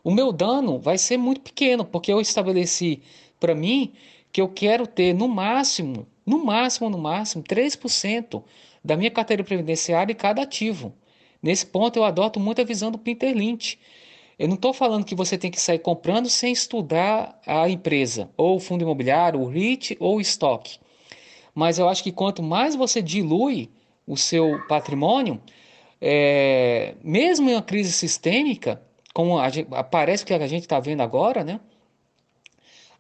o 0.03 0.11
meu 0.11 0.33
dano 0.33 0.79
vai 0.79 0.99
ser 0.99 1.17
muito 1.17 1.41
pequeno, 1.41 1.85
porque 1.85 2.13
eu 2.13 2.21
estabeleci 2.21 3.03
para 3.39 3.55
mim 3.55 3.93
que 4.33 4.41
eu 4.41 4.49
quero 4.49 4.87
ter 4.87 5.15
no 5.15 5.29
máximo, 5.29 6.07
no 6.25 6.45
máximo, 6.45 6.91
no 6.91 6.99
máximo, 6.99 7.43
3% 7.43 8.43
da 8.85 8.97
minha 8.97 9.11
carteira 9.11 9.43
previdenciária 9.43 10.13
em 10.13 10.17
cada 10.17 10.43
ativo. 10.43 10.93
Nesse 11.43 11.67
ponto 11.67 11.99
eu 11.99 12.05
adoto 12.05 12.39
muito 12.39 12.61
a 12.61 12.65
visão 12.65 12.91
do 12.91 12.99
Peter 12.99 13.35
Lynch. 13.35 13.79
Eu 14.39 14.49
não 14.49 14.55
estou 14.55 14.73
falando 14.73 15.05
que 15.05 15.15
você 15.15 15.37
tem 15.37 15.51
que 15.51 15.61
sair 15.61 15.79
comprando 15.79 16.29
sem 16.29 16.53
estudar 16.53 17.41
a 17.47 17.69
empresa, 17.69 18.31
ou 18.37 18.57
o 18.57 18.61
fundo 18.61 18.83
imobiliário, 18.83 19.41
o 19.41 19.49
REIT 19.49 19.97
ou 19.99 20.17
o 20.17 20.21
estoque. 20.21 20.79
Mas 21.55 21.79
eu 21.79 21.89
acho 21.89 22.05
que 22.05 22.13
quanto 22.13 22.43
mais 22.43 22.77
você 22.77 23.03
dilui 23.03 23.71
o 24.07 24.17
seu 24.17 24.61
patrimônio, 24.69 25.41
é, 26.01 26.95
mesmo 27.03 27.51
em 27.51 27.55
uma 27.55 27.63
crise 27.63 27.93
sistêmica, 27.93 28.81
como 29.19 29.51
gente, 29.51 29.69
parece 29.91 30.25
que 30.25 30.33
a 30.33 30.47
gente 30.47 30.63
está 30.63 30.79
vendo 30.79 31.01
agora, 31.01 31.43
né? 31.43 31.59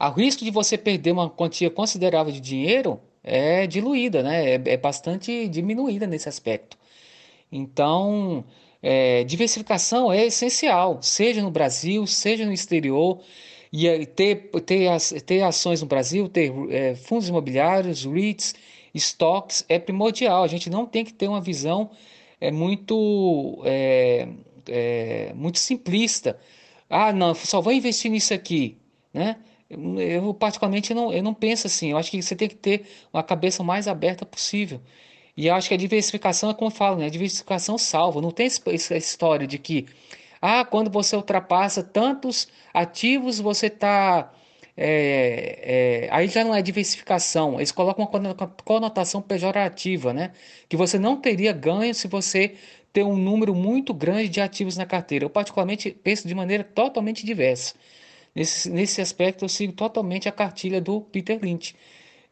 O 0.00 0.10
risco 0.10 0.44
de 0.44 0.50
você 0.50 0.76
perder 0.76 1.12
uma 1.12 1.30
quantia 1.30 1.70
considerável 1.70 2.32
de 2.32 2.40
dinheiro 2.40 3.00
é 3.22 3.68
diluída, 3.68 4.20
né? 4.20 4.54
É, 4.54 4.62
é 4.64 4.76
bastante 4.76 5.46
diminuída 5.46 6.08
nesse 6.08 6.28
aspecto. 6.28 6.76
Então, 7.52 8.44
é, 8.82 9.22
diversificação 9.22 10.12
é 10.12 10.26
essencial, 10.26 10.98
seja 11.00 11.40
no 11.40 11.52
Brasil, 11.52 12.04
seja 12.04 12.44
no 12.44 12.52
exterior, 12.52 13.20
e 13.72 14.04
ter, 14.06 14.50
ter, 14.66 14.90
ter 15.24 15.42
ações 15.44 15.82
no 15.82 15.86
Brasil, 15.86 16.28
ter 16.28 16.52
é, 16.68 16.96
fundos 16.96 17.28
imobiliários, 17.28 18.04
REITs, 18.04 18.56
estoques, 18.92 19.64
é 19.68 19.78
primordial. 19.78 20.42
A 20.42 20.48
gente 20.48 20.68
não 20.68 20.84
tem 20.84 21.04
que 21.04 21.12
ter 21.12 21.28
uma 21.28 21.40
visão 21.40 21.92
é, 22.40 22.50
muito, 22.50 23.62
é, 23.64 24.26
é, 24.68 25.32
muito 25.34 25.58
simplista. 25.58 26.38
Ah, 26.88 27.12
não, 27.12 27.34
só 27.34 27.60
vou 27.60 27.72
investir 27.72 28.10
nisso 28.10 28.32
aqui, 28.34 28.78
né? 29.12 29.36
Eu, 29.70 30.32
particularmente, 30.34 30.94
não, 30.94 31.12
eu 31.12 31.22
não 31.22 31.34
penso 31.34 31.66
assim. 31.66 31.90
Eu 31.90 31.98
acho 31.98 32.10
que 32.10 32.22
você 32.22 32.34
tem 32.34 32.48
que 32.48 32.54
ter 32.56 32.86
uma 33.12 33.22
cabeça 33.22 33.62
mais 33.62 33.86
aberta 33.86 34.24
possível. 34.24 34.80
E 35.36 35.46
eu 35.46 35.54
acho 35.54 35.68
que 35.68 35.74
a 35.74 35.76
diversificação 35.76 36.50
é 36.50 36.54
como 36.54 36.70
eu 36.70 36.74
falo, 36.74 36.96
né? 36.98 37.06
A 37.06 37.10
diversificação 37.10 37.78
salva. 37.78 38.20
Não 38.20 38.30
tem 38.30 38.46
essa 38.46 38.96
história 38.96 39.46
de 39.46 39.58
que, 39.58 39.86
ah, 40.40 40.64
quando 40.64 40.90
você 40.90 41.16
ultrapassa 41.16 41.82
tantos 41.82 42.48
ativos, 42.74 43.38
você 43.40 43.66
está. 43.66 44.32
É, 44.76 46.06
é, 46.06 46.08
aí 46.12 46.28
já 46.28 46.44
não 46.44 46.54
é 46.54 46.62
diversificação. 46.62 47.56
Eles 47.56 47.72
colocam 47.72 48.04
uma 48.04 48.48
conotação 48.64 49.20
pejorativa, 49.22 50.12
né? 50.12 50.32
Que 50.68 50.76
você 50.76 50.98
não 50.98 51.20
teria 51.20 51.52
ganho 51.52 51.94
se 51.94 52.08
você 52.08 52.54
ter 52.98 53.04
um 53.04 53.16
número 53.16 53.54
muito 53.54 53.94
grande 53.94 54.28
de 54.28 54.40
ativos 54.40 54.76
na 54.76 54.84
carteira. 54.84 55.24
Eu, 55.24 55.30
particularmente, 55.30 55.88
penso 55.92 56.26
de 56.26 56.34
maneira 56.34 56.64
totalmente 56.64 57.24
diversa. 57.24 57.74
Nesse, 58.34 58.68
nesse 58.68 59.00
aspecto, 59.00 59.44
eu 59.44 59.48
sigo 59.48 59.72
totalmente 59.72 60.28
a 60.28 60.32
cartilha 60.32 60.80
do 60.80 61.00
Peter 61.00 61.38
Lynch, 61.40 61.76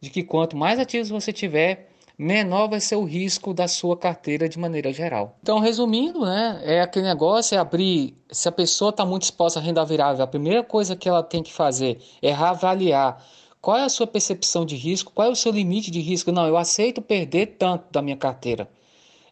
de 0.00 0.10
que 0.10 0.24
quanto 0.24 0.56
mais 0.56 0.80
ativos 0.80 1.08
você 1.08 1.32
tiver, 1.32 1.88
menor 2.18 2.66
vai 2.68 2.80
ser 2.80 2.96
o 2.96 3.04
risco 3.04 3.54
da 3.54 3.68
sua 3.68 3.96
carteira 3.96 4.48
de 4.48 4.58
maneira 4.58 4.92
geral. 4.92 5.38
Então, 5.40 5.60
resumindo, 5.60 6.24
né, 6.24 6.60
é 6.64 6.80
aquele 6.80 7.06
negócio 7.06 7.54
é 7.54 7.58
abrir, 7.58 8.16
se 8.28 8.48
a 8.48 8.52
pessoa 8.52 8.90
está 8.90 9.06
muito 9.06 9.22
exposta 9.22 9.60
à 9.60 9.62
renda 9.62 9.84
variável, 9.84 10.24
a 10.24 10.26
primeira 10.26 10.64
coisa 10.64 10.96
que 10.96 11.08
ela 11.08 11.22
tem 11.22 11.44
que 11.44 11.52
fazer 11.52 12.02
é 12.20 12.32
avaliar 12.32 13.24
qual 13.60 13.76
é 13.76 13.84
a 13.84 13.88
sua 13.88 14.06
percepção 14.06 14.66
de 14.66 14.74
risco, 14.74 15.12
qual 15.12 15.28
é 15.28 15.30
o 15.30 15.36
seu 15.36 15.52
limite 15.52 15.92
de 15.92 16.00
risco. 16.00 16.32
Não, 16.32 16.48
eu 16.48 16.56
aceito 16.56 17.00
perder 17.00 17.54
tanto 17.56 17.84
da 17.92 18.02
minha 18.02 18.16
carteira. 18.16 18.68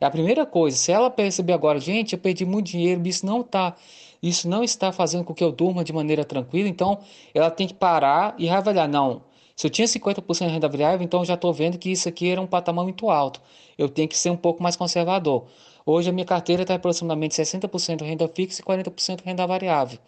É 0.04 0.06
a 0.06 0.10
primeira 0.10 0.44
coisa. 0.44 0.76
Se 0.76 0.92
ela 0.92 1.10
perceber 1.10 1.54
agora, 1.54 1.80
gente, 1.80 2.12
eu 2.12 2.18
perdi 2.18 2.44
muito 2.44 2.66
dinheiro, 2.66 3.06
isso 3.06 3.24
não 3.24 3.40
está 3.40 3.74
isso 4.22 4.48
não 4.48 4.64
está 4.64 4.90
fazendo 4.92 5.24
com 5.24 5.34
que 5.34 5.44
eu 5.44 5.52
durma 5.52 5.84
de 5.84 5.92
maneira 5.92 6.24
tranquila, 6.24 6.66
então 6.68 6.98
ela 7.34 7.50
tem 7.50 7.66
que 7.66 7.74
parar 7.74 8.34
e 8.38 8.48
avaliar, 8.48 8.88
não, 8.88 9.22
se 9.54 9.66
eu 9.66 9.70
tinha 9.70 9.86
50% 9.86 10.46
de 10.46 10.52
renda 10.52 10.68
variável, 10.68 11.04
então 11.04 11.24
já 11.24 11.34
estou 11.34 11.52
vendo 11.52 11.78
que 11.78 11.90
isso 11.90 12.08
aqui 12.08 12.30
era 12.30 12.40
um 12.40 12.46
patamar 12.46 12.84
muito 12.84 13.10
alto. 13.10 13.40
Eu 13.78 13.88
tenho 13.88 14.08
que 14.08 14.16
ser 14.16 14.30
um 14.30 14.36
pouco 14.36 14.62
mais 14.62 14.76
conservador. 14.76 15.46
Hoje 15.86 16.08
a 16.08 16.12
minha 16.12 16.24
carteira 16.24 16.62
está 16.62 16.74
aproximadamente 16.74 17.34
60% 17.34 18.02
renda 18.02 18.26
fixa 18.28 18.62
e 18.62 18.64
40% 18.64 19.22
renda 19.24 19.46
variável. 19.46 19.98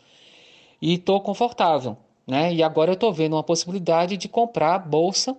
E 0.80 0.94
estou 0.94 1.20
confortável. 1.20 1.96
Né? 2.26 2.54
E 2.54 2.62
agora 2.62 2.90
eu 2.90 2.94
estou 2.94 3.12
vendo 3.12 3.34
uma 3.34 3.42
possibilidade 3.42 4.16
de 4.16 4.28
comprar 4.28 4.78
bolsa, 4.78 5.36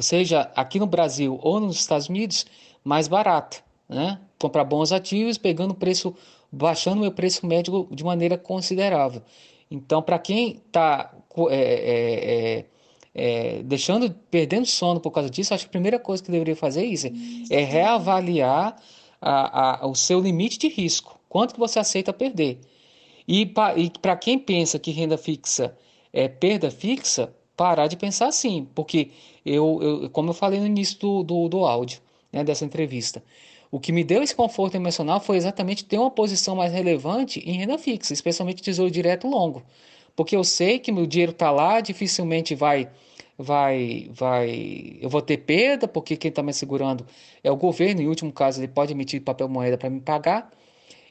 seja 0.00 0.50
aqui 0.54 0.78
no 0.78 0.86
Brasil 0.86 1.38
ou 1.42 1.60
nos 1.60 1.76
Estados 1.76 2.08
Unidos, 2.08 2.46
mais 2.84 3.08
barata. 3.08 3.58
Né? 3.88 4.20
Comprar 4.38 4.64
bons 4.64 4.92
ativos, 4.92 5.36
pegando 5.36 5.74
preço, 5.74 6.14
baixando 6.50 6.98
o 6.98 7.00
meu 7.00 7.12
preço 7.12 7.46
médio 7.46 7.88
de 7.90 8.04
maneira 8.04 8.38
considerável. 8.38 9.22
Então, 9.70 10.02
para 10.02 10.18
quem 10.18 10.60
está 10.66 11.14
é, 11.48 11.54
é, 11.54 12.58
é, 12.58 12.64
é, 13.58 13.62
deixando, 13.62 14.10
perdendo 14.30 14.66
sono 14.66 15.00
por 15.00 15.10
causa 15.10 15.30
disso, 15.30 15.54
acho 15.54 15.64
que 15.64 15.68
a 15.68 15.72
primeira 15.72 15.98
coisa 15.98 16.22
que 16.22 16.30
deveria 16.30 16.56
fazer 16.56 16.82
é 16.82 16.86
isso, 16.86 17.06
é 17.50 17.62
reavaliar 17.62 18.76
a, 19.20 19.84
a, 19.84 19.86
o 19.86 19.94
seu 19.94 20.20
limite 20.20 20.58
de 20.58 20.68
risco, 20.68 21.20
quanto 21.28 21.54
que 21.54 21.60
você 21.60 21.78
aceita 21.78 22.12
perder. 22.12 22.60
E 23.28 23.46
para 23.46 24.16
quem 24.16 24.38
pensa 24.38 24.78
que 24.78 24.90
renda 24.90 25.16
fixa 25.16 25.76
é 26.12 26.26
perda 26.26 26.70
fixa, 26.70 27.32
parar 27.56 27.86
de 27.86 27.96
pensar 27.96 28.26
assim, 28.26 28.66
porque 28.74 29.10
eu, 29.44 29.78
eu 29.82 30.10
como 30.10 30.30
eu 30.30 30.34
falei 30.34 30.58
no 30.58 30.66
início 30.66 30.98
do, 30.98 31.22
do, 31.22 31.48
do 31.48 31.64
áudio, 31.64 32.00
né, 32.32 32.44
dessa 32.44 32.64
entrevista, 32.64 33.22
o 33.70 33.78
que 33.78 33.92
me 33.92 34.02
deu 34.02 34.22
esse 34.22 34.34
conforto 34.34 34.74
emocional 34.74 35.20
foi 35.20 35.36
exatamente 35.36 35.84
ter 35.84 35.98
uma 35.98 36.10
posição 36.10 36.56
mais 36.56 36.72
relevante 36.72 37.40
em 37.40 37.52
renda 37.52 37.78
fixa, 37.78 38.12
especialmente 38.12 38.62
tesouro 38.62 38.90
direto 38.90 39.28
longo. 39.28 39.62
Porque 40.16 40.34
eu 40.34 40.42
sei 40.42 40.78
que 40.78 40.90
meu 40.90 41.06
dinheiro 41.06 41.32
está 41.32 41.50
lá, 41.50 41.80
dificilmente 41.80 42.54
vai, 42.54 42.90
vai, 43.38 44.10
vai, 44.12 44.98
eu 45.00 45.08
vou 45.08 45.22
ter 45.22 45.38
perda, 45.38 45.86
porque 45.86 46.16
quem 46.16 46.30
está 46.30 46.42
me 46.42 46.52
segurando 46.52 47.06
é 47.44 47.50
o 47.50 47.56
governo, 47.56 48.02
em 48.02 48.08
último 48.08 48.32
caso 48.32 48.60
ele 48.60 48.68
pode 48.68 48.92
emitir 48.92 49.22
papel 49.22 49.48
moeda 49.48 49.78
para 49.78 49.88
me 49.88 50.00
pagar, 50.00 50.50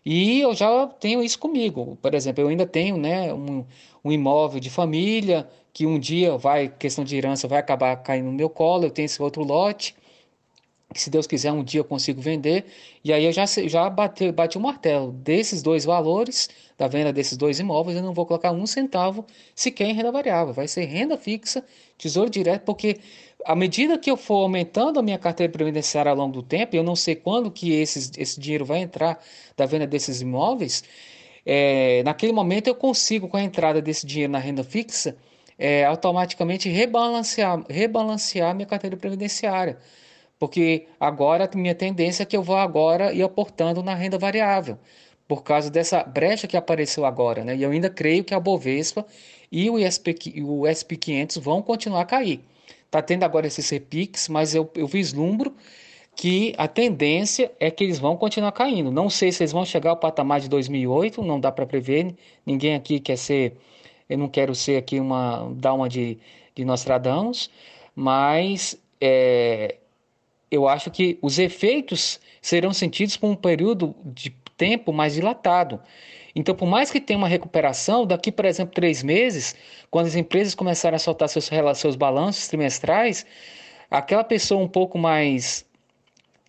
e 0.06 0.42
eu 0.42 0.54
já 0.54 0.88
tenho 0.88 1.24
isso 1.24 1.40
comigo. 1.40 1.98
Por 2.02 2.14
exemplo, 2.14 2.44
eu 2.44 2.48
ainda 2.50 2.66
tenho 2.66 2.98
né, 2.98 3.34
um, 3.34 3.66
um 4.04 4.12
imóvel 4.12 4.60
de 4.60 4.70
família 4.70 5.48
que 5.74 5.86
um 5.86 6.00
dia 6.00 6.38
vai, 6.38 6.70
questão 6.70 7.04
de 7.04 7.16
herança, 7.16 7.48
vai 7.48 7.60
acabar 7.60 7.96
caindo 7.98 8.26
no 8.26 8.34
meu 8.34 8.50
colo, 8.50 8.86
eu 8.86 8.92
tenho 8.92 9.06
esse 9.06 9.22
outro 9.22 9.44
lote, 9.44 9.96
que 10.94 11.00
se 11.02 11.10
Deus 11.10 11.28
quiser 11.28 11.52
um 11.52 11.64
dia 11.64 11.82
eu 11.82 11.86
consigo 11.86 12.20
vender, 12.20 12.66
e 13.04 13.14
aí 13.14 13.24
eu 13.26 13.32
já, 13.32 13.46
já 13.46 13.90
bati, 13.90 14.32
bati 14.32 14.58
o 14.58 14.62
martelo. 14.62 15.12
Desses 15.12 15.62
dois 15.62 15.86
valores, 15.86 16.50
da 16.78 16.88
venda 16.88 17.14
desses 17.14 17.38
dois 17.38 17.60
imóveis, 17.60 17.96
eu 17.98 18.04
não 18.04 18.14
vou 18.14 18.26
colocar 18.26 18.52
um 18.52 18.66
centavo 18.66 19.26
sequer 19.54 19.86
em 19.86 19.94
renda 19.94 20.12
variável, 20.12 20.54
vai 20.54 20.68
ser 20.68 20.86
renda 20.86 21.18
fixa, 21.18 21.64
tesouro 21.98 22.30
direto, 22.30 22.64
porque 22.64 23.00
à 23.46 23.56
medida 23.56 23.98
que 23.98 24.10
eu 24.10 24.18
for 24.18 24.44
aumentando 24.44 25.00
a 25.00 25.04
minha 25.04 25.18
carteira 25.18 25.52
previdenciária 25.52 26.10
ao 26.12 26.18
longo 26.18 26.34
do 26.34 26.44
tempo, 26.44 26.76
eu 26.76 26.84
não 26.84 26.96
sei 26.96 27.16
quando 27.16 27.52
que 27.52 27.72
esses, 27.72 28.12
esse 28.18 28.40
dinheiro 28.40 28.66
vai 28.66 28.80
entrar 28.80 29.24
da 29.56 29.66
venda 29.66 29.86
desses 29.86 30.22
imóveis, 30.22 30.84
é, 31.46 32.04
naquele 32.04 32.32
momento 32.34 32.68
eu 32.68 32.76
consigo, 32.76 33.28
com 33.28 33.38
a 33.38 33.42
entrada 33.42 33.82
desse 33.82 34.06
dinheiro 34.06 34.32
na 34.32 34.40
renda 34.40 34.64
fixa, 34.64 35.16
é, 35.58 35.86
automaticamente 35.86 36.70
rebalancear, 36.70 37.64
rebalancear 37.70 38.56
minha 38.56 38.66
carteira 38.66 38.98
previdenciária. 38.98 39.78
Porque 40.40 40.88
agora 41.00 41.50
a 41.52 41.58
minha 41.58 41.76
tendência 41.76 42.24
é 42.24 42.26
que 42.26 42.36
eu 42.36 42.42
vou 42.42 42.56
agora 42.56 43.14
ir 43.14 43.22
aportando 43.22 43.84
na 43.84 43.94
renda 43.94 44.18
variável, 44.18 44.80
por 45.28 45.44
causa 45.44 45.70
dessa 45.70 46.02
brecha 46.04 46.48
que 46.48 46.58
apareceu 46.58 47.06
agora. 47.06 47.44
Né? 47.44 47.58
E 47.58 47.64
eu 47.64 47.72
ainda 47.72 47.90
creio 47.90 48.24
que 48.24 48.34
a 48.34 48.40
Bovespa 48.40 49.06
e 49.52 49.70
o, 49.70 49.78
ISP, 49.78 50.16
o 50.42 50.62
SP500 50.62 51.40
vão 51.42 51.62
continuar 51.62 52.02
a 52.02 52.06
cair. 52.06 52.42
Está 52.86 53.02
tendo 53.02 53.24
agora 53.24 53.48
esse 53.48 53.62
CPIX, 53.62 54.30
mas 54.30 54.56
eu, 54.56 54.70
eu 54.74 54.88
vislumbro 54.88 55.54
que 56.16 56.54
a 56.58 56.68
tendência 56.68 57.52
é 57.60 57.70
que 57.70 57.84
eles 57.84 58.00
vão 58.00 58.18
continuar 58.18 58.52
caindo. 58.52 58.92
Não 58.92 59.10
sei 59.10 59.32
se 59.32 59.44
eles 59.44 59.52
vão 59.52 59.66
chegar 59.66 59.92
ao 59.92 59.98
patamar 59.98 60.40
de 60.40 60.50
2008, 60.50 61.22
não 61.24 61.40
dá 61.40 61.52
para 61.52 61.66
prever. 61.66 62.16
Ninguém 62.46 62.76
aqui 62.76 63.00
quer 63.00 63.18
ser 63.18 63.56
eu 64.10 64.18
não 64.18 64.28
quero 64.28 64.56
ser 64.56 64.78
aqui 64.78 65.00
uma 65.00 65.52
dar 65.56 65.74
uma 65.74 65.88
de, 65.88 66.18
de 66.56 66.66
Nostradamus, 66.66 67.50
mas 67.96 68.82
é, 69.00 69.78
eu 70.52 70.68
acho 70.68 70.90
que 70.92 71.18
os 71.22 71.40
efeitos 71.40 72.20
serão 72.42 72.74
sentidos 72.74 73.18
por 73.18 73.28
um 73.30 73.36
período 73.36 73.96
de 74.04 74.32
tempo 74.58 74.92
mais 74.92 75.14
dilatado. 75.14 75.80
Então, 76.36 76.54
por 76.54 76.68
mais 76.68 76.92
que 76.92 77.02
tenha 77.02 77.18
uma 77.18 77.28
recuperação, 77.28 78.06
daqui, 78.06 78.32
por 78.32 78.46
exemplo, 78.46 78.74
três 78.74 79.02
meses, 79.04 79.56
quando 79.90 80.08
as 80.08 80.16
empresas 80.16 80.56
começarem 80.56 80.96
a 80.96 81.00
soltar 81.00 81.28
seus, 81.30 81.50
seus 81.76 81.96
balanços 81.96 82.48
trimestrais, 82.48 83.26
aquela 83.90 84.24
pessoa 84.24 84.62
um 84.62 84.68
pouco 84.68 84.98
mais 84.98 85.66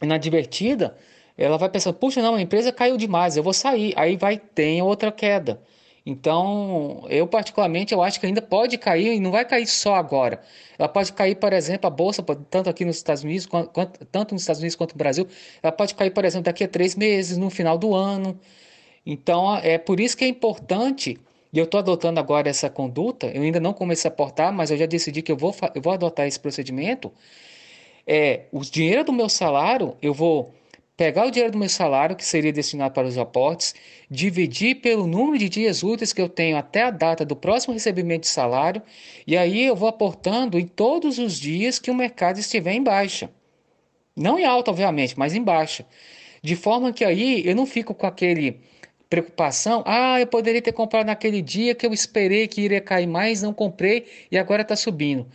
inadvertida, 0.02 0.97
ela 1.36 1.56
vai 1.56 1.70
pensar, 1.70 1.93
puxa, 1.94 2.20
não, 2.20 2.35
a 2.35 2.43
empresa 2.43 2.70
caiu 2.70 2.97
demais, 2.97 3.36
eu 3.36 3.43
vou 3.43 3.52
sair. 3.52 3.94
Aí 3.97 4.16
vai 4.16 4.36
ter 4.36 4.82
outra 4.82 5.10
queda. 5.10 5.60
Então, 6.05 7.05
eu 7.09 7.27
particularmente 7.27 7.93
eu 7.93 8.02
acho 8.02 8.18
que 8.18 8.27
ainda 8.27 8.40
pode 8.40 8.78
cair 8.78 9.14
e 9.14 9.20
não 9.20 9.31
vai 9.31 9.44
cair 9.44 9.66
só 9.66 9.94
agora. 9.94 10.40
Ela 10.78 10.89
pode 10.89 11.12
cair, 11.12 11.36
por 11.36 11.52
exemplo, 11.52 11.86
a 11.86 11.90
bolsa, 11.90 12.22
tanto 12.22 12.70
aqui 12.70 12.85
nos 12.85 12.97
Estados 12.97 13.22
Unidos, 13.22 13.47
quanto, 13.47 14.05
tanto 14.06 14.32
nos 14.32 14.43
Estados 14.43 14.60
Unidos 14.60 14.77
quanto 14.77 14.93
no 14.93 14.98
Brasil, 14.98 15.27
ela 15.62 15.72
pode 15.72 15.94
cair, 15.94 16.10
por 16.10 16.24
exemplo, 16.24 16.44
daqui 16.44 16.64
a 16.64 16.68
três 16.68 16.97
meses, 16.97 17.36
no 17.36 17.51
final 17.51 17.77
do 17.77 17.94
ano. 17.94 18.39
Então, 19.05 19.56
é 19.56 19.78
por 19.78 20.01
isso 20.01 20.16
que 20.16 20.24
é 20.24 20.28
importante, 20.28 21.18
e 21.52 21.59
eu 21.59 21.64
estou 21.64 21.78
adotando 21.78 22.20
agora 22.20 22.48
essa 22.48 22.70
conduta, 22.70 23.27
eu 23.28 23.43
ainda 23.43 23.60
não 23.60 23.72
comecei 23.72 24.09
a 24.10 24.12
aportar, 24.12 24.52
mas 24.52 24.70
eu 24.70 24.77
já 24.78 24.86
decidi 24.86 25.22
que 25.22 25.32
eu 25.32 25.36
vou, 25.36 25.55
eu 25.74 25.82
vou 25.82 25.93
adotar 25.93 26.27
esse 26.27 26.40
procedimento. 26.40 27.12
É, 28.06 28.47
o 28.52 28.60
dinheiro 28.60 29.05
do 29.05 29.12
meu 29.12 29.28
salário, 29.28 29.97
eu 30.02 30.14
vou 30.14 30.55
pegar 31.01 31.24
o 31.24 31.31
dinheiro 31.31 31.52
do 31.52 31.59
meu 31.59 31.68
salário, 31.70 32.14
que 32.14 32.22
seria 32.22 32.52
destinado 32.52 32.93
para 32.93 33.06
os 33.06 33.16
aportes, 33.16 33.74
dividir 34.10 34.82
pelo 34.82 35.06
número 35.06 35.39
de 35.39 35.48
dias 35.48 35.82
úteis 35.82 36.12
que 36.12 36.20
eu 36.20 36.28
tenho 36.28 36.59
até 36.59 36.82
a 36.82 36.90
data 36.90 37.24
do 37.24 37.35
próximo 37.35 37.72
recebimento 37.72 38.24
de 38.24 38.28
salário, 38.28 38.82
e 39.27 39.35
aí 39.35 39.64
eu 39.64 39.74
vou 39.74 39.89
aportando 39.89 40.59
em 40.59 40.66
todos 40.66 41.18
os 41.18 41.40
dias 41.40 41.78
que 41.78 41.90
o 41.90 41.94
mercado 41.94 42.39
estiver 42.39 42.74
em 42.74 42.82
baixa. 42.82 43.31
Não 44.14 44.39
em 44.39 44.44
alta, 44.44 44.70
obviamente, 44.70 45.18
mas 45.18 45.35
em 45.35 45.43
baixa. 45.43 45.86
De 46.43 46.55
forma 46.55 46.93
que 46.93 47.02
aí 47.02 47.48
eu 47.48 47.56
não 47.56 47.64
fico 47.64 47.94
com 47.94 48.06
aquele 48.06 48.60
preocupação, 49.09 49.82
ah, 49.86 50.20
eu 50.20 50.27
poderia 50.27 50.60
ter 50.60 50.72
comprado 50.72 51.06
naquele 51.06 51.40
dia 51.40 51.74
que 51.74 51.86
eu 51.86 51.94
esperei 51.94 52.47
que 52.47 52.60
iria 52.60 52.81
cair 52.81 53.06
mais, 53.06 53.40
não 53.40 53.55
comprei 53.55 54.06
e 54.31 54.36
agora 54.36 54.60
está 54.60 54.77
subindo. 54.77 55.27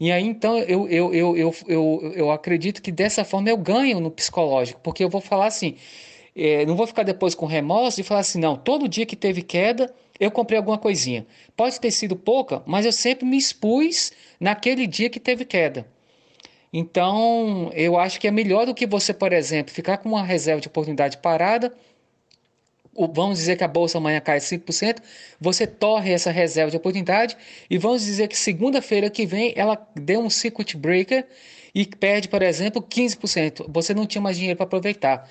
E 0.00 0.10
aí, 0.10 0.24
então, 0.24 0.56
eu, 0.58 0.88
eu, 0.88 1.12
eu, 1.12 1.36
eu, 1.36 1.54
eu, 1.68 2.12
eu 2.16 2.30
acredito 2.30 2.80
que 2.80 2.90
dessa 2.90 3.22
forma 3.22 3.50
eu 3.50 3.56
ganho 3.58 4.00
no 4.00 4.10
psicológico, 4.10 4.80
porque 4.82 5.04
eu 5.04 5.10
vou 5.10 5.20
falar 5.20 5.46
assim, 5.46 5.76
é, 6.34 6.64
não 6.64 6.74
vou 6.74 6.86
ficar 6.86 7.02
depois 7.02 7.34
com 7.34 7.44
remorso 7.44 8.00
e 8.00 8.04
falar 8.04 8.20
assim, 8.20 8.40
não, 8.40 8.56
todo 8.56 8.88
dia 8.88 9.04
que 9.04 9.14
teve 9.14 9.42
queda, 9.42 9.92
eu 10.18 10.30
comprei 10.30 10.56
alguma 10.56 10.78
coisinha. 10.78 11.26
Pode 11.54 11.78
ter 11.78 11.90
sido 11.90 12.16
pouca, 12.16 12.62
mas 12.66 12.86
eu 12.86 12.92
sempre 12.92 13.26
me 13.26 13.36
expus 13.36 14.10
naquele 14.40 14.86
dia 14.86 15.10
que 15.10 15.20
teve 15.20 15.44
queda. 15.44 15.86
Então, 16.72 17.70
eu 17.74 17.98
acho 17.98 18.18
que 18.18 18.26
é 18.26 18.30
melhor 18.30 18.64
do 18.64 18.74
que 18.74 18.86
você, 18.86 19.12
por 19.12 19.34
exemplo, 19.34 19.74
ficar 19.74 19.98
com 19.98 20.08
uma 20.08 20.22
reserva 20.22 20.62
de 20.62 20.68
oportunidade 20.68 21.18
parada 21.18 21.74
vamos 22.94 23.38
dizer 23.38 23.56
que 23.56 23.64
a 23.64 23.68
bolsa 23.68 23.98
amanhã 23.98 24.20
cai 24.20 24.38
5%, 24.38 24.98
você 25.40 25.66
torre 25.66 26.12
essa 26.12 26.30
reserva 26.30 26.70
de 26.70 26.76
oportunidade 26.76 27.36
e 27.68 27.78
vamos 27.78 28.04
dizer 28.04 28.28
que 28.28 28.36
segunda-feira 28.36 29.08
que 29.08 29.24
vem 29.24 29.52
ela 29.56 29.76
deu 29.94 30.20
um 30.20 30.30
circuit 30.30 30.76
breaker 30.76 31.26
e 31.74 31.86
perde, 31.86 32.28
por 32.28 32.42
exemplo, 32.42 32.82
15%. 32.82 33.66
Você 33.68 33.94
não 33.94 34.06
tinha 34.06 34.20
mais 34.20 34.36
dinheiro 34.36 34.56
para 34.56 34.64
aproveitar. 34.64 35.28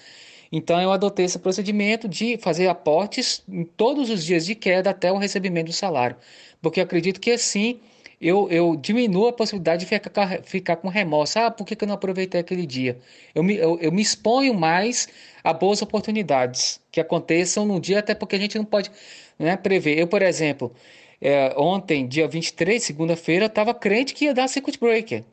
Então 0.52 0.82
eu 0.82 0.92
adotei 0.92 1.26
esse 1.26 1.38
procedimento 1.38 2.08
de 2.08 2.38
fazer 2.38 2.68
aportes 2.68 3.44
em 3.48 3.64
todos 3.64 4.10
os 4.10 4.24
dias 4.26 4.46
de 4.46 4.56
queda 4.56 4.90
até 4.90 5.12
o 5.12 5.18
recebimento 5.18 5.68
do 5.68 5.74
salário, 5.74 6.16
porque 6.62 6.82
acredito 6.82 7.20
que 7.20 7.32
assim 7.32 7.80
eu, 8.22 8.50
eu 8.50 8.76
diminuo 8.76 9.28
a 9.28 9.34
possibilidade 9.34 9.86
de 9.86 9.88
ficar, 9.88 10.44
ficar 10.44 10.76
com 10.76 10.90
remorso. 10.90 11.40
Ah, 11.40 11.50
por 11.50 11.66
que, 11.66 11.76
que 11.76 11.84
eu 11.86 11.88
não 11.88 11.96
aproveitei 11.96 12.42
aquele 12.42 12.66
dia? 12.66 12.98
Eu 13.34 13.44
me, 13.44 13.56
eu, 13.56 13.80
eu 13.80 13.92
me 13.92 14.02
exponho 14.02 14.54
mais 14.54 15.08
a 15.44 15.54
boas 15.54 15.82
oportunidades 15.82 16.82
que 16.92 17.00
aconteçam 17.00 17.66
no 17.66 17.80
dia, 17.80 18.00
até 18.00 18.14
porque 18.14 18.36
a 18.36 18.40
gente 18.40 18.58
não 18.58 18.66
pode 18.66 18.92
né, 19.38 19.56
prever. 19.56 19.98
Eu, 19.98 20.08
por 20.08 20.22
exemplo, 20.22 20.74
é, 21.22 21.54
ontem, 21.58 22.08
dia 22.08 22.28
23, 22.28 22.84
segunda-feira, 22.84 23.46
estava 23.46 23.74
crente 23.74 24.14
que 24.14 24.26
ia 24.26 24.34
dar 24.34 24.48
circuit 24.50 24.78
breaker. 24.80 25.24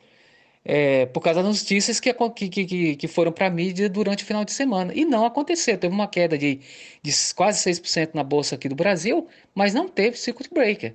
É, 0.64 1.06
por 1.06 1.20
causa 1.20 1.42
das 1.42 1.60
notícias 1.62 2.00
que, 2.00 2.12
que, 2.12 2.48
que, 2.48 2.96
que 2.96 3.08
foram 3.08 3.30
para 3.30 3.46
a 3.46 3.50
mídia 3.50 3.88
durante 3.88 4.24
o 4.24 4.26
final 4.26 4.44
de 4.44 4.52
semana. 4.52 4.92
E 4.94 5.04
não 5.04 5.24
aconteceu. 5.24 5.78
Teve 5.78 5.94
uma 5.94 6.08
queda 6.08 6.36
de, 6.36 6.60
de 7.02 7.12
quase 7.36 7.60
6% 7.70 8.10
na 8.14 8.24
bolsa 8.24 8.56
aqui 8.56 8.68
do 8.68 8.74
Brasil, 8.74 9.28
mas 9.54 9.74
não 9.74 9.88
teve 9.88 10.16
circuit 10.18 10.48
breaker. 10.52 10.94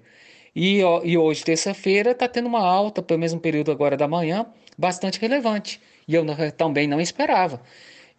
E, 0.56 0.80
e 1.04 1.18
hoje, 1.18 1.44
terça-feira, 1.44 2.12
está 2.12 2.28
tendo 2.28 2.48
uma 2.48 2.66
alta, 2.66 3.02
pelo 3.02 3.20
mesmo 3.20 3.40
período 3.40 3.72
agora 3.72 3.96
da 3.96 4.08
manhã, 4.08 4.46
bastante 4.78 5.20
relevante. 5.20 5.82
E 6.08 6.16
eu 6.16 6.26
também 6.58 6.88
não 6.88 7.00
esperava. 7.00 7.62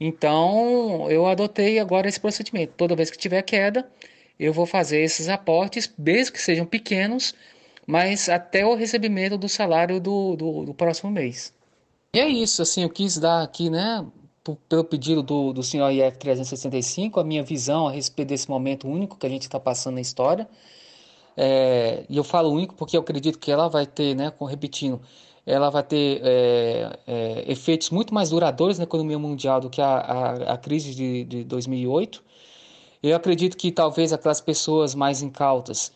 Então, 0.00 1.10
eu 1.10 1.26
adotei 1.26 1.78
agora 1.78 2.08
esse 2.08 2.18
procedimento. 2.18 2.74
Toda 2.76 2.96
vez 2.96 3.10
que 3.10 3.18
tiver 3.18 3.42
queda, 3.42 3.88
eu 4.38 4.52
vou 4.52 4.66
fazer 4.66 5.00
esses 5.02 5.28
aportes, 5.28 5.92
mesmo 5.98 6.32
que 6.32 6.40
sejam 6.40 6.66
pequenos, 6.66 7.34
mas 7.86 8.28
até 8.28 8.64
o 8.64 8.74
recebimento 8.74 9.36
do 9.36 9.48
salário 9.48 10.00
do, 10.00 10.36
do, 10.36 10.64
do 10.64 10.74
próximo 10.74 11.10
mês. 11.10 11.54
E 12.14 12.18
é 12.18 12.28
isso, 12.28 12.62
assim, 12.62 12.82
eu 12.82 12.90
quis 12.90 13.16
dar 13.18 13.42
aqui, 13.42 13.70
né, 13.70 14.04
pelo 14.68 14.84
pedido 14.84 15.22
do, 15.22 15.52
do 15.52 15.62
senhor 15.62 15.90
IF 15.90 16.18
365, 16.18 17.20
a 17.20 17.24
minha 17.24 17.42
visão 17.42 17.86
a 17.86 17.92
respeito 17.92 18.28
desse 18.28 18.50
momento 18.50 18.88
único 18.88 19.16
que 19.16 19.26
a 19.26 19.30
gente 19.30 19.42
está 19.42 19.60
passando 19.60 19.94
na 19.94 20.00
história. 20.00 20.48
É, 21.36 22.04
e 22.08 22.16
eu 22.16 22.24
falo 22.24 22.50
único 22.50 22.74
porque 22.74 22.96
eu 22.96 23.00
acredito 23.00 23.38
que 23.38 23.50
ela 23.50 23.68
vai 23.68 23.86
ter, 23.86 24.14
né, 24.14 24.30
com, 24.30 24.44
repetindo, 24.44 25.00
ela 25.46 25.70
vai 25.70 25.82
ter 25.82 26.20
é, 26.22 26.98
é, 27.06 27.44
efeitos 27.50 27.90
muito 27.90 28.14
mais 28.14 28.30
duradouros 28.30 28.78
na 28.78 28.84
economia 28.84 29.18
mundial 29.18 29.60
do 29.60 29.68
que 29.70 29.80
a, 29.80 29.96
a, 29.96 30.32
a 30.54 30.58
crise 30.58 30.94
de, 30.94 31.24
de 31.24 31.44
2008. 31.44 32.22
Eu 33.02 33.16
acredito 33.16 33.56
que 33.56 33.72
talvez 33.72 34.12
aquelas 34.12 34.40
pessoas 34.40 34.94
mais 34.94 35.22
incautas, 35.22 35.92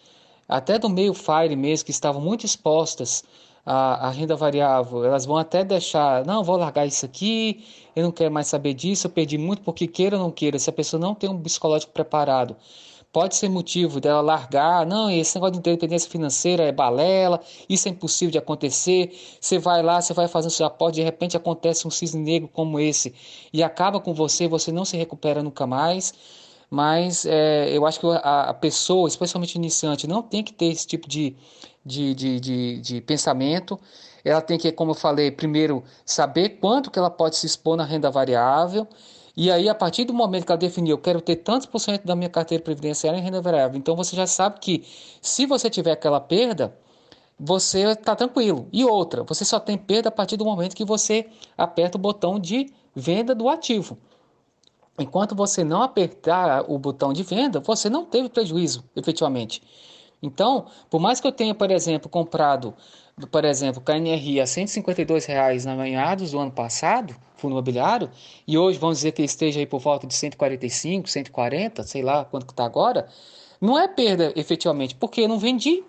até 0.48 0.78
do 0.78 0.88
meio 0.88 1.14
FIRE 1.14 1.54
mesmo, 1.56 1.84
que 1.86 1.90
estavam 1.92 2.20
muito 2.20 2.44
expostas 2.44 3.24
à, 3.64 4.08
à 4.08 4.10
renda 4.10 4.34
variável, 4.34 5.04
elas 5.04 5.24
vão 5.24 5.36
até 5.36 5.64
deixar, 5.64 6.24
não, 6.24 6.42
vou 6.42 6.56
largar 6.56 6.86
isso 6.86 7.06
aqui, 7.06 7.64
eu 7.94 8.02
não 8.04 8.12
quero 8.12 8.32
mais 8.32 8.48
saber 8.48 8.74
disso, 8.74 9.06
eu 9.06 9.10
perdi 9.10 9.38
muito 9.38 9.62
porque 9.62 9.86
queira 9.86 10.16
ou 10.16 10.22
não 10.22 10.30
queira, 10.32 10.58
se 10.58 10.68
a 10.70 10.72
pessoa 10.72 11.00
não 11.00 11.14
tem 11.14 11.30
um 11.30 11.40
psicológico 11.40 11.92
preparado 11.92 12.56
pode 13.16 13.34
ser 13.34 13.48
motivo 13.48 13.98
dela 13.98 14.20
largar, 14.20 14.84
não, 14.84 15.10
esse 15.10 15.34
negócio 15.36 15.54
de 15.54 15.58
independência 15.60 16.10
financeira 16.10 16.64
é 16.64 16.70
balela, 16.70 17.40
isso 17.66 17.88
é 17.88 17.90
impossível 17.90 18.30
de 18.30 18.36
acontecer. 18.36 19.10
Você 19.40 19.58
vai 19.58 19.82
lá, 19.82 20.02
você 20.02 20.12
vai 20.12 20.28
fazendo 20.28 20.50
seu 20.50 20.66
aporte, 20.66 20.96
de 20.96 21.02
repente 21.02 21.34
acontece 21.34 21.88
um 21.88 21.90
cisne 21.90 22.20
negro 22.20 22.46
como 22.46 22.78
esse 22.78 23.14
e 23.54 23.62
acaba 23.62 23.98
com 24.00 24.12
você, 24.12 24.46
você 24.46 24.70
não 24.70 24.84
se 24.84 24.98
recupera 24.98 25.42
nunca 25.42 25.66
mais. 25.66 26.12
Mas 26.68 27.24
é, 27.24 27.74
eu 27.74 27.86
acho 27.86 28.00
que 28.00 28.06
a, 28.06 28.50
a, 28.50 28.54
pessoa, 28.54 29.08
especialmente 29.08 29.54
iniciante, 29.54 30.06
não 30.06 30.20
tem 30.20 30.44
que 30.44 30.52
ter 30.52 30.66
esse 30.66 30.86
tipo 30.86 31.08
de, 31.08 31.34
de, 31.82 32.14
de, 32.14 32.38
de, 32.38 32.80
de 32.82 33.00
pensamento. 33.00 33.80
Ela 34.22 34.42
tem 34.42 34.58
que, 34.58 34.70
como 34.72 34.90
eu 34.90 34.94
falei, 34.94 35.30
primeiro 35.30 35.82
saber 36.04 36.58
quanto 36.60 36.90
que 36.90 36.98
ela 36.98 37.08
pode 37.08 37.36
se 37.36 37.46
expor 37.46 37.78
na 37.78 37.84
renda 37.84 38.10
variável 38.10 38.86
e 39.36 39.50
aí, 39.50 39.68
a 39.68 39.74
partir 39.74 40.04
do 40.04 40.14
momento 40.14 40.46
que 40.46 40.52
ela 40.52 40.58
definiu, 40.58 40.96
eu 40.96 41.00
quero 41.00 41.20
ter 41.20 41.36
tantos 41.36 41.66
por 41.66 41.78
cento 41.78 42.04
da 42.06 42.16
minha 42.16 42.30
carteira 42.30 42.64
previdenciária 42.64 43.18
em 43.18 43.22
renda 43.22 43.40
variável, 43.40 43.76
então 43.78 43.94
você 43.94 44.16
já 44.16 44.26
sabe 44.26 44.58
que 44.60 44.84
se 45.20 45.44
você 45.44 45.68
tiver 45.68 45.92
aquela 45.92 46.20
perda, 46.20 46.76
você 47.38 47.82
está 47.92 48.16
tranquilo. 48.16 48.68
E 48.72 48.84
outra, 48.84 49.22
você 49.22 49.44
só 49.44 49.60
tem 49.60 49.76
perda 49.76 50.08
a 50.08 50.12
partir 50.12 50.36
do 50.36 50.44
momento 50.44 50.74
que 50.74 50.84
você 50.84 51.26
aperta 51.56 51.98
o 51.98 52.00
botão 52.00 52.38
de 52.38 52.72
venda 52.94 53.34
do 53.34 53.48
ativo. 53.48 53.98
Enquanto 54.98 55.34
você 55.34 55.62
não 55.62 55.82
apertar 55.82 56.64
o 56.66 56.78
botão 56.78 57.12
de 57.12 57.22
venda, 57.22 57.60
você 57.60 57.90
não 57.90 58.06
teve 58.06 58.30
prejuízo, 58.30 58.82
efetivamente. 58.96 59.62
Então, 60.22 60.66
por 60.88 60.98
mais 60.98 61.20
que 61.20 61.26
eu 61.26 61.32
tenha, 61.32 61.54
por 61.54 61.70
exemplo, 61.70 62.08
comprado, 62.08 62.74
por 63.30 63.46
exemplo, 63.46 63.80
KNRI 63.80 64.42
a 64.42 64.46
152 64.46 65.24
reais 65.24 65.64
na 65.64 65.74
meados 65.74 66.32
do 66.32 66.38
ano 66.38 66.50
passado, 66.50 67.16
fundo 67.38 67.52
imobiliário, 67.52 68.10
e 68.46 68.58
hoje 68.58 68.78
vamos 68.78 68.98
dizer 68.98 69.12
que 69.12 69.22
esteja 69.22 69.58
aí 69.58 69.64
por 69.64 69.80
volta 69.80 70.06
de 70.06 70.14
145, 70.14 71.08
140, 71.08 71.82
sei 71.82 72.02
lá 72.02 72.26
quanto 72.26 72.44
que 72.44 72.52
está 72.52 72.66
agora, 72.66 73.08
não 73.58 73.78
é 73.78 73.88
perda 73.88 74.34
efetivamente, 74.36 74.94
porque 74.94 75.22
eu 75.22 75.28
não 75.28 75.38
vendi. 75.38 75.82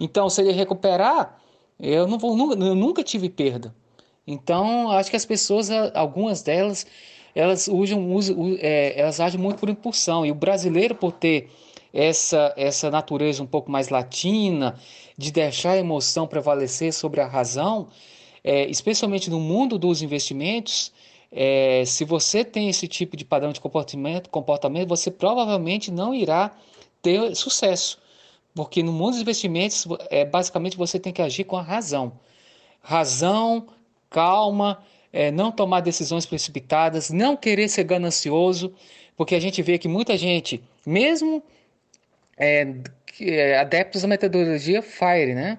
Então, 0.00 0.30
se 0.30 0.40
ele 0.40 0.52
recuperar, 0.52 1.38
eu 1.78 2.06
não 2.06 2.18
vou, 2.18 2.34
eu 2.52 2.74
nunca 2.74 3.02
tive 3.02 3.28
perda. 3.28 3.74
Então, 4.26 4.90
acho 4.92 5.10
que 5.10 5.16
as 5.16 5.26
pessoas, 5.26 5.68
algumas 5.94 6.40
delas, 6.42 6.86
elas 7.34 7.68
usam, 7.68 8.14
usam 8.14 8.56
é, 8.58 8.98
elas 8.98 9.20
agem 9.20 9.38
muito 9.38 9.58
por 9.58 9.68
impulsão. 9.68 10.24
E 10.24 10.30
o 10.30 10.34
brasileiro, 10.34 10.94
por 10.94 11.12
ter 11.12 11.50
essa, 11.92 12.52
essa 12.56 12.90
natureza 12.90 13.42
um 13.42 13.46
pouco 13.46 13.70
mais 13.70 13.88
latina, 13.88 14.78
de 15.16 15.30
deixar 15.30 15.72
a 15.72 15.78
emoção 15.78 16.26
prevalecer 16.26 16.92
sobre 16.92 17.20
a 17.20 17.26
razão, 17.26 17.88
é, 18.42 18.66
especialmente 18.66 19.30
no 19.30 19.38
mundo 19.38 19.78
dos 19.78 20.02
investimentos, 20.02 20.92
é, 21.30 21.84
se 21.86 22.04
você 22.04 22.44
tem 22.44 22.68
esse 22.68 22.86
tipo 22.86 23.16
de 23.16 23.24
padrão 23.24 23.52
de 23.52 23.60
comportamento, 23.60 24.28
comportamento, 24.28 24.88
você 24.88 25.10
provavelmente 25.10 25.90
não 25.90 26.14
irá 26.14 26.54
ter 27.00 27.34
sucesso. 27.34 27.98
Porque 28.54 28.82
no 28.82 28.92
mundo 28.92 29.12
dos 29.12 29.20
investimentos, 29.22 29.86
é, 30.10 30.24
basicamente 30.24 30.76
você 30.76 30.98
tem 30.98 31.12
que 31.12 31.22
agir 31.22 31.44
com 31.44 31.56
a 31.56 31.62
razão. 31.62 32.12
Razão, 32.82 33.66
calma, 34.10 34.82
é, 35.10 35.30
não 35.30 35.50
tomar 35.50 35.80
decisões 35.80 36.26
precipitadas, 36.26 37.10
não 37.10 37.34
querer 37.34 37.68
ser 37.68 37.84
ganancioso, 37.84 38.74
porque 39.16 39.34
a 39.34 39.40
gente 39.40 39.62
vê 39.62 39.78
que 39.78 39.88
muita 39.88 40.16
gente, 40.18 40.62
mesmo 40.84 41.42
é, 42.38 43.56
adeptos 43.58 44.02
da 44.02 44.08
metodologia 44.08 44.82
FIRE, 44.82 45.34
né? 45.34 45.58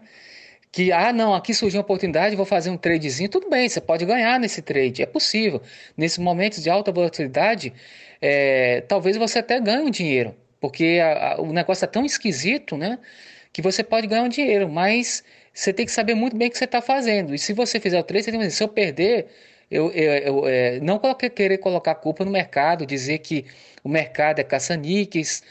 Que, 0.72 0.92
ah, 0.92 1.14
não, 1.14 1.36
aqui 1.36 1.54
surgiu 1.54 1.80
uma 1.80 1.84
oportunidade, 1.84 2.36
vou 2.36 2.46
fazer 2.46 2.72
um 2.72 2.78
tradezinho. 2.78 3.30
Tudo 3.30 3.50
bem, 3.50 3.70
você 3.70 3.80
pode 3.80 4.06
ganhar 4.06 4.40
nesse 4.40 4.62
trade, 4.62 5.04
é 5.04 5.06
possível. 5.06 5.62
Nesses 5.96 6.18
momentos 6.18 6.64
de 6.64 6.70
alta 6.70 6.92
volatilidade, 6.92 7.72
é, 8.20 8.82
talvez 8.82 9.16
você 9.18 9.40
até 9.40 9.60
ganhe 9.60 9.84
um 9.84 9.92
dinheiro, 9.92 10.36
porque 10.60 11.00
a, 11.02 11.34
a, 11.34 11.42
o 11.42 11.54
negócio 11.54 11.86
é 11.86 11.88
tão 11.88 12.04
esquisito, 12.06 12.76
né? 12.76 12.98
Que 13.52 13.62
você 13.62 13.84
pode 13.84 14.08
ganhar 14.08 14.24
um 14.24 14.30
dinheiro, 14.30 14.68
mas 14.68 15.24
você 15.54 15.72
tem 15.72 15.86
que 15.86 15.92
saber 15.92 16.16
muito 16.16 16.36
bem 16.36 16.48
o 16.48 16.52
que 16.52 16.58
você 16.58 16.66
está 16.66 16.82
fazendo. 16.82 17.36
E 17.36 17.40
se 17.40 17.54
você 17.54 17.80
fizer 17.80 18.00
o 18.00 18.04
trade, 18.04 18.24
você 18.26 18.32
tem 18.32 18.40
que 18.40 18.48
dizer, 18.48 18.58
se 18.58 18.64
eu 18.64 18.68
perder, 18.68 19.28
eu, 19.70 19.92
eu, 19.92 20.14
eu 20.14 20.48
é, 20.48 20.80
não 20.80 21.00
querer 21.36 21.60
colocar 21.60 21.96
culpa 21.96 22.26
no 22.26 22.32
mercado, 22.32 22.86
dizer 22.86 23.20
que 23.20 23.46
o 23.84 23.90
mercado 23.90 24.40
é 24.40 24.44
caça-níqueis, 24.44 25.44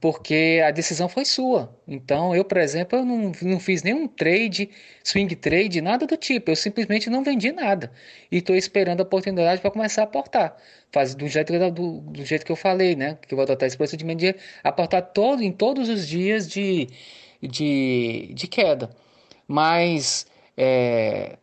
porque 0.00 0.62
a 0.64 0.70
decisão 0.70 1.08
foi 1.08 1.24
sua. 1.24 1.74
Então, 1.86 2.34
eu, 2.34 2.44
por 2.44 2.58
exemplo, 2.58 2.98
eu 2.98 3.04
não, 3.04 3.32
não 3.42 3.60
fiz 3.60 3.82
nenhum 3.82 4.06
trade, 4.06 4.70
swing 5.02 5.34
trade, 5.34 5.80
nada 5.80 6.06
do 6.06 6.16
tipo. 6.16 6.50
Eu 6.50 6.56
simplesmente 6.56 7.10
não 7.10 7.24
vendi 7.24 7.50
nada. 7.50 7.90
E 8.30 8.38
estou 8.38 8.54
esperando 8.54 9.00
a 9.00 9.02
oportunidade 9.02 9.60
para 9.60 9.70
começar 9.70 10.02
a 10.02 10.04
aportar. 10.04 10.56
Faz 10.92 11.14
do 11.14 11.26
jeito, 11.26 11.52
que, 11.52 11.70
do, 11.70 12.00
do, 12.00 12.24
jeito 12.24 12.46
que 12.46 12.52
eu 12.52 12.56
falei, 12.56 12.94
né? 12.94 13.18
Que 13.26 13.34
eu 13.34 13.36
vou 13.36 13.42
adotar 13.42 13.66
esse 13.66 13.76
procedimento 13.76 14.20
de 14.20 14.34
aportar 14.62 15.02
todo, 15.02 15.42
em 15.42 15.50
todos 15.52 15.88
os 15.88 16.06
dias 16.06 16.48
de, 16.48 16.88
de, 17.42 18.30
de 18.34 18.46
queda. 18.46 18.90
Mas 19.48 20.26
é, 20.56 21.38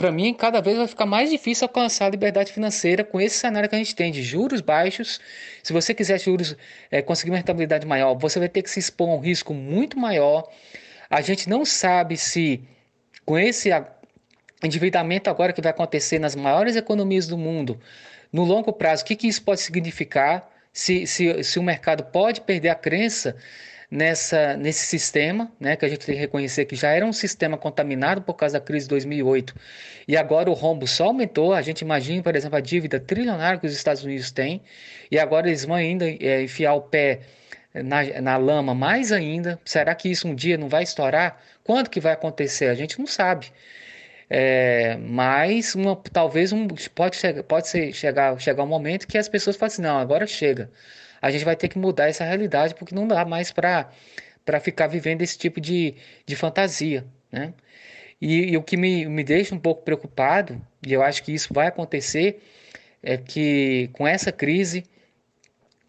para 0.00 0.10
mim, 0.10 0.32
cada 0.32 0.62
vez 0.62 0.78
vai 0.78 0.86
ficar 0.86 1.04
mais 1.04 1.28
difícil 1.28 1.66
alcançar 1.66 2.06
a 2.06 2.08
liberdade 2.08 2.50
financeira 2.50 3.04
com 3.04 3.20
esse 3.20 3.36
cenário 3.36 3.68
que 3.68 3.74
a 3.74 3.78
gente 3.78 3.94
tem 3.94 4.10
de 4.10 4.22
juros 4.22 4.62
baixos. 4.62 5.20
Se 5.62 5.74
você 5.74 5.92
quiser 5.92 6.18
juros, 6.18 6.56
é, 6.90 7.02
conseguir 7.02 7.30
uma 7.30 7.36
rentabilidade 7.36 7.86
maior, 7.86 8.14
você 8.14 8.38
vai 8.38 8.48
ter 8.48 8.62
que 8.62 8.70
se 8.70 8.80
expor 8.80 9.10
a 9.10 9.12
um 9.12 9.20
risco 9.20 9.52
muito 9.52 9.98
maior. 9.98 10.48
A 11.10 11.20
gente 11.20 11.50
não 11.50 11.66
sabe 11.66 12.16
se 12.16 12.62
com 13.26 13.38
esse 13.38 13.68
endividamento 14.64 15.28
agora 15.28 15.52
que 15.52 15.60
vai 15.60 15.70
acontecer 15.70 16.18
nas 16.18 16.34
maiores 16.34 16.76
economias 16.76 17.26
do 17.26 17.36
mundo, 17.36 17.78
no 18.32 18.42
longo 18.42 18.72
prazo, 18.72 19.02
o 19.02 19.06
que, 19.06 19.14
que 19.14 19.28
isso 19.28 19.42
pode 19.42 19.60
significar? 19.60 20.50
Se, 20.72 21.06
se, 21.06 21.44
se 21.44 21.58
o 21.58 21.62
mercado 21.62 22.04
pode 22.04 22.40
perder 22.40 22.70
a 22.70 22.74
crença 22.74 23.36
nessa, 23.90 24.56
nesse 24.56 24.86
sistema, 24.86 25.50
né, 25.58 25.74
que 25.76 25.84
a 25.84 25.88
gente 25.88 26.06
tem 26.06 26.14
que 26.14 26.20
reconhecer 26.20 26.64
que 26.64 26.76
já 26.76 26.90
era 26.90 27.04
um 27.04 27.12
sistema 27.12 27.58
contaminado 27.58 28.22
por 28.22 28.34
causa 28.34 28.58
da 28.58 28.64
crise 28.64 28.86
de 28.86 28.90
2008 28.90 29.54
e 30.06 30.16
agora 30.16 30.48
o 30.48 30.54
rombo 30.54 30.86
só 30.86 31.06
aumentou. 31.06 31.52
A 31.52 31.62
gente 31.62 31.80
imagina, 31.80 32.22
por 32.22 32.36
exemplo, 32.36 32.56
a 32.56 32.60
dívida 32.60 33.00
trilionária 33.00 33.58
que 33.58 33.66
os 33.66 33.72
Estados 33.72 34.04
Unidos 34.04 34.30
têm 34.30 34.62
e 35.10 35.18
agora 35.18 35.48
eles 35.48 35.64
vão 35.64 35.74
ainda 35.74 36.08
é, 36.08 36.42
enfiar 36.42 36.74
o 36.74 36.82
pé 36.82 37.20
na, 37.74 38.20
na 38.20 38.36
lama 38.36 38.74
mais 38.74 39.10
ainda. 39.10 39.58
Será 39.64 39.94
que 39.94 40.08
isso 40.08 40.28
um 40.28 40.34
dia 40.34 40.56
não 40.56 40.68
vai 40.68 40.84
estourar? 40.84 41.40
Quando 41.64 41.90
que 41.90 42.00
vai 42.00 42.12
acontecer? 42.12 42.66
A 42.66 42.74
gente 42.74 42.98
não 42.98 43.06
sabe. 43.06 43.52
É, 44.32 44.96
mas 45.00 45.74
uma, 45.74 45.96
talvez 45.96 46.52
um, 46.52 46.68
pode, 46.94 47.18
pode 47.48 47.68
ser, 47.68 47.92
chegar, 47.92 48.38
chegar 48.40 48.62
um 48.62 48.66
momento 48.66 49.08
que 49.08 49.18
as 49.18 49.28
pessoas 49.28 49.56
falam 49.56 49.72
assim, 49.72 49.82
não, 49.82 49.98
agora 49.98 50.24
chega 50.26 50.70
a 51.20 51.30
gente 51.30 51.44
vai 51.44 51.56
ter 51.56 51.68
que 51.68 51.78
mudar 51.78 52.08
essa 52.08 52.24
realidade 52.24 52.74
porque 52.74 52.94
não 52.94 53.06
dá 53.06 53.24
mais 53.24 53.50
para 53.52 53.90
ficar 54.60 54.86
vivendo 54.86 55.22
esse 55.22 55.36
tipo 55.36 55.60
de, 55.60 55.94
de 56.26 56.36
fantasia, 56.36 57.04
né? 57.30 57.54
E, 58.20 58.52
e, 58.52 58.56
o 58.56 58.62
que 58.62 58.76
me, 58.76 59.06
me 59.06 59.24
deixa 59.24 59.54
um 59.54 59.58
pouco 59.58 59.82
preocupado, 59.82 60.60
e 60.86 60.92
eu 60.92 61.02
acho 61.02 61.22
que 61.22 61.32
isso 61.32 61.54
vai 61.54 61.66
acontecer, 61.68 62.42
é 63.02 63.16
que 63.16 63.88
com 63.94 64.06
essa 64.06 64.30
crise, 64.30 64.84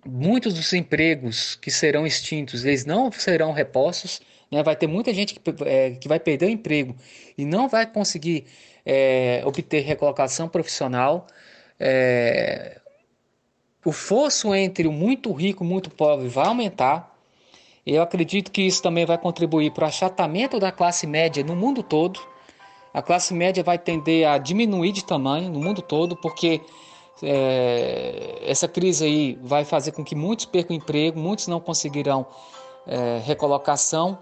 muitos 0.05 0.53
dos 0.53 0.71
empregos 0.71 1.55
que 1.55 1.69
serão 1.69 2.07
extintos, 2.07 2.63
eles 2.63 2.85
não 2.85 3.11
serão 3.11 3.51
repostos, 3.51 4.21
né? 4.49 4.63
vai 4.63 4.75
ter 4.75 4.87
muita 4.87 5.13
gente 5.13 5.35
que, 5.35 5.41
é, 5.65 5.91
que 5.91 6.07
vai 6.07 6.19
perder 6.19 6.45
o 6.45 6.49
emprego 6.49 6.95
e 7.37 7.45
não 7.45 7.67
vai 7.67 7.85
conseguir 7.85 8.45
é, 8.85 9.41
obter 9.45 9.81
recolocação 9.81 10.47
profissional. 10.47 11.27
É, 11.79 12.80
o 13.83 13.91
fosso 13.91 14.53
entre 14.53 14.87
o 14.87 14.91
muito 14.91 15.31
rico 15.31 15.63
e 15.63 15.67
o 15.67 15.69
muito 15.69 15.89
pobre 15.89 16.27
vai 16.27 16.47
aumentar. 16.47 17.11
Eu 17.85 18.01
acredito 18.01 18.51
que 18.51 18.61
isso 18.61 18.81
também 18.81 19.05
vai 19.05 19.17
contribuir 19.17 19.71
para 19.71 19.85
o 19.85 19.87
achatamento 19.87 20.59
da 20.59 20.71
classe 20.71 21.07
média 21.07 21.43
no 21.43 21.55
mundo 21.55 21.81
todo. 21.81 22.19
A 22.93 23.01
classe 23.01 23.33
média 23.33 23.63
vai 23.63 23.77
tender 23.77 24.27
a 24.27 24.37
diminuir 24.37 24.91
de 24.91 25.03
tamanho 25.03 25.49
no 25.49 25.59
mundo 25.59 25.81
todo, 25.81 26.15
porque 26.15 26.61
é, 27.23 28.39
essa 28.45 28.67
crise 28.67 29.05
aí 29.05 29.39
vai 29.41 29.65
fazer 29.65 29.93
com 29.93 30.03
que 30.03 30.15
muitos 30.15 30.45
percam 30.45 30.75
emprego, 30.75 31.19
muitos 31.19 31.47
não 31.47 31.59
conseguirão 31.59 32.25
é, 32.85 33.19
recolocação. 33.23 34.19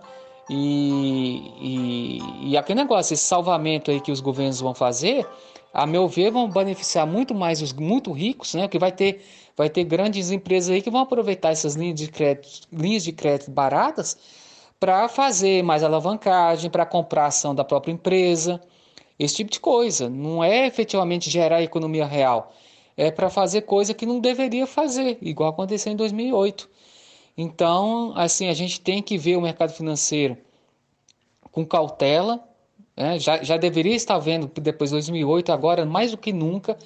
E, 0.49 1.53
e, 1.59 2.51
e 2.51 2.57
aquele 2.57 2.81
negócio, 2.81 3.13
esse 3.13 3.25
salvamento 3.25 3.91
aí 3.91 3.99
que 3.99 4.11
os 4.11 4.19
governos 4.19 4.59
vão 4.61 4.73
fazer, 4.73 5.27
a 5.73 5.85
meu 5.85 6.07
ver, 6.07 6.31
vão 6.31 6.49
beneficiar 6.49 7.05
muito 7.05 7.35
mais 7.35 7.61
os 7.61 7.71
muito 7.71 8.11
ricos, 8.11 8.55
né? 8.55 8.67
Que 8.67 8.79
vai 8.79 8.91
ter 8.91 9.21
vai 9.59 9.69
ter 9.69 9.83
grandes 9.83 10.31
empresas 10.31 10.69
aí 10.69 10.81
que 10.81 10.89
vão 10.89 11.01
aproveitar 11.01 11.49
essas 11.49 11.75
linhas 11.75 11.99
de 11.99 12.07
crédito, 12.07 12.65
linhas 12.71 13.03
de 13.03 13.11
crédito 13.11 13.51
baratas 13.51 14.17
para 14.79 15.09
fazer 15.09 15.61
mais 15.65 15.83
alavancagem, 15.83 16.71
para 16.71 16.85
comprar 16.85 17.25
ação 17.25 17.53
da 17.53 17.65
própria 17.65 17.91
empresa, 17.91 18.61
esse 19.19 19.35
tipo 19.35 19.51
de 19.51 19.59
coisa. 19.59 20.09
Não 20.09 20.41
é 20.41 20.65
efetivamente 20.65 21.29
gerar 21.29 21.61
economia 21.61 22.05
real, 22.05 22.53
é 22.95 23.11
para 23.11 23.29
fazer 23.29 23.63
coisa 23.63 23.93
que 23.93 24.05
não 24.05 24.21
deveria 24.21 24.65
fazer, 24.65 25.17
igual 25.21 25.49
aconteceu 25.49 25.91
em 25.91 25.97
2008. 25.97 26.69
Então, 27.37 28.13
assim, 28.15 28.47
a 28.47 28.53
gente 28.53 28.79
tem 28.79 29.01
que 29.03 29.17
ver 29.17 29.35
o 29.35 29.41
mercado 29.41 29.73
financeiro 29.73 30.37
com 31.51 31.65
cautela, 31.65 32.41
né? 32.95 33.19
já, 33.19 33.43
já 33.43 33.57
deveria 33.57 33.93
estar 33.93 34.19
vendo 34.19 34.49
depois 34.61 34.91
de 34.91 34.95
2008, 34.95 35.51
agora 35.51 35.85
mais 35.85 36.11
do 36.11 36.17
que 36.17 36.31
nunca, 36.31 36.77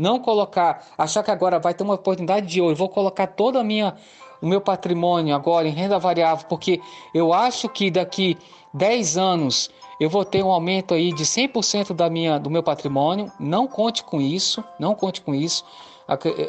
não 0.00 0.18
colocar, 0.18 0.86
achar 0.96 1.22
que 1.22 1.30
agora 1.30 1.58
vai 1.58 1.74
ter 1.74 1.82
uma 1.84 1.94
oportunidade 1.94 2.46
de 2.46 2.58
ouro, 2.58 2.74
vou 2.74 2.88
colocar 2.88 3.26
toda 3.26 3.60
a 3.60 3.64
minha 3.64 3.94
o 4.40 4.46
meu 4.46 4.58
patrimônio 4.58 5.34
agora 5.34 5.68
em 5.68 5.70
renda 5.70 5.98
variável, 5.98 6.46
porque 6.48 6.80
eu 7.12 7.34
acho 7.34 7.68
que 7.68 7.90
daqui 7.90 8.38
10 8.72 9.18
anos 9.18 9.70
eu 10.00 10.08
vou 10.08 10.24
ter 10.24 10.42
um 10.42 10.50
aumento 10.50 10.94
aí 10.94 11.12
de 11.12 11.24
100% 11.24 11.92
da 11.92 12.08
minha, 12.08 12.38
do 12.38 12.48
meu 12.48 12.62
patrimônio. 12.62 13.30
Não 13.38 13.66
conte 13.66 14.02
com 14.02 14.18
isso, 14.18 14.64
não 14.78 14.94
conte 14.94 15.20
com 15.20 15.34
isso. 15.34 15.62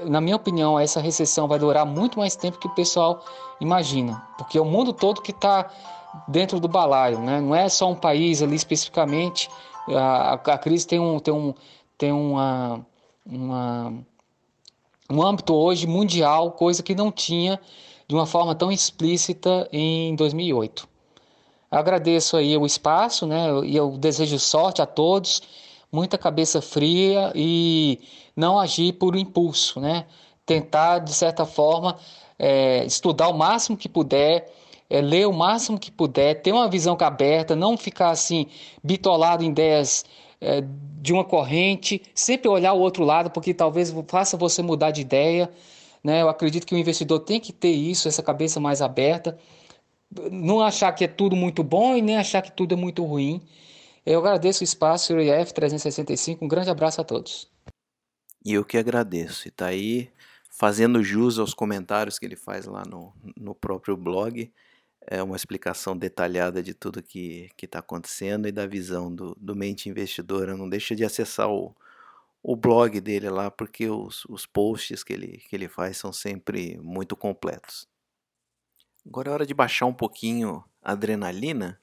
Na 0.06 0.22
minha 0.22 0.38
opinião, 0.38 0.80
essa 0.80 1.02
recessão 1.02 1.50
vai 1.50 1.60
durar 1.60 1.86
muito 1.86 2.18
mais 2.18 2.38
tempo 2.38 2.58
que 2.58 2.68
o 2.68 2.74
pessoal 2.74 3.22
imagina, 3.60 4.26
porque 4.38 4.58
é 4.58 4.62
o 4.62 4.66
mundo 4.66 4.94
todo 4.94 5.22
que 5.22 5.32
está 5.32 5.70
dentro 6.26 6.62
do 6.62 6.70
balaio, 6.70 7.20
né? 7.20 7.42
Não 7.42 7.54
é 7.54 7.68
só 7.68 7.90
um 7.92 7.96
país 7.96 8.42
ali 8.42 8.56
especificamente. 8.56 9.50
A, 9.90 10.34
a 10.34 10.58
crise 10.58 10.88
tem 10.88 11.00
um, 11.00 11.20
tem 11.20 11.34
um, 11.34 11.54
tem 11.98 12.12
uma 12.14 12.86
uma, 13.32 13.94
um 15.10 15.22
âmbito 15.24 15.54
hoje 15.54 15.88
mundial, 15.88 16.52
coisa 16.52 16.84
que 16.84 16.94
não 16.94 17.12
tinha 17.12 17.60
de 18.08 18.16
uma 18.16 18.26
forma 18.26 18.54
tão 18.54 18.72
explícita 18.72 19.68
em 19.72 20.16
2008. 20.16 20.88
Agradeço 21.70 22.36
aí 22.36 22.58
o 22.58 22.66
espaço, 22.66 23.26
né? 23.26 23.48
E 23.64 23.76
eu 23.76 23.98
desejo 23.98 24.38
sorte 24.38 24.82
a 24.82 24.86
todos, 24.86 25.42
muita 25.90 26.18
cabeça 26.18 26.62
fria 26.62 27.32
e 27.34 28.00
não 28.36 28.60
agir 28.60 28.94
por 28.94 29.16
impulso, 29.16 29.80
né? 29.80 30.06
Tentar, 30.46 31.00
de 31.00 31.14
certa 31.14 31.46
forma, 31.46 31.98
é, 32.38 32.84
estudar 32.84 33.30
o 33.30 33.38
máximo 33.38 33.78
que 33.78 33.88
puder, 33.88 34.52
é, 34.90 35.00
ler 35.00 35.26
o 35.26 35.32
máximo 35.32 35.80
que 35.80 35.90
puder, 35.90 36.42
ter 36.42 36.52
uma 36.52 36.68
visão 36.68 36.98
aberta, 37.00 37.56
não 37.56 37.78
ficar 37.78 38.10
assim 38.10 38.48
bitolado 38.84 39.42
em 39.42 39.50
ideias 39.50 40.04
é, 40.42 40.64
de 41.02 41.14
uma 41.14 41.24
corrente, 41.24 42.02
sempre 42.14 42.50
olhar 42.50 42.74
o 42.74 42.80
outro 42.80 43.06
lado, 43.06 43.30
porque 43.30 43.54
talvez 43.54 43.94
faça 44.08 44.36
você 44.36 44.62
mudar 44.62 44.92
de 44.92 45.02
ideia. 45.02 45.50
Né? 46.04 46.22
Eu 46.22 46.30
acredito 46.30 46.66
que 46.66 46.76
o 46.76 46.78
investidor 46.78 47.20
tem 47.20 47.40
que 47.40 47.54
ter 47.54 47.72
isso, 47.72 48.08
essa 48.08 48.24
cabeça 48.24 48.60
mais 48.60 48.82
aberta 48.82 49.38
não 50.32 50.62
achar 50.62 50.92
que 50.92 51.06
é 51.06 51.08
tudo 51.08 51.36
muito 51.36 51.64
bom 51.64 51.96
e 51.96 52.02
nem 52.02 52.18
achar 52.18 52.42
que 52.42 52.52
tudo 52.52 52.74
é 52.74 52.78
muito 52.78 53.04
ruim. 53.04 53.42
Eu 54.06 54.20
agradeço 54.20 54.62
o 54.62 54.64
espaço, 54.64 55.18
IF 55.20 55.54
365. 55.54 56.44
Um 56.44 56.48
grande 56.48 56.70
abraço 56.70 57.00
a 57.02 57.04
todos. 57.04 57.50
E 58.44 58.54
eu 58.54 58.66
que 58.66 58.78
agradeço. 58.78 59.48
E 59.48 59.52
tá 59.52 59.68
aí 59.68 60.10
fazendo 60.50 61.04
jus 61.04 61.40
aos 61.40 61.54
comentários 61.54 62.20
que 62.20 62.26
ele 62.26 62.36
faz 62.36 62.66
lá 62.66 62.84
no, 62.86 63.14
no 63.38 63.56
próprio 63.56 63.96
blog. 63.96 64.52
É 65.08 65.22
uma 65.22 65.36
explicação 65.36 65.98
detalhada 65.98 66.62
de 66.62 66.74
tudo 66.74 67.02
que 67.02 67.50
está 67.62 67.80
acontecendo 67.80 68.48
e 68.48 68.52
da 68.52 68.68
visão 68.68 69.14
do, 69.14 69.36
do 69.40 69.56
mente 69.56 69.90
investidora. 69.90 70.56
Não 70.56 70.70
deixa 70.70 70.96
de 70.96 71.04
acessar 71.04 71.50
o, 71.50 71.76
o 72.44 72.56
blog 72.56 73.00
dele 73.02 73.30
lá, 73.30 73.50
porque 73.50 73.90
os, 73.90 74.26
os 74.26 74.46
posts 74.46 75.04
que 75.04 75.14
ele, 75.14 75.38
que 75.50 75.56
ele 75.56 75.68
faz 75.68 75.98
são 75.98 76.14
sempre 76.14 76.78
muito 76.82 77.16
completos. 77.16 77.88
Agora 79.06 79.30
é 79.30 79.34
hora 79.34 79.46
de 79.46 79.54
baixar 79.54 79.88
um 79.88 79.94
pouquinho 79.94 80.64
a 80.82 80.92
adrenalina. 80.92 81.80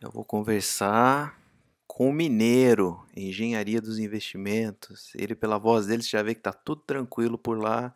Eu 0.00 0.10
vou 0.10 0.24
conversar 0.24 1.38
com 1.86 2.08
o 2.08 2.12
Mineiro, 2.12 3.04
Engenharia 3.16 3.80
dos 3.80 3.98
Investimentos. 3.98 5.12
Ele, 5.14 5.34
pela 5.34 5.58
voz 5.58 5.86
dele, 5.86 6.02
já 6.02 6.22
vê 6.22 6.34
que 6.34 6.40
tá 6.40 6.52
tudo 6.52 6.82
tranquilo 6.82 7.36
por 7.36 7.58
lá. 7.58 7.94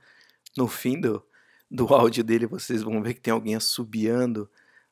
No 0.57 0.69
fim 0.69 1.01
do, 1.01 1.25
do 1.71 1.87
áudio 1.95 2.25
dele, 2.25 2.47
vocês 2.47 2.83
vão 2.83 3.03
ver 3.03 3.15
que 3.15 3.21
tem 3.21 3.33
alguém 3.33 3.55
assobiando 3.55 4.51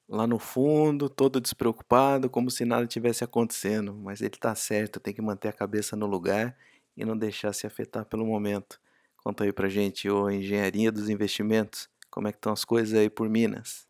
lá 0.08 0.26
no 0.26 0.38
fundo, 0.38 1.08
todo 1.08 1.40
despreocupado, 1.40 2.28
como 2.28 2.50
se 2.50 2.64
nada 2.64 2.86
tivesse 2.86 3.24
acontecendo. 3.24 3.94
Mas 3.94 4.20
ele 4.20 4.36
tá 4.36 4.54
certo, 4.54 5.00
tem 5.00 5.14
que 5.14 5.22
manter 5.22 5.48
a 5.48 5.52
cabeça 5.52 5.96
no 5.96 6.06
lugar 6.06 6.56
e 6.96 7.04
não 7.04 7.16
deixar 7.16 7.52
se 7.52 7.66
afetar 7.66 8.04
pelo 8.04 8.26
momento. 8.26 8.80
Conta 9.24 9.44
aí 9.44 9.52
pra 9.52 9.68
gente, 9.68 10.10
ô 10.10 10.28
Engenharia 10.28 10.90
dos 10.90 11.08
Investimentos. 11.08 11.88
Como 12.10 12.28
é 12.28 12.32
que 12.32 12.38
estão 12.38 12.52
as 12.52 12.64
coisas 12.64 12.98
aí 12.98 13.08
por 13.08 13.28
Minas? 13.28 13.86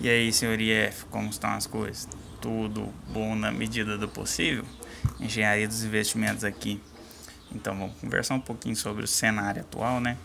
E 0.00 0.08
aí, 0.08 0.30
senhor 0.32 0.60
IF, 0.60 1.06
como 1.06 1.30
estão 1.30 1.50
as 1.50 1.66
coisas? 1.66 2.08
Tudo 2.40 2.92
bom 3.08 3.34
na 3.34 3.50
medida 3.50 3.96
do 3.96 4.08
possível? 4.08 4.64
Engenharia 5.18 5.66
dos 5.66 5.82
investimentos 5.82 6.44
aqui. 6.44 6.82
Então, 7.50 7.74
vamos 7.78 7.96
conversar 7.98 8.34
um 8.34 8.40
pouquinho 8.40 8.76
sobre 8.76 9.04
o 9.04 9.08
cenário 9.08 9.62
atual, 9.62 10.00
né? 10.00 10.18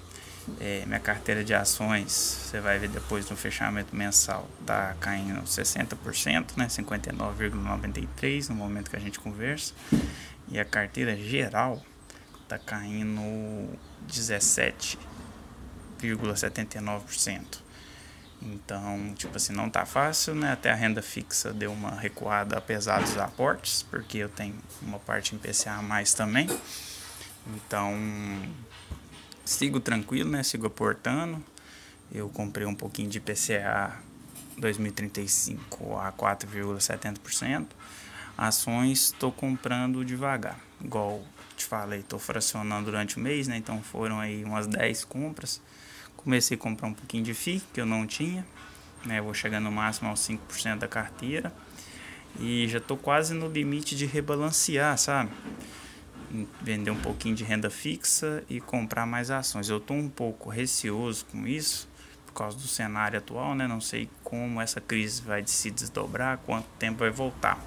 É, 0.59 0.83
minha 0.85 0.99
carteira 0.99 1.43
de 1.43 1.53
ações, 1.53 2.11
você 2.11 2.59
vai 2.59 2.79
ver 2.79 2.89
depois 2.89 3.29
no 3.29 3.35
fechamento 3.35 3.95
mensal, 3.95 4.47
tá 4.65 4.95
caindo 4.99 5.41
60%, 5.41 6.57
né? 6.57 6.67
59,93% 6.67 8.49
no 8.49 8.55
momento 8.55 8.89
que 8.89 8.95
a 8.95 8.99
gente 8.99 9.19
conversa. 9.19 9.73
E 10.47 10.59
a 10.59 10.65
carteira 10.65 11.15
geral 11.15 11.83
tá 12.47 12.57
caindo 12.57 13.69
17%. 14.07 14.97
0,79%. 15.99 17.59
Então, 18.41 19.13
tipo 19.15 19.35
assim, 19.35 19.51
não 19.51 19.69
tá 19.69 19.85
fácil, 19.85 20.33
né? 20.33 20.53
Até 20.53 20.71
a 20.71 20.75
renda 20.75 21.01
fixa 21.01 21.51
deu 21.51 21.73
uma 21.73 21.91
recuada 21.91 22.57
apesar 22.57 23.01
dos 23.01 23.17
aportes, 23.17 23.83
porque 23.83 24.19
eu 24.19 24.29
tenho 24.29 24.55
uma 24.81 24.97
parte 24.97 25.35
em 25.35 25.37
PCA 25.37 25.73
a 25.73 25.81
mais 25.81 26.13
também. 26.13 26.47
Então, 27.47 27.93
sigo 29.49 29.79
tranquilo, 29.79 30.29
né? 30.29 30.43
Sigo 30.43 30.67
aportando. 30.67 31.43
Eu 32.11 32.29
comprei 32.29 32.65
um 32.65 32.75
pouquinho 32.75 33.09
de 33.09 33.19
PCA 33.19 33.97
2035 34.57 35.97
a 35.97 36.11
4,70%. 36.11 37.67
Ações 38.37 39.05
estou 39.05 39.31
comprando 39.31 40.05
devagar, 40.05 40.57
igual 40.81 41.21
te 41.57 41.65
falei, 41.65 41.99
estou 41.99 42.17
fracionando 42.17 42.85
durante 42.85 43.17
o 43.17 43.19
mês, 43.19 43.47
né? 43.47 43.57
Então 43.57 43.81
foram 43.81 44.19
aí 44.19 44.43
umas 44.43 44.65
10 44.65 45.03
compras. 45.05 45.61
Comecei 46.15 46.55
a 46.55 46.59
comprar 46.59 46.87
um 46.87 46.93
pouquinho 46.93 47.23
de 47.23 47.33
FII, 47.33 47.61
que 47.73 47.81
eu 47.81 47.85
não 47.85 48.05
tinha. 48.07 48.45
Né? 49.05 49.19
Vou 49.21 49.33
chegar 49.33 49.59
no 49.59 49.71
máximo 49.71 50.09
aos 50.09 50.19
5% 50.21 50.77
da 50.77 50.87
carteira. 50.87 51.51
E 52.39 52.67
já 52.67 52.77
estou 52.77 52.95
quase 52.95 53.33
no 53.33 53.49
limite 53.49 53.95
de 53.95 54.05
rebalancear, 54.05 54.97
sabe? 54.97 55.31
Vender 56.61 56.91
um 56.91 56.99
pouquinho 56.99 57.35
de 57.35 57.43
renda 57.43 57.69
fixa 57.69 58.43
e 58.49 58.61
comprar 58.61 59.05
mais 59.05 59.31
ações. 59.31 59.69
Eu 59.69 59.77
estou 59.77 59.97
um 59.97 60.09
pouco 60.09 60.49
receoso 60.49 61.25
com 61.25 61.47
isso, 61.47 61.89
por 62.25 62.33
causa 62.33 62.57
do 62.57 62.67
cenário 62.67 63.17
atual, 63.17 63.55
né? 63.55 63.67
Não 63.67 63.81
sei 63.81 64.09
como 64.23 64.61
essa 64.61 64.79
crise 64.79 65.21
vai 65.21 65.43
se 65.45 65.71
desdobrar, 65.71 66.37
quanto 66.45 66.67
tempo 66.77 66.99
vai 66.99 67.09
voltar. 67.09 67.59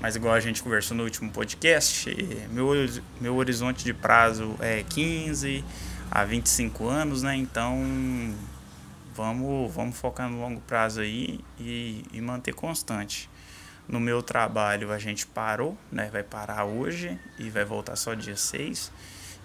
Mas 0.00 0.14
igual 0.14 0.34
a 0.34 0.40
gente 0.40 0.62
conversou 0.62 0.96
no 0.96 1.02
último 1.02 1.30
podcast, 1.30 2.14
meu, 2.50 2.68
meu 3.20 3.34
horizonte 3.34 3.84
de 3.84 3.92
prazo 3.92 4.54
é 4.60 4.84
15, 4.84 5.64
há 6.08 6.24
25 6.24 6.86
anos, 6.86 7.22
né? 7.22 7.34
Então 7.34 7.76
vamos, 9.14 9.74
vamos 9.74 9.98
focar 9.98 10.30
no 10.30 10.40
longo 10.40 10.60
prazo 10.60 11.00
aí 11.00 11.40
e, 11.58 12.04
e 12.12 12.20
manter 12.20 12.54
constante. 12.54 13.28
No 13.88 13.98
meu 13.98 14.22
trabalho 14.22 14.92
a 14.92 14.98
gente 14.98 15.26
parou, 15.26 15.76
né? 15.90 16.10
Vai 16.12 16.22
parar 16.22 16.66
hoje 16.66 17.18
e 17.38 17.48
vai 17.48 17.64
voltar 17.64 17.96
só 17.96 18.12
dia 18.12 18.36
6. 18.36 18.92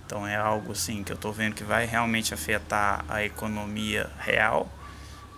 Então 0.05 0.27
é 0.27 0.35
algo 0.35 0.73
assim 0.73 1.01
que 1.01 1.13
eu 1.13 1.17
tô 1.17 1.31
vendo 1.31 1.55
que 1.55 1.63
vai 1.63 1.85
realmente 1.85 2.33
afetar 2.33 3.05
a 3.07 3.23
economia 3.23 4.11
real, 4.19 4.69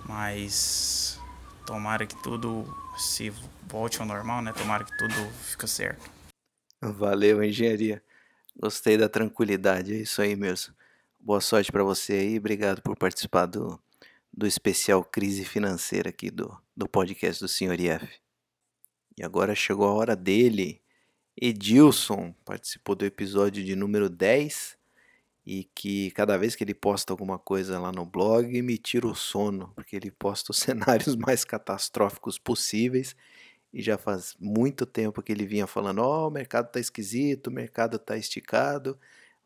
mas 0.06 1.20
tomara 1.68 2.08
que 2.08 2.22
tudo 2.24 2.66
se 2.98 3.32
volte 3.68 4.02
ao 4.02 4.08
normal, 4.08 4.42
né? 4.42 4.52
Tomara 4.54 4.84
que 4.84 4.98
tudo 4.98 5.14
fique 5.44 5.68
certo. 5.68 6.10
Valeu, 6.82 7.44
engenharia. 7.44 8.02
Gostei 8.60 8.98
da 8.98 9.08
tranquilidade, 9.08 9.94
é 9.94 9.98
isso 9.98 10.22
aí 10.22 10.36
mesmo. 10.36 10.74
Boa 11.20 11.42
sorte 11.42 11.72
para 11.72 11.84
você 11.84 12.14
aí, 12.14 12.38
obrigado 12.38 12.82
por 12.82 12.96
participar 12.96 13.46
do, 13.46 13.80
do 14.34 14.48
especial 14.48 15.04
Crise 15.04 15.46
Financeira 15.46 16.10
aqui 16.10 16.32
do, 16.32 16.56
do 16.76 16.88
podcast 16.88 17.42
do 17.42 17.48
Sr. 17.48 17.80
IF. 17.80 18.25
E 19.18 19.24
agora 19.24 19.56
chegou 19.56 19.88
a 19.88 19.94
hora 19.94 20.16
dele. 20.16 20.82
Edilson 21.40 22.34
participou 22.46 22.96
do 22.96 23.06
episódio 23.06 23.64
de 23.64 23.76
número 23.76 24.10
10 24.10 24.78
e 25.46 25.64
que 25.76 26.12
cada 26.12 26.38
vez 26.38 26.56
que 26.56 26.64
ele 26.64 26.74
posta 26.74 27.14
alguma 27.14 27.38
coisa 27.38 27.80
lá 27.80 27.92
no 27.92 28.06
blog 28.06 28.62
me 28.62 28.78
tira 28.78 29.06
o 29.08 29.16
sono, 29.16 29.72
porque 29.76 29.96
ele 29.96 30.12
posta 30.12 30.52
os 30.52 30.58
cenários 30.60 31.16
mais 31.16 31.44
catastróficos 31.44 32.38
possíveis 32.40 33.16
e 33.74 33.82
já 33.82 33.98
faz 33.98 34.36
muito 34.40 34.86
tempo 34.86 35.22
que 35.22 35.32
ele 35.32 35.46
vinha 35.46 35.68
falando: 35.68 36.00
Ó, 36.00 36.26
oh, 36.26 36.28
o 36.30 36.32
mercado 36.32 36.72
tá 36.72 36.80
esquisito, 36.80 37.48
o 37.48 37.52
mercado 37.52 38.00
tá 38.00 38.18
esticado 38.18 38.98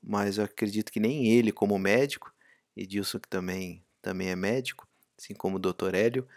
mas 0.02 0.38
eu 0.38 0.46
acredito 0.46 0.92
que 0.92 1.00
nem 1.00 1.28
ele, 1.28 1.52
como 1.52 1.78
médico, 1.78 2.34
Edilson, 2.76 3.20
que 3.20 3.28
também, 3.28 3.84
também 4.02 4.30
é 4.30 4.36
médico, 4.36 4.88
assim 5.18 5.34
como 5.34 5.58
o 5.58 5.60
Dr. 5.60 5.94
Hélio, 5.94 6.28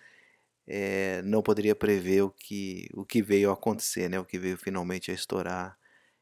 é, 0.66 1.22
não 1.22 1.42
poderia 1.42 1.74
prever 1.74 2.22
o 2.22 2.30
que, 2.30 2.88
o 2.94 3.04
que 3.04 3.22
veio 3.22 3.50
a 3.50 3.54
acontecer, 3.54 4.08
né? 4.08 4.18
o 4.18 4.24
que 4.24 4.38
veio 4.38 4.56
finalmente 4.56 5.10
a 5.10 5.14
estourar 5.14 5.76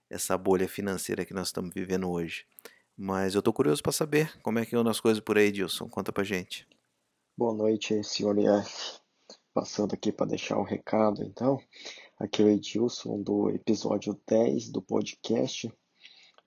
essa 0.09 0.37
bolha 0.37 0.69
financeira 0.69 1.25
que 1.25 1.35
nós 1.35 1.49
estamos 1.49 1.73
vivendo 1.75 2.11
hoje. 2.11 2.45
Mas 2.97 3.35
eu 3.35 3.39
estou 3.39 3.53
curioso 3.53 3.83
para 3.83 3.93
saber 3.93 4.39
como 4.43 4.59
é 4.59 4.67
que 4.67 4.77
andam 4.77 4.91
as 4.91 5.01
coisas 5.01 5.23
por 5.23 5.39
aí, 5.39 5.47
Edilson. 5.47 5.89
Conta 5.89 6.13
para 6.13 6.25
gente. 6.25 6.67
Boa 7.37 7.55
noite, 7.55 8.03
senhor 8.05 8.39
F. 8.39 9.01
Passando 9.55 9.95
aqui 9.95 10.13
para 10.13 10.27
deixar 10.27 10.59
um 10.59 10.65
recado, 10.65 11.25
então. 11.25 11.59
Aqui 12.19 12.43
é 12.43 12.45
o 12.45 12.49
Edilson 12.51 13.23
do 13.23 13.49
episódio 13.49 14.21
10 14.29 14.71
do 14.71 14.83
podcast 14.83 15.73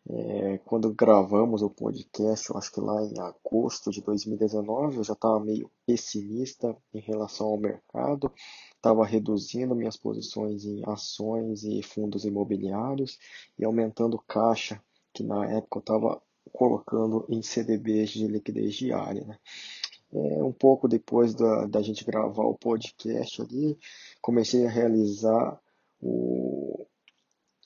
é, 0.10 0.58
quando 0.66 0.94
gravamos 0.94 1.62
o 1.62 1.70
podcast, 1.70 2.50
eu 2.50 2.58
acho 2.58 2.72
que 2.72 2.82
lá 2.82 3.02
em 3.04 3.18
agosto 3.20 3.90
de 3.90 4.02
2019, 4.02 4.98
eu 4.98 5.04
já 5.04 5.14
estava 5.14 5.40
meio 5.40 5.72
pessimista 5.86 6.76
em 6.94 7.00
relação 7.00 7.48
ao 7.48 7.58
mercado, 7.58 8.32
estava 8.76 9.06
reduzindo 9.06 9.76
minhas 9.76 9.96
posições 9.96 10.66
em 10.66 10.84
ações 10.86 11.64
e 11.64 11.82
fundos 11.82 12.26
imobiliários 12.26 13.18
e 13.58 13.64
aumentando 13.64 14.22
caixa, 14.28 14.82
que 15.14 15.24
na 15.24 15.50
época 15.50 15.78
eu 15.78 15.82
estava 15.82 16.22
colocando 16.52 17.26
em 17.30 17.42
CDBs 17.42 18.10
de 18.10 18.28
liquidez 18.28 18.76
diária. 18.76 19.24
Né? 19.24 19.40
É, 20.12 20.44
um 20.44 20.52
pouco 20.52 20.88
depois 20.88 21.34
da, 21.34 21.66
da 21.66 21.82
gente 21.82 22.04
gravar 22.04 22.44
o 22.44 22.58
podcast 22.58 23.42
ali, 23.42 23.80
comecei 24.22 24.66
a 24.68 24.70
realizar 24.70 25.60
o, 26.02 26.86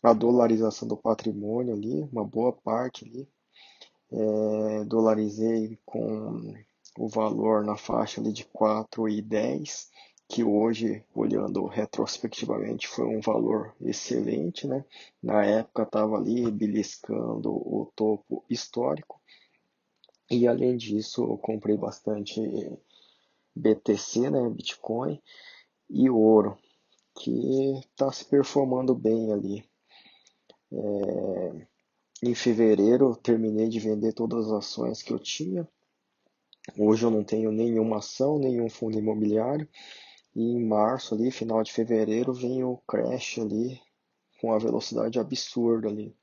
a 0.04 0.14
dolarização 0.14 0.88
do 0.88 0.98
patrimônio 0.98 1.74
ali, 1.74 2.02
uma 2.12 2.24
boa 2.24 2.54
parte 2.54 3.06
ali. 3.06 3.28
É, 4.10 4.84
dolarizei 4.86 5.78
com 5.86 6.54
o 6.98 7.08
valor 7.08 7.66
na 7.66 7.76
faixa 7.76 8.22
ali 8.22 8.32
de 8.32 8.46
4 8.46 9.10
e 9.10 9.22
10 9.22 9.90
que 10.30 10.44
hoje, 10.44 11.04
olhando 11.16 11.66
retrospectivamente, 11.66 12.88
foi 12.88 13.06
um 13.06 13.22
valor 13.22 13.74
excelente, 13.80 14.68
né? 14.68 14.84
Na 15.24 15.46
época 15.46 15.84
estava 15.84 16.18
ali 16.18 16.52
beliscando 16.52 17.50
o 17.50 17.90
topo 17.96 18.44
histórico. 18.50 19.22
E 20.30 20.46
além 20.46 20.76
disso, 20.76 21.24
eu 21.24 21.38
comprei 21.38 21.78
bastante 21.78 22.42
BTC, 23.56 24.30
né, 24.30 24.50
Bitcoin, 24.50 25.22
e 25.90 26.10
ouro, 26.10 26.58
que 27.16 27.80
está 27.80 28.12
se 28.12 28.26
performando 28.26 28.94
bem 28.94 29.32
ali. 29.32 29.64
É, 30.72 31.68
em 32.24 32.36
fevereiro, 32.36 33.16
terminei 33.16 33.70
de 33.70 33.80
vender 33.80 34.14
todas 34.14 34.48
as 34.48 34.54
ações 34.54 35.02
que 35.02 35.14
eu 35.14 35.20
tinha. 35.20 35.68
Hoje 36.78 37.06
eu 37.06 37.12
não 37.12 37.24
tenho 37.24 37.52
nenhuma 37.52 37.98
ação, 37.98 38.38
nenhum 38.38 38.70
fundo 38.70 38.98
imobiliário. 38.98 39.68
E 40.36 40.42
em 40.42 40.66
março 40.66 41.16
ali, 41.16 41.32
final 41.32 41.64
de 41.64 41.72
fevereiro, 41.72 42.34
vem 42.34 42.64
o 42.64 42.78
crash 42.88 43.40
ali 43.40 43.80
com 44.40 44.52
a 44.52 44.58
velocidade 44.58 45.20
absurda 45.20 45.88
ali. 45.88 46.16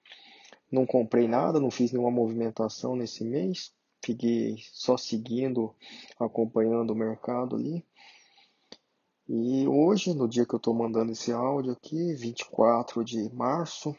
Não 0.71 0.87
comprei 0.87 1.29
nada, 1.29 1.61
não 1.61 1.71
fiz 1.71 1.93
nenhuma 1.93 2.11
movimentação 2.11 2.97
nesse 2.97 3.25
mês. 3.25 3.73
Fiquei 4.05 4.59
só 4.73 4.97
seguindo, 4.97 5.75
acompanhando 6.19 6.91
o 6.91 6.97
mercado 6.97 7.57
ali. 7.57 7.85
E 9.27 9.67
hoje, 9.67 10.13
no 10.13 10.29
dia 10.29 10.45
que 10.45 10.55
eu 10.55 10.59
estou 10.59 10.75
mandando 10.75 11.13
esse 11.13 11.33
áudio 11.33 11.73
aqui, 11.73 12.13
24 12.15 13.03
de 13.03 13.33
março, 13.33 13.97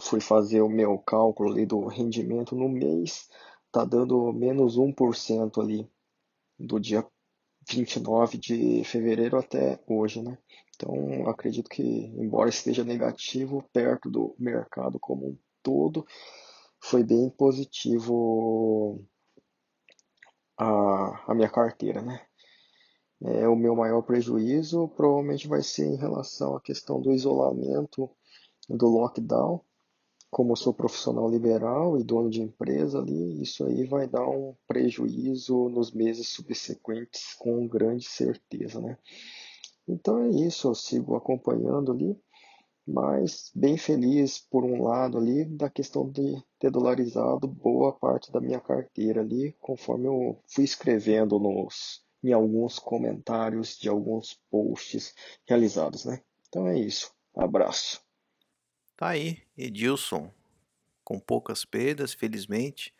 fui 0.00 0.20
fazer 0.20 0.62
o 0.62 0.68
meu 0.68 0.98
cálculo 0.98 1.52
ali 1.52 1.66
do 1.66 1.86
rendimento 1.86 2.54
no 2.54 2.68
mês, 2.68 3.28
tá 3.70 3.84
dando 3.84 4.32
menos 4.32 4.76
1% 4.76 5.60
ali 5.60 5.88
do 6.58 6.78
dia 6.78 7.06
29 7.68 8.38
de 8.38 8.82
fevereiro 8.84 9.38
até 9.38 9.80
hoje, 9.86 10.22
né? 10.22 10.38
Então, 10.74 11.28
acredito 11.28 11.68
que, 11.68 11.82
embora 11.82 12.48
esteja 12.48 12.82
negativo, 12.84 13.62
perto 13.72 14.10
do 14.10 14.34
mercado 14.38 14.98
como 14.98 15.28
um 15.28 15.38
todo, 15.62 16.06
foi 16.80 17.04
bem 17.04 17.28
positivo 17.30 19.04
a, 20.56 21.30
a 21.30 21.34
minha 21.34 21.50
carteira, 21.50 22.00
né? 22.00 22.24
É, 23.22 23.46
o 23.46 23.54
meu 23.54 23.76
maior 23.76 24.00
prejuízo 24.00 24.88
provavelmente 24.96 25.46
vai 25.46 25.62
ser 25.62 25.86
em 25.86 25.96
relação 25.96 26.56
à 26.56 26.60
questão 26.60 27.00
do 27.00 27.12
isolamento, 27.12 28.10
do 28.66 28.88
lockdown, 28.88 29.62
como 30.30 30.52
eu 30.52 30.56
sou 30.56 30.72
profissional 30.72 31.28
liberal 31.28 31.98
e 31.98 32.04
dono 32.04 32.30
de 32.30 32.40
empresa 32.40 33.00
ali, 33.00 33.42
isso 33.42 33.64
aí 33.64 33.84
vai 33.84 34.06
dar 34.06 34.28
um 34.28 34.54
prejuízo 34.66 35.68
nos 35.68 35.90
meses 35.92 36.28
subsequentes 36.28 37.34
com 37.34 37.66
grande 37.66 38.06
certeza, 38.06 38.80
né? 38.80 38.96
Então 39.88 40.22
é 40.22 40.28
isso, 40.28 40.68
eu 40.68 40.74
sigo 40.74 41.16
acompanhando 41.16 41.90
ali, 41.90 42.16
mas 42.86 43.50
bem 43.54 43.76
feliz 43.76 44.38
por 44.38 44.64
um 44.64 44.82
lado 44.84 45.18
ali 45.18 45.44
da 45.44 45.68
questão 45.68 46.08
de 46.08 46.42
ter 46.58 46.70
dolarizado 46.70 47.48
boa 47.48 47.92
parte 47.92 48.30
da 48.30 48.40
minha 48.40 48.60
carteira 48.60 49.20
ali, 49.20 49.52
conforme 49.60 50.06
eu 50.06 50.38
fui 50.46 50.64
escrevendo 50.64 51.38
nos 51.38 52.04
em 52.22 52.32
alguns 52.32 52.78
comentários 52.78 53.78
de 53.78 53.88
alguns 53.88 54.38
posts 54.50 55.14
realizados, 55.48 56.04
né? 56.04 56.20
Então 56.48 56.66
é 56.66 56.78
isso. 56.78 57.10
Abraço. 57.34 58.09
Tá 59.00 59.08
aí, 59.08 59.38
Edilson, 59.56 60.30
com 61.02 61.18
poucas 61.18 61.64
perdas, 61.64 62.12
felizmente. 62.12 62.92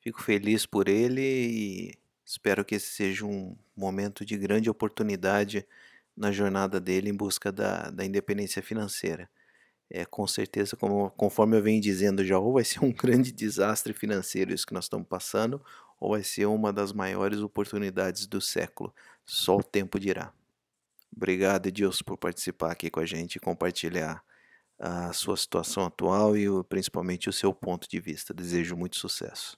Fico 0.00 0.22
feliz 0.22 0.66
por 0.66 0.88
ele 0.88 1.20
e 1.20 1.98
espero 2.24 2.64
que 2.64 2.76
esse 2.76 2.86
seja 2.86 3.26
um 3.26 3.56
momento 3.76 4.24
de 4.24 4.38
grande 4.38 4.70
oportunidade 4.70 5.66
na 6.16 6.30
jornada 6.30 6.80
dele 6.80 7.10
em 7.10 7.16
busca 7.16 7.50
da, 7.50 7.90
da 7.90 8.04
independência 8.04 8.62
financeira. 8.62 9.28
É, 9.90 10.04
com 10.04 10.28
certeza, 10.28 10.76
como, 10.76 11.10
conforme 11.10 11.56
eu 11.56 11.62
venho 11.62 11.80
dizendo 11.80 12.24
já, 12.24 12.38
ou 12.38 12.52
vai 12.52 12.62
ser 12.64 12.78
um 12.86 12.92
grande 12.92 13.32
desastre 13.32 13.92
financeiro 13.92 14.54
isso 14.54 14.64
que 14.64 14.74
nós 14.74 14.84
estamos 14.84 15.08
passando, 15.08 15.60
ou 15.98 16.12
vai 16.12 16.22
ser 16.22 16.46
uma 16.46 16.72
das 16.72 16.92
maiores 16.92 17.40
oportunidades 17.40 18.28
do 18.28 18.40
século. 18.40 18.94
Só 19.26 19.56
o 19.56 19.64
tempo 19.64 19.98
dirá. 19.98 20.32
Obrigado, 21.12 21.66
Edilson, 21.66 22.04
por 22.04 22.16
participar 22.16 22.70
aqui 22.70 22.88
com 22.88 23.00
a 23.00 23.06
gente 23.06 23.36
e 23.36 23.40
compartilhar 23.40 24.22
a 24.78 25.12
sua 25.12 25.36
situação 25.36 25.84
atual 25.86 26.36
e 26.36 26.46
principalmente 26.64 27.28
o 27.28 27.32
seu 27.32 27.54
ponto 27.54 27.88
de 27.88 28.00
vista. 28.00 28.34
Desejo 28.34 28.76
muito 28.76 28.96
sucesso. 28.96 29.56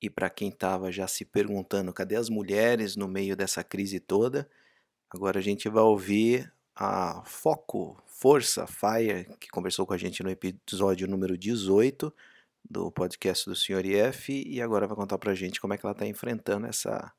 E 0.00 0.10
para 0.10 0.28
quem 0.28 0.50
estava 0.50 0.92
já 0.92 1.06
se 1.06 1.24
perguntando 1.24 1.92
cadê 1.92 2.16
as 2.16 2.28
mulheres 2.28 2.94
no 2.94 3.08
meio 3.08 3.36
dessa 3.36 3.64
crise 3.64 3.98
toda, 3.98 4.48
agora 5.10 5.38
a 5.38 5.42
gente 5.42 5.68
vai 5.68 5.82
ouvir 5.82 6.52
a 6.76 7.22
Foco, 7.24 7.96
Força, 8.06 8.66
Fire, 8.66 9.26
que 9.38 9.48
conversou 9.48 9.86
com 9.86 9.94
a 9.94 9.98
gente 9.98 10.22
no 10.22 10.30
episódio 10.30 11.06
número 11.06 11.38
18 11.38 12.12
do 12.68 12.90
podcast 12.90 13.48
do 13.48 13.54
Sr. 13.54 13.84
IF 13.86 14.44
e 14.46 14.60
agora 14.60 14.86
vai 14.86 14.96
contar 14.96 15.18
para 15.18 15.32
a 15.32 15.34
gente 15.34 15.60
como 15.60 15.74
é 15.74 15.78
que 15.78 15.86
ela 15.86 15.92
está 15.92 16.06
enfrentando 16.06 16.66
essa, 16.66 17.12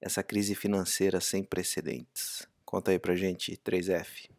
essa 0.00 0.22
crise 0.22 0.54
financeira 0.54 1.20
sem 1.20 1.42
precedentes. 1.42 2.46
Conta 2.64 2.90
aí 2.90 2.98
para 2.98 3.16
gente, 3.16 3.56
3F. 3.56 4.37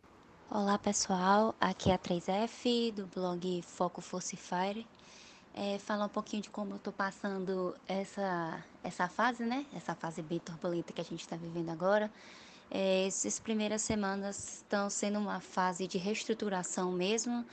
Olá 0.52 0.80
pessoal, 0.80 1.54
aqui 1.62 1.92
é 1.92 1.94
a 1.94 1.98
3F 2.00 2.92
do 2.94 3.06
blog 3.06 3.62
Foco 3.62 4.02
Forcifire. 4.02 4.88
É, 5.54 5.78
falar 5.78 6.06
um 6.06 6.10
pouquinho 6.10 6.42
de 6.42 6.50
como 6.50 6.72
eu 6.72 6.78
estou 6.78 6.92
passando 6.92 7.76
essa, 7.88 8.60
essa 8.84 9.08
fase, 9.08 9.44
né? 9.46 9.64
Essa 9.76 9.94
fase 9.94 10.24
bem 10.24 10.40
turbulenta 10.40 10.92
que 10.92 11.00
a 11.00 11.04
gente 11.04 11.20
está 11.20 11.36
vivendo 11.36 11.70
agora. 11.70 12.12
É, 12.72 13.06
essas 13.06 13.40
primeiras 13.40 13.84
semanas 13.84 14.56
estão 14.56 14.90
sendo 14.90 15.20
uma 15.20 15.40
fase 15.40 15.86
de 15.86 16.00
reestruturação 16.00 16.92
mesmo, 16.92 17.46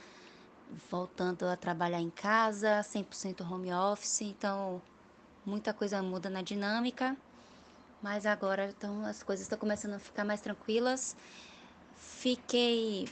voltando 0.89 1.45
a 1.45 1.55
trabalhar 1.55 2.01
em 2.01 2.09
casa, 2.09 2.79
100% 2.81 3.41
home 3.47 3.71
office, 3.71 4.21
então 4.21 4.81
muita 5.45 5.71
coisa 5.71 6.01
muda 6.01 6.31
na 6.31 6.41
dinâmica, 6.41 7.15
mas 8.01 8.25
agora 8.25 8.73
então, 8.75 9.05
as 9.05 9.21
coisas 9.21 9.45
estão 9.45 9.59
começando 9.59 9.93
a 9.93 9.99
ficar 9.99 10.25
mais 10.25 10.41
tranquilas 10.41 11.15
Fiquei 11.97 13.07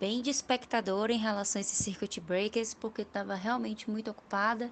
bem 0.00 0.22
de 0.22 0.30
espectador 0.30 1.10
em 1.10 1.18
relação 1.18 1.58
a 1.58 1.60
esses 1.60 1.76
circuit 1.76 2.20
breakers, 2.20 2.72
porque 2.72 3.02
estava 3.02 3.34
realmente 3.34 3.90
muito 3.90 4.10
ocupada. 4.10 4.70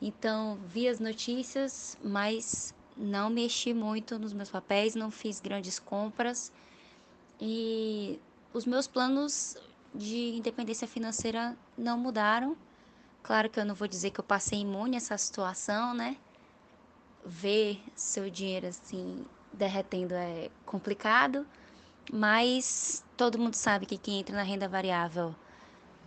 Então, 0.00 0.58
vi 0.66 0.88
as 0.88 1.00
notícias, 1.00 1.98
mas 2.02 2.74
não 2.96 3.28
mexi 3.30 3.74
muito 3.74 4.18
nos 4.18 4.32
meus 4.32 4.50
papéis, 4.50 4.94
não 4.94 5.10
fiz 5.10 5.40
grandes 5.40 5.78
compras. 5.78 6.52
E 7.40 8.20
os 8.52 8.64
meus 8.64 8.86
planos 8.86 9.56
de 9.94 10.36
independência 10.36 10.86
financeira 10.86 11.56
não 11.76 11.98
mudaram. 11.98 12.56
Claro 13.22 13.50
que 13.50 13.58
eu 13.58 13.64
não 13.64 13.74
vou 13.74 13.88
dizer 13.88 14.10
que 14.10 14.20
eu 14.20 14.24
passei 14.24 14.60
imune 14.60 14.94
a 14.94 14.98
essa 14.98 15.18
situação, 15.18 15.94
né? 15.94 16.16
Ver 17.24 17.82
seu 17.94 18.30
dinheiro 18.30 18.66
assim 18.68 19.24
derretendo 19.52 20.14
é 20.14 20.50
complicado 20.64 21.46
mas 22.10 23.04
todo 23.16 23.38
mundo 23.38 23.54
sabe 23.54 23.86
que 23.86 23.98
quem 23.98 24.20
entra 24.20 24.34
na 24.34 24.42
renda 24.42 24.66
variável 24.68 25.34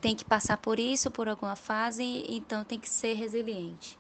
tem 0.02 0.16
que 0.16 0.26
passar 0.26 0.58
por 0.58 0.80
isso, 0.80 1.10
por 1.10 1.28
alguma 1.28 1.56
fase, 1.56 2.26
então 2.28 2.64
tem 2.64 2.80
que 2.80 2.90
ser 2.90 3.14
resiliente. 3.14 3.98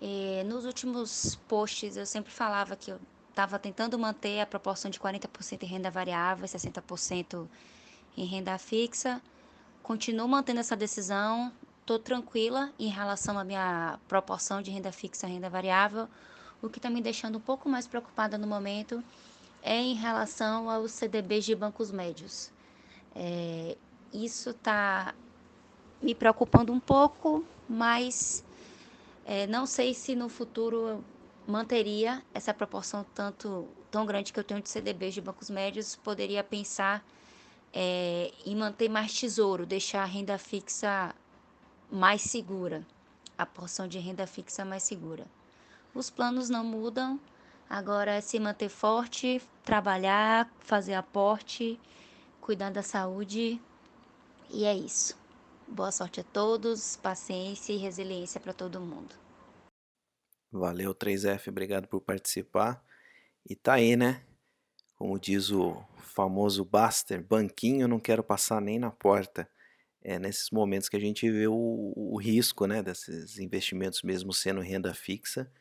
E 0.00 0.42
nos 0.44 0.64
últimos 0.64 1.36
posts 1.48 1.96
eu 1.96 2.06
sempre 2.06 2.32
falava 2.32 2.76
que 2.76 2.92
eu 2.92 3.00
estava 3.30 3.58
tentando 3.58 3.98
manter 3.98 4.40
a 4.40 4.46
proporção 4.46 4.90
de 4.90 4.98
40% 4.98 5.62
em 5.62 5.66
renda 5.66 5.90
variável 5.90 6.44
e 6.44 6.48
60% 6.48 7.46
em 8.16 8.24
renda 8.24 8.56
fixa. 8.58 9.20
Continuo 9.82 10.28
mantendo 10.28 10.60
essa 10.60 10.76
decisão, 10.76 11.52
estou 11.80 11.98
tranquila 11.98 12.72
em 12.78 12.88
relação 12.88 13.38
à 13.38 13.44
minha 13.44 13.98
proporção 14.08 14.60
de 14.62 14.70
renda 14.70 14.92
fixa 14.92 15.26
e 15.26 15.32
renda 15.32 15.48
variável, 15.48 16.08
o 16.60 16.68
que 16.68 16.78
está 16.78 16.90
me 16.90 17.00
deixando 17.00 17.38
um 17.38 17.40
pouco 17.40 17.68
mais 17.68 17.86
preocupada 17.86 18.36
no 18.36 18.46
momento 18.46 19.02
é 19.62 19.76
em 19.76 19.94
relação 19.94 20.70
aos 20.70 20.92
CDBs 20.92 21.44
de 21.44 21.54
bancos 21.54 21.90
médios. 21.90 22.50
É, 23.14 23.76
isso 24.12 24.50
está 24.50 25.14
me 26.00 26.14
preocupando 26.14 26.72
um 26.72 26.80
pouco, 26.80 27.44
mas 27.68 28.44
é, 29.24 29.46
não 29.46 29.66
sei 29.66 29.92
se 29.94 30.14
no 30.14 30.28
futuro 30.28 31.04
manteria 31.46 32.22
essa 32.32 32.54
proporção 32.54 33.04
tanto 33.14 33.66
tão 33.90 34.04
grande 34.04 34.32
que 34.32 34.38
eu 34.38 34.44
tenho 34.44 34.60
de 34.60 34.68
CDBs 34.68 35.14
de 35.14 35.20
bancos 35.20 35.50
médios, 35.50 35.96
poderia 35.96 36.44
pensar 36.44 37.04
é, 37.72 38.32
em 38.44 38.54
manter 38.54 38.88
mais 38.88 39.12
tesouro, 39.12 39.66
deixar 39.66 40.02
a 40.02 40.06
renda 40.06 40.38
fixa 40.38 41.14
mais 41.90 42.22
segura, 42.22 42.86
a 43.36 43.46
porção 43.46 43.88
de 43.88 43.98
renda 43.98 44.26
fixa 44.26 44.64
mais 44.64 44.82
segura. 44.82 45.26
Os 45.94 46.10
planos 46.10 46.50
não 46.50 46.64
mudam, 46.64 47.18
Agora 47.68 48.12
é 48.12 48.20
se 48.20 48.40
manter 48.40 48.68
forte, 48.68 49.42
trabalhar, 49.62 50.50
fazer 50.60 50.94
aporte, 50.94 51.78
cuidar 52.40 52.70
da 52.70 52.82
saúde. 52.82 53.60
E 54.50 54.64
é 54.64 54.74
isso. 54.74 55.16
Boa 55.66 55.92
sorte 55.92 56.20
a 56.20 56.24
todos, 56.24 56.96
paciência 56.96 57.74
e 57.74 57.76
resiliência 57.76 58.40
para 58.40 58.54
todo 58.54 58.80
mundo. 58.80 59.14
Valeu, 60.50 60.94
3F, 60.94 61.48
obrigado 61.48 61.86
por 61.86 62.00
participar. 62.00 62.82
E 63.46 63.54
tá 63.54 63.74
aí, 63.74 63.96
né? 63.96 64.22
Como 64.96 65.18
diz 65.18 65.50
o 65.50 65.76
famoso 65.98 66.64
Baster, 66.64 67.22
banquinho 67.22 67.86
não 67.86 68.00
quero 68.00 68.24
passar 68.24 68.62
nem 68.62 68.78
na 68.78 68.90
porta. 68.90 69.48
É 70.02 70.18
nesses 70.18 70.50
momentos 70.50 70.88
que 70.88 70.96
a 70.96 71.00
gente 71.00 71.30
vê 71.30 71.46
o, 71.46 71.92
o 71.94 72.16
risco, 72.16 72.66
né, 72.66 72.82
desses 72.82 73.38
investimentos 73.38 74.02
mesmo 74.02 74.32
sendo 74.32 74.62
renda 74.62 74.94
fixa. 74.94 75.52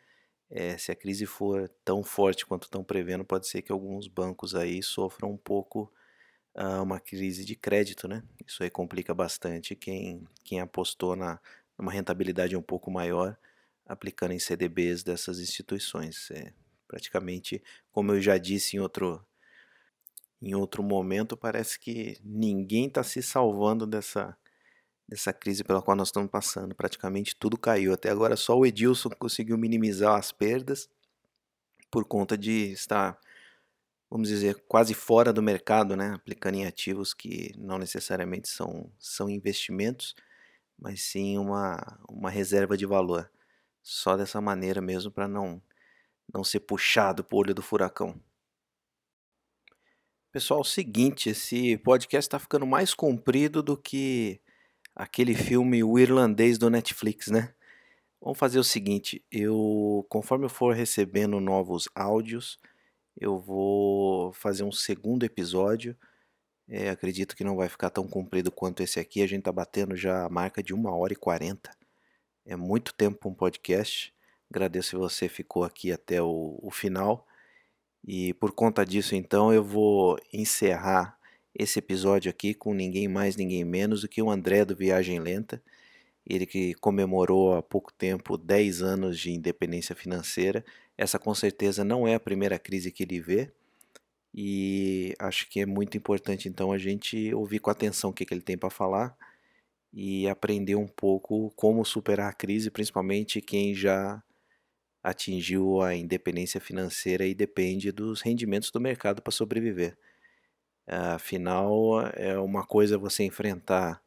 É, 0.50 0.78
se 0.78 0.92
a 0.92 0.96
crise 0.96 1.26
for 1.26 1.70
tão 1.84 2.04
forte 2.04 2.46
quanto 2.46 2.64
estão 2.64 2.84
prevendo, 2.84 3.26
pode 3.26 3.48
ser 3.48 3.62
que 3.62 3.72
alguns 3.72 4.08
bancos 4.08 4.56
aí 4.56 4.82
sofram 4.82 5.32
um 5.32 5.38
pouco 5.38 5.92
uh, 6.56 6.82
uma 6.82 7.00
crise 7.00 7.46
de 7.46 7.56
crédito, 7.56 8.08
né? 8.08 8.24
Isso 8.46 8.64
aí 8.64 8.70
complica 8.70 9.14
bastante 9.14 9.76
quem, 9.76 10.26
quem 10.44 10.62
apostou 10.62 11.16
na, 11.16 11.40
numa 11.78 11.92
rentabilidade 11.92 12.56
um 12.56 12.62
pouco 12.62 12.90
maior 12.90 13.38
aplicando 13.86 14.34
em 14.34 14.40
CDBs 14.40 15.04
dessas 15.04 15.40
instituições. 15.40 16.30
É, 16.32 16.54
praticamente, 16.88 17.64
como 17.92 18.12
eu 18.14 18.22
já 18.22 18.38
disse 18.38 18.76
em 18.78 18.80
outro, 18.80 19.26
em 20.42 20.56
outro 20.56 20.84
momento, 20.84 21.38
parece 21.38 21.80
que 21.80 22.18
ninguém 22.24 22.88
está 22.88 23.04
se 23.04 23.22
salvando 23.22 23.88
dessa, 23.88 24.38
dessa 25.08 25.32
crise 25.32 25.64
pela 25.64 25.82
qual 25.82 25.96
nós 25.96 26.10
estamos 26.10 26.30
passando. 26.30 26.76
Praticamente 26.76 27.36
tudo 27.36 27.58
caiu. 27.58 27.94
Até 27.94 28.10
agora 28.10 28.36
só 28.36 28.58
o 28.58 28.66
Edilson 28.66 29.10
conseguiu 29.12 29.58
minimizar 29.58 30.16
as 30.16 30.32
perdas 30.32 30.90
por 31.90 32.06
conta 32.06 32.38
de 32.38 32.72
estar, 32.72 33.18
vamos 34.10 34.28
dizer, 34.28 34.56
quase 34.68 34.94
fora 34.94 35.32
do 35.32 35.42
mercado, 35.42 35.96
né? 35.96 36.14
aplicando 36.14 36.56
em 36.56 36.66
ativos 36.66 37.14
que 37.14 37.54
não 37.58 37.78
necessariamente 37.78 38.50
são, 38.50 38.92
são 39.00 39.30
investimentos, 39.30 40.16
mas 40.78 41.02
sim 41.02 41.38
uma, 41.38 42.00
uma 42.10 42.30
reserva 42.30 42.78
de 42.78 42.86
valor. 42.86 43.32
Só 43.82 44.18
dessa 44.18 44.42
maneira 44.42 44.82
mesmo 44.82 45.12
para 45.12 45.28
não 45.28 45.62
não 46.34 46.44
ser 46.44 46.60
puxado 46.60 47.26
o 47.32 47.36
olho 47.36 47.54
do 47.56 47.62
furacão. 47.62 48.20
Pessoal, 50.32 50.60
é 50.60 50.62
o 50.62 50.66
seguinte, 50.66 51.30
esse 51.30 51.78
podcast 51.78 52.28
está 52.28 52.38
ficando 52.38 52.68
mais 52.68 52.94
comprido 52.94 53.64
do 53.64 53.78
que 53.78 54.42
aquele 54.98 55.36
filme 55.36 55.84
O 55.84 56.00
Irlandês 56.00 56.58
do 56.58 56.70
Netflix, 56.72 57.28
né? 57.28 57.54
Vamos 58.20 58.40
fazer 58.40 58.58
o 58.58 58.64
seguinte, 58.64 59.24
eu 59.32 60.04
conforme 60.10 60.46
eu 60.46 60.50
for 60.50 60.76
recebendo 60.76 61.40
novos 61.40 61.88
áudios, 61.94 62.60
eu 63.16 63.38
vou 63.38 64.34
fazer 64.34 64.64
um 64.64 64.72
segundo 64.72 65.24
episódio. 65.24 65.96
É, 66.68 66.90
acredito 66.90 67.36
que 67.36 67.44
não 67.44 67.56
vai 67.56 67.70
ficar 67.70 67.92
tão 67.92 68.08
comprido 68.08 68.52
quanto 68.52 68.82
esse 68.84 69.00
aqui. 69.00 69.22
A 69.22 69.28
gente 69.28 69.40
está 69.40 69.52
batendo 69.52 69.96
já 69.96 70.26
a 70.26 70.30
marca 70.30 70.64
de 70.64 70.74
uma 70.74 70.94
hora 70.96 71.14
e 71.14 71.16
quarenta. 71.16 71.72
É 72.46 72.56
muito 72.56 72.94
tempo 72.94 73.30
um 73.30 73.34
podcast. 73.34 74.14
Agradeço 74.50 74.90
se 74.90 74.96
você 74.96 75.30
ficou 75.30 75.64
aqui 75.64 75.92
até 75.92 76.22
o, 76.22 76.60
o 76.62 76.72
final. 76.72 77.26
E 78.06 78.34
por 78.36 78.52
conta 78.52 78.86
disso, 78.86 79.16
então, 79.16 79.54
eu 79.54 79.64
vou 79.64 80.18
encerrar 80.34 81.17
esse 81.58 81.80
episódio 81.80 82.30
aqui 82.30 82.54
com 82.54 82.72
ninguém 82.74 83.08
mais, 83.08 83.36
ninguém 83.36 83.66
menos 83.66 84.02
do 84.02 84.08
que 84.08 84.22
o 84.22 84.30
André 84.30 84.64
do 84.64 84.76
Viagem 84.76 85.20
Lenta. 85.20 85.62
Ele 86.24 86.46
que 86.46 86.76
comemorou 86.76 87.56
há 87.56 87.64
pouco 87.64 87.92
tempo 87.92 88.38
10 88.38 88.84
anos 88.84 89.20
de 89.20 89.32
independência 89.32 89.96
financeira. 89.96 90.64
Essa 90.96 91.18
com 91.18 91.34
certeza 91.34 91.84
não 91.84 92.08
é 92.08 92.14
a 92.14 92.20
primeira 92.20 92.60
crise 92.60 92.92
que 92.92 93.04
ele 93.04 93.20
vê. 93.20 93.52
E 94.34 95.16
acho 95.18 95.50
que 95.50 95.62
é 95.62 95.66
muito 95.66 95.98
importante 95.98 96.48
então 96.48 96.72
a 96.72 96.78
gente 96.78 97.34
ouvir 97.34 97.60
com 97.60 97.72
atenção 97.72 98.12
o 98.12 98.14
que, 98.14 98.26
que 98.26 98.34
ele 98.34 98.42
tem 98.42 98.58
para 98.58 98.70
falar 98.70 99.18
e 99.92 100.28
aprender 100.28 100.76
um 100.76 100.88
pouco 100.88 101.52
como 101.56 101.84
superar 101.84 102.30
a 102.30 102.34
crise, 102.34 102.70
principalmente 102.70 103.42
quem 103.42 103.74
já 103.74 104.22
atingiu 105.02 105.82
a 105.82 105.96
independência 105.96 106.62
financeira 106.62 107.26
e 107.26 107.34
depende 107.34 107.92
dos 107.92 108.22
rendimentos 108.22 108.70
do 108.70 108.80
mercado 108.80 109.24
para 109.24 109.32
sobreviver. 109.32 109.98
Afinal, 110.88 112.08
é 112.14 112.40
uma 112.40 112.66
coisa 112.66 112.98
você 112.98 113.24
enfrentar 113.24 114.02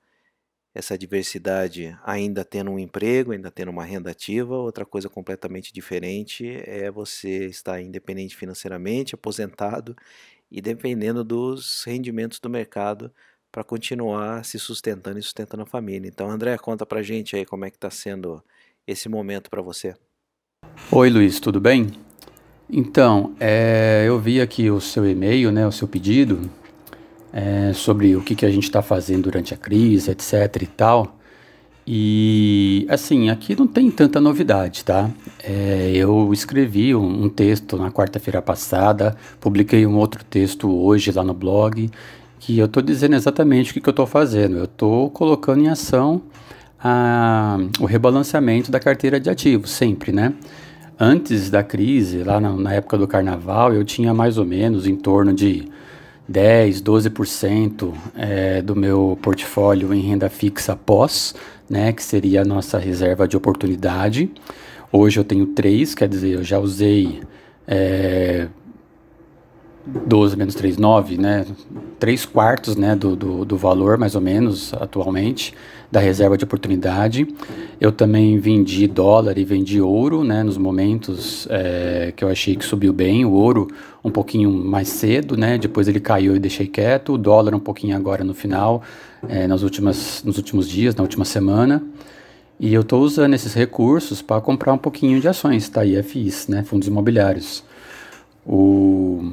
essa 0.75 0.97
diversidade 0.97 1.97
ainda 2.05 2.45
tendo 2.45 2.71
um 2.71 2.79
emprego, 2.79 3.33
ainda 3.33 3.51
tendo 3.51 3.71
uma 3.71 3.85
renda 3.85 4.11
ativa, 4.11 4.55
outra 4.57 4.87
coisa 4.87 5.09
completamente 5.09 5.73
diferente 5.73 6.47
é 6.65 6.91
você 6.91 7.47
estar 7.47 7.81
independente 7.83 8.37
financeiramente, 8.37 9.15
aposentado 9.15 9.97
e 10.51 10.61
dependendo 10.61 11.25
dos 11.25 11.83
rendimentos 11.85 12.39
do 12.39 12.49
mercado 12.49 13.13
para 13.53 13.65
continuar 13.65 14.45
se 14.45 14.59
sustentando 14.59 15.19
e 15.19 15.23
sustentando 15.23 15.65
a 15.65 15.67
família. 15.67 16.09
Então, 16.09 16.31
André, 16.31 16.57
conta 16.57 16.87
pra 16.87 17.03
gente 17.03 17.35
aí 17.37 17.45
como 17.45 17.65
é 17.65 17.71
que 17.71 17.77
está 17.77 17.91
sendo 17.91 18.43
esse 18.87 19.09
momento 19.09 19.51
para 19.51 19.61
você. 19.61 19.95
Oi 20.91 21.11
Luiz, 21.11 21.41
tudo 21.41 21.61
bem? 21.61 21.91
Então, 22.69 23.35
é, 23.41 24.05
eu 24.07 24.19
vi 24.21 24.41
aqui 24.41 24.71
o 24.71 24.81
seu 24.81 25.05
e-mail, 25.09 25.51
né, 25.51 25.67
o 25.67 25.73
seu 25.73 25.89
pedido 25.89 26.49
é, 27.33 27.73
sobre 27.73 28.17
o 28.17 28.23
que, 28.23 28.35
que 28.35 28.47
a 28.47 28.51
gente 28.51 28.65
está 28.65 28.83
fazendo 28.83 29.25
durante 29.25 29.55
a 29.55 29.57
crise, 29.57 30.11
etc 30.11 30.63
e 30.63 30.67
tal. 30.67 31.17
E 31.87 32.87
assim, 32.89 33.31
aqui 33.31 33.57
não 33.57 33.67
tem 33.67 33.91
tanta 33.91 34.21
novidade, 34.21 34.85
tá? 34.85 35.11
É, 35.43 35.91
eu 35.95 36.33
escrevi 36.33 36.95
um, 36.95 37.25
um 37.25 37.29
texto 37.29 37.77
na 37.77 37.91
quarta-feira 37.91 38.41
passada, 38.41 39.17
publiquei 39.41 39.87
um 39.87 39.97
outro 39.97 40.25
texto 40.25 40.71
hoje 40.71 41.11
lá 41.11 41.25
no 41.25 41.35
blog, 41.35 41.91
que 42.39 42.59
eu 42.59 42.67
estou 42.67 42.83
dizendo 42.83 43.17
exatamente 43.17 43.71
o 43.71 43.75
que, 43.75 43.81
que 43.81 43.89
eu 43.89 43.93
estou 43.93 44.07
fazendo. 44.07 44.57
Eu 44.59 44.65
estou 44.65 45.11
colocando 45.11 45.63
em 45.63 45.69
ação 45.69 46.23
a, 46.83 47.59
o 47.79 47.85
rebalanceamento 47.85 48.71
da 48.71 48.81
carteira 48.81 49.19
de 49.19 49.29
ativos, 49.29 49.71
sempre, 49.71 50.13
né? 50.13 50.33
Antes 50.99 51.51
da 51.51 51.63
crise, 51.63 52.23
lá 52.23 52.41
na, 52.41 52.53
na, 52.53 52.75
época 52.75 52.99
do 52.99 53.09
carnaval, 53.09 53.73
eu 53.73 53.85
tinha 53.85 54.13
mais 54.13 54.39
ou 54.39 54.45
menos 54.45 54.87
em 54.87 54.97
torno 54.97 55.33
de 55.33 55.67
10, 56.31 56.81
12% 56.81 57.93
é, 58.17 58.63
do 58.63 58.77
meu 58.77 59.19
portfólio 59.21 59.93
em 59.93 60.01
renda 60.01 60.29
fixa 60.29 60.77
pós, 60.77 61.35
né, 61.69 61.93
que 61.93 62.03
seria 62.03 62.43
a 62.43 62.45
nossa 62.45 62.79
reserva 62.79 63.27
de 63.27 63.37
oportunidade. 63.37 64.31
Hoje 64.93 65.19
eu 65.19 65.25
tenho 65.25 65.47
3, 65.47 65.93
quer 65.93 66.09
dizer, 66.09 66.37
eu 66.37 66.45
já 66.45 66.61
usei 66.61 67.21
é, 67.67 68.47
12 69.85 70.37
menos 70.37 70.55
3, 70.55 70.77
9, 70.77 71.19
né? 71.19 71.45
3 71.99 72.27
quartos 72.27 72.77
né, 72.77 72.95
do, 72.95 73.17
do, 73.17 73.45
do, 73.45 73.57
valor, 73.57 73.99
mais 73.99 74.15
ou 74.15 74.21
menos, 74.21 74.73
atualmente, 74.75 75.53
da 75.91 75.99
reserva 75.99 76.37
de 76.37 76.45
oportunidade. 76.45 77.27
Eu 77.81 77.91
também 77.91 78.39
vendi 78.39 78.87
dólar 78.87 79.37
e 79.39 79.45
vendi 79.45 79.81
ouro, 79.81 80.23
né? 80.23 80.43
Nos 80.43 80.57
momentos 80.57 81.49
é, 81.51 82.13
que 82.15 82.23
eu 82.23 82.29
achei 82.29 82.55
que 82.55 82.65
subiu 82.65 82.93
bem. 82.93 83.25
O 83.25 83.33
ouro 83.33 83.69
um 84.05 84.11
pouquinho 84.11 84.51
mais 84.51 84.89
cedo, 84.89 85.37
né? 85.37 85.59
Depois 85.59 85.89
ele 85.89 86.01
caiu 86.01 86.37
e 86.37 86.39
deixei 86.39 86.67
quieto. 86.67 87.15
O 87.15 87.19
dólar 87.19 87.55
um 87.55 87.61
pouquinho 87.61 87.97
agora 87.97 88.23
no 88.23 88.35
final, 88.35 88.83
é, 89.29 89.47
nas 89.47 89.63
últimas, 89.63 90.23
nos 90.25 90.37
últimos 90.37 90.69
dias, 90.69 90.95
na 90.95 91.03
última 91.03 91.25
semana. 91.25 91.83
E 92.59 92.73
eu 92.75 92.83
estou 92.83 93.01
usando 93.03 93.35
esses 93.35 93.55
recursos 93.55 94.21
para 94.21 94.41
comprar 94.41 94.73
um 94.73 94.79
pouquinho 94.79 95.21
de 95.21 95.27
ações, 95.27 95.69
tá? 95.69 95.85
IFIs, 95.85 96.47
né? 96.47 96.63
Fundos 96.63 96.87
imobiliários. 96.87 97.65
O 98.47 99.33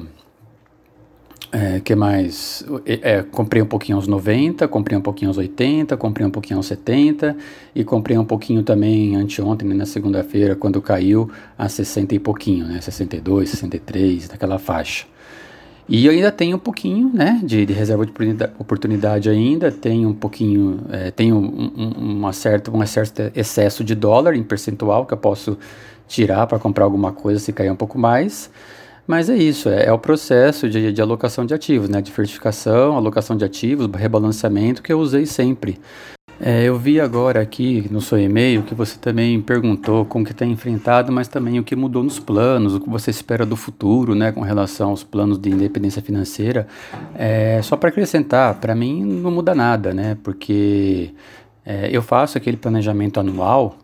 é, 1.50 1.80
que 1.80 1.94
mais? 1.94 2.64
É, 2.86 3.22
comprei 3.22 3.62
um 3.62 3.66
pouquinho 3.66 3.96
aos 3.96 4.06
90, 4.06 4.68
comprei 4.68 4.98
um 4.98 5.00
pouquinho 5.00 5.30
aos 5.30 5.38
80, 5.38 5.96
comprei 5.96 6.26
um 6.26 6.30
pouquinho 6.30 6.58
aos 6.58 6.66
70 6.66 7.36
e 7.74 7.84
comprei 7.84 8.18
um 8.18 8.24
pouquinho 8.24 8.62
também 8.62 9.16
anteontem, 9.16 9.66
né, 9.66 9.74
na 9.74 9.86
segunda-feira, 9.86 10.54
quando 10.54 10.80
caiu 10.82 11.30
a 11.56 11.68
60 11.68 12.14
e 12.14 12.18
pouquinho, 12.18 12.66
né? 12.66 12.80
62, 12.80 13.50
63, 13.50 14.28
daquela 14.28 14.58
faixa. 14.58 15.06
E 15.88 16.06
ainda 16.06 16.30
tenho 16.30 16.56
um 16.56 16.60
pouquinho, 16.60 17.10
né, 17.14 17.40
de, 17.42 17.64
de 17.64 17.72
reserva 17.72 18.04
de 18.04 18.12
oportunidade 18.58 19.30
ainda, 19.30 19.72
tenho 19.72 20.10
um 20.10 20.14
pouquinho, 20.14 20.80
é, 20.90 21.10
tenho 21.10 21.36
um, 21.36 21.72
um, 21.74 22.16
uma 22.18 22.32
certa, 22.34 22.70
um 22.70 22.84
certo 22.84 23.32
excesso 23.34 23.82
de 23.82 23.94
dólar 23.94 24.34
em 24.34 24.42
percentual 24.42 25.06
que 25.06 25.14
eu 25.14 25.18
posso 25.18 25.56
tirar 26.06 26.46
para 26.46 26.58
comprar 26.58 26.84
alguma 26.84 27.12
coisa 27.12 27.40
se 27.40 27.54
cair 27.54 27.70
um 27.70 27.76
pouco 27.76 27.98
mais. 27.98 28.50
Mas 29.08 29.30
é 29.30 29.36
isso, 29.38 29.70
é, 29.70 29.86
é 29.86 29.92
o 29.92 29.98
processo 29.98 30.68
de, 30.68 30.92
de, 30.92 31.00
alocação 31.00 31.46
de 31.46 31.54
ativos, 31.54 31.88
né? 31.88 32.02
Diversificação, 32.02 32.94
alocação 32.94 33.38
de 33.38 33.42
ativos, 33.42 33.88
rebalanceamento 33.90 34.82
que 34.82 34.92
eu 34.92 35.00
usei 35.00 35.24
sempre. 35.24 35.80
É, 36.38 36.64
eu 36.64 36.78
vi 36.78 37.00
agora 37.00 37.40
aqui 37.40 37.88
no 37.90 38.02
seu 38.02 38.18
e-mail 38.18 38.64
que 38.64 38.74
você 38.74 38.98
também 38.98 39.40
perguntou 39.40 40.04
como 40.04 40.26
que 40.26 40.34
tem 40.34 40.52
enfrentado, 40.52 41.10
mas 41.10 41.26
também 41.26 41.58
o 41.58 41.64
que 41.64 41.74
mudou 41.74 42.04
nos 42.04 42.18
planos, 42.18 42.74
o 42.74 42.80
que 42.80 42.90
você 42.90 43.10
espera 43.10 43.46
do 43.46 43.56
futuro, 43.56 44.14
né, 44.14 44.30
com 44.30 44.42
relação 44.42 44.90
aos 44.90 45.02
planos 45.02 45.38
de 45.38 45.48
independência 45.48 46.02
financeira. 46.02 46.66
É, 47.14 47.62
só 47.62 47.78
para 47.78 47.88
acrescentar, 47.88 48.56
para 48.56 48.74
mim 48.74 49.06
não 49.06 49.30
muda 49.30 49.54
nada, 49.54 49.94
né, 49.94 50.18
porque 50.22 51.14
é, 51.64 51.88
eu 51.90 52.02
faço 52.02 52.36
aquele 52.36 52.58
planejamento 52.58 53.18
anual 53.18 53.78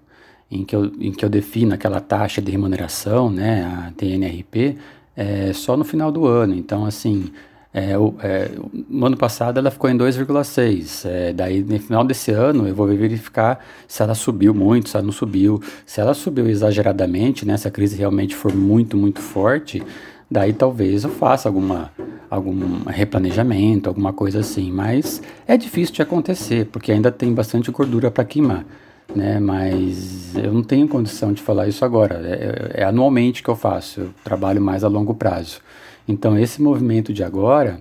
em 0.50 0.64
que 0.64 0.76
eu, 0.76 0.92
em 1.00 1.12
que 1.12 1.24
eu 1.24 1.30
defino 1.30 1.72
aquela 1.72 1.98
taxa 1.98 2.42
de 2.42 2.52
remuneração, 2.52 3.30
né, 3.30 3.64
a 3.64 3.90
TNRP, 3.96 4.76
é, 5.16 5.52
só 5.52 5.76
no 5.76 5.84
final 5.84 6.10
do 6.10 6.26
ano. 6.26 6.54
Então, 6.54 6.84
assim, 6.84 7.30
é, 7.72 7.98
o, 7.98 8.14
é, 8.22 8.52
no 8.88 9.06
ano 9.06 9.16
passado 9.16 9.58
ela 9.58 9.70
ficou 9.70 9.90
em 9.90 9.98
2,6. 9.98 11.08
É, 11.08 11.32
daí, 11.32 11.62
no 11.62 11.78
final 11.80 12.04
desse 12.04 12.30
ano, 12.30 12.68
eu 12.68 12.74
vou 12.74 12.86
verificar 12.86 13.58
se 13.88 14.02
ela 14.02 14.14
subiu 14.14 14.54
muito, 14.54 14.88
se 14.88 14.96
ela 14.96 15.04
não 15.04 15.12
subiu. 15.12 15.60
Se 15.84 16.00
ela 16.00 16.14
subiu 16.14 16.48
exageradamente, 16.48 17.44
né, 17.44 17.56
se 17.56 17.66
a 17.66 17.70
crise 17.70 17.96
realmente 17.96 18.34
for 18.36 18.54
muito, 18.54 18.96
muito 18.96 19.20
forte, 19.20 19.82
daí 20.30 20.52
talvez 20.52 21.04
eu 21.04 21.10
faça 21.10 21.48
alguma 21.48 21.90
algum 22.30 22.84
replanejamento, 22.86 23.88
alguma 23.88 24.12
coisa 24.12 24.40
assim, 24.40 24.72
mas 24.72 25.22
é 25.46 25.56
difícil 25.56 25.94
de 25.94 26.02
acontecer, 26.02 26.66
porque 26.66 26.90
ainda 26.90 27.12
tem 27.12 27.32
bastante 27.32 27.70
gordura 27.70 28.10
para 28.10 28.24
queimar, 28.24 28.64
né? 29.14 29.38
Mas 29.40 30.34
eu 30.36 30.52
não 30.52 30.62
tenho 30.62 30.86
condição 30.88 31.32
de 31.32 31.42
falar 31.42 31.68
isso 31.68 31.84
agora, 31.84 32.20
é, 32.24 32.82
é 32.82 32.84
anualmente 32.84 33.42
que 33.42 33.48
eu 33.48 33.56
faço, 33.56 34.00
eu 34.00 34.10
trabalho 34.22 34.60
mais 34.60 34.84
a 34.84 34.88
longo 34.88 35.14
prazo. 35.14 35.60
Então 36.06 36.38
esse 36.38 36.60
movimento 36.60 37.12
de 37.12 37.24
agora 37.24 37.80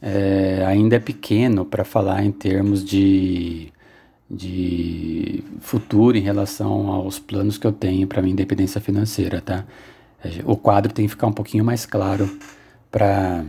é, 0.00 0.64
ainda 0.66 0.96
é 0.96 1.00
pequeno 1.00 1.64
para 1.64 1.84
falar 1.84 2.24
em 2.24 2.30
termos 2.30 2.84
de, 2.84 3.72
de 4.30 5.42
futuro 5.60 6.16
em 6.16 6.20
relação 6.20 6.90
aos 6.90 7.18
planos 7.18 7.58
que 7.58 7.66
eu 7.66 7.72
tenho 7.72 8.06
para 8.06 8.20
minha 8.22 8.32
independência 8.32 8.80
financeira, 8.80 9.40
tá? 9.40 9.64
O 10.44 10.56
quadro 10.56 10.92
tem 10.92 11.04
que 11.04 11.10
ficar 11.10 11.26
um 11.26 11.32
pouquinho 11.32 11.64
mais 11.64 11.84
claro 11.84 12.30
para 12.90 13.44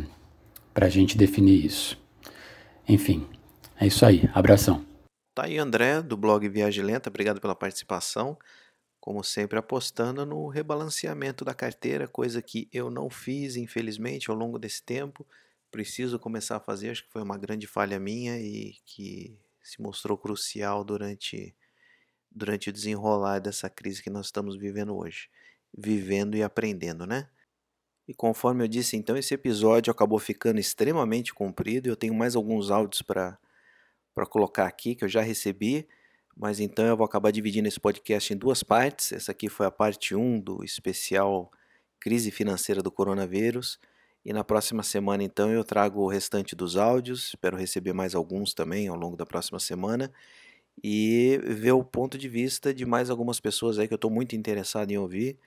a 0.75 0.89
gente 0.89 1.17
definir 1.17 1.65
isso. 1.65 1.97
Enfim, 2.87 3.25
é 3.79 3.87
isso 3.87 4.05
aí. 4.05 4.29
Abração. 4.33 4.84
Tá 5.35 5.47
aí, 5.47 5.57
André, 5.57 6.01
do 6.01 6.15
blog 6.15 6.47
Viagem 6.47 6.81
Lenta. 6.81 7.09
Obrigado 7.09 7.41
pela 7.41 7.53
participação. 7.53 8.37
Como 9.01 9.21
sempre, 9.21 9.59
apostando 9.59 10.25
no 10.25 10.47
rebalanceamento 10.47 11.43
da 11.43 11.53
carteira, 11.53 12.07
coisa 12.07 12.41
que 12.41 12.69
eu 12.71 12.89
não 12.89 13.09
fiz, 13.09 13.57
infelizmente, 13.57 14.31
ao 14.31 14.37
longo 14.37 14.57
desse 14.57 14.81
tempo. 14.81 15.27
Preciso 15.69 16.17
começar 16.17 16.55
a 16.55 16.59
fazer, 16.61 16.89
acho 16.89 17.03
que 17.03 17.11
foi 17.11 17.21
uma 17.21 17.37
grande 17.37 17.67
falha 17.67 17.99
minha 17.99 18.39
e 18.39 18.77
que 18.85 19.37
se 19.61 19.81
mostrou 19.81 20.17
crucial 20.17 20.85
durante, 20.85 21.53
durante 22.31 22.69
o 22.69 22.73
desenrolar 22.73 23.39
dessa 23.39 23.69
crise 23.69 24.01
que 24.01 24.09
nós 24.09 24.27
estamos 24.27 24.55
vivendo 24.55 24.95
hoje. 24.95 25.29
Vivendo 25.77 26.37
e 26.37 26.43
aprendendo, 26.43 27.05
né? 27.05 27.27
E 28.07 28.13
conforme 28.13 28.63
eu 28.63 28.69
disse, 28.69 28.95
então, 28.95 29.17
esse 29.17 29.33
episódio 29.33 29.91
acabou 29.91 30.17
ficando 30.17 30.61
extremamente 30.61 31.33
comprido. 31.33 31.89
Eu 31.89 31.97
tenho 31.97 32.13
mais 32.13 32.37
alguns 32.37 32.71
áudios 32.71 33.01
para 34.15 34.25
colocar 34.25 34.65
aqui 34.65 34.95
que 34.95 35.03
eu 35.03 35.09
já 35.09 35.21
recebi, 35.21 35.85
mas 36.35 36.59
então 36.61 36.85
eu 36.85 36.97
vou 36.97 37.05
acabar 37.05 37.31
dividindo 37.31 37.67
esse 37.67 37.79
podcast 37.79 38.33
em 38.33 38.37
duas 38.37 38.63
partes. 38.63 39.11
Essa 39.11 39.33
aqui 39.33 39.49
foi 39.49 39.65
a 39.65 39.71
parte 39.71 40.15
1 40.15 40.39
do 40.39 40.63
especial 40.63 41.51
Crise 41.99 42.31
Financeira 42.31 42.81
do 42.81 42.91
Coronavírus. 42.91 43.77
E 44.23 44.33
na 44.33 44.43
próxima 44.43 44.81
semana, 44.81 45.23
então, 45.23 45.51
eu 45.51 45.63
trago 45.63 46.01
o 46.01 46.07
restante 46.07 46.55
dos 46.55 46.75
áudios. 46.77 47.27
Espero 47.27 47.55
receber 47.55 47.93
mais 47.93 48.15
alguns 48.15 48.53
também 48.53 48.87
ao 48.87 48.95
longo 48.95 49.15
da 49.15 49.25
próxima 49.25 49.59
semana. 49.59 50.11
E 50.83 51.39
ver 51.43 51.73
o 51.73 51.83
ponto 51.83 52.17
de 52.17 52.27
vista 52.27 52.73
de 52.73 52.85
mais 52.85 53.09
algumas 53.09 53.39
pessoas 53.39 53.77
aí 53.77 53.87
que 53.87 53.93
eu 53.93 53.97
estou 53.97 54.11
muito 54.11 54.35
interessado 54.35 54.91
em 54.91 54.97
ouvir 54.97 55.37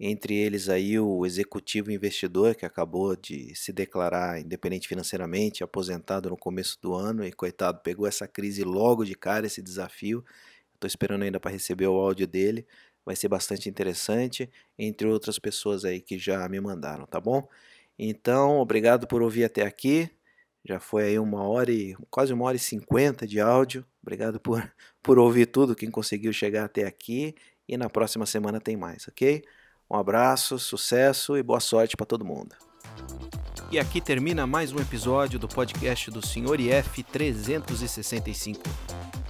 entre 0.00 0.34
eles 0.34 0.68
aí 0.68 0.98
o 0.98 1.24
executivo 1.24 1.90
investidor 1.92 2.54
que 2.56 2.66
acabou 2.66 3.14
de 3.16 3.54
se 3.54 3.72
declarar 3.72 4.40
independente 4.40 4.88
financeiramente, 4.88 5.62
aposentado 5.62 6.30
no 6.30 6.36
começo 6.36 6.78
do 6.82 6.94
ano 6.94 7.24
e 7.24 7.32
coitado, 7.32 7.80
pegou 7.82 8.06
essa 8.06 8.26
crise 8.26 8.64
logo 8.64 9.04
de 9.04 9.14
cara, 9.14 9.46
esse 9.46 9.62
desafio. 9.62 10.24
Estou 10.74 10.88
esperando 10.88 11.22
ainda 11.22 11.38
para 11.40 11.50
receber 11.52 11.86
o 11.86 11.94
áudio 11.94 12.26
dele, 12.26 12.66
vai 13.04 13.14
ser 13.16 13.28
bastante 13.28 13.68
interessante, 13.68 14.50
entre 14.78 15.06
outras 15.08 15.38
pessoas 15.38 15.84
aí 15.84 16.00
que 16.00 16.18
já 16.18 16.48
me 16.48 16.60
mandaram, 16.60 17.06
tá 17.06 17.20
bom? 17.20 17.48
Então, 17.98 18.58
obrigado 18.58 19.06
por 19.06 19.22
ouvir 19.22 19.44
até 19.44 19.62
aqui. 19.64 20.10
Já 20.64 20.78
foi 20.80 21.04
aí 21.04 21.18
uma 21.18 21.42
hora 21.48 21.70
e 21.72 21.94
quase 22.10 22.32
uma 22.32 22.44
hora 22.44 22.56
e 22.56 22.60
cinquenta 22.60 23.26
de 23.26 23.40
áudio. 23.40 23.84
Obrigado 24.02 24.40
por, 24.40 24.72
por 25.02 25.18
ouvir 25.18 25.46
tudo, 25.46 25.74
quem 25.76 25.90
conseguiu 25.90 26.32
chegar 26.32 26.64
até 26.64 26.86
aqui. 26.86 27.34
E 27.68 27.76
na 27.76 27.88
próxima 27.88 28.26
semana 28.26 28.60
tem 28.60 28.76
mais, 28.76 29.06
ok? 29.08 29.42
Um 29.92 29.98
abraço, 29.98 30.58
sucesso 30.58 31.36
e 31.36 31.42
boa 31.42 31.60
sorte 31.60 31.98
para 31.98 32.06
todo 32.06 32.24
mundo. 32.24 32.56
E 33.70 33.78
aqui 33.78 34.00
termina 34.00 34.46
mais 34.46 34.72
um 34.72 34.78
episódio 34.78 35.38
do 35.38 35.46
podcast 35.46 36.10
do 36.10 36.26
Sr. 36.26 36.58
IF 36.60 37.02
365. 37.02 38.62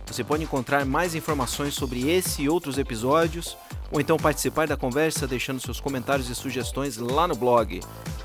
Você 0.06 0.22
pode 0.22 0.44
encontrar 0.44 0.86
mais 0.86 1.16
informações 1.16 1.74
sobre 1.74 2.08
esse 2.08 2.42
e 2.42 2.48
outros 2.48 2.78
episódios, 2.78 3.58
ou 3.90 4.00
então 4.00 4.16
participar 4.16 4.68
da 4.68 4.76
conversa 4.76 5.26
deixando 5.26 5.60
seus 5.60 5.80
comentários 5.80 6.30
e 6.30 6.34
sugestões 6.36 6.96
lá 6.96 7.26
no 7.26 7.34
blog 7.34 7.80